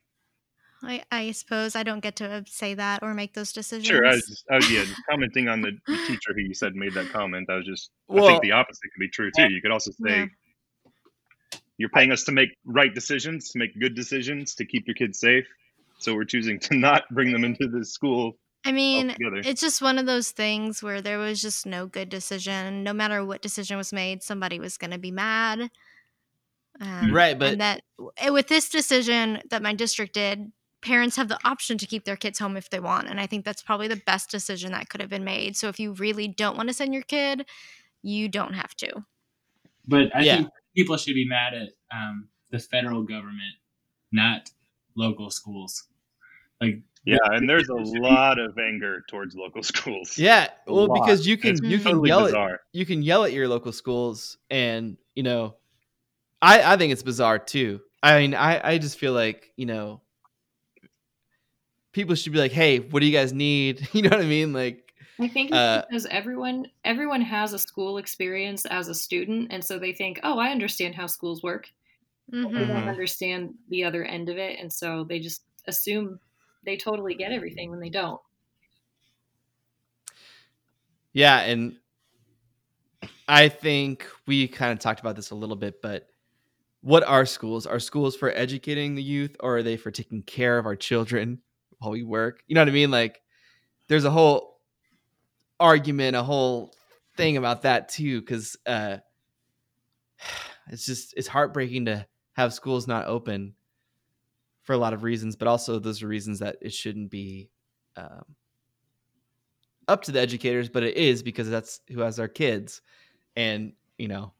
I, 0.82 1.02
I 1.10 1.30
suppose 1.30 1.76
I 1.76 1.82
don't 1.82 2.00
get 2.00 2.16
to 2.16 2.44
say 2.46 2.74
that 2.74 3.02
or 3.02 3.14
make 3.14 3.32
those 3.32 3.54
decisions. 3.54 3.86
Sure. 3.86 4.06
I 4.06 4.10
was, 4.10 4.26
just, 4.26 4.44
I 4.50 4.56
was 4.56 4.70
yeah, 4.70 4.84
just 4.84 5.00
commenting 5.08 5.48
on 5.48 5.62
the, 5.62 5.70
the 5.86 5.96
teacher 6.06 6.34
who 6.34 6.42
you 6.42 6.52
said 6.52 6.74
made 6.74 6.92
that 6.92 7.08
comment. 7.08 7.48
I 7.48 7.56
was 7.56 7.64
just, 7.64 7.90
I 8.10 8.20
think 8.20 8.42
the 8.42 8.52
opposite 8.52 8.82
could 8.92 9.00
be 9.00 9.08
true 9.08 9.30
too. 9.34 9.50
You 9.50 9.62
could 9.62 9.70
also 9.70 9.92
say, 9.92 10.28
Yeah. 10.84 10.90
you're 11.78 11.88
paying 11.88 12.12
us 12.12 12.24
to 12.24 12.32
make 12.32 12.50
right 12.66 12.94
decisions, 12.94 13.50
to 13.52 13.58
make 13.58 13.80
good 13.80 13.94
decisions, 13.94 14.56
to 14.56 14.66
keep 14.66 14.86
your 14.86 14.94
kids 14.94 15.18
safe. 15.18 15.46
So 16.00 16.14
we're 16.14 16.24
choosing 16.24 16.58
to 16.60 16.76
not 16.76 17.04
bring 17.10 17.32
them 17.32 17.44
into 17.44 17.66
this 17.66 17.94
school 17.94 18.36
I 18.64 18.72
mean, 18.72 19.16
altogether. 19.18 19.42
it's 19.42 19.60
just 19.60 19.82
one 19.82 19.98
of 19.98 20.06
those 20.06 20.30
things 20.30 20.82
where 20.82 21.02
there 21.02 21.18
was 21.18 21.42
just 21.42 21.66
no 21.66 21.86
good 21.86 22.08
decision. 22.08 22.82
No 22.82 22.92
matter 22.92 23.24
what 23.24 23.42
decision 23.42 23.76
was 23.76 23.92
made, 23.92 24.22
somebody 24.22 24.58
was 24.58 24.78
going 24.78 24.90
to 24.92 24.98
be 24.98 25.10
mad. 25.10 25.70
Um, 26.80 27.12
Right, 27.12 27.38
but 27.38 27.52
and 27.52 27.60
that 27.60 27.82
with 28.30 28.48
this 28.48 28.68
decision 28.68 29.40
that 29.50 29.62
my 29.62 29.74
district 29.74 30.14
did, 30.14 30.52
parents 30.82 31.16
have 31.16 31.28
the 31.28 31.38
option 31.46 31.78
to 31.78 31.86
keep 31.86 32.04
their 32.04 32.16
kids 32.16 32.38
home 32.38 32.56
if 32.56 32.70
they 32.70 32.80
want, 32.80 33.08
and 33.08 33.20
I 33.20 33.26
think 33.26 33.44
that's 33.44 33.62
probably 33.62 33.86
the 33.88 34.02
best 34.06 34.30
decision 34.30 34.72
that 34.72 34.88
could 34.88 35.00
have 35.00 35.10
been 35.10 35.24
made. 35.24 35.56
So 35.56 35.68
if 35.68 35.78
you 35.78 35.92
really 35.92 36.26
don't 36.26 36.56
want 36.56 36.68
to 36.68 36.74
send 36.74 36.92
your 36.92 37.04
kid, 37.04 37.46
you 38.02 38.28
don't 38.28 38.54
have 38.54 38.74
to. 38.76 39.04
But 39.86 40.14
I 40.14 40.24
Yeah. 40.24 40.36
think 40.36 40.48
people 40.76 40.96
should 40.96 41.14
be 41.14 41.26
mad 41.28 41.54
at 41.54 41.70
um, 41.92 42.28
the 42.50 42.58
federal 42.58 43.02
government, 43.02 43.54
not 44.12 44.50
local 44.96 45.30
schools. 45.30 45.88
Like 46.60 46.82
yeah, 47.04 47.18
and 47.32 47.48
there's 47.48 47.68
a 47.68 47.74
lot 47.74 48.38
of 48.38 48.58
anger 48.58 49.02
towards 49.08 49.34
local 49.34 49.62
schools. 49.72 50.18
yeah, 50.18 50.48
well, 50.66 50.88
because 50.88 51.26
you 51.26 51.36
can 51.36 51.52
It's 51.52 51.60
you 51.60 51.78
can 51.78 51.84
totally 51.92 52.08
yell 52.08 52.26
at 52.26 52.60
you 52.72 52.86
can 52.86 53.02
yell 53.02 53.24
at 53.24 53.32
your 53.32 53.48
local 53.48 53.72
schools 53.72 54.36
and 54.50 54.96
you 55.14 55.22
know 55.22 55.54
i 56.42 56.74
i 56.74 56.76
think 56.76 56.92
it's 56.92 57.04
bizarre 57.04 57.38
too 57.38 57.80
i 58.02 58.18
mean 58.18 58.34
i 58.34 58.70
i 58.72 58.78
just 58.78 58.98
feel 58.98 59.12
like 59.12 59.52
you 59.56 59.64
know 59.64 60.00
people 61.92 62.14
should 62.16 62.32
be 62.32 62.38
like 62.38 62.50
hey 62.52 62.80
what 62.80 63.00
do 63.00 63.06
you 63.06 63.12
guys 63.12 63.32
need 63.32 63.88
you 63.92 64.02
know 64.02 64.10
what 64.10 64.20
i 64.20 64.26
mean 64.26 64.52
like 64.52 64.80
I 65.20 65.28
think 65.28 65.50
it's 65.52 65.58
Uh, 65.58 65.82
because 65.86 66.06
everyone 66.06 66.66
everyone 66.84 67.22
has 67.22 67.52
a 67.52 67.58
school 67.58 67.98
experience 67.98 68.66
as 68.66 68.88
a 68.88 68.94
student, 68.94 69.52
and 69.52 69.64
so 69.64 69.78
they 69.78 69.92
think, 69.92 70.18
"Oh, 70.24 70.40
I 70.40 70.48
understand 70.48 70.96
how 70.96 71.06
schools 71.06 71.40
work." 71.40 71.70
They 72.32 72.36
Mhm. 72.38 72.52
don't 72.66 72.82
Mhm. 72.82 72.88
understand 72.88 73.54
the 73.68 73.84
other 73.84 74.02
end 74.04 74.28
of 74.28 74.38
it, 74.38 74.58
and 74.58 74.72
so 74.72 75.04
they 75.04 75.20
just 75.20 75.44
assume 75.68 76.18
they 76.64 76.76
totally 76.76 77.14
get 77.14 77.32
everything 77.32 77.70
when 77.70 77.80
they 77.80 77.90
don't. 77.90 78.20
yeah 81.12 81.40
and 81.40 81.76
i 83.28 83.48
think 83.48 84.06
we 84.26 84.48
kind 84.48 84.72
of 84.72 84.78
talked 84.78 85.00
about 85.00 85.16
this 85.16 85.30
a 85.30 85.34
little 85.34 85.56
bit 85.56 85.80
but 85.80 86.08
what 86.84 87.02
are 87.02 87.24
schools? 87.24 87.66
Are 87.66 87.80
schools 87.80 88.14
for 88.14 88.30
educating 88.30 88.94
the 88.94 89.02
youth 89.02 89.34
or 89.40 89.56
are 89.56 89.62
they 89.62 89.78
for 89.78 89.90
taking 89.90 90.22
care 90.22 90.58
of 90.58 90.66
our 90.66 90.76
children 90.76 91.40
while 91.78 91.90
we 91.90 92.02
work? 92.02 92.42
You 92.46 92.54
know 92.54 92.60
what 92.60 92.68
i 92.68 92.72
mean? 92.72 92.90
Like 92.90 93.22
there's 93.88 94.04
a 94.04 94.10
whole 94.10 94.60
argument 95.58 96.14
a 96.14 96.22
whole 96.22 96.74
thing 97.16 97.36
about 97.38 97.62
that 97.62 97.88
too 97.88 98.20
because 98.20 98.56
uh 98.66 98.98
it's 100.68 100.84
just 100.84 101.14
it's 101.16 101.28
heartbreaking 101.28 101.86
to 101.86 102.06
have 102.34 102.52
schools 102.52 102.86
not 102.86 103.06
open 103.06 103.54
for 104.64 104.72
a 104.72 104.78
lot 104.78 104.92
of 104.92 105.02
reasons 105.02 105.36
but 105.36 105.46
also 105.48 105.78
those 105.78 106.02
are 106.02 106.08
reasons 106.08 106.40
that 106.40 106.56
it 106.60 106.72
shouldn't 106.72 107.10
be 107.10 107.48
um, 107.96 108.24
up 109.86 110.02
to 110.02 110.12
the 110.12 110.20
educators 110.20 110.68
but 110.68 110.82
it 110.82 110.96
is 110.96 111.22
because 111.22 111.48
that's 111.48 111.80
who 111.88 112.00
has 112.00 112.18
our 112.18 112.28
kids 112.28 112.80
and 113.36 113.72
you 113.98 114.08
know 114.08 114.32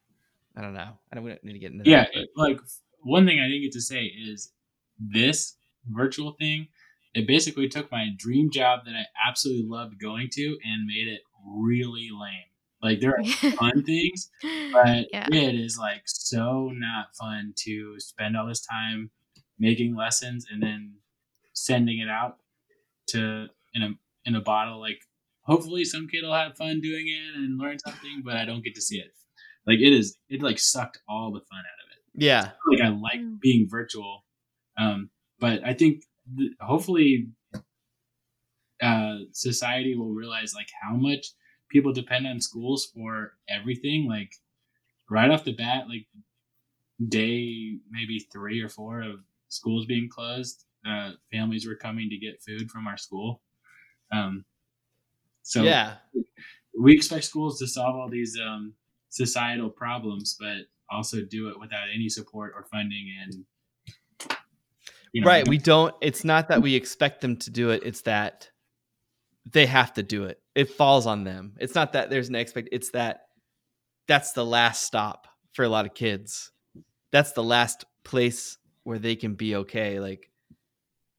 i 0.57 0.61
don't 0.61 0.75
know 0.75 0.91
i 1.13 1.15
don't 1.15 1.25
need 1.45 1.53
to 1.53 1.59
get 1.59 1.73
into 1.73 1.89
yeah, 1.89 2.05
that 2.05 2.17
it- 2.17 2.29
like 2.37 2.59
one 3.05 3.27
thing 3.27 3.39
I 3.39 3.45
didn't 3.45 3.63
get 3.63 3.73
to 3.73 3.81
say 3.81 4.05
is 4.05 4.51
this 4.99 5.57
virtual 5.87 6.33
thing. 6.33 6.69
It 7.15 7.27
basically 7.27 7.69
took 7.69 7.93
my 7.93 8.09
dream 8.17 8.51
job 8.51 8.81
that 8.87 8.95
I 8.95 9.05
absolutely 9.29 9.69
loved 9.69 10.01
going 10.01 10.29
to 10.33 10.59
and 10.65 10.87
made 10.87 11.07
it 11.07 11.21
really 11.47 12.09
lame. 12.11 12.49
Like 12.83 13.01
there 13.01 13.15
are 13.19 13.25
fun 13.53 13.85
things, 13.85 14.31
but 14.73 15.07
yeah. 15.13 15.29
it 15.31 15.55
is 15.55 15.79
like 15.79 16.03
so 16.07 16.71
not 16.75 17.15
fun 17.15 17.53
to 17.59 18.01
spend 18.01 18.37
all 18.37 18.47
this 18.49 18.65
time 18.67 19.11
making 19.59 19.97
lessons 19.97 20.47
and 20.51 20.63
then 20.63 20.97
sending 21.55 21.99
it 22.01 22.09
out 22.09 22.39
to 23.09 23.49
in 23.75 23.83
a 23.83 23.91
in 24.25 24.35
a 24.37 24.41
bottle. 24.41 24.81
Like 24.81 25.01
hopefully 25.43 25.85
some 25.85 26.09
kid 26.09 26.23
will 26.25 26.35
have 26.35 26.57
fun 26.57 26.81
doing 26.81 27.07
it 27.09 27.37
and 27.37 27.59
learn 27.59 27.79
something, 27.79 28.23
but 28.25 28.37
I 28.37 28.45
don't 28.45 28.65
get 28.65 28.75
to 28.77 28.83
see 28.83 28.99
it. 28.99 29.13
Like 29.67 29.79
it 29.81 29.93
is, 29.93 30.19
it 30.29 30.43
like 30.43 30.59
sucked 30.59 31.01
all 31.09 31.33
the 31.33 31.41
fun 31.41 31.61
out 31.61 31.85
of 31.85 31.91
it. 31.97 32.05
yeah 32.15 32.53
Like 32.71 32.87
I 32.87 32.95
like 32.95 33.21
Mm. 33.21 33.39
being 33.43 33.69
virtual, 33.71 34.25
um, 34.79 35.11
but 35.41 35.65
I 35.65 35.75
think 35.75 36.05
th- 36.37 36.53
hopefully 36.61 37.29
uh, 38.83 39.19
society 39.33 39.97
will 39.97 40.13
realize 40.13 40.55
like 40.55 40.69
how 40.83 40.95
much 40.97 41.29
people 41.71 41.93
depend 41.93 42.27
on 42.27 42.41
schools 42.41 42.87
for 42.95 43.37
everything. 43.49 44.07
Like 44.09 44.35
right 45.11 45.31
off 45.31 45.45
the 45.45 45.55
bat, 45.55 45.89
like 45.89 46.07
day 47.09 47.79
maybe 47.91 48.19
three 48.33 48.61
or 48.61 48.69
four 48.69 49.03
of 49.03 49.21
schools 49.55 49.87
being 49.87 50.09
closed, 50.09 50.65
uh, 50.87 51.13
families 51.33 51.67
were 51.67 51.77
coming 51.77 52.11
to 52.11 52.17
get 52.17 52.43
food 52.43 52.71
from 52.71 52.87
our 52.87 52.97
school. 52.97 53.41
Um, 54.13 54.45
so 55.43 55.63
yeah. 55.63 55.95
we 56.79 56.93
expect 56.93 57.25
schools 57.25 57.59
to 57.59 57.67
solve 57.67 57.97
all 57.97 58.09
these 58.09 58.39
um, 58.45 58.75
societal 59.09 59.71
problems, 59.71 60.37
but 60.39 60.57
also 60.91 61.23
do 61.23 61.49
it 61.49 61.59
without 61.59 61.87
any 61.95 62.09
support 62.09 62.53
or 62.55 62.65
funding 62.71 63.11
and 63.23 63.45
you 65.13 65.23
know, 65.23 65.27
right 65.27 65.49
we 65.49 65.57
don't 65.57 65.95
it's 66.03 66.25
not 66.25 66.49
that 66.49 66.61
we 66.61 66.75
expect 66.75 67.23
them 67.23 67.37
to 67.37 67.51
do 67.51 67.71
it 67.71 67.83
it's 67.85 68.03
that 68.03 68.51
they 69.51 69.67
have 69.67 69.93
to 69.95 70.03
do 70.03 70.25
it. 70.25 70.41
It 70.55 70.71
falls 70.71 71.07
on 71.07 71.25
them. 71.25 71.55
It's 71.59 71.75
not 71.75 71.93
that 71.93 72.11
there's 72.11 72.29
an 72.29 72.35
expect 72.35 72.69
it's 72.73 72.91
that 72.91 73.23
that's 74.07 74.33
the 74.33 74.45
last 74.45 74.83
stop 74.83 75.27
for 75.53 75.65
a 75.65 75.69
lot 75.69 75.87
of 75.87 75.95
kids. 75.95 76.51
That's 77.13 77.33
the 77.33 77.43
last 77.43 77.85
place 78.05 78.59
where 78.85 78.99
they 78.99 79.17
can 79.17 79.35
be 79.35 79.57
okay 79.57 79.99
like 79.99 80.31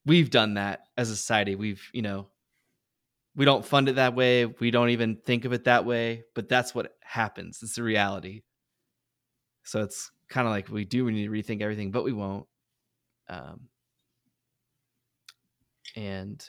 we've 0.06 0.30
done 0.30 0.54
that 0.54 0.88
as 0.98 1.10
a 1.10 1.16
society. 1.16 1.56
We've 1.56 1.82
you 1.94 2.02
know 2.02 2.28
we 3.36 3.44
don't 3.44 3.66
fund 3.66 3.90
it 3.90 3.96
that 3.96 4.16
way. 4.16 4.46
We 4.46 4.72
don't 4.72 4.90
even 4.90 5.18
think 5.18 5.46
of 5.46 5.54
it 5.54 5.66
that 5.66 5.86
way 5.86 6.24
but 6.34 6.48
that's 6.48 6.74
what 6.74 6.96
happens. 7.02 7.60
It's 7.62 7.76
the 7.76 7.84
reality. 7.84 8.44
So 9.64 9.82
it's 9.82 10.12
kind 10.30 10.48
of 10.48 10.52
like 10.52 10.70
we 10.70 10.86
do 10.86 11.06
we 11.06 11.12
need 11.12 11.26
to 11.26 11.32
rethink 11.32 11.62
everything 11.62 11.92
but 11.92 12.04
we 12.04 12.14
won't. 12.14 12.48
Um 13.28 13.68
and 15.96 16.48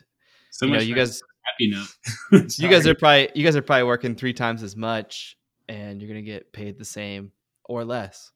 so 0.50 0.66
you 0.66 0.72
know 0.72 0.78
much 0.78 0.86
you 0.86 0.94
guys 0.94 1.22
happy 1.44 1.70
note. 1.70 2.52
you 2.58 2.68
guys 2.68 2.86
are 2.86 2.94
probably 2.94 3.30
you 3.34 3.44
guys 3.44 3.56
are 3.56 3.62
probably 3.62 3.84
working 3.84 4.14
three 4.14 4.34
times 4.34 4.62
as 4.62 4.76
much 4.76 5.36
and 5.68 6.00
you're 6.00 6.08
gonna 6.08 6.22
get 6.22 6.52
paid 6.52 6.78
the 6.78 6.84
same 6.84 7.32
or 7.64 7.84
less 7.84 8.32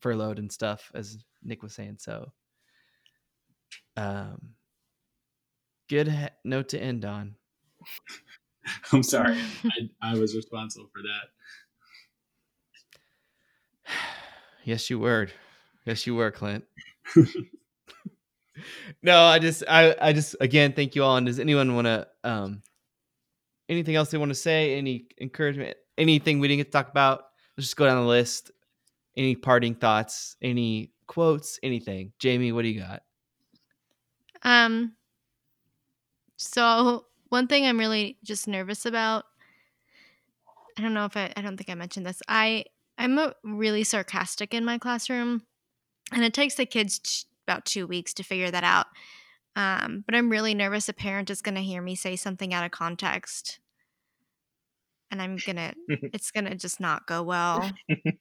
furloughed 0.00 0.38
and 0.38 0.50
stuff 0.50 0.90
as 0.94 1.18
nick 1.44 1.62
was 1.62 1.74
saying. 1.74 1.96
So 1.98 2.32
um 3.96 4.54
good 5.88 6.08
ha- 6.08 6.30
note 6.44 6.68
to 6.70 6.80
end 6.80 7.04
on. 7.04 7.36
I'm 8.92 9.02
sorry. 9.02 9.36
I, 9.64 9.90
I 10.00 10.18
was 10.18 10.36
responsible 10.36 10.88
for 10.92 11.02
that. 11.02 11.28
yes 14.64 14.90
you 14.90 14.98
were. 14.98 15.28
Yes 15.84 16.06
you 16.06 16.14
were 16.14 16.30
clint. 16.30 16.64
No 19.02 19.24
i 19.24 19.38
just 19.38 19.64
i 19.68 19.94
i 20.00 20.12
just 20.12 20.36
again 20.40 20.72
thank 20.72 20.94
you 20.94 21.02
all. 21.02 21.16
And 21.16 21.26
does 21.26 21.40
anyone 21.40 21.74
want 21.74 21.86
to 21.86 22.06
um 22.22 22.62
anything 23.68 23.96
else 23.96 24.10
they 24.10 24.18
want 24.18 24.30
to 24.30 24.36
say? 24.36 24.76
Any 24.76 25.06
encouragement? 25.20 25.76
Anything 25.98 26.38
we 26.38 26.48
didn't 26.48 26.58
get 26.58 26.64
to 26.66 26.70
talk 26.70 26.90
about? 26.90 27.24
Let's 27.56 27.68
just 27.68 27.76
go 27.76 27.86
down 27.86 28.02
the 28.02 28.08
list. 28.08 28.50
Any 29.16 29.34
parting 29.34 29.74
thoughts? 29.74 30.36
Any 30.40 30.91
quotes 31.12 31.58
anything 31.62 32.12
jamie 32.18 32.52
what 32.52 32.62
do 32.62 32.68
you 32.68 32.80
got 32.80 33.02
Um. 34.42 34.94
So 36.36 37.06
one 37.28 37.46
thing 37.46 37.66
I'm 37.66 37.78
really 37.78 38.18
just 38.24 38.48
nervous 38.48 38.84
about. 38.86 39.24
I 40.78 40.82
don't 40.82 40.94
know 40.94 41.04
if 41.04 41.16
I. 41.16 41.32
I 41.36 41.42
don't 41.42 41.56
think 41.56 41.70
I 41.70 41.74
mentioned 41.74 42.06
this. 42.06 42.22
I 42.28 42.64
I'm 42.98 43.18
a, 43.18 43.34
really 43.44 43.84
sarcastic 43.84 44.54
in 44.54 44.64
my 44.64 44.78
classroom, 44.78 45.42
and 46.12 46.24
it 46.24 46.34
takes 46.34 46.54
the 46.54 46.66
kids 46.66 46.98
t- 46.98 47.28
about 47.46 47.64
two 47.64 47.86
weeks 47.86 48.12
to 48.14 48.22
figure 48.22 48.50
that 48.50 48.64
out. 48.64 48.86
Um, 49.54 50.02
but 50.06 50.14
I'm 50.14 50.30
really 50.30 50.54
nervous 50.54 50.88
a 50.88 50.94
parent 50.94 51.28
is 51.28 51.42
going 51.42 51.56
to 51.56 51.60
hear 51.60 51.82
me 51.82 51.94
say 51.94 52.16
something 52.16 52.54
out 52.54 52.64
of 52.64 52.70
context, 52.70 53.60
and 55.12 55.22
I'm 55.22 55.36
gonna. 55.36 55.74
it's 55.88 56.32
gonna 56.32 56.56
just 56.56 56.80
not 56.80 57.06
go 57.06 57.22
well. 57.22 57.70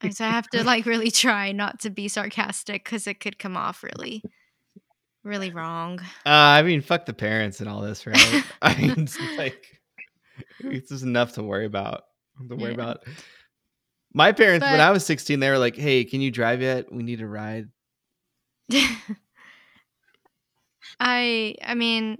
And 0.01 0.15
so 0.15 0.25
I 0.25 0.29
have 0.29 0.47
to 0.49 0.63
like 0.65 0.85
really 0.85 1.09
try 1.09 1.51
not 1.51 1.79
to 1.81 1.89
be 1.89 2.07
sarcastic 2.07 2.83
because 2.83 3.07
it 3.07 3.19
could 3.19 3.39
come 3.39 3.57
off 3.57 3.81
really, 3.83 4.23
really 5.23 5.49
wrong. 5.51 5.99
uh 6.25 6.29
i 6.29 6.61
mean 6.61 6.81
fuck 6.81 7.05
the 7.05 7.13
parents 7.13 7.59
and 7.61 7.69
all 7.69 7.81
this 7.81 8.05
right 8.05 8.43
i 8.61 8.75
mean 8.75 8.91
it's 8.97 9.17
like 9.37 9.79
it's 10.59 10.89
just 10.89 11.03
enough 11.03 11.33
to 11.33 11.43
worry 11.43 11.65
about 11.65 12.03
to 12.49 12.55
worry 12.55 12.69
Yeah. 12.69 12.75
about 12.75 13.03
my 14.13 14.31
parents 14.31 14.65
when 14.65 14.79
i 14.81 14.89
was 14.91 15.05
16 15.05 15.39
they 15.39 15.49
were 15.49 15.57
like 15.59 15.75
hey 15.75 16.03
can 16.03 16.21
you 16.21 16.31
drive 16.31 16.61
yet 16.61 16.91
we 16.91 17.03
need 17.03 17.21
a 17.21 17.27
ride 17.27 17.69
I 20.99 21.55
I 21.63 21.73
mean 21.75 22.17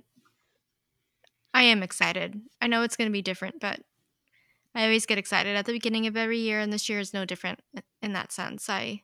I 1.54 1.64
am 1.64 1.84
excited. 1.84 2.40
I 2.62 2.68
know 2.68 2.84
it's 2.84 2.96
going 2.96 3.10
to 3.10 3.14
be 3.14 3.22
different, 3.22 3.60
but 3.60 3.80
I 4.74 4.84
always 4.84 5.06
get 5.06 5.18
excited 5.18 5.56
at 5.56 5.66
the 5.66 5.74
beginning 5.74 6.08
of 6.08 6.16
every 6.16 6.40
year 6.40 6.60
and 6.60 6.72
this 6.72 6.88
year 6.88 7.00
is 7.00 7.14
no 7.14 7.26
different 7.26 7.60
in 8.02 8.14
that 8.14 8.32
sense. 8.32 8.70
I 8.70 9.04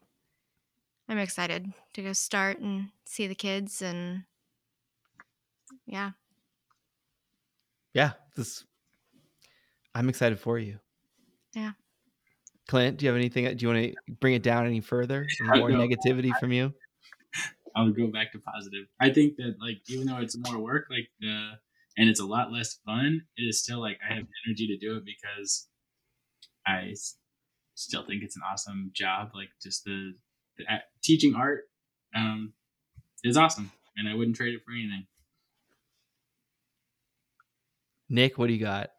I'm 1.09 1.17
excited 1.17 1.73
to 1.93 2.01
go 2.01 2.13
start 2.13 2.59
and 2.59 2.89
see 3.05 3.27
the 3.27 3.35
kids 3.35 3.81
and 3.81 4.23
yeah. 5.85 6.11
Yeah, 7.93 8.13
this. 8.35 8.65
I'm 9.95 10.09
excited 10.09 10.39
for 10.39 10.59
you. 10.59 10.79
Yeah. 11.53 11.71
Clint, 12.67 12.97
do 12.97 13.05
you 13.05 13.09
have 13.09 13.15
anything? 13.17 13.45
Do 13.55 13.65
you 13.65 13.73
want 13.73 13.95
to 14.07 14.13
bring 14.19 14.33
it 14.33 14.43
down 14.43 14.65
any 14.65 14.81
further? 14.81 15.25
Any 15.39 15.59
more 15.59 15.71
No. 15.71 15.79
negativity 15.79 16.37
from 16.37 16.51
you? 16.51 16.73
I 17.75 17.83
would 17.83 17.95
go 17.95 18.07
back 18.07 18.31
to 18.33 18.39
positive. 18.39 18.87
I 18.99 19.09
think 19.09 19.37
that 19.37 19.55
like 19.59 19.77
even 19.87 20.07
though 20.07 20.17
it's 20.17 20.37
more 20.37 20.59
work, 20.59 20.87
like 20.89 21.09
uh, 21.23 21.55
and 21.97 22.09
it's 22.09 22.19
a 22.19 22.25
lot 22.25 22.51
less 22.51 22.75
fun, 22.85 23.21
it 23.37 23.43
is 23.43 23.61
still 23.61 23.79
like 23.79 23.99
I 24.07 24.13
have 24.13 24.25
energy 24.47 24.67
to 24.67 24.77
do 24.77 24.97
it 24.97 25.03
because 25.05 25.67
I 26.65 26.93
still 27.75 28.05
think 28.05 28.23
it's 28.23 28.35
an 28.35 28.43
awesome 28.51 28.91
job. 28.93 29.31
Like 29.33 29.49
just 29.61 29.83
the, 29.85 30.13
the 30.57 30.65
a- 30.65 30.83
teaching 31.03 31.35
art 31.35 31.63
um, 32.15 32.53
is 33.23 33.37
awesome, 33.37 33.71
and 33.97 34.07
I 34.07 34.15
wouldn't 34.15 34.35
trade 34.37 34.53
it 34.55 34.61
for 34.65 34.71
anything. 34.73 35.05
Nick, 38.09 38.37
what 38.37 38.47
do 38.47 38.53
you 38.53 38.59
got? 38.59 38.91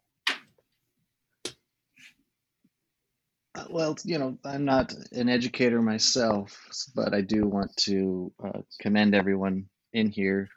Uh, 3.55 3.65
Well, 3.71 3.97
you 4.05 4.19
know, 4.19 4.39
I'm 4.45 4.65
not 4.65 4.93
an 5.13 5.29
educator 5.29 5.81
myself, 5.83 6.59
but 6.95 7.15
I 7.15 7.21
do 7.23 7.47
want 7.47 7.75
to 7.79 8.33
uh, 8.45 8.61
commend 8.81 9.15
everyone 9.15 9.67
in 9.93 10.11
here 10.11 10.49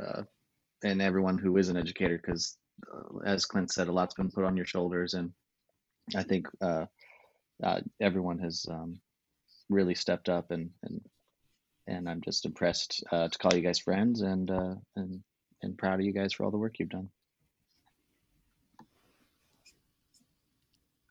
uh, 0.00 0.22
and 0.84 1.02
everyone 1.02 1.38
who 1.38 1.56
is 1.56 1.68
an 1.68 1.76
educator 1.76 2.18
because, 2.18 2.56
uh, 2.92 3.18
as 3.24 3.44
Clint 3.44 3.72
said, 3.72 3.88
a 3.88 3.92
lot's 3.92 4.14
been 4.14 4.30
put 4.30 4.44
on 4.44 4.56
your 4.56 4.66
shoulders, 4.66 5.14
and 5.14 5.32
I 6.16 6.22
think 6.22 6.46
uh, 6.60 6.86
uh, 7.62 7.80
everyone 8.00 8.38
has 8.38 8.66
um, 8.70 9.00
really 9.68 9.94
stepped 9.94 10.28
up, 10.28 10.50
and 10.50 10.70
and 10.82 11.00
and 11.86 12.08
I'm 12.08 12.20
just 12.20 12.44
impressed 12.44 13.02
uh, 13.10 13.28
to 13.28 13.38
call 13.38 13.54
you 13.54 13.62
guys 13.62 13.78
friends, 13.78 14.22
and 14.22 14.50
uh, 14.50 14.74
and 14.96 15.22
and 15.62 15.78
proud 15.78 16.00
of 16.00 16.06
you 16.06 16.12
guys 16.12 16.32
for 16.32 16.44
all 16.44 16.50
the 16.50 16.58
work 16.58 16.78
you've 16.78 16.88
done. 16.88 17.10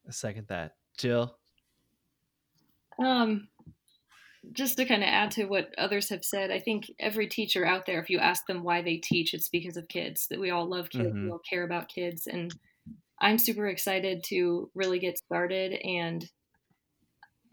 I 0.08 0.12
second 0.12 0.48
that. 0.48 0.76
Jill. 0.98 1.36
Um, 3.00 3.50
just 4.52 4.78
to 4.78 4.86
kind 4.86 5.04
of 5.04 5.10
add 5.10 5.32
to 5.32 5.46
what 5.46 5.74
others 5.78 6.10
have 6.10 6.24
said, 6.26 6.52
I 6.52 6.60
think 6.60 6.86
every 7.00 7.28
teacher 7.28 7.66
out 7.66 7.86
there, 7.86 8.02
if 8.02 8.10
you 8.10 8.20
ask 8.20 8.46
them 8.48 8.64
why 8.64 8.82
they 8.82 8.98
teach, 8.98 9.34
it's 9.34 9.50
because 9.50 9.78
of 9.78 9.88
kids. 9.88 10.28
That 10.30 10.40
we 10.40 10.50
all 10.52 10.70
love 10.70 10.90
kids, 10.90 11.16
Mhm. 11.16 11.30
we 11.30 11.32
all 11.32 11.40
care 11.50 11.64
about 11.64 11.90
kids, 11.90 12.28
and 12.28 12.56
I'm 13.20 13.38
super 13.40 13.68
excited 13.68 14.24
to 14.30 14.72
really 14.76 15.00
get 15.00 15.18
started. 15.20 15.74
And 15.84 16.30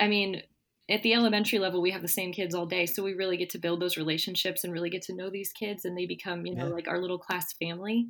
I 0.01 0.09
mean, 0.09 0.43
at 0.89 1.03
the 1.03 1.15
elementary 1.15 1.59
level, 1.59 1.81
we 1.81 1.91
have 1.93 2.03
the 2.03 2.09
same 2.09 2.33
kids 2.33 2.55
all 2.55 2.67
day, 2.67 2.87
so 2.87 3.03
we 3.03 3.15
really 3.15 3.37
get 3.37 3.51
to 3.51 3.59
build 3.59 3.81
those 3.81 3.97
relationships 3.97 4.65
and 4.65 4.73
really 4.73 4.91
get 4.91 5.03
to 5.03 5.15
know 5.15 5.31
these 5.31 5.53
kids, 5.53 5.85
and 5.85 5.97
they 5.97 6.07
become, 6.07 6.45
you 6.47 6.55
know, 6.55 6.67
Yeah. 6.67 6.69
like 6.69 6.89
our 6.89 7.01
little 7.01 7.19
class 7.19 7.53
family. 7.55 8.09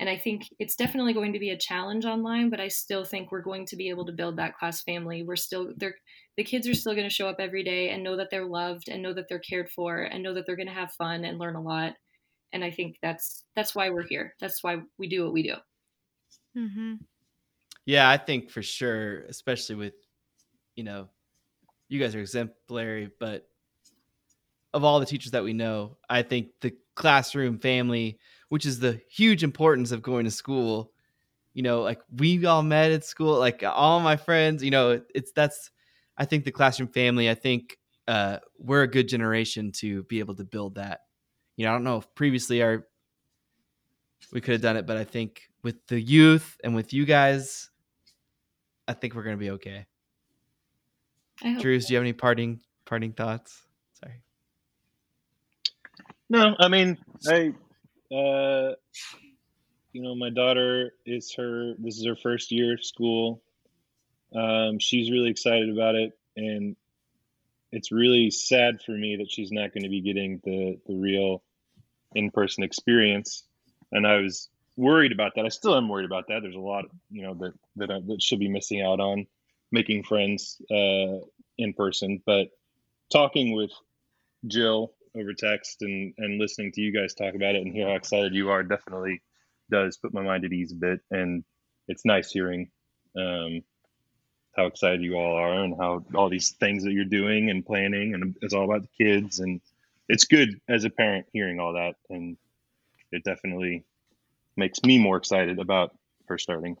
And 0.00 0.08
I 0.08 0.16
think 0.16 0.48
it's 0.58 0.76
definitely 0.76 1.12
going 1.12 1.34
to 1.34 1.38
be 1.38 1.50
a 1.50 1.58
challenge 1.58 2.06
online, 2.06 2.48
but 2.48 2.58
I 2.58 2.68
still 2.68 3.04
think 3.04 3.30
we're 3.30 3.42
going 3.42 3.66
to 3.66 3.76
be 3.76 3.90
able 3.90 4.06
to 4.06 4.12
build 4.12 4.36
that 4.38 4.56
class 4.56 4.80
family. 4.80 5.22
We're 5.22 5.36
still 5.36 5.72
they're 5.76 5.94
the 6.38 6.44
kids 6.44 6.66
are 6.66 6.74
still 6.74 6.94
going 6.94 7.08
to 7.08 7.14
show 7.14 7.28
up 7.28 7.36
every 7.38 7.62
day 7.62 7.90
and 7.90 8.02
know 8.02 8.16
that 8.16 8.28
they're 8.30 8.46
loved 8.46 8.88
and 8.88 9.02
know 9.02 9.12
that 9.12 9.28
they're 9.28 9.38
cared 9.38 9.68
for 9.68 9.98
and 9.98 10.22
know 10.22 10.32
that 10.32 10.46
they're 10.46 10.56
going 10.56 10.68
to 10.68 10.74
have 10.74 10.90
fun 10.94 11.26
and 11.26 11.38
learn 11.38 11.54
a 11.54 11.60
lot. 11.60 11.92
And 12.54 12.64
I 12.64 12.70
think 12.70 12.96
that's 13.02 13.44
that's 13.54 13.74
why 13.74 13.90
we're 13.90 14.06
here. 14.06 14.34
That's 14.40 14.64
why 14.64 14.78
we 14.98 15.06
do 15.06 15.24
what 15.24 15.34
we 15.34 15.42
do. 15.42 15.54
Mm-hmm. 16.56 16.94
Yeah, 17.84 18.08
I 18.08 18.16
think 18.16 18.50
for 18.50 18.62
sure, 18.62 19.20
especially 19.24 19.76
with, 19.76 19.94
you 20.76 20.84
know, 20.84 21.08
you 21.88 22.00
guys 22.00 22.14
are 22.14 22.20
exemplary, 22.20 23.10
but 23.20 23.46
of 24.72 24.82
all 24.82 24.98
the 25.00 25.06
teachers 25.06 25.32
that 25.32 25.44
we 25.44 25.52
know, 25.52 25.98
I 26.08 26.22
think 26.22 26.48
the 26.60 26.72
classroom 26.94 27.58
family, 27.58 28.18
which 28.50 28.66
is 28.66 28.80
the 28.80 29.00
huge 29.08 29.42
importance 29.42 29.92
of 29.92 30.02
going 30.02 30.24
to 30.24 30.30
school, 30.30 30.92
you 31.54 31.62
know, 31.62 31.82
like 31.82 32.00
we 32.16 32.44
all 32.44 32.62
met 32.62 32.90
at 32.90 33.04
school, 33.04 33.38
like 33.38 33.62
all 33.64 34.00
my 34.00 34.16
friends, 34.16 34.62
you 34.62 34.70
know, 34.70 35.00
it's 35.14 35.32
that's, 35.32 35.70
I 36.18 36.24
think 36.24 36.44
the 36.44 36.50
classroom 36.50 36.88
family, 36.88 37.30
I 37.30 37.34
think 37.34 37.78
uh, 38.08 38.38
we're 38.58 38.82
a 38.82 38.88
good 38.88 39.08
generation 39.08 39.70
to 39.76 40.02
be 40.04 40.18
able 40.18 40.34
to 40.34 40.44
build 40.44 40.74
that. 40.74 41.02
You 41.56 41.64
know, 41.64 41.70
I 41.70 41.74
don't 41.74 41.84
know 41.84 41.98
if 41.98 42.14
previously 42.16 42.60
our, 42.60 42.86
we 44.32 44.40
could 44.40 44.52
have 44.52 44.62
done 44.62 44.76
it, 44.76 44.86
but 44.86 44.96
I 44.96 45.04
think 45.04 45.48
with 45.62 45.86
the 45.86 46.00
youth 46.00 46.58
and 46.64 46.74
with 46.74 46.92
you 46.92 47.04
guys, 47.04 47.70
I 48.88 48.94
think 48.94 49.14
we're 49.14 49.22
gonna 49.22 49.36
be 49.36 49.50
okay. 49.50 49.86
I 51.42 51.50
hope 51.50 51.62
Drews, 51.62 51.86
do 51.86 51.92
you 51.92 51.98
have 51.98 52.02
any 52.02 52.12
parting 52.12 52.60
parting 52.84 53.12
thoughts? 53.12 53.62
Sorry. 53.94 54.22
No, 56.28 56.56
I 56.58 56.68
mean, 56.68 56.98
I, 57.28 57.52
uh, 58.12 58.72
you 59.92 60.02
know, 60.02 60.14
my 60.14 60.30
daughter 60.30 60.92
is 61.04 61.34
her. 61.36 61.74
This 61.78 61.98
is 61.98 62.06
her 62.06 62.16
first 62.16 62.52
year 62.52 62.74
of 62.74 62.84
school. 62.84 63.42
Um, 64.34 64.78
she's 64.78 65.10
really 65.10 65.30
excited 65.30 65.70
about 65.70 65.94
it, 65.96 66.18
and 66.36 66.76
it's 67.72 67.92
really 67.92 68.30
sad 68.30 68.80
for 68.84 68.92
me 68.92 69.16
that 69.16 69.30
she's 69.30 69.52
not 69.52 69.72
going 69.72 69.82
to 69.82 69.88
be 69.88 70.00
getting 70.00 70.40
the 70.44 70.78
the 70.86 70.94
real 70.94 71.42
in 72.14 72.30
person 72.30 72.64
experience. 72.64 73.44
And 73.92 74.06
I 74.06 74.16
was 74.16 74.48
worried 74.76 75.12
about 75.12 75.34
that. 75.36 75.44
I 75.44 75.48
still 75.48 75.76
am 75.76 75.88
worried 75.88 76.06
about 76.06 76.28
that. 76.28 76.42
There's 76.42 76.54
a 76.54 76.60
lot, 76.60 76.84
you 77.10 77.22
know, 77.22 77.34
that 77.34 77.52
that 77.76 77.90
I, 77.90 78.00
that 78.06 78.22
she'll 78.22 78.38
be 78.38 78.48
missing 78.48 78.82
out 78.82 79.00
on 79.00 79.26
making 79.72 80.04
friends 80.04 80.60
uh, 80.70 81.18
in 81.58 81.74
person. 81.76 82.22
But 82.24 82.48
talking 83.12 83.54
with 83.54 83.72
Jill 84.46 84.92
over 85.16 85.32
text 85.32 85.82
and 85.82 86.14
and 86.18 86.38
listening 86.38 86.72
to 86.72 86.80
you 86.80 86.92
guys 86.92 87.14
talk 87.14 87.34
about 87.34 87.54
it 87.54 87.62
and 87.62 87.72
hear 87.72 87.88
how 87.88 87.94
excited 87.94 88.34
you 88.34 88.50
are 88.50 88.62
definitely 88.62 89.22
does 89.70 89.96
put 89.96 90.12
my 90.12 90.22
mind 90.22 90.44
at 90.44 90.52
ease 90.52 90.72
a 90.72 90.76
bit. 90.76 91.00
And 91.10 91.44
it's 91.88 92.04
nice 92.04 92.30
hearing 92.30 92.70
um, 93.16 93.62
how 94.56 94.66
excited 94.66 95.02
you 95.02 95.16
all 95.16 95.36
are 95.36 95.64
and 95.64 95.76
how 95.78 96.04
all 96.14 96.28
these 96.28 96.50
things 96.60 96.84
that 96.84 96.92
you're 96.92 97.04
doing 97.04 97.50
and 97.50 97.64
planning 97.64 98.14
and 98.14 98.34
it's 98.42 98.54
all 98.54 98.64
about 98.64 98.82
the 98.82 99.04
kids 99.04 99.40
and 99.40 99.60
it's 100.08 100.24
good 100.24 100.60
as 100.68 100.84
a 100.84 100.90
parent 100.90 101.26
hearing 101.32 101.60
all 101.60 101.74
that 101.74 101.94
and 102.10 102.36
it 103.12 103.24
definitely 103.24 103.84
makes 104.56 104.82
me 104.84 104.98
more 104.98 105.16
excited 105.16 105.58
about 105.58 105.96
her 106.26 106.38
starting. 106.38 106.76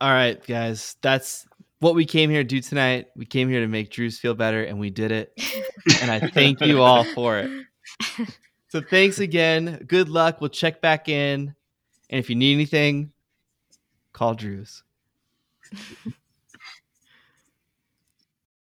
All 0.00 0.10
right, 0.10 0.44
guys, 0.44 0.96
that's 1.00 1.46
what 1.82 1.96
we 1.96 2.06
came 2.06 2.30
here 2.30 2.44
to 2.44 2.48
do 2.48 2.60
tonight. 2.60 3.08
We 3.16 3.26
came 3.26 3.48
here 3.48 3.60
to 3.60 3.66
make 3.66 3.90
Drews 3.90 4.16
feel 4.16 4.34
better, 4.34 4.62
and 4.62 4.78
we 4.78 4.90
did 4.90 5.10
it. 5.10 5.32
And 6.00 6.12
I 6.12 6.20
thank 6.34 6.60
you 6.60 6.80
all 6.80 7.02
for 7.02 7.38
it. 7.38 7.50
So 8.68 8.80
thanks 8.80 9.18
again. 9.18 9.84
Good 9.88 10.08
luck. 10.08 10.40
We'll 10.40 10.48
check 10.48 10.80
back 10.80 11.08
in. 11.08 11.56
And 12.08 12.20
if 12.20 12.30
you 12.30 12.36
need 12.36 12.54
anything, 12.54 13.10
call 14.12 14.34
Drews. 14.34 14.84